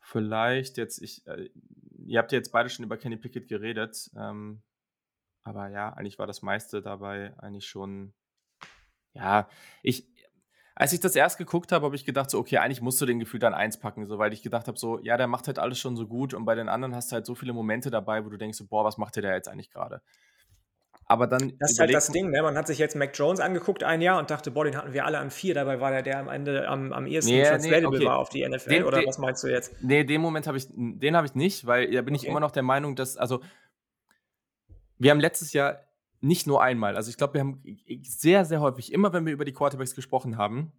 [0.00, 1.50] Vielleicht jetzt, ich, äh,
[2.04, 4.10] ihr habt ja jetzt beide schon über Kenny Pickett geredet.
[4.16, 4.62] Ähm,
[5.46, 8.14] Aber ja, eigentlich war das meiste dabei eigentlich schon.
[9.12, 9.48] Ja,
[9.82, 10.08] ich,
[10.74, 13.20] als ich das erst geguckt habe, habe ich gedacht, so, okay, eigentlich musst du den
[13.20, 15.78] Gefühl dann eins packen, so, weil ich gedacht habe, so, ja, der macht halt alles
[15.78, 18.30] schon so gut und bei den anderen hast du halt so viele Momente dabei, wo
[18.30, 20.02] du denkst, so, boah, was macht der da jetzt eigentlich gerade?
[21.06, 21.52] Aber dann.
[21.58, 22.42] Das ist halt das Ding, ne?
[22.42, 25.04] Man hat sich jetzt Mac Jones angeguckt ein Jahr und dachte, boah, den hatten wir
[25.04, 25.54] alle an vier.
[25.54, 28.06] Dabei war der, der am Ende am, am ehesten nee, translatable nee, okay.
[28.06, 28.70] war auf die NFL.
[28.70, 29.74] Den, oder den, was meinst du jetzt?
[29.82, 32.24] Nee, den Moment habe ich, den habe ich nicht, weil da bin okay.
[32.24, 33.40] ich immer noch der Meinung, dass, also,
[34.98, 35.80] wir haben letztes Jahr
[36.20, 37.62] nicht nur einmal, also ich glaube, wir haben
[38.02, 40.72] sehr, sehr häufig, immer wenn wir über die Quarterbacks gesprochen haben,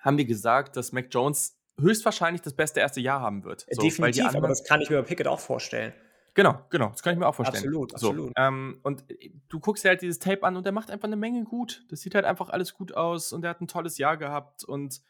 [0.00, 3.66] haben wir gesagt, dass Mac Jones höchstwahrscheinlich das beste erste Jahr haben wird.
[3.70, 5.92] So, Definitiv, anderen, aber das kann ich mir bei Pickett auch vorstellen.
[6.36, 7.64] Genau, genau, das kann ich mir auch vorstellen.
[7.64, 8.26] Absolut, absolut.
[8.26, 11.08] So, ähm, und äh, du guckst dir halt dieses Tape an und der macht einfach
[11.08, 11.86] eine Menge gut.
[11.88, 15.00] Das sieht halt einfach alles gut aus und der hat ein tolles Jahr gehabt und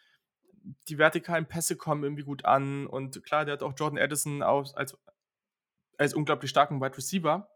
[0.88, 4.96] die vertikalen Pässe kommen irgendwie gut an und klar, der hat auch Jordan Addison als,
[5.96, 7.48] als, unglaublich starken Wide Receiver.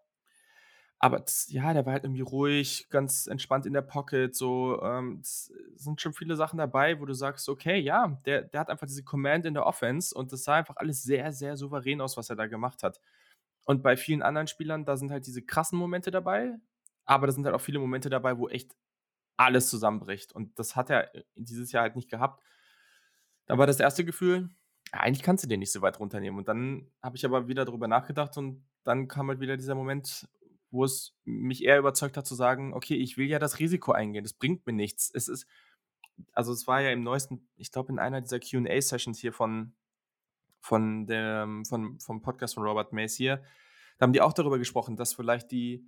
[0.99, 4.35] Aber das, ja, der war halt irgendwie ruhig, ganz entspannt in der Pocket.
[4.35, 8.61] So, ähm, es sind schon viele Sachen dabei, wo du sagst, okay, ja, der, der
[8.61, 12.01] hat einfach diese Command in der Offense und das sah einfach alles sehr, sehr souverän
[12.01, 13.01] aus, was er da gemacht hat.
[13.65, 16.59] Und bei vielen anderen Spielern, da sind halt diese krassen Momente dabei,
[17.05, 18.75] aber da sind halt auch viele Momente dabei, wo echt
[19.37, 20.33] alles zusammenbricht.
[20.33, 22.43] Und das hat er dieses Jahr halt nicht gehabt.
[23.47, 24.51] Da war das erste Gefühl,
[24.93, 26.39] ja, eigentlich kannst du den nicht so weit runternehmen.
[26.39, 30.29] Und dann habe ich aber wieder darüber nachgedacht und dann kam halt wieder dieser Moment,
[30.71, 34.25] wo es mich eher überzeugt hat zu sagen, okay, ich will ja das Risiko eingehen,
[34.25, 35.11] das bringt mir nichts.
[35.13, 35.47] Es ist,
[36.33, 39.75] also es war ja im neuesten, ich glaube in einer dieser QA-Sessions hier von,
[40.61, 43.43] von dem, von, vom Podcast von Robert Mays hier,
[43.99, 45.85] da haben die auch darüber gesprochen, dass vielleicht die,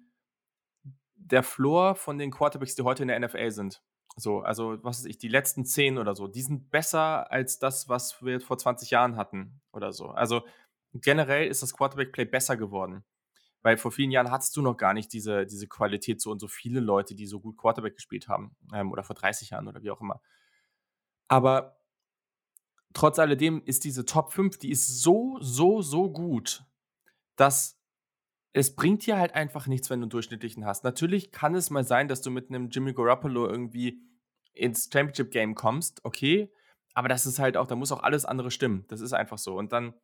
[1.15, 3.83] der Floor von den Quarterbacks, die heute in der NFL sind,
[4.17, 7.89] so, also was weiß ich, die letzten zehn oder so, die sind besser als das,
[7.89, 10.09] was wir vor 20 Jahren hatten oder so.
[10.09, 10.43] Also
[10.93, 13.05] generell ist das Quarterback-Play besser geworden.
[13.63, 16.49] Weil vor vielen Jahren hattest du noch gar nicht diese, diese Qualität, so und so
[16.49, 18.57] viele Leute, die so gut Quarterback gespielt haben.
[18.75, 20.21] Ähm, oder vor 30 Jahren oder wie auch immer.
[21.29, 21.77] Aber
[22.95, 26.65] trotz alledem ist diese Top 5, die ist so, so, so gut,
[27.37, 27.79] dass
[28.55, 30.85] es bringt dir halt einfach nichts, wenn du einen durchschnittlichen hast.
[30.85, 34.03] Natürlich kann es mal sein, dass du mit einem Jimmy Garoppolo irgendwie
[34.53, 36.53] ins Championship Game kommst, okay,
[36.95, 38.85] aber das ist halt auch, da muss auch alles andere stimmen.
[38.89, 39.57] Das ist einfach so.
[39.57, 39.95] Und dann,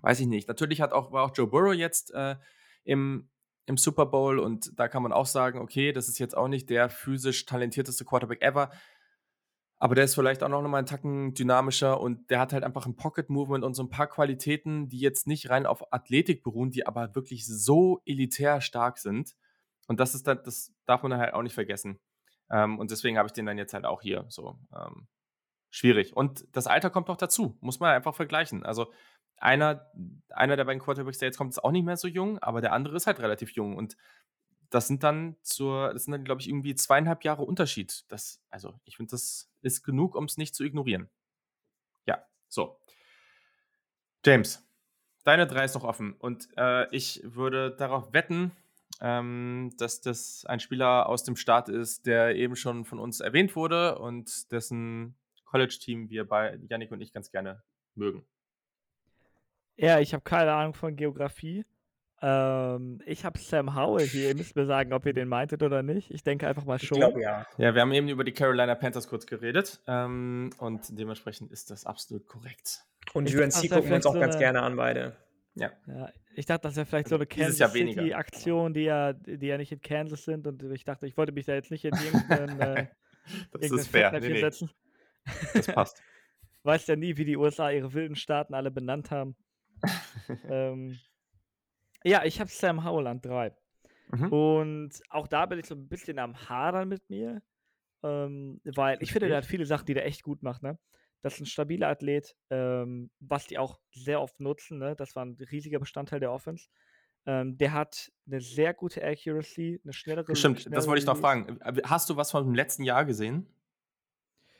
[0.00, 0.48] weiß ich nicht.
[0.48, 2.36] Natürlich hat auch, war auch Joe Burrow jetzt äh,
[2.84, 3.28] im,
[3.66, 6.70] im Super Bowl und da kann man auch sagen, okay, das ist jetzt auch nicht
[6.70, 8.70] der physisch talentierteste Quarterback ever.
[9.78, 12.86] Aber der ist vielleicht auch noch mal einen Tacken dynamischer und der hat halt einfach
[12.86, 16.86] ein Pocket-Movement und so ein paar Qualitäten, die jetzt nicht rein auf Athletik beruhen, die
[16.86, 19.34] aber wirklich so elitär stark sind.
[19.86, 22.00] Und das ist dann, das darf man halt auch nicht vergessen.
[22.50, 24.24] Ähm, und deswegen habe ich den dann jetzt halt auch hier.
[24.28, 25.08] So ähm,
[25.70, 26.16] schwierig.
[26.16, 28.64] Und das Alter kommt noch dazu, muss man einfach vergleichen.
[28.64, 28.92] Also
[29.36, 29.90] einer,
[30.30, 32.72] einer der beiden Quarterbacks, der jetzt kommt, ist auch nicht mehr so jung, aber der
[32.72, 33.76] andere ist halt relativ jung.
[33.76, 33.96] Und
[34.70, 38.04] das sind dann zur, das sind dann, glaube ich, irgendwie zweieinhalb Jahre Unterschied.
[38.08, 41.08] Das, also, ich finde, das ist genug, um es nicht zu ignorieren.
[42.06, 42.80] Ja, so.
[44.24, 44.66] James,
[45.24, 46.14] deine drei ist noch offen.
[46.14, 48.52] Und äh, ich würde darauf wetten,
[49.00, 53.56] ähm, dass das ein Spieler aus dem Start ist, der eben schon von uns erwähnt
[53.56, 57.62] wurde und dessen College-Team wir bei Yannick und ich ganz gerne
[57.94, 58.24] mögen.
[59.76, 61.64] Ja, ich habe keine Ahnung von Geografie.
[62.26, 64.28] Ähm, ich habe Sam Howell hier.
[64.28, 66.10] Ihr müsst mir sagen, ob ihr den meintet oder nicht.
[66.10, 66.96] Ich denke einfach mal schon.
[66.96, 67.46] Ich glaube, ja.
[67.58, 69.80] Ja, wir haben eben über die Carolina Panthers kurz geredet.
[69.86, 72.82] Ähm, und dementsprechend ist das absolut korrekt.
[73.12, 75.16] Und ich UNC gucken wir uns auch so ganz gerne an, beide.
[75.54, 75.70] Ja.
[75.86, 76.08] ja.
[76.34, 79.82] Ich dachte, das wäre vielleicht so eine Kansas City-Aktion, die ja, die ja nicht in
[79.82, 80.46] Kansas sind.
[80.46, 82.86] Und ich dachte, ich wollte mich da jetzt nicht in irgendeinen äh,
[83.52, 84.12] das ist fair.
[84.12, 84.40] Nee, nee.
[84.40, 84.70] setzen.
[85.52, 86.02] Das passt.
[86.62, 89.36] Weiß ja nie, wie die USA ihre wilden Staaten alle benannt haben
[90.48, 90.98] ähm,
[92.04, 93.54] ja, ich habe Sam Howell an drei.
[94.12, 94.32] Mhm.
[94.32, 97.42] Und auch da bin ich so ein bisschen am Hadern mit mir.
[98.02, 100.62] Ähm, weil ich finde, der hat viele Sachen, die der echt gut macht.
[100.62, 100.78] Ne?
[101.22, 104.78] Das ist ein stabiler Athlet, ähm, was die auch sehr oft nutzen.
[104.78, 104.94] Ne?
[104.94, 106.68] Das war ein riesiger Bestandteil der Offense.
[107.26, 110.36] Ähm, der hat eine sehr gute Accuracy, eine schnellere.
[110.36, 111.58] Stimmt, schnellere das wollte ich noch fragen.
[111.62, 113.46] Äh, hast du was von dem letzten Jahr gesehen?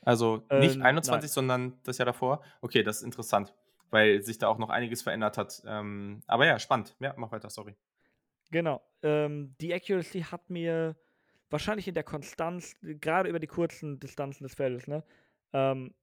[0.01, 1.29] Also nicht ähm, 21, nein.
[1.29, 2.43] sondern das Jahr davor?
[2.63, 3.55] Okay, das ist interessant
[3.95, 5.63] weil sich da auch noch einiges verändert hat.
[5.65, 6.97] Ähm, aber ja, spannend.
[6.99, 7.77] Ja, mach weiter, sorry.
[8.51, 8.83] Genau.
[9.03, 10.97] Ähm, die Accuracy hat mir
[11.49, 15.05] wahrscheinlich in der Konstanz, gerade über die kurzen Distanzen des Feldes, ne,
[15.53, 15.95] ähm,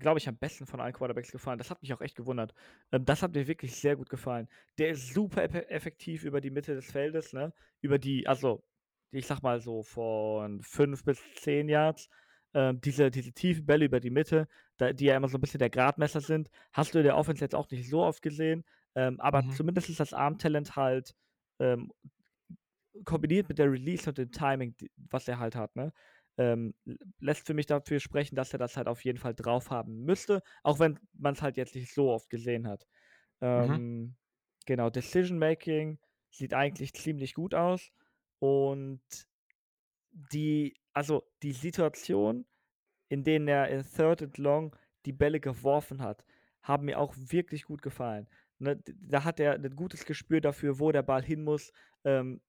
[0.00, 1.58] glaube ich, am besten von allen Quarterbacks gefallen.
[1.58, 2.54] Das hat mich auch echt gewundert.
[2.90, 4.48] Ähm, das hat mir wirklich sehr gut gefallen.
[4.78, 7.52] Der ist super effektiv über die Mitte des Feldes, ne?
[7.82, 8.64] Über die, also,
[9.10, 12.08] ich sag mal so von 5 bis 10 Yards
[12.54, 15.58] ähm, diese, diese tiefen Bälle über die Mitte, da, die ja immer so ein bisschen
[15.58, 18.64] der Gradmesser sind, hast du in der Offense jetzt auch nicht so oft gesehen.
[18.94, 19.50] Ähm, aber mhm.
[19.52, 21.14] zumindest ist das Armtalent halt
[21.58, 21.92] ähm,
[23.04, 24.74] kombiniert mit der Release und dem Timing,
[25.10, 25.92] was er halt hat, ne?
[26.36, 26.74] Ähm,
[27.20, 30.42] lässt für mich dafür sprechen, dass er das halt auf jeden Fall drauf haben müsste,
[30.64, 32.86] auch wenn man es halt jetzt nicht so oft gesehen hat.
[33.40, 33.46] Mhm.
[33.46, 34.16] Ähm, mhm.
[34.66, 35.98] Genau, Decision Making
[36.30, 37.92] sieht eigentlich ziemlich gut aus
[38.40, 39.00] und
[40.14, 42.46] die, also die Situation,
[43.08, 44.76] in denen er in Third and Long
[45.06, 46.24] die Bälle geworfen hat,
[46.62, 48.28] haben mir auch wirklich gut gefallen.
[48.58, 51.72] Ne, da hat er ein gutes Gespür dafür, wo der Ball hin muss.
[52.04, 52.40] Ähm,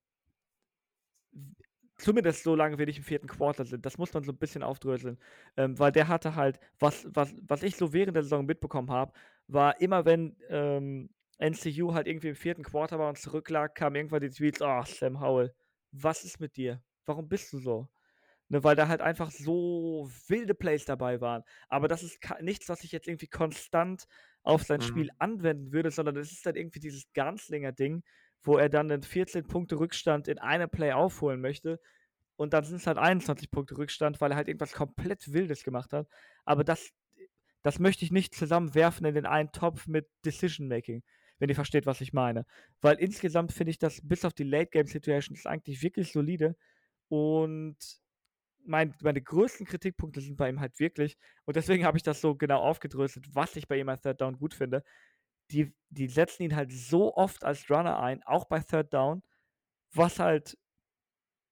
[1.97, 3.85] zumindest so lange wir nicht im vierten Quarter sind.
[3.85, 5.17] Das muss man so ein bisschen aufdröseln.
[5.57, 9.13] Ähm, weil der hatte halt, was, was, was ich so während der Saison mitbekommen habe,
[9.47, 11.09] war immer, wenn ähm,
[11.39, 15.19] NCU halt irgendwie im vierten Quarter war und zurücklag, kam irgendwann die Tweets, oh, Sam
[15.19, 15.53] Howell,
[15.91, 16.81] was ist mit dir?
[17.05, 17.87] Warum bist du so?
[18.47, 21.43] Ne, weil da halt einfach so wilde Plays dabei waren.
[21.67, 24.05] Aber das ist nichts, was ich jetzt irgendwie konstant
[24.43, 24.83] auf sein mhm.
[24.83, 28.03] Spiel anwenden würde, sondern das ist dann irgendwie dieses Ganzlinger-Ding,
[28.43, 31.79] wo er dann einen 14 Punkte Rückstand in einem Play aufholen möchte.
[32.35, 35.91] Und dann sind es halt 21 Punkte Rückstand, weil er halt irgendwas komplett Wildes gemacht
[35.91, 36.07] hat.
[36.43, 36.91] Aber das,
[37.63, 41.01] das möchte ich nicht zusammenwerfen in den einen Topf mit Decision Making,
[41.39, 42.45] wenn ihr versteht, was ich meine.
[42.81, 46.55] Weil insgesamt finde ich das bis auf die Late Game Situations eigentlich wirklich solide.
[47.09, 47.77] Und
[48.65, 52.35] mein, meine größten Kritikpunkte sind bei ihm halt wirklich, und deswegen habe ich das so
[52.35, 54.83] genau aufgedröselt, was ich bei ihm als Third Down gut finde.
[55.51, 59.21] Die, die setzen ihn halt so oft als Runner ein, auch bei Third Down,
[59.93, 60.57] was halt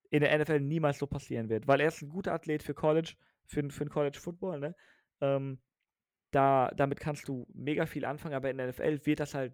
[0.10, 3.16] in der NFL niemals so passieren wird, weil er ist ein guter Athlet für College,
[3.46, 4.76] für, für den College Football, ne?
[5.22, 5.60] Ähm,
[6.32, 9.54] da, damit kannst du mega viel anfangen, aber in der NFL wird das halt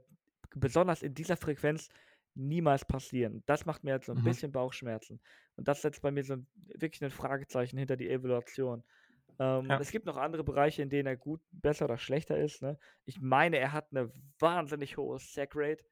[0.56, 1.90] besonders in dieser Frequenz
[2.36, 3.44] niemals passieren.
[3.46, 4.24] Das macht mir jetzt so ein mhm.
[4.24, 5.20] bisschen Bauchschmerzen.
[5.56, 8.84] Und das setzt bei mir so ein, wirklich ein Fragezeichen hinter die Evaluation.
[9.40, 9.80] Ähm, ja.
[9.80, 12.62] Es gibt noch andere Bereiche, in denen er gut, besser oder schlechter ist.
[12.62, 12.78] Ne?
[13.06, 15.84] Ich meine, er hat eine wahnsinnig hohe Sack-Rate.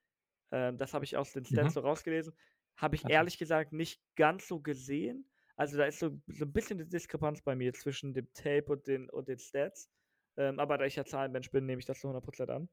[0.51, 1.73] Ähm, das habe ich aus den Stats mhm.
[1.73, 2.33] so rausgelesen.
[2.75, 5.25] Habe ich ehrlich gesagt nicht ganz so gesehen.
[5.55, 8.85] Also da ist so, so ein bisschen eine Diskrepanz bei mir zwischen dem Tape und
[8.85, 9.89] den, und den Stats.
[10.37, 12.69] Ähm, aber da ich ja Zahlenmensch bin, nehme ich das zu 100% an.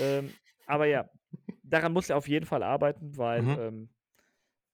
[0.00, 0.32] ähm,
[0.66, 1.08] aber ja,
[1.72, 3.58] daran muss er auf jeden Fall arbeiten, weil mhm.
[3.58, 3.88] ähm,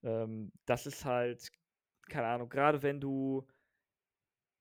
[0.02, 1.48] ähm, das ist halt,
[2.08, 3.46] keine Ahnung, gerade wenn du,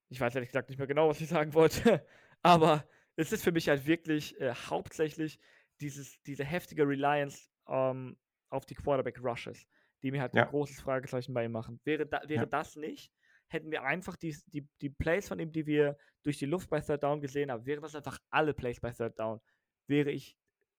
[0.09, 2.05] ich weiß ehrlich gesagt nicht mehr genau, was ich sagen wollte,
[2.43, 5.39] aber es ist für mich halt wirklich äh, hauptsächlich
[5.81, 8.17] dieses, diese heftige Reliance ähm,
[8.49, 9.67] auf die Quarterback-Rushes,
[10.03, 10.43] die mir halt ja.
[10.43, 11.79] ein großes Fragezeichen bei ihm machen.
[11.83, 12.45] Wäre, da, wäre ja.
[12.45, 13.11] das nicht,
[13.47, 16.81] hätten wir einfach die, die, die Plays von ihm, die wir durch die Luft bei
[16.81, 19.41] Third Down gesehen haben, wären das einfach alle Plays bei Third Down,
[19.87, 20.37] wäre ich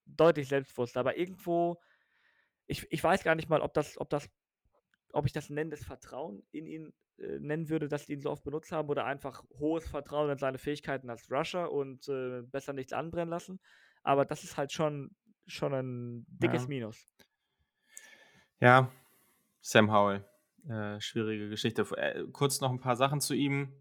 [0.09, 1.01] deutlich selbstbewusster.
[1.01, 1.81] Aber irgendwo,
[2.67, 4.29] ich, ich weiß gar nicht mal, ob das, ob das,
[5.13, 8.45] ob ich das nennendes Vertrauen in ihn äh, nennen würde, dass die ihn so oft
[8.45, 12.93] benutzt haben, oder einfach hohes Vertrauen in seine Fähigkeiten als Rusher und äh, besser nichts
[12.93, 13.61] anbrennen lassen.
[14.03, 15.15] Aber das ist halt schon,
[15.47, 16.69] schon ein dickes ja.
[16.69, 17.15] Minus.
[18.61, 18.93] Ja,
[19.61, 20.25] Sam Howell.
[20.69, 21.83] Äh, schwierige Geschichte.
[21.97, 23.73] Äh, kurz noch ein paar Sachen zu ihm.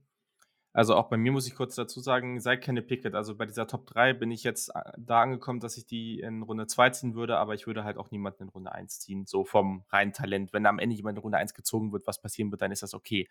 [0.77, 3.15] Also auch bei mir muss ich kurz dazu sagen, sei keine Pickett.
[3.15, 6.43] Also bei dieser Top 3 bin ich jetzt äh, da angekommen, dass ich die in
[6.43, 9.43] Runde 2 ziehen würde, aber ich würde halt auch niemanden in Runde 1 ziehen, so
[9.43, 10.53] vom reinen Talent.
[10.53, 12.93] Wenn am Ende jemand in Runde 1 gezogen wird, was passieren wird, dann ist das
[12.93, 13.27] okay.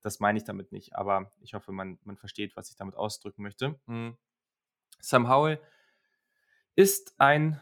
[0.00, 3.42] Das meine ich damit nicht, aber ich hoffe, man, man versteht, was ich damit ausdrücken
[3.42, 3.78] möchte.
[3.84, 4.16] Mhm.
[4.98, 5.60] Sam Howell
[6.76, 7.60] ist ein,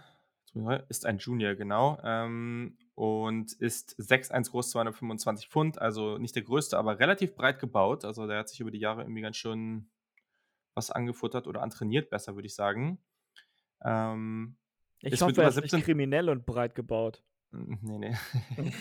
[0.88, 1.98] ist ein Junior, genau.
[2.04, 8.04] Ähm, und ist 6'1 groß, 225 Pfund, also nicht der größte, aber relativ breit gebaut.
[8.04, 9.90] Also der hat sich über die Jahre irgendwie ganz schön
[10.74, 12.98] was angefuttert oder antrainiert, besser würde ich sagen.
[13.84, 14.56] Ähm,
[15.00, 15.78] ich hoffe, er ist 17...
[15.78, 17.22] nicht kriminell und breit gebaut.
[17.52, 18.14] Nee, nee.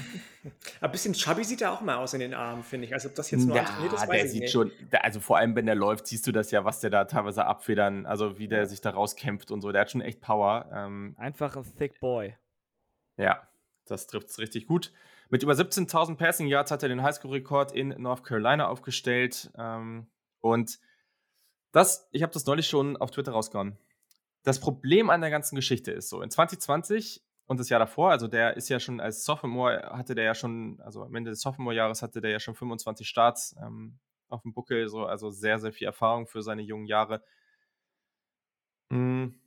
[0.81, 2.93] Ein bisschen chubby sieht er auch mal aus in den Armen, finde ich.
[2.93, 4.51] Also ob das jetzt nur ja, trainiert ist, weiß der ich sieht nicht.
[4.51, 7.45] schon, also vor allem wenn der läuft, siehst du das ja, was der da teilweise
[7.45, 9.71] abfedern, also wie der sich da rauskämpft und so.
[9.71, 10.69] Der hat schon echt Power.
[10.73, 12.35] Ähm, Einfach ein thick boy.
[13.17, 13.47] Ja,
[13.85, 14.91] das trifft es richtig gut.
[15.29, 19.51] Mit über 17.000 Passing Yards hat er den Highschool-Rekord in North Carolina aufgestellt.
[19.57, 20.07] Ähm,
[20.41, 20.79] und
[21.71, 23.77] das, ich habe das neulich schon auf Twitter rausgehauen.
[24.43, 28.27] Das Problem an der ganzen Geschichte ist so, in 2020 und das Jahr davor, also
[28.27, 32.01] der ist ja schon als Sophomore, hatte der ja schon, also am Ende des Sophomore-Jahres
[32.01, 33.99] hatte der ja schon 25 Starts ähm,
[34.29, 37.23] auf dem Buckel, so, also sehr, sehr viel Erfahrung für seine jungen Jahre.
[38.89, 39.42] Mhm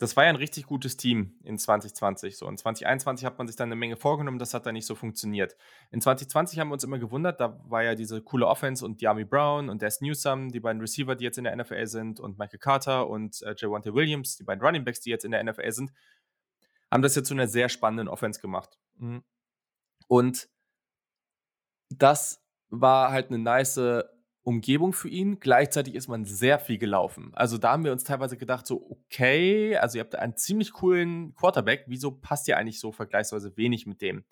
[0.00, 2.38] das war ja ein richtig gutes Team in 2020.
[2.38, 2.48] So.
[2.48, 5.56] In 2021 hat man sich dann eine Menge vorgenommen, das hat dann nicht so funktioniert.
[5.90, 9.26] In 2020 haben wir uns immer gewundert, da war ja diese coole Offense und Diami
[9.26, 12.58] Brown und Des Newsome, die beiden Receiver, die jetzt in der NFL sind, und Michael
[12.58, 15.92] Carter und äh, Javante Williams, die beiden Running Backs, die jetzt in der NFL sind,
[16.90, 18.78] haben das jetzt zu einer sehr spannenden Offense gemacht.
[18.96, 19.22] Mhm.
[20.08, 20.48] Und
[21.90, 23.78] das war halt eine nice
[24.42, 25.38] Umgebung für ihn.
[25.38, 27.30] Gleichzeitig ist man sehr viel gelaufen.
[27.34, 31.34] Also da haben wir uns teilweise gedacht, so, okay, also ihr habt einen ziemlich coolen
[31.34, 34.24] Quarterback, wieso passt ihr eigentlich so vergleichsweise wenig mit dem?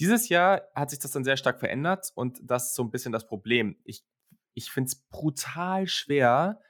[0.00, 3.12] Dieses Jahr hat sich das dann sehr stark verändert und das ist so ein bisschen
[3.12, 3.76] das Problem.
[3.84, 4.04] Ich,
[4.54, 6.60] ich finde es brutal schwer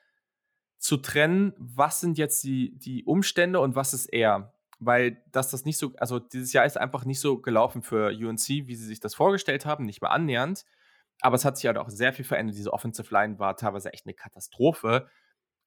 [0.78, 4.52] zu trennen, was sind jetzt die, die Umstände und was ist er.
[4.80, 8.48] Weil dass das nicht so, also dieses Jahr ist einfach nicht so gelaufen für UNC,
[8.48, 10.66] wie sie sich das vorgestellt haben, nicht mehr annähernd.
[11.20, 12.56] Aber es hat sich halt auch sehr viel verändert.
[12.56, 15.08] Diese Offensive Line war teilweise echt eine Katastrophe.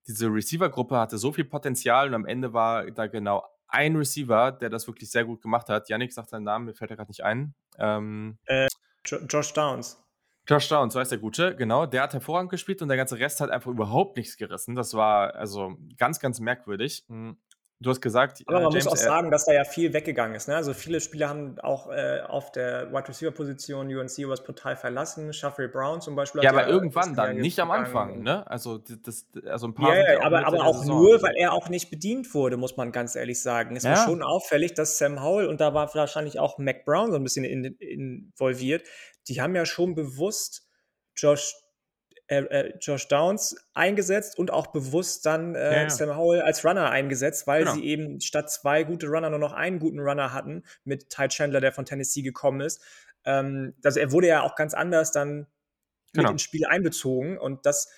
[0.08, 4.70] Diese Receiver-Gruppe hatte so viel Potenzial und am Ende war da genau ein Receiver, der
[4.70, 5.90] das wirklich sehr gut gemacht hat.
[5.90, 7.54] Yannick sagt seinen Namen, mir fällt er gerade nicht ein.
[7.78, 8.68] Ähm, äh,
[9.06, 10.02] Josh Downs.
[10.48, 11.86] Josh Downs, so heißt der Gute, genau.
[11.86, 14.76] Der hat hervorragend gespielt und der ganze Rest hat einfach überhaupt nichts gerissen.
[14.76, 17.04] Das war also ganz, ganz merkwürdig.
[17.10, 17.38] Hm.
[17.80, 20.36] Du hast gesagt, aber man äh, James, muss auch sagen, dass da ja viel weggegangen
[20.36, 20.48] ist.
[20.48, 20.56] Ne?
[20.56, 25.32] Also viele Spieler haben auch äh, auf der Wide Receiver Position UNC was total verlassen.
[25.32, 26.42] Shuffle Brown zum Beispiel.
[26.42, 28.24] Ja, aber ja irgendwann dann, nicht am Anfang.
[28.24, 28.50] Ne?
[28.50, 29.96] Also das, also ein paar.
[29.96, 31.04] Ja, ja aber, aber auch Saison.
[31.04, 33.76] nur, weil er auch nicht bedient wurde, muss man ganz ehrlich sagen.
[33.76, 33.92] Es ja.
[33.92, 37.24] war schon auffällig, dass Sam Howell und da war wahrscheinlich auch Mac Brown so ein
[37.24, 38.88] bisschen in, involviert.
[39.28, 40.68] Die haben ja schon bewusst
[41.16, 41.54] Josh
[42.28, 45.90] äh, äh, Josh Downs eingesetzt und auch bewusst dann äh, ja, ja.
[45.90, 47.76] Sam Howell als Runner eingesetzt, weil genau.
[47.76, 51.62] sie eben statt zwei gute Runner nur noch einen guten Runner hatten mit Ty Chandler,
[51.62, 52.82] der von Tennessee gekommen ist.
[53.24, 55.48] Ähm, also er wurde ja auch ganz anders dann
[56.12, 56.24] genau.
[56.24, 57.90] mit ins Spiel einbezogen und das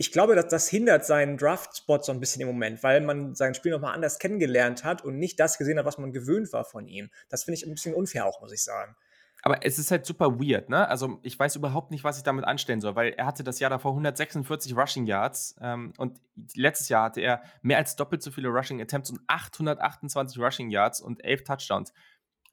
[0.00, 3.54] ich glaube, dass das hindert seinen Draft-Spot so ein bisschen im Moment, weil man sein
[3.54, 6.86] Spiel nochmal anders kennengelernt hat und nicht das gesehen hat, was man gewöhnt war von
[6.86, 7.10] ihm.
[7.28, 8.96] Das finde ich ein bisschen unfair auch, muss ich sagen.
[9.42, 10.88] Aber es ist halt super weird, ne?
[10.88, 13.70] Also ich weiß überhaupt nicht, was ich damit anstellen soll, weil er hatte das Jahr
[13.70, 16.20] davor 146 Rushing Yards ähm, und
[16.54, 21.00] letztes Jahr hatte er mehr als doppelt so viele Rushing Attempts und 828 Rushing Yards
[21.00, 21.92] und 11 Touchdowns.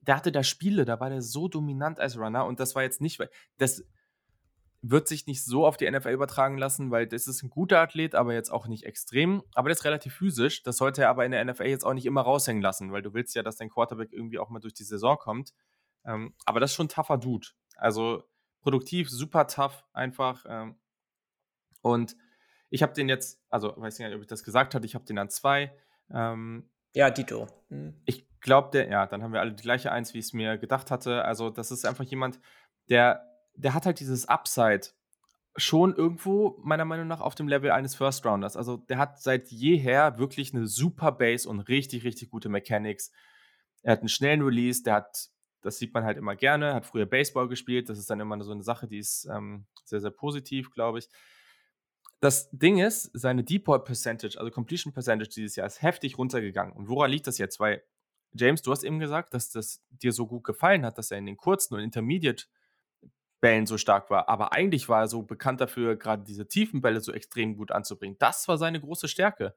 [0.02, 3.02] Der hatte da Spiele, da war der so dominant als Runner und das war jetzt
[3.02, 3.20] nicht,
[3.58, 3.84] das
[4.90, 8.14] wird sich nicht so auf die NFL übertragen lassen, weil das ist ein guter Athlet,
[8.14, 9.42] aber jetzt auch nicht extrem.
[9.56, 10.62] Aber der ist relativ physisch.
[10.62, 13.14] Das sollte er aber in der NFL jetzt auch nicht immer raushängen lassen, weil du
[13.16, 15.54] willst ja, dass dein Quarterback irgendwie auch mal durch die Saison kommt.
[16.06, 17.48] Ähm, aber das ist schon ein tougher Dude.
[17.76, 18.24] Also
[18.62, 20.46] produktiv, super tough einfach.
[20.48, 20.80] Ähm,
[21.82, 22.16] und
[22.70, 25.18] ich habe den jetzt, also weiß nicht, ob ich das gesagt hatte, ich habe den
[25.18, 25.76] an zwei.
[26.12, 27.48] Ähm, ja, Dito.
[27.70, 28.02] Mhm.
[28.06, 30.58] Ich glaube, der, ja, dann haben wir alle die gleiche Eins, wie ich es mir
[30.58, 31.26] gedacht hatte.
[31.26, 32.40] Also, das ist einfach jemand,
[32.90, 33.24] der,
[33.54, 34.88] der hat halt dieses Upside
[35.58, 38.58] schon irgendwo, meiner Meinung nach, auf dem Level eines First Rounders.
[38.58, 43.12] Also, der hat seit jeher wirklich eine super Base und richtig, richtig gute Mechanics.
[43.84, 45.30] Er hat einen schnellen Release, der hat
[45.66, 46.74] das sieht man halt immer gerne.
[46.74, 47.90] Hat früher Baseball gespielt.
[47.90, 51.10] Das ist dann immer so eine Sache, die ist ähm, sehr, sehr positiv, glaube ich.
[52.22, 56.74] Das Ding ist, seine Deep Percentage, also Completion Percentage dieses Jahr ist heftig runtergegangen.
[56.74, 57.60] Und woran liegt das jetzt?
[57.60, 57.84] Weil,
[58.34, 61.26] James, du hast eben gesagt, dass das dir so gut gefallen hat, dass er in
[61.26, 62.46] den kurzen und Intermediate
[63.42, 64.30] Bällen so stark war.
[64.30, 68.18] Aber eigentlich war er so bekannt dafür, gerade diese tiefen Bälle so extrem gut anzubringen.
[68.18, 69.56] Das war seine große Stärke.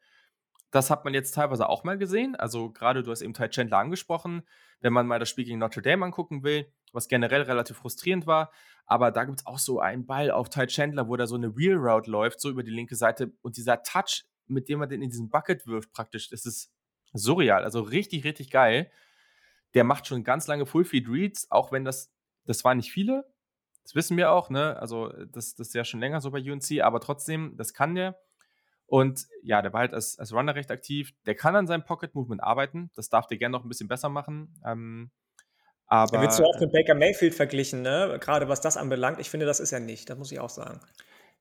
[0.70, 2.36] Das hat man jetzt teilweise auch mal gesehen.
[2.36, 4.43] Also gerade du hast eben Ty Chandler angesprochen,
[4.81, 8.51] wenn man mal das Spiel gegen Notre Dame angucken will, was generell relativ frustrierend war.
[8.86, 11.57] Aber da gibt es auch so einen Ball auf Ty Chandler, wo da so eine
[11.57, 13.32] Wheel Route läuft, so über die linke Seite.
[13.43, 16.70] Und dieser Touch, mit dem man den in diesen Bucket wirft, praktisch, das ist
[17.12, 17.65] surreal.
[17.65, 18.90] Also richtig, richtig geil.
[19.74, 22.11] Der macht schon ganz lange Full Feed Reads, auch wenn das,
[22.45, 23.24] das waren nicht viele.
[23.85, 24.77] Das wissen wir auch, ne?
[24.78, 28.20] Also, das, das ist ja schon länger so bei UNC, aber trotzdem, das kann der.
[28.89, 31.12] Und ja, der war halt als, als Runner recht aktiv.
[31.27, 32.90] Der kann an seinem Pocket Movement arbeiten.
[32.97, 34.55] Das darf der gerne noch ein bisschen besser machen.
[34.65, 35.10] Ähm,
[35.86, 36.16] aber.
[36.16, 38.16] Er wird so oft mit Baker Mayfield verglichen, ne?
[38.19, 39.20] Gerade was das anbelangt.
[39.20, 40.09] Ich finde, das ist er nicht.
[40.09, 40.81] Das muss ich auch sagen.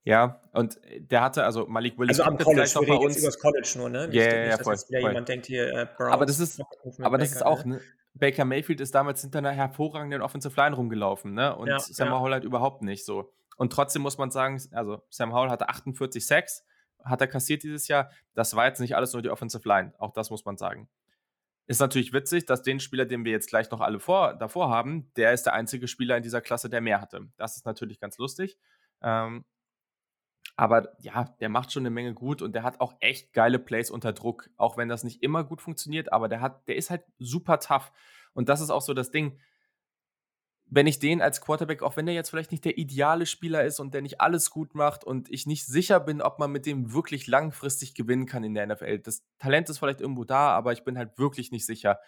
[0.04, 2.20] Ja, und der hatte, also Malik Willis.
[2.20, 4.08] Also am College, wir reden jetzt über das College nur, ne?
[4.12, 5.10] Ja, yeah, ja, voll, dass wieder voll.
[5.10, 6.62] jemand denkt hier, äh, Browns, Aber das ist,
[7.00, 7.76] aber das ist auch, ne?
[7.76, 7.80] ne?
[8.14, 11.54] Baker Mayfield ist damals hinter einer hervorragenden Offensive Line rumgelaufen, ne?
[11.56, 12.18] Und ja, Sam ja.
[12.18, 13.32] Howell halt überhaupt nicht so.
[13.56, 16.64] Und trotzdem muss man sagen, also Sam Howell hatte 48 Sacks,
[17.04, 18.10] hat er kassiert dieses Jahr.
[18.34, 19.92] Das war jetzt nicht alles nur die Offensive Line.
[19.98, 20.88] Auch das muss man sagen.
[21.66, 25.12] Ist natürlich witzig, dass den Spieler, den wir jetzt gleich noch alle vor, davor haben,
[25.16, 27.28] der ist der einzige Spieler in dieser Klasse, der mehr hatte.
[27.36, 28.58] Das ist natürlich ganz lustig.
[29.02, 29.44] Ähm,
[30.56, 33.90] aber ja, der macht schon eine Menge gut und der hat auch echt geile Plays
[33.90, 37.04] unter Druck, auch wenn das nicht immer gut funktioniert, aber der hat, der ist halt
[37.18, 37.92] super tough.
[38.32, 39.38] Und das ist auch so das Ding
[40.70, 43.80] wenn ich den als Quarterback, auch wenn der jetzt vielleicht nicht der ideale Spieler ist
[43.80, 46.92] und der nicht alles gut macht und ich nicht sicher bin, ob man mit dem
[46.92, 48.98] wirklich langfristig gewinnen kann in der NFL.
[48.98, 51.98] Das Talent ist vielleicht irgendwo da, aber ich bin halt wirklich nicht sicher.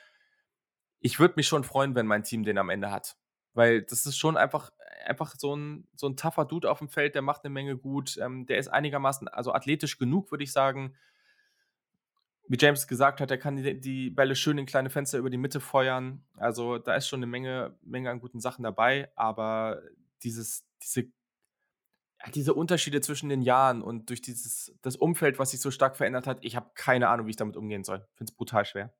[1.00, 3.16] Ich würde mich schon freuen, wenn mein Team den am Ende hat.
[3.54, 4.70] Weil das ist schon einfach,
[5.06, 8.18] einfach so ein, so ein tougher Dude auf dem Feld, der macht eine Menge gut.
[8.18, 10.94] Ähm, der ist einigermaßen, also athletisch genug, würde ich sagen
[12.50, 15.38] wie James gesagt hat, er kann die, die, Bälle schön in kleine Fenster über die
[15.38, 16.24] Mitte feuern.
[16.36, 19.80] Also da ist schon eine Menge, Menge an guten Sachen dabei, aber
[20.24, 21.04] dieses, diese,
[22.34, 26.26] diese Unterschiede zwischen den Jahren und durch dieses, das Umfeld, was sich so stark verändert
[26.26, 28.04] hat, ich habe keine Ahnung, wie ich damit umgehen soll.
[28.16, 28.92] Finde es brutal schwer.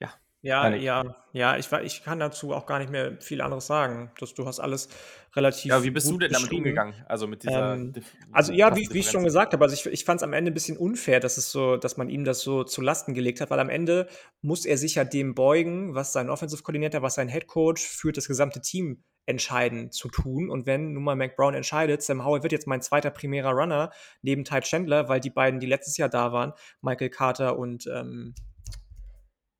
[0.00, 0.14] Ja.
[0.46, 4.12] Ja, ja, ja, ich, ich kann dazu auch gar nicht mehr viel anderes sagen.
[4.20, 4.88] Das, du hast alles
[5.34, 5.70] relativ.
[5.70, 6.94] Ja, wie bist du denn damit umgegangen?
[7.08, 7.74] Also mit dieser.
[7.74, 7.92] Ähm,
[8.30, 10.52] also ja, wie, wie ich schon gesagt habe, also ich, ich fand es am Ende
[10.52, 13.50] ein bisschen unfair, dass es so, dass man ihm das so zu Lasten gelegt hat,
[13.50, 14.06] weil am Ende
[14.40, 18.16] muss er sich ja dem beugen, was sein Offensive Coordinator, was sein Head Coach führt
[18.16, 20.48] das gesamte Team entscheiden zu tun.
[20.48, 23.90] Und wenn nun mal Mac Brown entscheidet, Sam Howell wird jetzt mein zweiter primärer Runner
[24.22, 26.52] neben Ty Chandler, weil die beiden, die letztes Jahr da waren,
[26.82, 28.36] Michael Carter und ähm,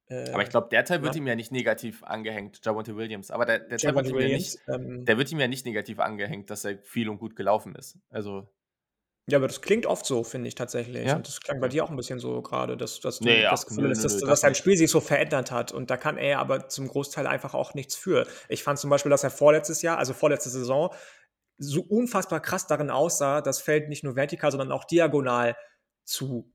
[0.09, 1.21] äh, aber ich glaube, der Teil wird ja.
[1.21, 3.31] ihm ja nicht negativ angehängt, Javonte Williams.
[3.31, 5.99] Aber der, der Teil wird ihm, ja nicht, ähm, der wird ihm ja nicht negativ
[5.99, 7.99] angehängt, dass er viel und gut gelaufen ist.
[8.11, 8.49] Also.
[9.29, 11.07] Ja, aber das klingt oft so, finde ich tatsächlich.
[11.07, 11.17] Ja?
[11.17, 13.67] Und das klang bei dir auch ein bisschen so gerade, dass, dass du nee, das
[13.67, 15.73] Gefühl hast, dass, dass sein Spiel sich so verändert hat.
[15.73, 18.29] Und da kann er aber zum Großteil einfach auch nichts für.
[18.49, 20.95] Ich fand zum Beispiel, dass er vorletztes Jahr, also vorletzte Saison,
[21.59, 25.57] so unfassbar krass darin aussah, das Feld nicht nur vertikal, sondern auch diagonal
[26.05, 26.53] zu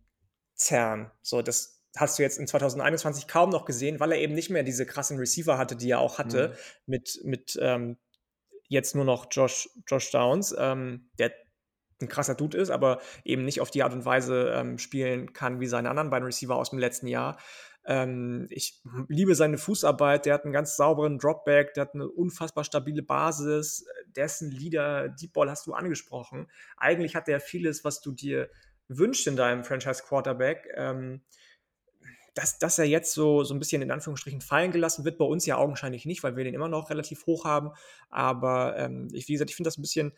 [0.56, 1.12] zerren.
[1.22, 4.64] So, das, hast du jetzt in 2021 kaum noch gesehen, weil er eben nicht mehr
[4.64, 6.54] diese krassen Receiver hatte, die er auch hatte, mhm.
[6.86, 7.98] mit, mit ähm,
[8.68, 11.34] jetzt nur noch Josh, Josh Downs, ähm, der
[12.02, 15.60] ein krasser Dude ist, aber eben nicht auf die Art und Weise ähm, spielen kann
[15.60, 17.38] wie seine anderen beiden Receiver aus dem letzten Jahr.
[17.86, 22.64] Ähm, ich liebe seine Fußarbeit, der hat einen ganz sauberen Dropback, der hat eine unfassbar
[22.64, 26.48] stabile Basis, dessen Leader, Deep Ball hast du angesprochen.
[26.78, 28.50] Eigentlich hat er vieles, was du dir
[28.88, 30.68] wünschst in deinem Franchise Quarterback.
[30.76, 31.22] Ähm,
[32.34, 35.46] dass, dass er jetzt so, so ein bisschen in Anführungsstrichen fallen gelassen wird, bei uns
[35.46, 37.72] ja augenscheinlich nicht, weil wir den immer noch relativ hoch haben.
[38.10, 40.14] Aber ähm, ich, wie gesagt, ich finde das ein bisschen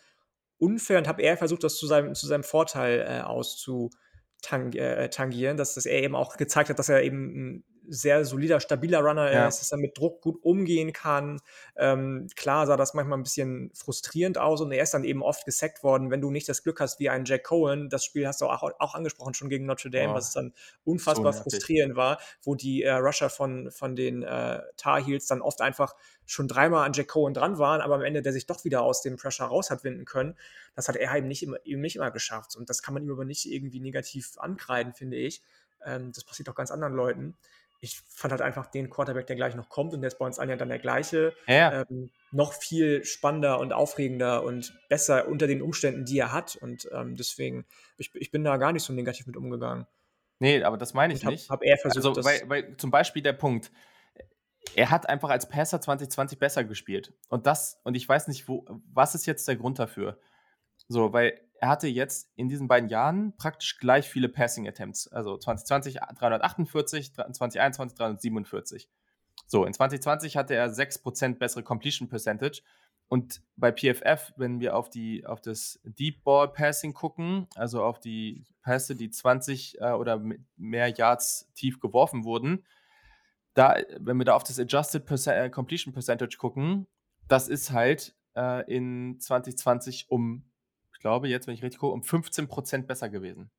[0.58, 5.74] unfair und habe eher versucht, das zu seinem, zu seinem Vorteil äh, auszutangieren, äh, dass,
[5.74, 9.48] dass er eben auch gezeigt hat, dass er eben sehr solider, stabiler Runner ja.
[9.48, 11.42] ist, dass er mit Druck gut umgehen kann.
[11.76, 15.46] Ähm, klar sah das manchmal ein bisschen frustrierend aus und er ist dann eben oft
[15.46, 17.90] gesackt worden, wenn du nicht das Glück hast wie ein Jack Cohen.
[17.90, 20.16] Das Spiel hast du auch, auch angesprochen schon gegen Notre Dame, oh.
[20.16, 20.54] was dann
[20.86, 25.42] unfassbar so frustrierend war, wo die äh, Rusher von, von den äh, Tar Heels dann
[25.42, 25.96] oft einfach
[26.26, 29.02] schon dreimal an Jack Cohen dran waren, aber am Ende der sich doch wieder aus
[29.02, 30.36] dem Pressure raus hat winden können.
[30.76, 32.56] Das hat er eben nicht immer, eben nicht immer geschafft.
[32.56, 35.42] Und das kann man ihm aber nicht irgendwie negativ ankreiden, finde ich.
[35.86, 37.36] Ähm, das passiert auch ganz anderen Leuten
[37.84, 40.40] ich fand halt einfach den Quarterback, der gleich noch kommt, und der ist bei uns
[40.40, 41.82] allen ja dann der gleiche, ja.
[41.82, 46.56] ähm, noch viel spannender und aufregender und besser unter den Umständen, die er hat.
[46.56, 47.66] Und ähm, deswegen,
[47.98, 49.86] ich, ich bin da gar nicht so negativ mit umgegangen.
[50.40, 51.50] Nee, aber das meine ich hab, nicht.
[51.50, 53.70] Hab er versucht, also, weil, weil, zum Beispiel der Punkt,
[54.76, 57.12] er hat einfach als Passer 2020 besser gespielt.
[57.28, 60.18] Und das, und ich weiß nicht, wo, was ist jetzt der Grund dafür?
[60.88, 65.08] So, weil er hatte jetzt in diesen beiden Jahren praktisch gleich viele Passing Attempts.
[65.08, 68.90] Also 2020 348, 2021 347.
[69.48, 72.64] So, in 2020 hatte er 6% bessere Completion Percentage.
[73.08, 77.98] Und bei PFF, wenn wir auf, die, auf das Deep Ball Passing gucken, also auf
[77.98, 80.22] die Pässe, die 20 äh, oder
[80.58, 82.66] mehr Yards tief geworfen wurden,
[83.54, 86.88] da, wenn wir da auf das Adjusted Percent, äh, Completion Percentage gucken,
[87.30, 90.44] das ist halt äh, in 2020 um
[91.04, 93.52] glaube jetzt, wenn ich richtig gucke, um 15 Prozent besser gewesen.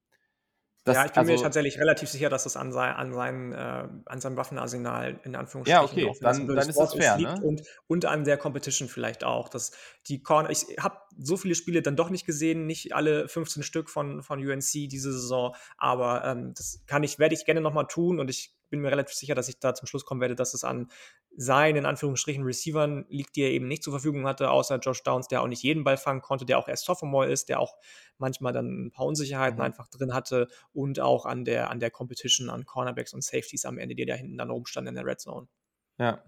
[0.84, 3.52] Das, ja, ich bin also, mir tatsächlich relativ sicher, dass das an, sein, an, seinen,
[3.52, 6.18] äh, an seinem Waffenarsenal in Anführungsstrichen ja, okay.
[6.20, 7.40] dann, dann ist das fair, ne?
[7.42, 9.48] und, und an der Competition vielleicht auch.
[9.48, 9.72] Dass
[10.08, 13.88] die Corner, ich habe so viele Spiele dann doch nicht gesehen, nicht alle 15 Stück
[13.88, 18.20] von, von UNC diese Saison, aber ähm, das kann ich, werde ich gerne nochmal tun
[18.20, 20.64] und ich bin mir relativ sicher, dass ich da zum Schluss kommen werde, dass es
[20.64, 20.88] an
[21.36, 25.28] seinen, in Anführungsstrichen, Receivern liegt, die er eben nicht zur Verfügung hatte, außer Josh Downs,
[25.28, 27.76] der auch nicht jeden Ball fangen konnte, der auch erst Sophomore ist, der auch
[28.18, 29.64] manchmal dann ein paar Unsicherheiten mhm.
[29.64, 33.78] einfach drin hatte und auch an der, an der Competition, an Cornerbacks und Safeties am
[33.78, 35.46] Ende, die da hinten dann rumstanden in der Red Zone.
[35.98, 36.22] Ja.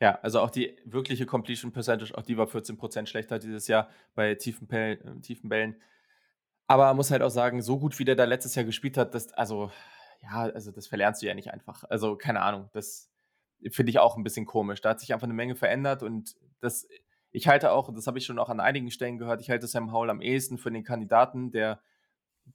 [0.00, 4.34] Ja, also auch die wirkliche Completion Percentage, auch die war 14% schlechter dieses Jahr bei
[4.34, 5.76] tiefen, Bällen, äh, tiefen Bällen.
[6.66, 9.14] Aber man muss halt auch sagen, so gut wie der da letztes Jahr gespielt hat,
[9.14, 9.70] das, also
[10.24, 11.84] ja, also das verlernst du ja nicht einfach.
[11.88, 13.10] Also keine Ahnung, das
[13.70, 14.80] finde ich auch ein bisschen komisch.
[14.80, 16.88] Da hat sich einfach eine Menge verändert und das,
[17.30, 19.92] ich halte auch, das habe ich schon auch an einigen Stellen gehört, ich halte Sam
[19.92, 21.80] Howell am ehesten für den Kandidaten, der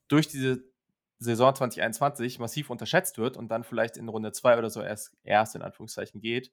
[0.08, 0.64] durch diese
[1.18, 5.54] Saison 2021 massiv unterschätzt wird und dann vielleicht in Runde 2 oder so erst, erst
[5.54, 6.50] in Anführungszeichen geht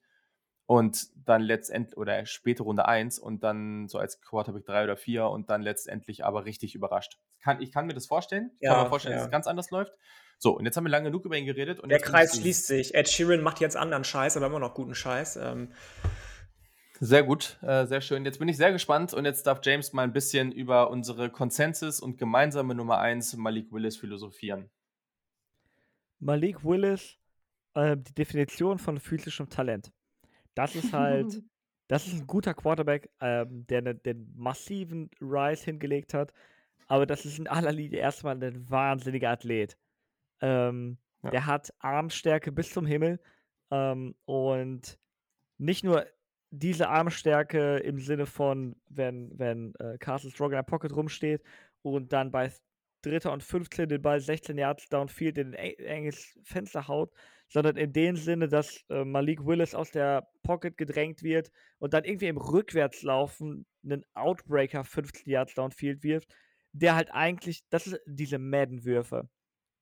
[0.66, 5.26] und dann letztendlich oder späte Runde 1 und dann so als Quarterback 3 oder 4
[5.28, 7.18] und dann letztendlich aber richtig überrascht.
[7.40, 8.50] Kann, ich kann mir das vorstellen.
[8.56, 9.18] Ich ja, kann mir vorstellen, ja.
[9.18, 9.94] dass es ganz anders läuft.
[10.38, 11.80] So, und jetzt haben wir lange genug über ihn geredet.
[11.84, 12.94] Der Kreis schließt sich.
[12.94, 15.36] Ed Sheeran macht jetzt anderen Scheiß, aber immer noch guten Scheiß.
[15.36, 15.72] Ähm.
[17.00, 18.24] Sehr gut, äh, sehr schön.
[18.24, 22.00] Jetzt bin ich sehr gespannt und jetzt darf James mal ein bisschen über unsere Konsensus
[22.00, 24.70] und gemeinsame Nummer 1 Malik Willis philosophieren.
[26.20, 27.16] Malik Willis,
[27.74, 29.92] äh, die Definition von physischem Talent.
[30.54, 31.40] Das ist halt,
[31.88, 36.32] das ist ein guter Quarterback, ähm, der ne, den massiven Rise hingelegt hat,
[36.88, 39.76] aber das ist in aller Linie erstmal ein wahnsinniger Athlet.
[40.40, 41.30] Ähm, ja.
[41.30, 43.20] Der hat Armstärke bis zum Himmel.
[43.70, 44.98] Ähm, und
[45.58, 46.06] nicht nur
[46.50, 51.42] diese Armstärke im Sinne von, wenn, wenn äh, Castle Strong in der Pocket rumsteht
[51.82, 52.50] und dann bei
[53.02, 57.12] Dritter und 15 den Ball 16 Yards downfield in ein enges Fenster haut,
[57.48, 62.04] sondern in dem Sinne, dass äh, Malik Willis aus der Pocket gedrängt wird und dann
[62.04, 66.34] irgendwie im Rückwärtslaufen einen Outbreaker 15 Yards downfield wirft,
[66.72, 69.28] der halt eigentlich, das ist diese Madden-Würfe,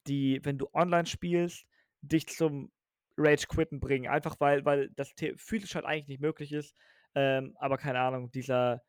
[0.07, 1.67] die, wenn du online spielst,
[2.03, 2.71] dich zum
[3.17, 4.09] Rage Quitten bringen.
[4.09, 6.75] Einfach weil, weil das physisch halt eigentlich nicht möglich ist.
[7.15, 8.83] Ähm, aber keine Ahnung, dieser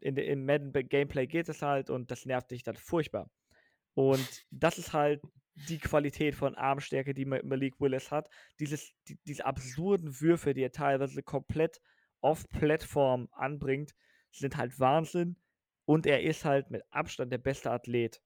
[0.00, 3.30] in, im Madden Gameplay geht es halt und das nervt dich dann furchtbar.
[3.94, 5.20] Und das ist halt
[5.54, 8.28] die Qualität von Armstärke, die Malik Willis hat.
[8.58, 11.80] Dieses, die, diese absurden Würfe, die er teilweise komplett
[12.20, 13.92] off-Plattform anbringt,
[14.30, 15.36] sind halt Wahnsinn.
[15.84, 18.22] Und er ist halt mit Abstand der beste Athlet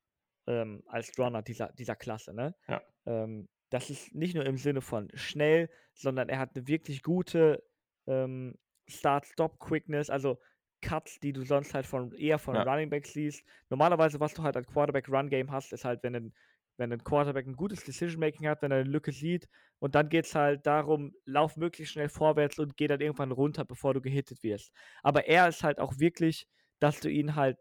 [0.46, 2.34] ähm, als Runner dieser, dieser Klasse.
[2.34, 2.54] Ne?
[2.68, 2.82] Ja.
[3.06, 7.62] Ähm, das ist nicht nur im Sinne von schnell, sondern er hat eine wirklich gute
[8.06, 8.56] ähm,
[8.88, 10.38] Start-Stop-Quickness, also
[10.82, 12.62] Cuts, die du sonst halt von eher von ja.
[12.62, 13.44] Running Backs siehst.
[13.70, 16.34] Normalerweise, was du halt als Quarterback-Run-Game hast, ist halt, wenn ein,
[16.76, 19.48] wenn ein Quarterback ein gutes Decision-Making hat, wenn er eine Lücke sieht
[19.78, 23.64] und dann geht es halt darum, lauf möglichst schnell vorwärts und geh dann irgendwann runter,
[23.64, 24.72] bevor du gehittet wirst.
[25.02, 26.46] Aber er ist halt auch wirklich,
[26.78, 27.58] dass du ihn halt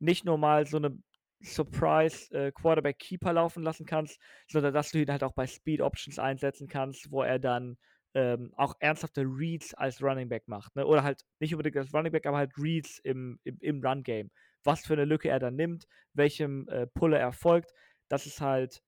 [0.00, 0.98] nicht nur mal so eine
[1.40, 5.80] Surprise äh, Quarterback Keeper laufen lassen kannst, sondern dass du ihn halt auch bei Speed
[5.80, 7.76] Options einsetzen kannst, wo er dann
[8.14, 10.74] ähm, auch ernsthafte Reads als Running Back macht.
[10.76, 10.86] Ne?
[10.86, 14.30] Oder halt nicht unbedingt als Running Back, aber halt Reads im, im, im Run-Game.
[14.64, 17.72] Was für eine Lücke er dann nimmt, welchem äh, Pulle er folgt.
[18.08, 18.82] Das ist halt,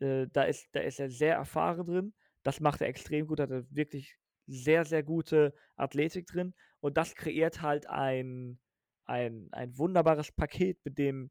[0.00, 2.14] äh, da, ist, da ist er sehr erfahren drin.
[2.44, 4.16] Das macht er extrem gut, hat er wirklich
[4.46, 6.54] sehr, sehr gute Athletik drin.
[6.80, 8.60] Und das kreiert halt ein,
[9.06, 11.30] ein, ein wunderbares Paket, mit dem,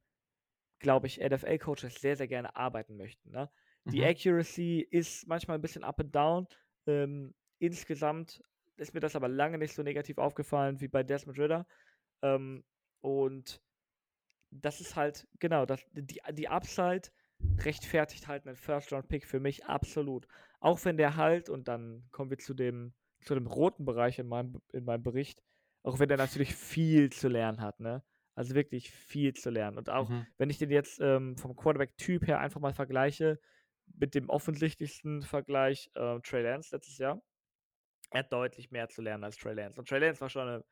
[0.80, 3.32] glaube ich, NFL-Coaches sehr, sehr gerne arbeiten möchten.
[3.32, 3.50] Ne?
[3.86, 4.08] Die mhm.
[4.08, 6.48] Accuracy ist manchmal ein bisschen up and down,
[6.86, 8.42] ähm, insgesamt
[8.78, 11.68] ist mir das aber lange nicht so negativ aufgefallen wie bei Desmond Ritter.
[12.22, 12.64] Ähm,
[13.02, 13.62] und
[14.52, 17.10] das ist halt, genau, das, die, die Upside
[17.60, 20.28] rechtfertigt halt einen First-Round-Pick für mich absolut.
[20.60, 24.28] Auch wenn der halt, und dann kommen wir zu dem, zu dem roten Bereich in
[24.28, 25.42] meinem, in meinem Bericht,
[25.84, 28.04] auch wenn der natürlich viel zu lernen hat, ne?
[28.38, 29.80] Also wirklich viel zu lernen.
[29.80, 30.28] Und auch, mhm.
[30.38, 33.40] wenn ich den jetzt ähm, vom Quarterback-Typ her einfach mal vergleiche,
[33.96, 37.20] mit dem offensichtlichsten Vergleich äh, Trey Lance letztes Jahr.
[38.12, 39.80] Er hat deutlich mehr zu lernen als Trey Lance.
[39.80, 40.64] Und Trey Lance war schon eine,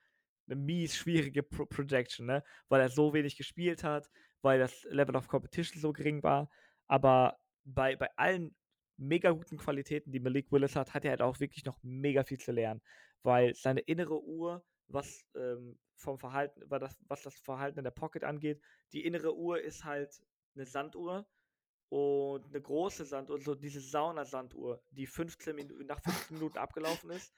[0.48, 2.44] eine mies schwierige Pro Projection, ne?
[2.70, 4.12] weil er so wenig gespielt hat,
[4.44, 6.52] weil das Level of Competition so gering war.
[6.88, 8.56] Aber bei, bei allen
[8.98, 12.38] mega guten Qualitäten, die Malik Willis hat, hat er halt auch wirklich noch mega viel
[12.38, 12.84] zu lernen,
[13.24, 18.62] weil seine innere Uhr, was ähm, vom Verhalten, was das Verhalten in der Pocket angeht,
[18.92, 20.22] die innere Uhr ist halt
[20.56, 21.28] eine Sanduhr
[21.90, 27.34] und eine große Sanduhr, so diese Saunasanduhr, die 15 Minuten, nach 15 Minuten abgelaufen ist.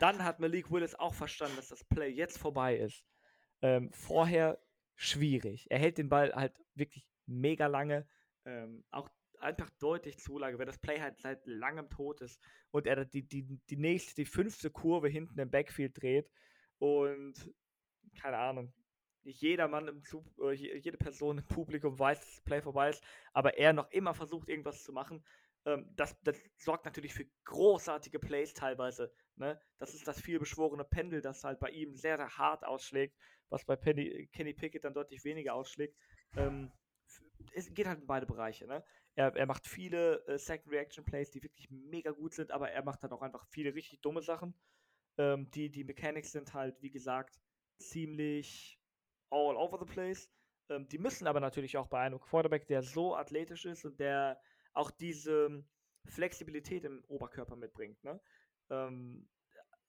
[0.00, 3.04] Dann hat Malik Willis auch verstanden, dass das Play jetzt vorbei ist.
[3.62, 4.60] Ähm, vorher
[4.94, 5.66] schwierig.
[5.70, 8.06] Er hält den Ball halt wirklich mega lange,
[8.44, 9.08] ähm, auch
[9.40, 12.40] einfach deutlich zu lange, wenn das Play halt seit langem tot ist
[12.70, 16.28] und er die, die, die nächste, die fünfte Kurve hinten im Backfield dreht
[16.78, 17.34] und
[18.20, 18.72] keine Ahnung,
[19.22, 20.24] jeder Mann im Zug,
[20.54, 23.02] jede Person im Publikum weiß, dass das Play vorbei ist,
[23.32, 25.24] aber er noch immer versucht, irgendwas zu machen.
[25.64, 29.12] Ähm, das, das, sorgt natürlich für großartige Plays teilweise.
[29.36, 29.60] Ne?
[29.78, 33.16] Das ist das vielbeschworene Pendel, das halt bei ihm sehr, sehr hart ausschlägt,
[33.48, 35.96] was bei Penny, Kenny Pickett dann deutlich weniger ausschlägt.
[36.36, 36.72] Ähm,
[37.54, 38.66] es geht halt in beide Bereiche.
[38.66, 38.84] Ne?
[39.14, 42.84] Er, er macht viele äh, Second Reaction Plays, die wirklich mega gut sind, aber er
[42.84, 44.54] macht dann auch einfach viele richtig dumme Sachen.
[45.18, 47.40] Ähm, die, die Mechanics sind halt, wie gesagt,
[47.78, 48.80] ziemlich
[49.30, 50.30] all over the place.
[50.68, 54.40] Ähm, die müssen aber natürlich auch bei einem Quarterback, der so athletisch ist und der
[54.74, 55.64] auch diese
[56.06, 58.20] Flexibilität im Oberkörper mitbringt, ne?
[58.70, 59.28] Ähm,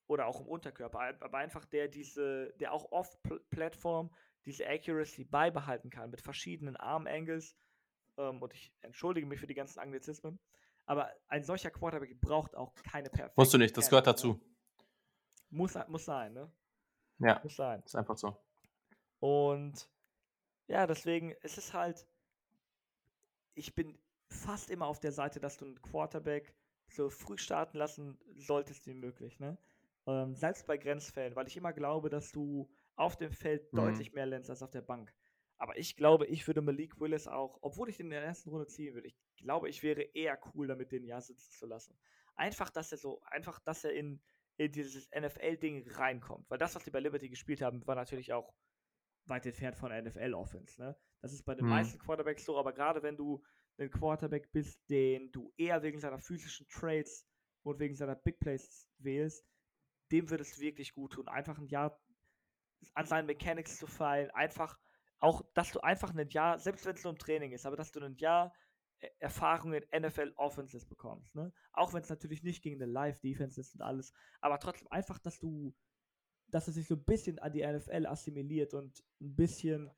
[0.07, 4.11] oder auch im Unterkörper, aber einfach der diese, der auch off-Plattform
[4.45, 7.55] diese Accuracy beibehalten kann mit verschiedenen Arm-Angles.
[8.17, 10.39] Ähm, und ich entschuldige mich für die ganzen Anglizismen.
[10.87, 13.33] Aber ein solcher Quarterback braucht auch keine perfekte.
[13.39, 14.41] Musst du nicht, das gehört dazu.
[15.49, 16.51] Muss, muss sein, ne?
[17.19, 17.39] Ja.
[17.43, 17.81] Muss sein.
[17.83, 18.37] Ist einfach so.
[19.19, 19.89] Und
[20.67, 22.07] ja, deswegen ist es halt,
[23.55, 23.97] ich bin
[24.29, 26.55] fast immer auf der Seite, dass du einen Quarterback
[26.87, 29.57] so früh starten lassen solltest wie möglich, ne?
[30.07, 33.77] Ähm, selbst bei Grenzfällen, weil ich immer glaube, dass du auf dem Feld mhm.
[33.77, 35.13] deutlich mehr lernst als auf der Bank.
[35.57, 38.67] Aber ich glaube, ich würde Malik Willis auch, obwohl ich den in der ersten Runde
[38.67, 41.97] ziehen würde, ich glaube, ich wäre eher cool damit, den Jahr sitzen zu lassen.
[42.35, 44.21] Einfach, dass er so, einfach, dass er in,
[44.59, 46.49] in dieses NFL-Ding reinkommt.
[46.49, 48.53] Weil das, was die bei Liberty gespielt haben, war natürlich auch
[49.25, 50.81] weit entfernt von NFL-Offense.
[50.81, 50.97] Ne?
[51.21, 51.71] Das ist bei den mhm.
[51.71, 53.41] meisten Quarterbacks so, aber gerade wenn du
[53.77, 57.25] ein Quarterback bist, den du eher wegen seiner physischen Traits
[57.63, 59.47] und wegen seiner Big Plays wählst,
[60.11, 61.29] dem wird es wirklich gut tun.
[61.29, 61.97] Einfach ein Jahr
[62.95, 64.77] an seinen Mechanics zu feilen, einfach
[65.19, 67.91] auch, dass du einfach ein Jahr, selbst wenn es nur im Training ist, aber dass
[67.91, 68.53] du ein Jahr
[69.19, 71.35] Erfahrung in NFL Offenses bekommst.
[71.35, 71.51] Ne?
[71.73, 75.39] Auch wenn es natürlich nicht gegen eine Live-Defense ist und alles, aber trotzdem einfach, dass
[75.39, 75.73] du,
[76.47, 79.89] dass es sich so ein bisschen an die NFL assimiliert und ein bisschen,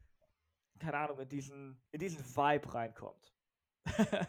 [0.79, 3.33] keine Ahnung, in diesen, in diesen Vibe reinkommt.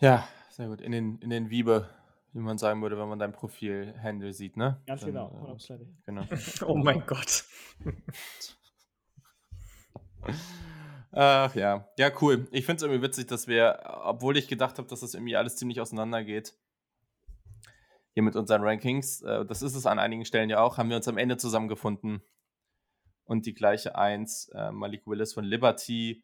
[0.00, 0.80] ja, sehr gut.
[0.80, 1.90] In den, in den Wiebe
[2.36, 4.78] wie man sagen würde, wenn man dein Profil-Handle sieht, ne?
[4.86, 5.56] Ganz Dann, genau.
[5.58, 6.24] Äh, genau.
[6.66, 7.44] oh mein Gott.
[11.18, 12.46] Ach ja, ja, cool.
[12.50, 15.56] Ich finde es irgendwie witzig, dass wir, obwohl ich gedacht habe, dass das irgendwie alles
[15.56, 16.54] ziemlich auseinandergeht,
[18.12, 20.96] hier mit unseren Rankings, äh, das ist es an einigen Stellen ja auch, haben wir
[20.96, 22.22] uns am Ende zusammengefunden
[23.24, 26.22] und die gleiche Eins, äh, Malik Willis von Liberty.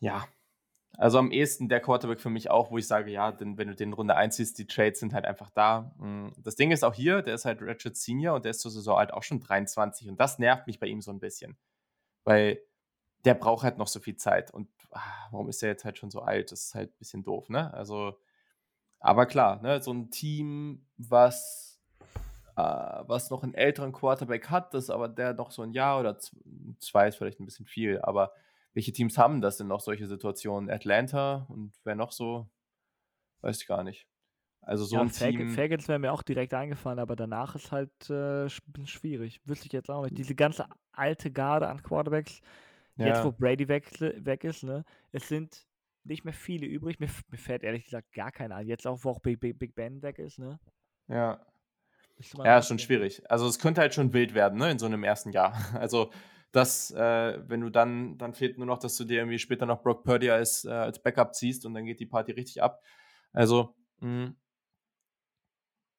[0.00, 0.26] Ja,
[0.96, 3.74] also am ehesten der Quarterback für mich auch, wo ich sage, ja, denn wenn du
[3.74, 5.94] den Runde 1 siehst, die Trades sind halt einfach da.
[5.98, 8.70] Mm, das Ding ist auch hier, der ist halt Ratchet Senior und der ist zur
[8.70, 11.58] Saison halt auch schon 23 und das nervt mich bei ihm so ein bisschen.
[12.24, 12.58] Weil
[13.24, 16.10] der braucht halt noch so viel Zeit und ach, warum ist er jetzt halt schon
[16.10, 16.52] so alt?
[16.52, 17.72] Das ist halt ein bisschen doof, ne?
[17.74, 18.18] Also,
[19.00, 21.80] aber klar, ne, so ein Team, was,
[22.56, 26.18] äh, was noch einen älteren Quarterback hat, das aber der noch so ein Jahr oder
[26.78, 28.32] zwei ist vielleicht ein bisschen viel, aber
[28.74, 30.68] welche Teams haben das denn noch, solche Situationen?
[30.68, 32.48] Atlanta und wer noch so?
[33.40, 34.06] Weiß ich gar nicht.
[34.62, 35.50] Also so ja, ein Team.
[35.50, 39.40] Fagans wäre mir auch direkt eingefallen, aber danach ist halt äh, schwierig.
[39.44, 40.16] Wüsste ich jetzt auch nicht.
[40.16, 42.40] Diese ganze alte Garde an Quarterbacks,
[42.96, 43.06] ja.
[43.06, 44.84] jetzt wo Brady weg, weg ist, ne?
[45.12, 45.66] Es sind
[46.04, 47.00] nicht mehr viele übrig.
[47.00, 48.66] Mir, mir fällt ehrlich gesagt gar keiner ein.
[48.66, 50.60] Jetzt auch, wo auch Big, Big, Big Ben weg ist, ne?
[51.08, 51.44] Ja.
[52.44, 53.28] Ja, ist schon schwierig.
[53.28, 55.52] Also es könnte halt schon wild werden, ne, in so einem ersten Jahr.
[55.74, 56.10] Also
[56.54, 59.82] dass, äh, wenn du dann, dann fehlt nur noch, dass du dir irgendwie später noch
[59.82, 62.80] Brock Purdy als, äh, als Backup ziehst und dann geht die Party richtig ab.
[63.32, 64.36] Also, mh, hm,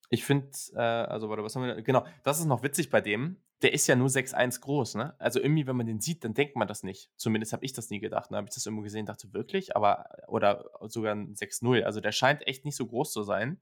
[0.09, 3.43] ich finde, äh, also, warte, was haben wir, genau, das ist noch witzig bei dem.
[3.61, 5.15] Der ist ja nur 6'1 groß, ne?
[5.19, 7.09] Also irgendwie, wenn man den sieht, dann denkt man das nicht.
[7.15, 8.25] Zumindest habe ich das nie gedacht.
[8.25, 8.37] Dann ne?
[8.37, 11.83] habe ich das irgendwo gesehen, dachte wirklich, aber, oder sogar ein 6'0.
[11.83, 13.61] Also der scheint echt nicht so groß zu sein.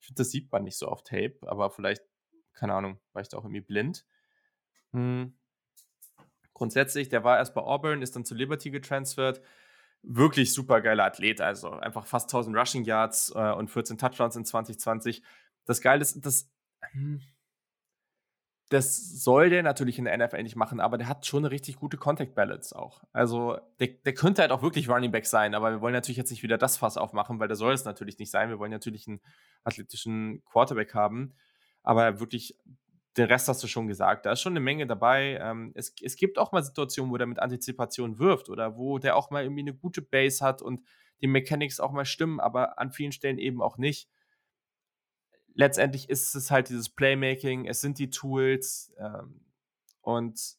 [0.00, 2.02] Ich finde, das sieht man nicht so auf Tape, aber vielleicht,
[2.52, 4.04] keine Ahnung, war ich da auch irgendwie blind.
[4.92, 5.38] Hm
[6.58, 9.40] grundsätzlich, der war erst bei Auburn, ist dann zu Liberty getransfert.
[10.02, 14.44] Wirklich super geiler Athlet, also einfach fast 1000 Rushing Yards äh, und 14 Touchdowns in
[14.44, 15.22] 2020.
[15.64, 16.50] Das Geile ist, das,
[16.92, 17.20] hm,
[18.68, 21.76] das soll der natürlich in der NFL nicht machen, aber der hat schon eine richtig
[21.76, 23.02] gute Contact Balance auch.
[23.12, 26.30] Also der, der könnte halt auch wirklich Running Back sein, aber wir wollen natürlich jetzt
[26.30, 28.50] nicht wieder das Fass aufmachen, weil der soll es natürlich nicht sein.
[28.50, 29.20] Wir wollen natürlich einen
[29.64, 31.34] athletischen Quarterback haben,
[31.82, 32.58] aber wirklich
[33.16, 34.26] den Rest hast du schon gesagt.
[34.26, 35.38] Da ist schon eine Menge dabei.
[35.40, 39.16] Ähm, es, es gibt auch mal Situationen, wo der mit Antizipation wirft oder wo der
[39.16, 40.82] auch mal irgendwie eine gute Base hat und
[41.20, 44.08] die Mechanics auch mal stimmen, aber an vielen Stellen eben auch nicht.
[45.58, 49.40] Letztendlich ist es halt dieses Playmaking, es sind die Tools ähm,
[50.02, 50.56] und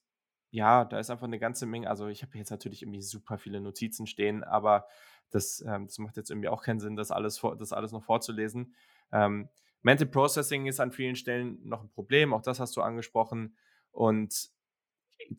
[0.51, 1.89] ja, da ist einfach eine ganze Menge.
[1.89, 4.87] Also, ich habe jetzt natürlich irgendwie super viele Notizen stehen, aber
[5.29, 8.03] das, ähm, das macht jetzt irgendwie auch keinen Sinn, das alles, vor, das alles noch
[8.03, 8.75] vorzulesen.
[9.13, 9.47] Ähm,
[9.83, 13.55] Mental Processing ist an vielen Stellen noch ein Problem, auch das hast du angesprochen.
[13.91, 14.49] Und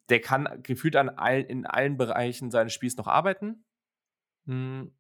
[0.08, 3.66] der kann gefühlt an all, in allen Bereichen seines Spiels noch arbeiten.
[4.46, 4.94] Hm,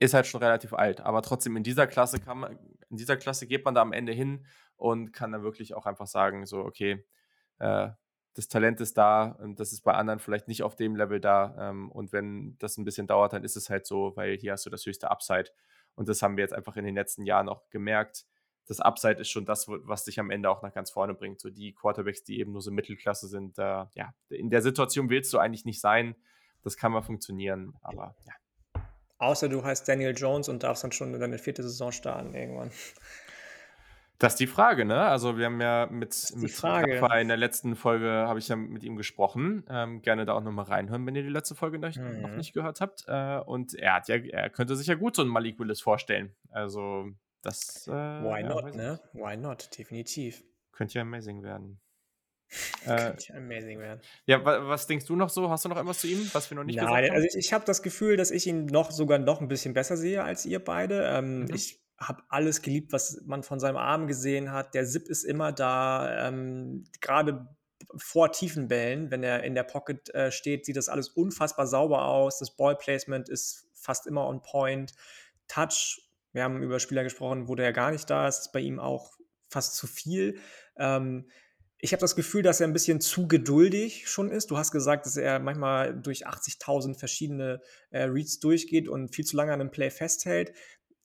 [0.00, 2.58] ist halt schon relativ alt, aber trotzdem in dieser Klasse kann man,
[2.90, 4.46] in dieser Klasse geht man da am Ende hin
[4.76, 7.04] und kann dann wirklich auch einfach sagen, so, okay,
[7.58, 7.90] äh,
[8.34, 11.70] das Talent ist da und das ist bei anderen vielleicht nicht auf dem Level da.
[11.70, 14.66] Ähm, und wenn das ein bisschen dauert, dann ist es halt so, weil hier hast
[14.66, 15.50] du das höchste Upside.
[15.94, 18.26] Und das haben wir jetzt einfach in den letzten Jahren auch gemerkt
[18.66, 21.40] das Upside ist schon das, was dich am Ende auch nach ganz vorne bringt.
[21.40, 25.32] So die Quarterbacks, die eben nur so Mittelklasse sind, äh, ja, in der Situation willst
[25.32, 26.14] du eigentlich nicht sein.
[26.62, 28.32] Das kann mal funktionieren, aber ja.
[29.18, 32.70] Außer du heißt Daniel Jones und darfst dann schon in deine vierte Saison starten irgendwann.
[34.18, 35.02] Das ist die Frage, ne?
[35.02, 38.84] Also wir haben ja mit, mit Rafa in der letzten Folge, habe ich ja mit
[38.84, 39.64] ihm gesprochen.
[39.68, 42.22] Ähm, gerne da auch nochmal reinhören, wenn ihr die letzte Folge noch, mhm.
[42.22, 43.04] noch nicht gehört habt.
[43.08, 46.34] Äh, und er hat ja, er könnte sich ja gut so einen Malik Willis vorstellen.
[46.50, 47.10] Also
[47.42, 49.00] das, äh, Why ja, not, ne?
[49.12, 49.76] Why not?
[49.76, 50.44] Definitiv.
[50.72, 51.80] Könnte ja amazing werden.
[52.84, 54.00] Könnte ja amazing werden.
[54.26, 55.50] Ja, wa was denkst du noch so?
[55.50, 57.14] Hast du noch etwas zu ihm, was wir noch nicht Nein, gesagt haben?
[57.14, 59.96] Also ich, ich habe das Gefühl, dass ich ihn noch sogar noch ein bisschen besser
[59.96, 61.04] sehe als ihr beide.
[61.06, 61.54] Ähm, mhm.
[61.54, 64.74] Ich habe alles geliebt, was man von seinem Arm gesehen hat.
[64.74, 66.28] Der Zip ist immer da.
[66.28, 67.48] Ähm, Gerade
[67.96, 72.06] vor tiefen Bällen, wenn er in der Pocket äh, steht, sieht das alles unfassbar sauber
[72.06, 72.38] aus.
[72.38, 74.92] Das Ballplacement ist fast immer on point.
[75.46, 76.04] Touch
[76.34, 78.40] wir haben über Spieler gesprochen, wo der gar nicht da ist.
[78.40, 79.12] Ist bei ihm auch
[79.48, 80.40] fast zu viel.
[80.76, 81.30] Ähm,
[81.78, 84.50] ich habe das Gefühl, dass er ein bisschen zu geduldig schon ist.
[84.50, 87.60] Du hast gesagt, dass er manchmal durch 80.000 verschiedene
[87.90, 90.52] äh, Reads durchgeht und viel zu lange an einem Play festhält.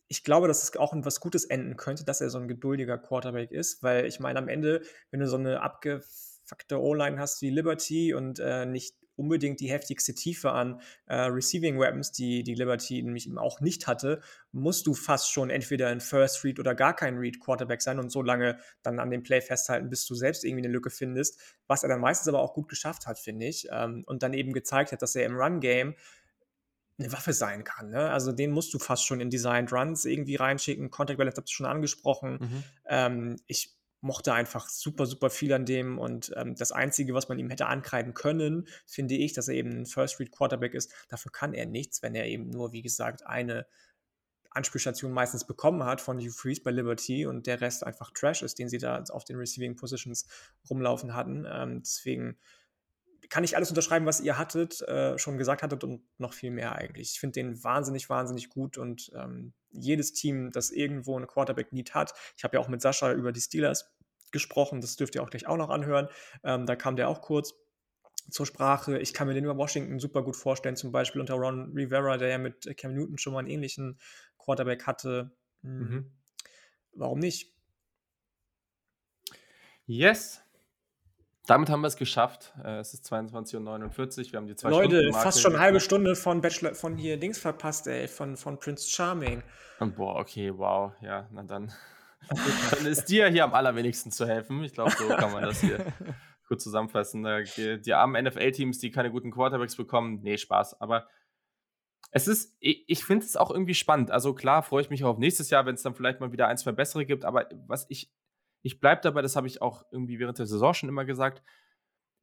[0.07, 2.97] ich glaube, dass es auch in was Gutes enden könnte, dass er so ein geduldiger
[2.97, 4.81] Quarterback ist, weil ich meine, am Ende,
[5.11, 10.15] wenn du so eine abgefuckte O-Line hast wie Liberty und äh, nicht unbedingt die heftigste
[10.15, 14.21] Tiefe an äh, Receiving Weapons, die die Liberty nämlich eben auch nicht hatte,
[14.51, 18.11] musst du fast schon entweder ein First Read oder gar kein Read Quarterback sein und
[18.11, 21.83] so lange dann an dem Play festhalten, bis du selbst irgendwie eine Lücke findest, was
[21.83, 24.91] er dann meistens aber auch gut geschafft hat, finde ich, ähm, und dann eben gezeigt
[24.91, 25.95] hat, dass er im Run Game
[26.97, 27.89] eine Waffe sein kann.
[27.89, 28.09] Ne?
[28.11, 30.91] Also den musst du fast schon in Designed Runs irgendwie reinschicken.
[30.91, 32.37] Contact Balance habt ihr schon angesprochen.
[32.41, 32.63] Mhm.
[32.87, 37.39] Ähm, ich mochte einfach super, super viel an dem und ähm, das Einzige, was man
[37.39, 40.93] ihm hätte ankreiden können, finde ich, dass er eben ein First Read Quarterback ist.
[41.09, 43.65] Dafür kann er nichts, wenn er eben nur, wie gesagt, eine
[44.51, 48.57] Anspielstation meistens bekommen hat von Hugh Freeze bei Liberty und der Rest einfach Trash ist,
[48.57, 50.27] den sie da auf den Receiving Positions
[50.69, 51.45] rumlaufen hatten.
[51.49, 52.37] Ähm, deswegen
[53.29, 56.75] kann ich alles unterschreiben, was ihr hattet, äh, schon gesagt hattet und noch viel mehr
[56.75, 57.11] eigentlich.
[57.13, 62.13] Ich finde den wahnsinnig, wahnsinnig gut und ähm, jedes Team, das irgendwo eine Quarterback-Need hat,
[62.37, 63.91] ich habe ja auch mit Sascha über die Steelers
[64.31, 66.07] gesprochen, das dürft ihr auch gleich auch noch anhören,
[66.43, 67.53] ähm, da kam der auch kurz
[68.29, 68.99] zur Sprache.
[68.99, 72.29] Ich kann mir den über Washington super gut vorstellen, zum Beispiel unter Ron Rivera, der
[72.29, 73.99] ja mit Cam Newton schon mal einen ähnlichen
[74.37, 75.31] Quarterback hatte.
[75.61, 75.79] Hm.
[75.79, 76.11] Mhm.
[76.93, 77.53] Warum nicht?
[79.85, 80.41] Yes,
[81.49, 82.53] damit haben wir es geschafft.
[82.63, 84.31] Äh, es ist 22.49 Uhr.
[84.31, 87.17] Wir haben die zwei Leute, Stunden fast schon eine halbe Stunde von Bachelor, von hier
[87.17, 89.41] Dings verpasst, ey, von, von Prince Charming.
[89.79, 90.91] Und boah, okay, wow.
[91.01, 91.71] Ja, na dann.
[92.71, 94.63] dann ist dir hier am allerwenigsten zu helfen.
[94.63, 95.85] Ich glaube, so kann man das hier
[96.47, 97.25] gut zusammenfassen.
[97.55, 100.79] Die, die armen NFL-Teams, die keine guten Quarterbacks bekommen, nee, Spaß.
[100.81, 101.07] Aber
[102.11, 104.11] es ist, ich finde es auch irgendwie spannend.
[104.11, 106.47] Also klar, freue ich mich auch auf nächstes Jahr, wenn es dann vielleicht mal wieder
[106.47, 107.23] ein, zwei bessere gibt.
[107.23, 108.11] Aber was ich
[108.61, 111.43] ich bleibe dabei, das habe ich auch irgendwie während der Saison schon immer gesagt.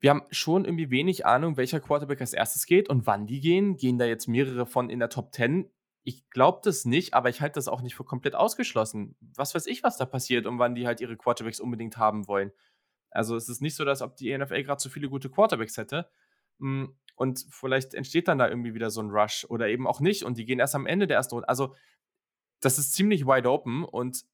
[0.01, 3.77] Wir haben schon irgendwie wenig Ahnung, welcher Quarterback als erstes geht und wann die gehen.
[3.77, 5.71] Gehen da jetzt mehrere von in der Top 10?
[6.03, 9.17] Ich glaube das nicht, aber ich halte das auch nicht für komplett ausgeschlossen.
[9.35, 12.53] Was weiß ich, was da passiert und wann die halt ihre Quarterbacks unbedingt haben wollen.
[13.11, 16.09] Also es ist nicht so, dass ob die NFL gerade so viele gute Quarterbacks hätte.
[16.61, 20.23] Hm, und vielleicht entsteht dann da irgendwie wieder so ein Rush oder eben auch nicht
[20.25, 21.49] und die gehen erst am Ende der ersten Runde.
[21.49, 21.75] Also
[22.61, 24.25] das ist ziemlich wide open und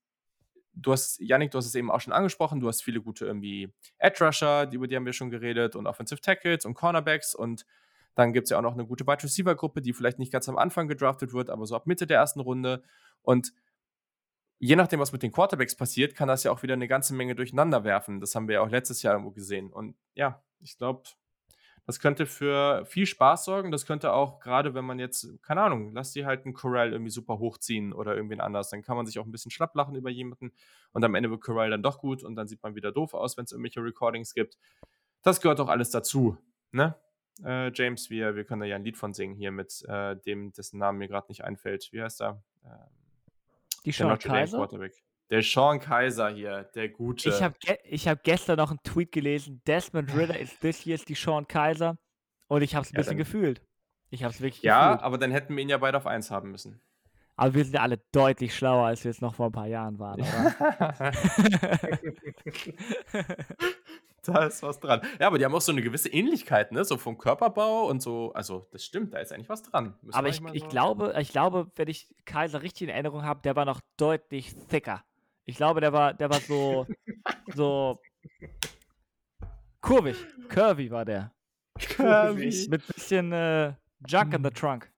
[0.75, 3.73] du hast, Yannick, du hast es eben auch schon angesprochen, du hast viele gute irgendwie
[3.99, 7.67] Edge-Rusher, über die haben wir schon geredet, und Offensive Tackles und Cornerbacks und
[8.15, 10.59] dann gibt es ja auch noch eine gute Wide Receiver-Gruppe, die vielleicht nicht ganz am
[10.59, 12.83] Anfang gedraftet wird, aber so ab Mitte der ersten Runde.
[13.23, 13.53] Und
[14.59, 17.35] je nachdem, was mit den Quarterbacks passiert, kann das ja auch wieder eine ganze Menge
[17.35, 18.21] durcheinander werfen.
[18.21, 19.73] Das haben wir ja auch letztes Jahr irgendwo gesehen.
[19.73, 21.05] Und ja, ich glaube,
[21.87, 23.73] das könnte für viel Spaß sorgen.
[23.73, 27.11] Das könnte auch, gerade wenn man jetzt, keine Ahnung, lass die halt einen Corral irgendwie
[27.11, 28.71] super hochziehen oder irgendwen anders.
[28.71, 30.53] Dann kann man sich auch ein bisschen schlapp lachen über jemanden
[30.93, 33.37] und am Ende wird Corral dann doch gut und dann sieht man wieder doof aus,
[33.37, 34.59] wenn es irgendwelche Recordings gibt.
[35.23, 36.37] Das gehört doch alles dazu,
[36.71, 36.95] ne?
[37.45, 40.53] Äh, James, wir, wir können da ja ein Lied von singen hier mit äh, dem,
[40.53, 41.89] dessen Namen mir gerade nicht einfällt.
[41.93, 42.43] Wie heißt er?
[42.65, 42.71] Ähm,
[43.85, 44.59] die Sean Kaiser?
[44.59, 45.03] Quarterback.
[45.33, 47.31] Der Sean Kaiser hier, der Gute.
[47.31, 49.63] Ich habe ge hab gestern noch einen Tweet gelesen.
[49.67, 51.97] Desmond Ritter ist this year's die Sean Kaiser.
[52.49, 53.63] Und ich habe es ein ja, bisschen gefühlt.
[54.11, 55.01] Ich habe es wirklich ja, gefühlt.
[55.01, 56.83] Ja, aber dann hätten wir ihn ja beide auf 1 haben müssen.
[57.37, 59.99] Aber wir sind ja alle deutlich schlauer, als wir es noch vor ein paar Jahren
[59.99, 60.55] waren, oder?
[64.23, 65.01] da ist was dran.
[65.19, 66.85] Ja, aber die haben auch so eine gewisse Ähnlichkeit, ne?
[66.85, 68.35] So vom Körperbau und so.
[68.35, 69.95] Also, das stimmt, da ist eigentlich was dran.
[70.03, 73.57] Müssen aber ich, ich, glaube, ich glaube, wenn ich Kaiser richtig in Erinnerung habe, der
[73.57, 75.03] war noch deutlich thicker.
[75.45, 76.87] Ich glaube, der war, der war so,
[77.55, 77.99] so
[79.81, 80.17] kurvig.
[80.49, 81.33] Curvy war der.
[81.79, 82.69] Curvy.
[82.69, 83.75] Mit bisschen äh,
[84.07, 84.55] Junk in the hm.
[84.55, 84.93] Trunk.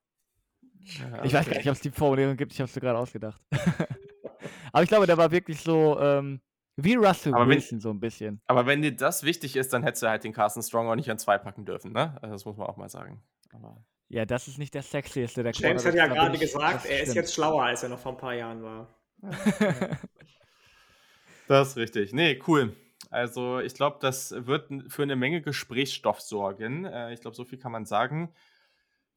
[0.81, 2.99] Ja, ich weiß gar nicht, ob es die Formulierung gibt, ich habe es mir gerade
[2.99, 3.41] ausgedacht.
[4.71, 6.41] aber ich glaube, der war wirklich so ähm,
[6.75, 8.41] wie Russell aber Wilson, wenn, so ein bisschen.
[8.45, 11.09] Aber wenn dir das wichtig ist, dann hättest du halt den Carson Strong auch nicht
[11.09, 12.17] an zwei packen dürfen, ne?
[12.21, 13.23] Also das muss man auch mal sagen.
[13.51, 17.15] Aber ja, das ist nicht der sexieste der James hat ja gerade gesagt, er ist
[17.15, 18.87] jetzt schlauer, als er noch vor ein paar Jahren war.
[21.47, 22.13] das ist richtig.
[22.13, 22.75] Nee, cool.
[23.11, 26.85] Also ich glaube, das wird für eine Menge Gesprächsstoff sorgen.
[26.85, 28.33] Äh, ich glaube, so viel kann man sagen.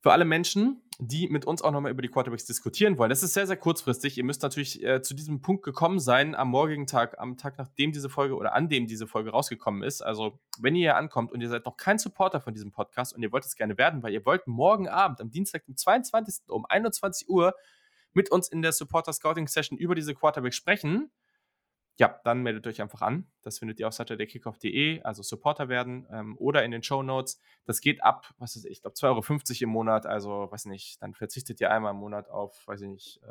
[0.00, 3.10] Für alle Menschen, die mit uns auch nochmal über die Quarterbacks diskutieren wollen.
[3.10, 4.16] Das ist sehr, sehr kurzfristig.
[4.16, 7.90] Ihr müsst natürlich äh, zu diesem Punkt gekommen sein am morgigen Tag, am Tag, nachdem
[7.90, 10.00] diese Folge oder an dem diese Folge rausgekommen ist.
[10.00, 13.22] Also, wenn ihr hier ankommt und ihr seid noch kein Supporter von diesem Podcast und
[13.22, 16.48] ihr wollt es gerne werden, weil ihr wollt morgen Abend, am Dienstag, dem 22.
[16.48, 17.55] um 21 Uhr
[18.12, 21.10] mit uns in der Supporter Scouting Session über diese Quarterbacks sprechen,
[21.98, 23.26] ja, dann meldet euch einfach an.
[23.42, 27.40] Das findet ihr auf saturdaykickoff.de, also Supporter werden ähm, oder in den Show Notes.
[27.64, 31.14] Das geht ab, was ist ich glaube 2,50 Euro im Monat, also weiß nicht, dann
[31.14, 33.30] verzichtet ihr einmal im Monat auf, weiß ich nicht, äh,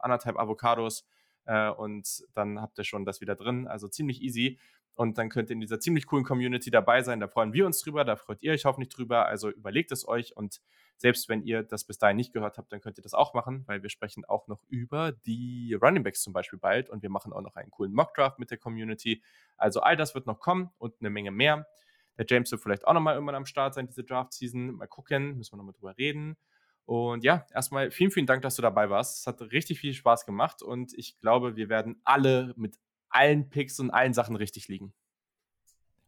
[0.00, 1.04] anderthalb Avocados
[1.46, 3.66] äh, und dann habt ihr schon das wieder drin.
[3.66, 4.58] Also ziemlich easy.
[4.94, 7.20] Und dann könnt ihr in dieser ziemlich coolen Community dabei sein.
[7.20, 9.26] Da freuen wir uns drüber, da freut ihr euch hoffentlich drüber.
[9.26, 10.60] Also überlegt es euch und
[10.96, 13.64] selbst wenn ihr das bis dahin nicht gehört habt, dann könnt ihr das auch machen,
[13.66, 17.32] weil wir sprechen auch noch über die Running Backs zum Beispiel bald und wir machen
[17.32, 19.22] auch noch einen coolen Mockdraft mit der Community.
[19.56, 21.66] Also all das wird noch kommen und eine Menge mehr.
[22.16, 24.76] Der James wird vielleicht auch nochmal irgendwann am Start sein, diese Draft-Season.
[24.76, 26.36] Mal gucken, müssen wir nochmal drüber reden.
[26.86, 29.20] Und ja, erstmal vielen, vielen Dank, dass du dabei warst.
[29.20, 32.78] Es hat richtig viel Spaß gemacht und ich glaube, wir werden alle mit
[33.14, 34.92] allen Picks und allen Sachen richtig liegen.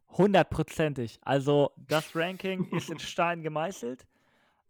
[0.09, 1.19] Hundertprozentig.
[1.21, 4.05] Also das Ranking ist in Stein gemeißelt.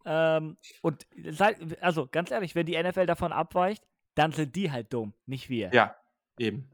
[0.06, 3.84] Ähm, und seid, also ganz ehrlich, wenn die NFL davon abweicht,
[4.16, 5.70] dann sind die halt dumm, nicht wir.
[5.74, 5.96] Ja,
[6.40, 6.70] eben.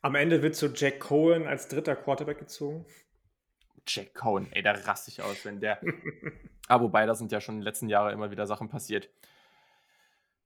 [0.00, 2.86] Am Ende wird so Jack Cohen als dritter Quarterback gezogen.
[3.86, 5.80] Jack Cohen, ey, da raste ich aus, wenn der.
[6.68, 9.10] ah, wobei, da sind ja schon in den letzten Jahren immer wieder Sachen passiert.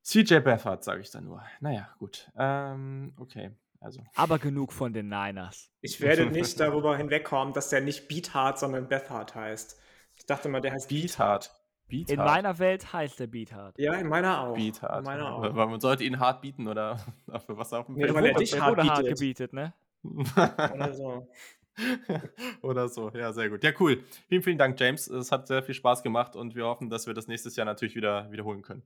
[0.02, 1.44] CJ Beffert, sage ich da nur.
[1.60, 2.30] Naja, gut.
[2.36, 3.51] Ähm, okay.
[3.83, 4.03] Also.
[4.15, 5.71] Aber genug von den Niners.
[5.81, 9.81] Ich werde nicht darüber hinwegkommen, dass der nicht Beathard, sondern Bethard heißt.
[10.15, 11.51] Ich dachte mal, der heißt Beathard.
[11.89, 12.11] Beathard.
[12.11, 13.79] In meiner Welt heißt der Beathard.
[13.79, 14.55] Ja, in meiner auch.
[14.55, 14.99] Beathard.
[15.01, 15.43] In meiner auch.
[15.43, 16.97] Weil man sollte ihn hart bieten oder
[17.47, 19.75] für was auf dem nee, weil er dich hart, hart gebietet, ne?
[20.05, 21.29] oder so.
[22.63, 23.65] Oder so, ja, sehr gut.
[23.65, 24.05] Ja, cool.
[24.29, 25.07] Vielen, vielen Dank, James.
[25.09, 27.95] Es hat sehr viel Spaß gemacht und wir hoffen, dass wir das nächstes Jahr natürlich
[27.95, 28.83] wieder wiederholen können.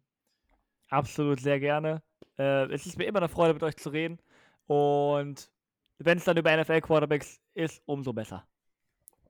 [0.88, 2.02] Absolut, sehr gerne.
[2.38, 4.20] Äh, es ist mir immer eine Freude, mit euch zu reden.
[4.66, 5.50] Und
[5.98, 8.46] wenn es dann über NFL-Quarterbacks ist, umso besser.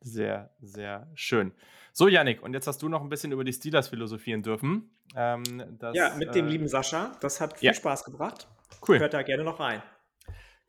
[0.01, 1.53] Sehr, sehr schön.
[1.93, 4.91] So, Yannick, und jetzt hast du noch ein bisschen über die Steelers philosophieren dürfen.
[5.15, 7.17] Ähm, das, ja, mit dem äh, lieben Sascha.
[7.21, 7.75] Das hat viel ja.
[7.75, 8.47] Spaß gebracht.
[8.87, 8.99] Cool.
[8.99, 9.83] Hört da gerne noch rein.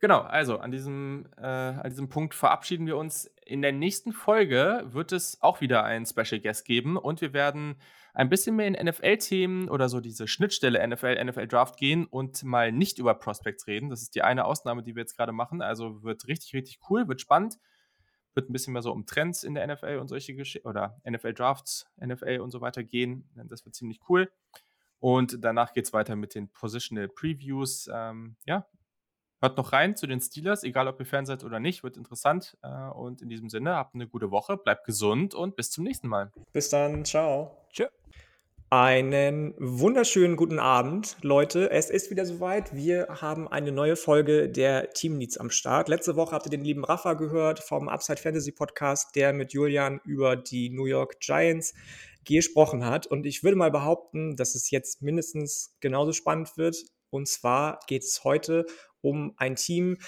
[0.00, 3.30] Genau, also an diesem, äh, an diesem Punkt verabschieden wir uns.
[3.44, 7.76] In der nächsten Folge wird es auch wieder einen Special Guest geben und wir werden
[8.18, 12.72] ein bisschen mehr in NFL-Themen oder so diese Schnittstelle NFL, NFL Draft gehen und mal
[12.72, 13.90] nicht über Prospects reden.
[13.90, 15.62] Das ist die eine Ausnahme, die wir jetzt gerade machen.
[15.62, 17.60] Also wird richtig, richtig cool, wird spannend.
[18.34, 21.32] Wird ein bisschen mehr so um Trends in der NFL und solche Geschichten oder NFL
[21.32, 23.30] Drafts, NFL und so weiter gehen.
[23.44, 24.28] Das wird ziemlich cool.
[24.98, 27.88] Und danach geht es weiter mit den Positional Previews.
[27.92, 28.66] Ähm, ja,
[29.40, 32.56] Hört noch rein zu den Steelers, egal ob ihr Fan seid oder nicht, wird interessant.
[32.62, 36.08] Äh, und in diesem Sinne, habt eine gute Woche, bleibt gesund und bis zum nächsten
[36.08, 36.32] Mal.
[36.52, 37.56] Bis dann, ciao.
[37.70, 37.86] Tschö.
[38.70, 41.70] Einen wunderschönen guten Abend, Leute.
[41.70, 42.74] Es ist wieder soweit.
[42.74, 45.88] Wir haben eine neue Folge der Team Needs am Start.
[45.88, 50.00] Letzte Woche habt ihr den lieben Rafa gehört vom Upside Fantasy Podcast, der mit Julian
[50.04, 51.74] über die New York Giants
[52.24, 53.06] gesprochen hat.
[53.06, 56.76] Und ich würde mal behaupten, dass es jetzt mindestens genauso spannend wird.
[57.08, 58.66] Und zwar geht es heute
[59.00, 59.98] um ein Team,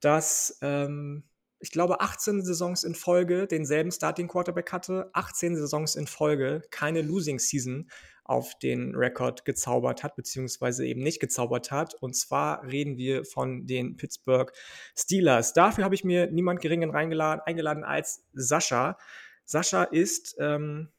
[0.00, 1.24] das, ähm,
[1.58, 7.02] ich glaube, 18 Saisons in Folge denselben Starting Quarterback hatte, 18 Saisons in Folge keine
[7.02, 7.90] Losing Season
[8.24, 11.94] auf den Rekord gezaubert hat, beziehungsweise eben nicht gezaubert hat.
[11.94, 14.52] Und zwar reden wir von den Pittsburgh
[14.96, 15.52] Steelers.
[15.52, 18.96] Dafür habe ich mir niemand geringen reingeladen, eingeladen als Sascha.
[19.44, 20.90] Sascha ist ähm,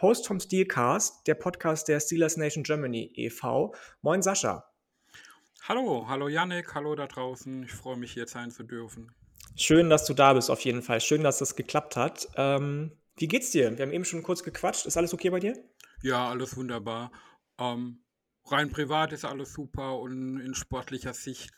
[0.00, 3.74] Host vom Steelcast, der Podcast der Steelers Nation Germany e.V.
[4.02, 4.70] Moin Sascha.
[5.68, 7.64] Hallo, hallo Yannick, hallo da draußen.
[7.64, 9.10] Ich freue mich hier sein zu dürfen.
[9.56, 11.00] Schön, dass du da bist, auf jeden Fall.
[11.00, 12.28] Schön, dass das geklappt hat.
[12.36, 13.76] Ähm, wie geht's dir?
[13.76, 14.86] Wir haben eben schon kurz gequatscht.
[14.86, 15.58] Ist alles okay bei dir?
[16.02, 17.10] Ja, alles wunderbar.
[17.58, 18.04] Ähm,
[18.44, 21.50] rein privat ist alles super und in sportlicher Sicht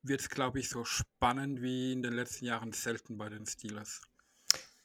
[0.00, 4.00] wird es, glaube ich, so spannend wie in den letzten Jahren selten bei den Steelers.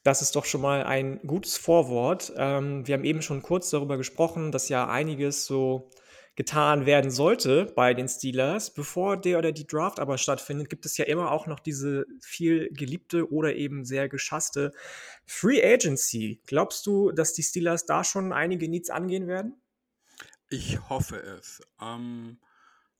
[0.03, 2.33] Das ist doch schon mal ein gutes Vorwort.
[2.35, 5.91] Ähm, wir haben eben schon kurz darüber gesprochen, dass ja einiges so
[6.39, 8.73] getan werden sollte bei den Steelers.
[8.73, 12.69] Bevor der oder die Draft aber stattfindet, gibt es ja immer auch noch diese viel
[12.71, 14.71] geliebte oder eben sehr geschasste
[15.25, 16.41] Free Agency.
[16.47, 19.61] Glaubst du, dass die Steelers da schon einige Needs angehen werden?
[20.47, 21.61] Ich hoffe es.
[21.81, 22.39] Ähm,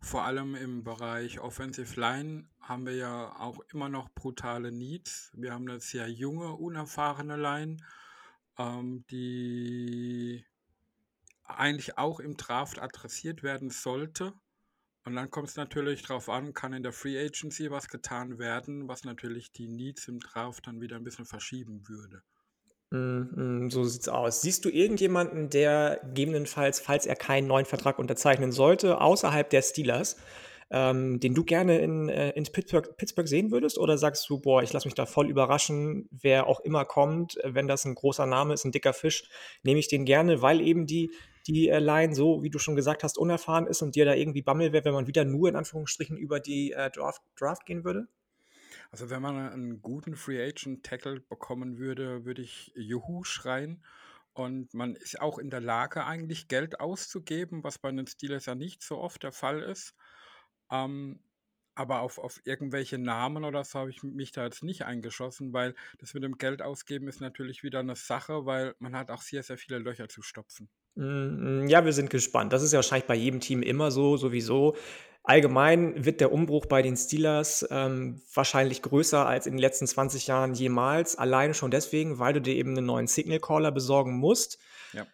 [0.02, 5.32] vor allem im Bereich Offensive Line haben wir ja auch immer noch brutale Needs.
[5.34, 7.78] Wir haben eine sehr junge, unerfahrene Line,
[8.57, 10.44] ähm, die
[11.50, 14.34] eigentlich auch im Draft adressiert werden sollte.
[15.06, 18.88] Und dann kommt es natürlich darauf an, kann in der Free Agency was getan werden,
[18.88, 22.22] was natürlich die Needs im Draft dann wieder ein bisschen verschieben würde.
[22.92, 24.42] Mm, mm, so sieht's aus.
[24.42, 30.18] Siehst du irgendjemanden, der gegebenenfalls, falls er keinen neuen Vertrag unterzeichnen sollte, außerhalb der Steelers,
[30.72, 33.78] ähm, den du gerne in, äh, in Pittsburgh, Pittsburgh sehen würdest?
[33.78, 37.68] Oder sagst du, boah, ich lasse mich da voll überraschen, wer auch immer kommt, wenn
[37.68, 39.30] das ein großer Name ist, ein dicker Fisch,
[39.64, 41.12] nehme ich den gerne, weil eben die
[41.48, 44.41] die äh, Line so, wie du schon gesagt hast, unerfahren ist und dir da irgendwie
[44.41, 48.07] Bammel wäre, wenn man wieder nur in Anführungsstrichen über die äh, Draft, Draft gehen würde?
[48.91, 53.84] Also wenn man einen guten Free Agent Tackle bekommen würde, würde ich Juhu schreien.
[54.34, 58.56] Und man ist auch in der Lage, eigentlich Geld auszugeben, was bei den Steelers ja
[58.56, 59.95] nicht so oft der Fall ist.
[60.72, 61.20] Ähm,
[61.80, 65.76] aber auf, auf irgendwelche Namen oder so habe ich mich da jetzt nicht eingeschossen, weil
[65.99, 69.43] das mit dem Geld ausgeben ist natürlich wieder eine Sache, weil man hat auch sehr,
[69.43, 70.69] sehr viele Löcher zu stopfen.
[70.95, 72.51] Mm, ja, wir sind gespannt.
[72.51, 74.76] Das ist ja wahrscheinlich bei jedem Team immer so, sowieso.
[75.23, 80.27] Allgemein wird der Umbruch bei den Steelers ähm, wahrscheinlich größer als in den letzten 20
[80.27, 81.15] Jahren jemals.
[81.15, 84.60] Alleine schon deswegen, weil du dir eben einen neuen Signal Caller besorgen musst.
[84.91, 85.07] Ja.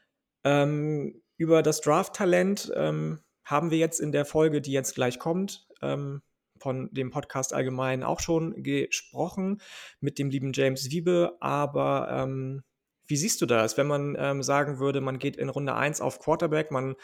[0.43, 5.67] Ähm, über das Draft-Talent ähm, haben wir jetzt in der Folge, die jetzt gleich kommt,
[5.83, 6.23] ähm,
[6.65, 9.61] von dem Podcast allgemein auch schon gesprochen
[9.99, 11.37] mit dem lieben James Wiebe.
[11.41, 12.63] Aber ähm,
[13.05, 16.17] wie siehst du das, wenn man ähm, sagen würde, man geht in Runde 1 auf
[16.17, 16.95] Quarterback, man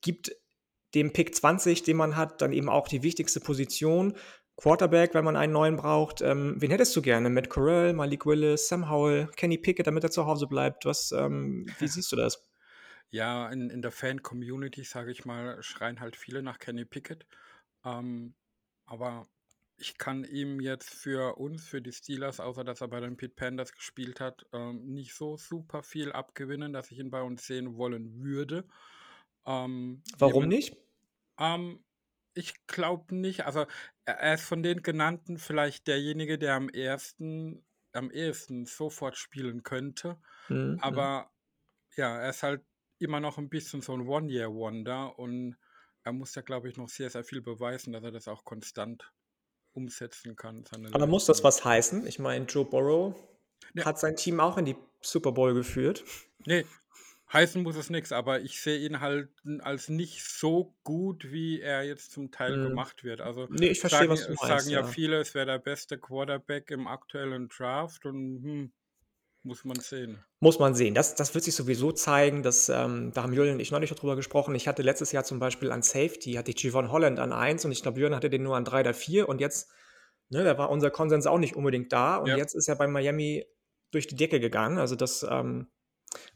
[0.00, 0.32] gibt
[0.96, 4.14] dem Pick 20, den man hat, dann eben auch die wichtigste Position.
[4.56, 6.20] Quarterback, wenn man einen neuen braucht.
[6.20, 7.30] Ähm, wen hättest du gerne?
[7.30, 10.86] Matt Corral, Malik Willis, Sam Howell, Kenny Pickett, damit er zu Hause bleibt?
[10.86, 12.48] Was, ähm, wie siehst du das?
[13.10, 17.26] Ja, in, in der Fan-Community, sage ich mal, schreien halt viele nach Kenny Pickett.
[17.84, 18.34] Ähm,
[18.86, 19.28] aber
[19.76, 23.36] ich kann ihm jetzt für uns, für die Steelers, außer dass er bei den Pit
[23.36, 27.76] Panthers gespielt hat, ähm, nicht so super viel abgewinnen, dass ich ihn bei uns sehen
[27.76, 28.66] wollen würde.
[29.46, 30.76] Ähm, Warum nicht?
[31.38, 31.84] Ähm,
[32.34, 33.46] ich glaube nicht.
[33.46, 33.66] Also
[34.04, 40.18] er ist von den genannten vielleicht derjenige, der am ersten, am ehesten sofort spielen könnte.
[40.48, 40.56] Mhm.
[40.56, 40.78] mhm.
[40.80, 41.30] Aber
[41.96, 42.62] ja, er ist halt
[42.98, 45.56] immer noch ein bisschen so ein One-Year-Wonder und
[46.08, 49.12] er muss ja, glaube ich, noch sehr, sehr viel beweisen, dass er das auch konstant
[49.74, 50.64] umsetzen kann.
[50.92, 52.06] Aber muss das was heißen?
[52.06, 53.14] Ich meine, Joe Burrow
[53.74, 53.84] ja.
[53.84, 56.04] hat sein Team auch in die Super Bowl geführt.
[56.46, 56.64] Nee,
[57.30, 59.28] heißen muss es nichts, aber ich sehe ihn halt
[59.60, 62.68] als nicht so gut, wie er jetzt zum Teil hm.
[62.68, 63.20] gemacht wird.
[63.20, 65.58] Also nee, ich verstehe, sagen, was du meinst, sagen ja, ja viele, es wäre der
[65.58, 68.72] beste Quarterback im aktuellen Draft und hm,
[69.48, 70.22] muss man sehen.
[70.40, 70.94] Muss man sehen.
[70.94, 72.42] Das, das wird sich sowieso zeigen.
[72.42, 74.54] Dass, ähm, da haben Julian und ich neulich drüber gesprochen.
[74.54, 77.72] Ich hatte letztes Jahr zum Beispiel an Safety, hatte ich Javon Holland an 1 und
[77.72, 79.70] ich glaube, Julian hatte den nur an 3 oder 4 und jetzt,
[80.28, 82.36] ne, da war unser Konsens auch nicht unbedingt da und ja.
[82.36, 83.46] jetzt ist er bei Miami
[83.90, 84.78] durch die Decke gegangen.
[84.78, 85.68] Also das ähm,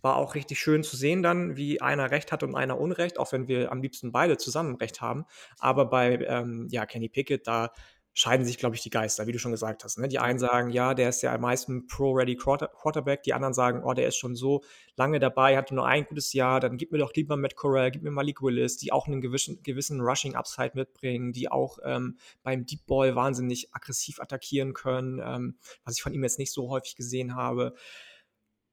[0.01, 3.33] war auch richtig schön zu sehen dann, wie einer Recht hat und einer Unrecht, auch
[3.33, 5.27] wenn wir am liebsten beide zusammen Recht haben.
[5.59, 7.73] Aber bei ähm, ja, Kenny Pickett, da
[8.15, 9.99] scheiden sich, glaube ich, die Geister, wie du schon gesagt hast.
[9.99, 10.07] Ne?
[10.07, 13.23] Die einen sagen, ja, der ist ja am meisten Pro-Ready Quarterback.
[13.23, 14.63] Die anderen sagen, oh, der ist schon so
[14.97, 16.61] lange dabei, hatte nur ein gutes Jahr.
[16.61, 19.63] Dann gib mir doch lieber Matt Corral, gib mir Malik Willis, die auch einen gewissen,
[19.63, 25.97] gewissen Rushing-Upside mitbringen, die auch ähm, beim Deep Ball wahnsinnig aggressiv attackieren können, ähm, was
[25.97, 27.75] ich von ihm jetzt nicht so häufig gesehen habe.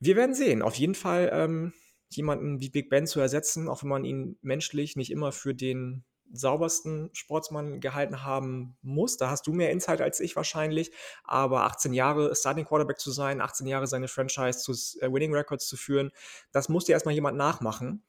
[0.01, 0.61] Wir werden sehen.
[0.61, 1.73] Auf jeden Fall ähm,
[2.09, 6.03] jemanden wie Big Ben zu ersetzen, auch wenn man ihn menschlich nicht immer für den
[6.31, 9.17] saubersten Sportsmann gehalten haben muss.
[9.17, 10.91] Da hast du mehr Insight als ich wahrscheinlich.
[11.23, 15.67] Aber 18 Jahre Starting Quarterback zu sein, 18 Jahre seine Franchise zu äh, Winning Records
[15.67, 16.11] zu führen,
[16.51, 18.03] das muss dir erstmal jemand nachmachen.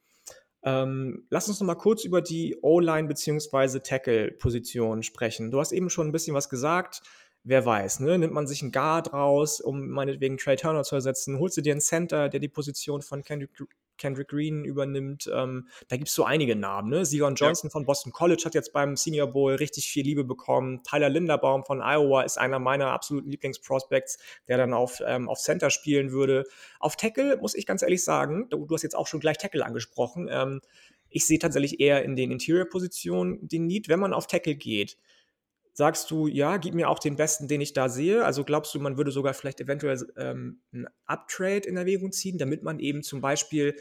[0.63, 3.79] Ähm, lass uns noch mal kurz über die O-Line bzw.
[3.79, 5.49] Tackle-Position sprechen.
[5.49, 7.01] Du hast eben schon ein bisschen was gesagt.
[7.43, 8.19] Wer weiß, ne?
[8.19, 11.71] nimmt man sich einen Guard raus, um meinetwegen Trey Turner zu ersetzen, holst du dir
[11.71, 13.49] einen Center, der die Position von Kendrick
[14.01, 15.29] Kendrick Green übernimmt.
[15.33, 16.89] Ähm, da gibt es so einige Namen.
[16.89, 17.05] Ne?
[17.05, 17.71] Sigon Johnson ja.
[17.71, 20.81] von Boston College hat jetzt beim Senior Bowl richtig viel Liebe bekommen.
[20.83, 25.69] Tyler Linderbaum von Iowa ist einer meiner absoluten Lieblingsprospects, der dann auf, ähm, auf Center
[25.69, 26.45] spielen würde.
[26.79, 29.65] Auf Tackle muss ich ganz ehrlich sagen, du, du hast jetzt auch schon gleich Tackle
[29.65, 30.27] angesprochen.
[30.31, 30.61] Ähm,
[31.11, 34.97] ich sehe tatsächlich eher in den Interior-Positionen den Need, wenn man auf Tackle geht.
[35.73, 38.25] Sagst du, ja, gib mir auch den besten, den ich da sehe?
[38.25, 42.63] Also glaubst du, man würde sogar vielleicht eventuell ähm, einen Uptrade in Erwägung ziehen, damit
[42.63, 43.75] man eben zum Beispiel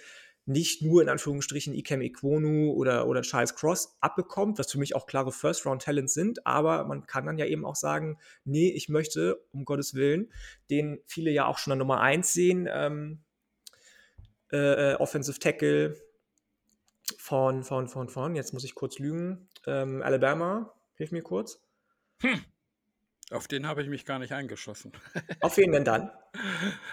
[0.46, 5.06] nicht nur in Anführungsstrichen Ikem Ikwonu oder, oder Charles Cross abbekommt, was für mich auch
[5.06, 9.64] klare First-Round-Talents sind, aber man kann dann ja eben auch sagen, nee, ich möchte, um
[9.64, 10.32] Gottes Willen,
[10.70, 13.20] den viele ja auch schon an Nummer 1 sehen, ähm,
[14.50, 15.96] äh, äh, Offensive Tackle
[17.16, 21.62] von, von, von, von, jetzt muss ich kurz lügen, ähm, Alabama, hilf mir kurz.
[22.22, 22.44] Hm.
[23.30, 24.92] Auf den habe ich mich gar nicht eingeschossen.
[25.40, 26.10] Auf wen denn dann?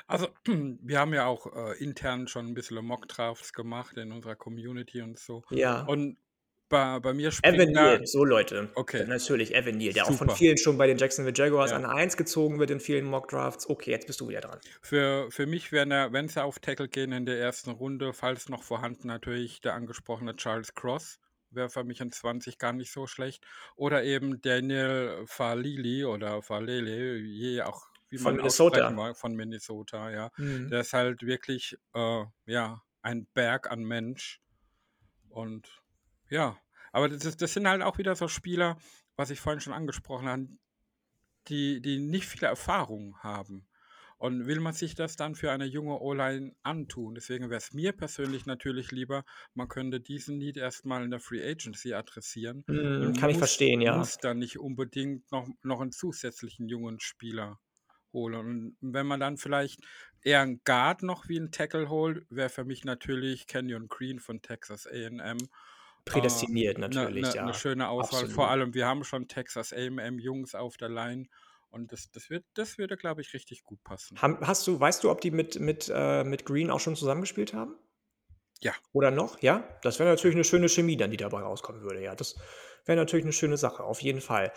[0.06, 5.02] Also, wir haben ja auch äh, intern schon ein bisschen Mock-Drafts gemacht in unserer Community
[5.02, 5.44] und so.
[5.50, 5.82] Ja.
[5.82, 6.18] Und
[6.70, 8.70] bei, bei mir springt Evan Neal, so Leute.
[8.76, 9.06] Okay.
[9.08, 10.14] natürlich Evan Neal, der Super.
[10.14, 11.78] auch von vielen schon bei den Jacksonville Jaguars ja.
[11.78, 13.70] an 1 gezogen wird in vielen Mock-Drafts.
[13.70, 14.60] Okay, jetzt bist du wieder dran.
[14.82, 18.64] Für, für mich wäre, wenn sie auf Tackle gehen in der ersten Runde, falls noch
[18.64, 21.20] vorhanden, natürlich der angesprochene Charles Cross
[21.58, 23.46] wäre für mich in 20 gar nicht so schlecht.
[23.76, 28.90] Oder eben Daniel Falili oder Falele, je auch wie von man Minnesota.
[28.92, 30.32] Mag, von Minnesota, ja.
[30.38, 30.70] Mhm.
[30.70, 34.42] Der ist halt wirklich, äh, ja, ein Berg an Mensch.
[35.30, 35.82] Und
[36.30, 36.58] ja,
[36.92, 38.78] aber das, das sind halt auch wieder so Spieler,
[39.18, 40.48] was ich vorhin schon angesprochen habe,
[41.48, 43.68] die, die nicht viele Erfahrung haben.
[44.20, 47.14] Und will man sich das dann für eine junge O-Line antun?
[47.14, 49.24] Deswegen wäre es mir persönlich natürlich lieber,
[49.54, 52.64] man könnte diesen Need erstmal in der Free Agency adressieren.
[52.68, 53.96] Mm, kann ich verstehen, ja.
[53.96, 57.60] muss dann nicht unbedingt noch, noch einen zusätzlichen jungen Spieler
[58.12, 58.76] holen.
[58.82, 59.82] Und wenn man dann vielleicht
[60.24, 64.42] eher einen Guard noch wie einen Tackle holt, wäre für mich natürlich Kenyon Green von
[64.42, 65.38] Texas A&M.
[66.06, 67.44] Prädestiniert äh, natürlich, ne, ne, ja.
[67.44, 68.22] Eine schöne Auswahl.
[68.22, 68.34] Absolut.
[68.34, 71.28] Vor allem, wir haben schon Texas A&M Jungs auf der Line
[71.70, 74.18] und das, das, wird, das würde, glaube ich, richtig gut passen.
[74.22, 77.76] Hast du, weißt du, ob die mit, mit, äh, mit Green auch schon zusammengespielt haben?
[78.62, 78.74] Ja.
[78.94, 79.42] Oder noch?
[79.42, 79.68] Ja?
[79.84, 82.02] Das wäre natürlich eine schöne Chemie dann, die dabei rauskommen würde.
[82.02, 82.36] Ja, das
[82.86, 84.52] wäre natürlich eine schöne Sache, auf jeden Fall.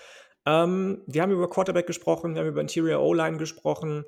[0.47, 4.05] Ähm, wir haben über Quarterback gesprochen, wir haben über Interior O-Line gesprochen.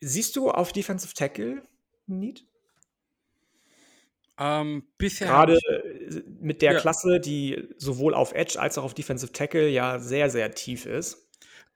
[0.00, 1.62] Siehst du auf Defensive Tackle
[2.06, 2.46] Need?
[4.38, 5.58] Ähm, bisher Gerade
[6.40, 6.80] mit der ja.
[6.80, 11.25] Klasse, die sowohl auf Edge als auch auf Defensive Tackle ja sehr, sehr tief ist.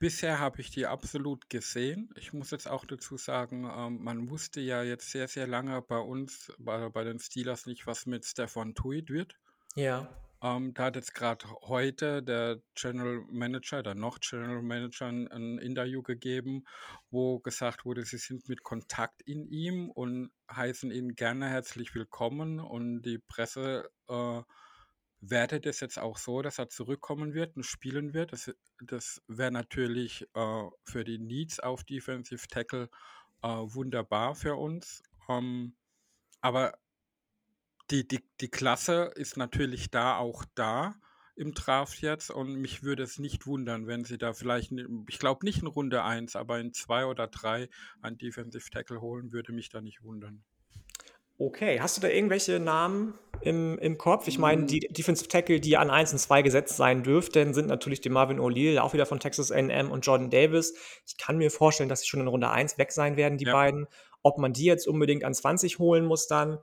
[0.01, 2.09] Bisher habe ich die absolut gesehen.
[2.17, 5.99] Ich muss jetzt auch dazu sagen, ähm, man wusste ja jetzt sehr, sehr lange bei
[5.99, 9.37] uns, bei, bei den Steelers nicht, was mit Stefan Tuit wird.
[9.75, 10.09] Ja.
[10.43, 15.59] Ähm, da hat jetzt gerade heute der General Manager, der noch General Manager, ein, ein
[15.59, 16.65] Interview gegeben,
[17.11, 22.59] wo gesagt wurde, sie sind mit Kontakt in ihm und heißen ihn gerne herzlich willkommen
[22.59, 24.41] und die Presse äh,
[25.21, 28.33] wertet es jetzt auch so, dass er zurückkommen wird und spielen wird.
[28.33, 28.51] Das,
[28.81, 32.89] das wäre natürlich äh, für die Needs auf Defensive Tackle
[33.43, 35.03] äh, wunderbar für uns.
[35.29, 35.75] Ähm,
[36.41, 36.79] aber
[37.91, 40.95] die, die, die Klasse ist natürlich da auch da
[41.37, 44.73] im Draft jetzt und mich würde es nicht wundern, wenn sie da vielleicht,
[45.09, 47.69] ich glaube nicht in Runde 1, aber in 2 oder 3
[48.03, 50.45] einen Defensive Tackle holen, würde mich da nicht wundern.
[51.41, 54.28] Okay, hast du da irgendwelche Namen im, im Kopf?
[54.28, 54.93] Ich meine, die hm.
[54.93, 58.78] Defensive Tackle, die an 1 und 2 gesetzt sein dürften, sind natürlich die Marvin O'Leal,
[58.78, 60.75] auch wieder von Texas A&M und Jordan Davis.
[61.07, 63.55] Ich kann mir vorstellen, dass sie schon in Runde 1 weg sein werden, die ja.
[63.55, 63.86] beiden.
[64.23, 66.59] Ob man die jetzt unbedingt an 20 holen muss dann,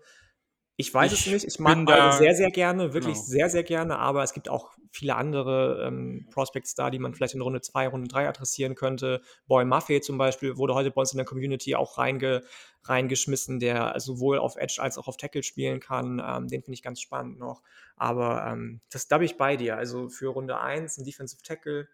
[0.79, 1.45] ich weiß ich es nicht.
[1.45, 3.25] Ich mag beide sehr, sehr gerne, wirklich genau.
[3.25, 7.33] sehr, sehr gerne, aber es gibt auch viele andere ähm, Prospects da, die man vielleicht
[7.33, 9.21] in Runde 2, Runde 3 adressieren könnte.
[9.47, 12.43] Boy Maffei zum Beispiel wurde heute bei uns in der Community auch reinge,
[12.83, 16.21] reingeschmissen, der sowohl auf Edge als auch auf Tackle spielen kann.
[16.23, 17.63] Ähm, den finde ich ganz spannend noch.
[17.95, 19.77] Aber ähm, das da bin ich bei dir.
[19.77, 21.87] Also für Runde 1 ein Defensive Tackle,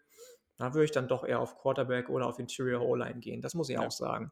[0.58, 3.40] da würde ich dann doch eher auf Quarterback oder auf Interior O-Line gehen.
[3.40, 3.86] Das muss ich ja.
[3.86, 4.30] auch sagen.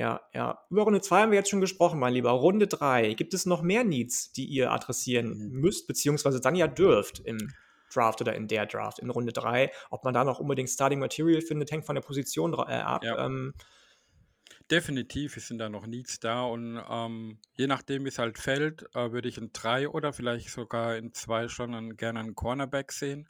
[0.00, 0.58] Ja, ja.
[0.70, 2.30] Über Runde 2 haben wir jetzt schon gesprochen, mein Lieber.
[2.30, 3.12] Runde 3.
[3.12, 5.60] Gibt es noch mehr Needs, die ihr adressieren mhm.
[5.60, 7.52] müsst, beziehungsweise dann ja dürft im
[7.92, 9.70] Draft oder in der Draft in Runde 3?
[9.90, 13.04] Ob man da noch unbedingt Starting Material findet, hängt von der Position äh, ab.
[13.04, 13.26] Ja.
[13.26, 13.52] Ähm,
[14.70, 19.12] Definitiv sind da noch Needs da und ähm, je nachdem, wie es halt fällt, äh,
[19.12, 23.28] würde ich in 3 oder vielleicht sogar in 2 schon einen, gerne einen Cornerback sehen.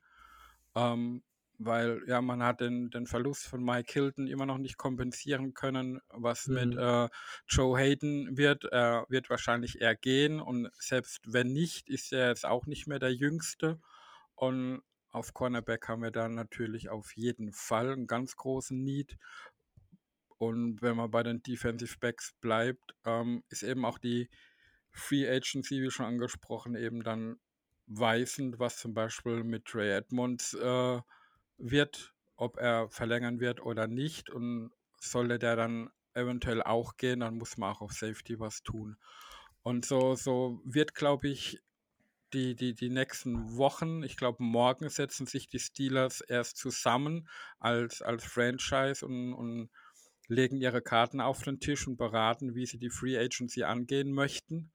[0.76, 1.22] Ähm,
[1.62, 6.00] weil ja, man hat den, den Verlust von Mike Hilton immer noch nicht kompensieren können.
[6.08, 6.54] Was mhm.
[6.54, 7.08] mit äh,
[7.46, 12.46] Joe Hayden wird, er wird wahrscheinlich eher gehen und selbst wenn nicht, ist er jetzt
[12.46, 13.78] auch nicht mehr der Jüngste.
[14.34, 19.18] Und auf Cornerback haben wir dann natürlich auf jeden Fall einen ganz großen Need.
[20.38, 24.30] Und wenn man bei den Defensive Backs bleibt, ähm, ist eben auch die
[24.90, 27.38] Free Agency, wie schon angesprochen, eben dann
[27.86, 31.00] weisend, was zum Beispiel mit Trey Edmonds äh,
[31.60, 34.30] wird, ob er verlängern wird oder nicht.
[34.30, 38.96] Und sollte der dann eventuell auch gehen, dann muss man auch auf Safety was tun.
[39.62, 41.60] Und so, so wird, glaube ich,
[42.32, 48.02] die, die, die nächsten Wochen, ich glaube, morgen setzen sich die Steelers erst zusammen als,
[48.02, 49.70] als Franchise und, und
[50.28, 54.70] legen ihre Karten auf den Tisch und beraten, wie sie die Free Agency angehen möchten.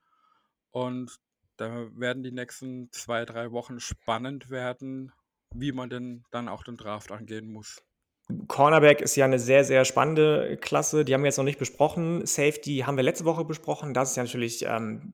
[0.72, 1.18] Und
[1.56, 5.14] da werden die nächsten zwei, drei Wochen spannend werden,
[5.60, 7.82] wie man denn dann auch den Draft angehen muss.
[8.48, 11.06] Cornerback ist ja eine sehr, sehr spannende Klasse.
[11.06, 12.26] Die haben wir jetzt noch nicht besprochen.
[12.26, 13.94] Safety haben wir letzte Woche besprochen.
[13.94, 15.14] Das ist ja natürlich ähm,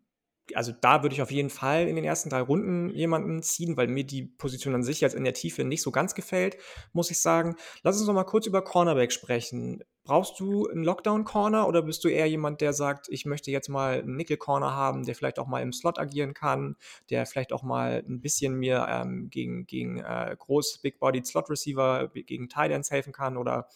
[0.56, 3.88] also da würde ich auf jeden Fall in den ersten drei Runden jemanden ziehen, weil
[3.88, 6.58] mir die Position an sich jetzt in der Tiefe nicht so ganz gefällt,
[6.94, 7.56] muss ich sagen.
[7.84, 9.84] Lass uns noch mal kurz über Cornerback sprechen.
[10.04, 14.00] Brauchst du einen Lockdown-Corner oder bist du eher jemand, der sagt, ich möchte jetzt mal
[14.00, 16.76] einen Nickel-Corner haben, der vielleicht auch mal im Slot agieren kann,
[17.10, 22.50] der vielleicht auch mal ein bisschen mir ähm, gegen, gegen äh, groß Big-Body Slot-Receiver, gegen
[22.50, 23.68] Tight Ends helfen kann oder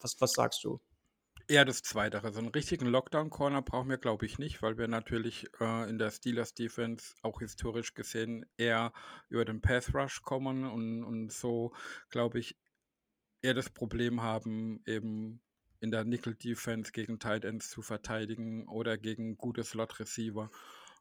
[0.00, 0.80] was, was sagst du?
[1.48, 2.20] Eher das Zweite.
[2.32, 6.10] So einen richtigen Lockdown-Corner brauchen wir, glaube ich, nicht, weil wir natürlich äh, in der
[6.10, 8.92] Steelers-Defense auch historisch gesehen eher
[9.28, 11.72] über den Path-Rush kommen und, und so,
[12.10, 12.56] glaube ich,
[13.42, 15.40] eher das Problem haben, eben
[15.80, 20.50] in der Nickel-Defense gegen Tight Ends zu verteidigen oder gegen gute Slot-Receiver.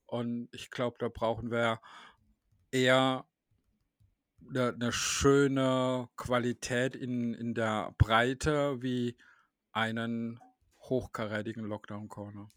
[0.05, 1.79] Und ich glaube, da brauchen wir
[2.71, 3.25] eher
[4.49, 9.17] eine, eine schöne Qualität in, in der Breite, wie
[9.71, 10.39] einen
[10.81, 12.49] hochkarätigen Lockdown-Corner.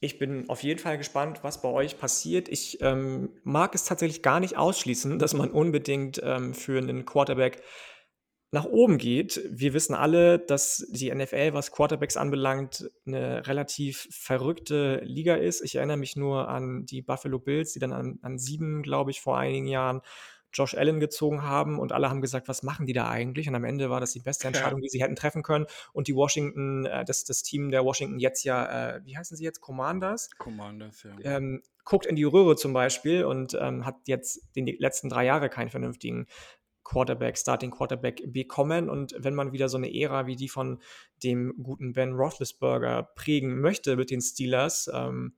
[0.00, 2.48] Ich bin auf jeden Fall gespannt, was bei euch passiert.
[2.48, 7.62] Ich ähm, mag es tatsächlich gar nicht ausschließen, dass man unbedingt ähm, für einen Quarterback
[8.52, 9.40] nach oben geht.
[9.50, 15.62] Wir wissen alle, dass die NFL, was Quarterbacks anbelangt, eine relativ verrückte Liga ist.
[15.62, 19.20] Ich erinnere mich nur an die Buffalo Bills, die dann an, an sieben, glaube ich,
[19.20, 20.00] vor einigen Jahren
[20.52, 23.48] Josh Allen gezogen haben und alle haben gesagt, was machen die da eigentlich?
[23.48, 25.66] Und am Ende war das die beste Entscheidung, die sie hätten treffen können.
[25.92, 29.44] Und die Washington, äh, das, das Team der Washington jetzt ja, äh, wie heißen sie
[29.44, 29.60] jetzt?
[29.60, 30.30] Commanders?
[30.38, 31.36] Commanders, ja.
[31.36, 35.50] Ähm, guckt in die Röhre zum Beispiel und ähm, hat jetzt die letzten drei Jahre
[35.50, 36.26] keinen vernünftigen
[36.86, 38.88] Quarterback, Starting Quarterback bekommen.
[38.88, 40.80] Und wenn man wieder so eine Ära wie die von
[41.22, 45.34] dem guten Ben Roethlisberger prägen möchte mit den Steelers, ähm,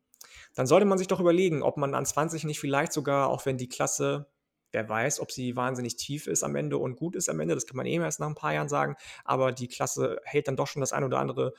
[0.55, 3.57] dann sollte man sich doch überlegen, ob man an 20 nicht vielleicht sogar, auch wenn
[3.57, 4.27] die Klasse
[4.71, 7.55] Wer weiß, ob sie wahnsinnig tief ist am Ende und gut ist am Ende.
[7.55, 8.97] Das kann man eben erst nach ein paar Jahren sagen.
[9.25, 11.55] Aber die Klasse hält dann doch schon das ein oder andere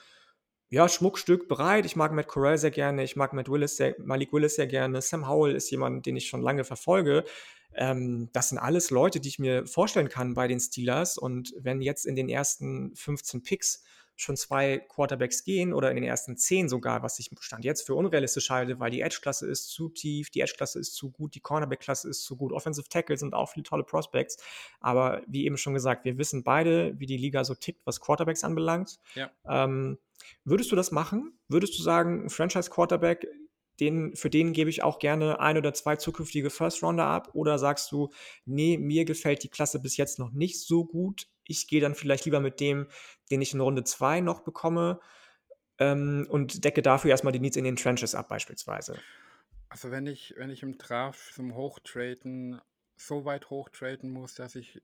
[0.70, 1.88] ja, Schmuckstück bereit.
[1.88, 3.04] Ich mag Matt Corral sehr gerne.
[3.04, 5.02] Ich mag Matt Willis sehr, Malik Willis sehr gerne.
[5.02, 7.24] Sam Howell ist jemand, den ich schon lange verfolge.
[7.76, 11.18] Ähm, das sind alles Leute, die ich mir vorstellen kann bei den Steelers.
[11.18, 13.84] Und wenn jetzt in den ersten 15 Picks
[14.20, 17.96] schon zwei Quarterbacks gehen oder in den ersten zehn sogar, was ich Stand jetzt für
[17.96, 22.10] unrealistisch halte, weil die Edge-Klasse ist zu tief, die Edge-Klasse ist zu gut, die Cornerback-Klasse
[22.10, 24.38] ist zu gut, Offensive Tackle sind auch viele tolle Prospects.
[24.82, 28.44] Aber wie eben schon gesagt, wir wissen beide, wie die Liga so tickt, was Quarterbacks
[28.44, 29.00] anbelangt.
[29.16, 29.32] Ja.
[29.48, 29.98] Ähm,
[30.44, 31.40] würdest du das machen?
[31.48, 33.26] Würdest du sagen, ein Franchise-Quarterback
[33.80, 37.30] den, für den gebe ich auch gerne ein oder zwei zukünftige First Rounder ab?
[37.34, 38.10] Oder sagst du,
[38.46, 41.28] nee, mir gefällt die Klasse bis jetzt noch nicht so gut.
[41.46, 42.88] Ich gehe dann vielleicht lieber mit dem,
[43.32, 45.00] den ich in Runde 2 noch bekomme
[45.80, 49.00] ähm, und decke dafür erstmal die Needs in den Trenches ab, beispielsweise.
[49.70, 52.62] Also wenn ich, wenn ich im Draft zum Hochtraden
[52.98, 54.82] so weit hochtraden muss, dass ich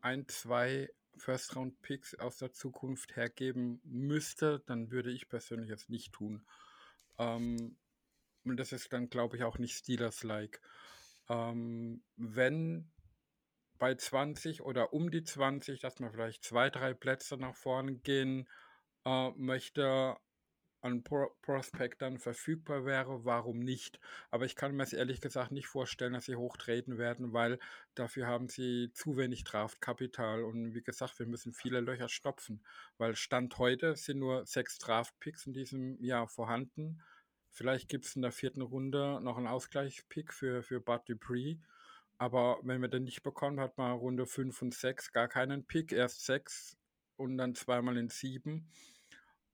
[0.00, 6.46] ein, zwei First-Round-Picks aus der Zukunft hergeben müsste, dann würde ich persönlich es nicht tun.
[7.18, 7.76] Ähm,
[8.44, 10.60] und das ist dann, glaube ich, auch nicht Steelers-like.
[11.28, 12.90] Ähm, wenn
[13.78, 18.48] bei 20 oder um die 20, dass man vielleicht zwei, drei Plätze nach vorne gehen
[19.04, 20.16] äh, möchte,
[20.82, 24.00] an Pro Prospect dann verfügbar wäre, warum nicht?
[24.30, 27.58] Aber ich kann mir es ehrlich gesagt nicht vorstellen, dass sie hochtreten werden, weil
[27.94, 32.64] dafür haben sie zu wenig Draftkapital und wie gesagt, wir müssen viele Löcher stopfen,
[32.98, 37.02] weil Stand heute sind nur sechs Draftpicks in diesem Jahr vorhanden.
[37.50, 41.56] Vielleicht gibt es in der vierten Runde noch einen Ausgleichspick für, für Bud Dupree.
[42.18, 45.92] Aber wenn wir den nicht bekommen, hat man Runde 5 und 6 gar keinen Pick.
[45.92, 46.76] Erst 6
[47.16, 48.68] und dann zweimal in 7.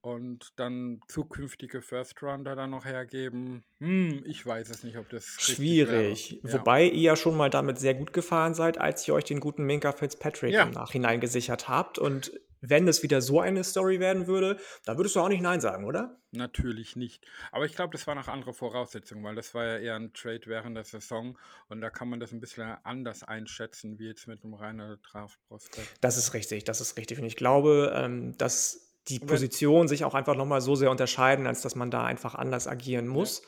[0.01, 3.65] Und dann zukünftige First Rounder dann noch hergeben.
[3.79, 6.41] Hm, ich weiß es nicht, ob das schwierig.
[6.45, 6.53] Ja.
[6.53, 9.65] Wobei ihr ja schon mal damit sehr gut gefahren seid, als ihr euch den guten
[9.65, 10.63] Minka Fitzpatrick ja.
[10.63, 11.99] im Nachhinein gesichert habt.
[11.99, 12.33] Und
[12.69, 15.85] wenn es wieder so eine Story werden würde, da würdest du auch nicht Nein sagen,
[15.85, 16.19] oder?
[16.33, 17.25] Natürlich nicht.
[17.53, 20.43] Aber ich glaube, das war nach andere Voraussetzungen, weil das war ja eher ein Trade
[20.47, 21.39] während der Saison
[21.69, 25.95] und da kann man das ein bisschen anders einschätzen, wie jetzt mit einem reinen Draft-Prospekt.
[26.01, 27.19] Das ist richtig, das ist richtig.
[27.19, 31.63] Und ich glaube, ähm, dass die Positionen sich auch einfach nochmal so sehr unterscheiden, als
[31.63, 33.43] dass man da einfach anders agieren muss.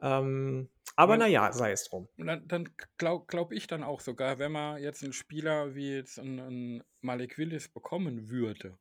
[0.00, 0.20] Ja.
[0.20, 2.08] Ähm, aber naja, sei es drum.
[2.16, 6.18] Dann, dann glaube glaub ich dann auch sogar, wenn man jetzt einen Spieler wie jetzt
[6.18, 8.76] einen, einen Malik Willis bekommen würde,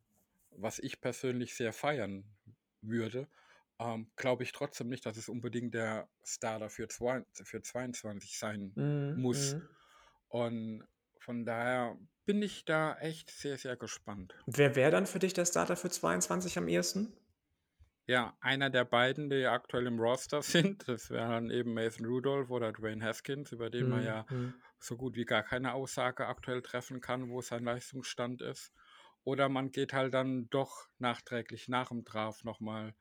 [0.51, 2.23] was ich persönlich sehr feiern
[2.81, 3.27] würde,
[3.79, 8.71] ähm, glaube ich trotzdem nicht, dass es unbedingt der Starter für, zwei, für 22 sein
[8.75, 9.55] mm, muss.
[9.55, 9.61] Mm.
[10.29, 10.83] Und
[11.19, 14.35] von daher bin ich da echt sehr, sehr gespannt.
[14.45, 17.13] Wer wäre dann für dich der Starter für 22 am ehesten?
[18.07, 22.71] Ja, einer der beiden, die aktuell im Roster sind, das wären eben Mason Rudolph oder
[22.71, 23.89] Dwayne Haskins, über den mhm.
[23.89, 24.53] man ja mhm.
[24.79, 28.71] so gut wie gar keine Aussage aktuell treffen kann, wo sein Leistungsstand ist.
[29.23, 32.95] Oder man geht halt dann doch nachträglich nach dem Draft nochmal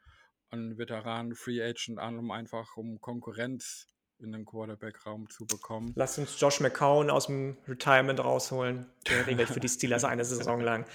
[0.50, 3.86] einen Veteranen Free Agent an, um einfach um Konkurrenz
[4.18, 5.92] in den Quarterback-Raum zu bekommen.
[5.96, 8.86] Lass uns Josh McCown aus dem Retirement rausholen.
[9.08, 10.84] Der regelt für die Steelers eine Saison lang.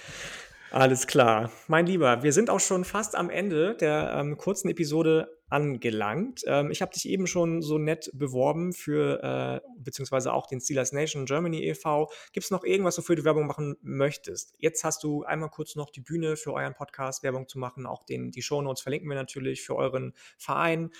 [0.70, 1.50] Alles klar.
[1.68, 6.42] Mein Lieber, wir sind auch schon fast am Ende der ähm, kurzen Episode angelangt.
[6.46, 10.92] Ähm, ich habe dich eben schon so nett beworben für, äh, beziehungsweise auch den Steelers
[10.92, 12.10] Nation Germany e.V.
[12.32, 14.54] Gibt es noch irgendwas, wofür du Werbung machen möchtest?
[14.58, 17.86] Jetzt hast du einmal kurz noch die Bühne für euren Podcast Werbung zu machen.
[17.86, 20.90] Auch den, die Shownotes verlinken wir natürlich für euren Verein.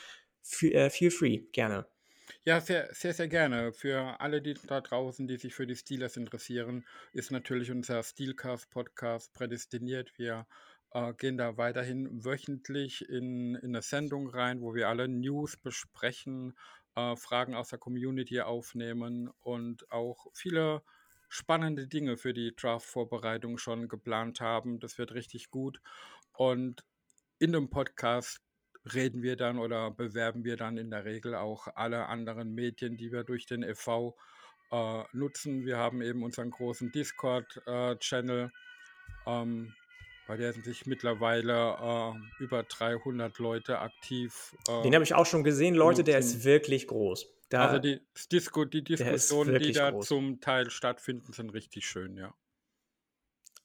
[0.44, 1.86] F äh, feel free, gerne.
[2.48, 3.72] Ja, sehr, sehr, sehr gerne.
[3.72, 9.32] Für alle, die da draußen, die sich für die Steelers interessieren, ist natürlich unser Steelcast-Podcast
[9.34, 10.16] prädestiniert.
[10.16, 10.46] Wir
[10.92, 16.56] äh, gehen da weiterhin wöchentlich in, in eine Sendung rein, wo wir alle News besprechen,
[16.94, 20.82] äh, Fragen aus der Community aufnehmen und auch viele
[21.28, 24.78] spannende Dinge für die Draft-Vorbereitung schon geplant haben.
[24.78, 25.80] Das wird richtig gut.
[26.32, 26.84] Und
[27.40, 28.40] in dem Podcast
[28.94, 33.12] reden wir dann oder bewerben wir dann in der Regel auch alle anderen Medien, die
[33.12, 34.16] wir durch den e.V.
[34.70, 35.64] Äh, nutzen.
[35.64, 38.50] Wir haben eben unseren großen Discord-Channel,
[39.26, 39.74] äh, ähm,
[40.26, 44.56] bei der sind sich mittlerweile äh, über 300 Leute aktiv.
[44.68, 46.04] Äh, Den habe ich auch schon gesehen, Leute, nutzen.
[46.06, 47.28] der ist wirklich groß.
[47.48, 48.00] Da, also die,
[48.32, 50.06] Disco, die Diskussionen, die da groß.
[50.06, 52.34] zum Teil stattfinden, sind richtig schön, ja.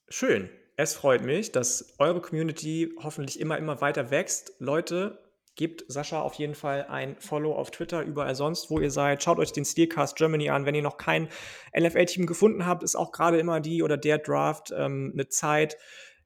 [0.08, 0.52] Schön.
[0.82, 4.54] Es freut mich, dass eure Community hoffentlich immer, immer weiter wächst.
[4.58, 5.20] Leute,
[5.56, 9.22] gebt Sascha auf jeden Fall ein Follow auf Twitter, überall sonst, wo ihr seid.
[9.22, 10.66] Schaut euch den Steelcast Germany an.
[10.66, 11.30] Wenn ihr noch kein
[11.78, 15.78] LFL-Team gefunden habt, ist auch gerade immer die oder der Draft ähm, eine Zeit,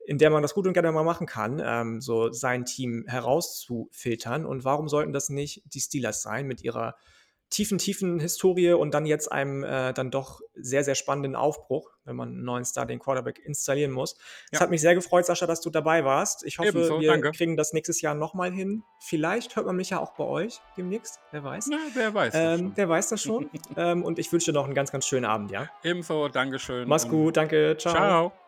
[0.07, 4.45] in der man das gut und gerne mal machen kann, ähm, so sein Team herauszufiltern.
[4.45, 6.95] Und warum sollten das nicht die Steelers sein mit ihrer
[7.49, 12.15] tiefen, tiefen Historie und dann jetzt einem äh, dann doch sehr, sehr spannenden Aufbruch, wenn
[12.15, 14.17] man einen neuen Star, den Quarterback installieren muss.
[14.51, 14.59] Es ja.
[14.61, 16.45] hat mich sehr gefreut, Sascha, dass du dabei warst.
[16.45, 17.31] Ich hoffe, Ebenso, wir danke.
[17.31, 18.83] kriegen das nächstes Jahr nochmal hin.
[18.99, 21.69] Vielleicht hört man mich ja auch bei euch demnächst, wer weiß.
[21.71, 22.33] Ja, wer weiß.
[22.35, 23.49] Ähm, wer weiß das schon.
[23.77, 25.69] ähm, und ich wünsche dir noch einen ganz, ganz schönen Abend, ja?
[25.83, 26.87] Ebenso, Dankeschön.
[26.87, 27.93] Mach's gut, danke, ciao.
[27.93, 28.44] Ciao.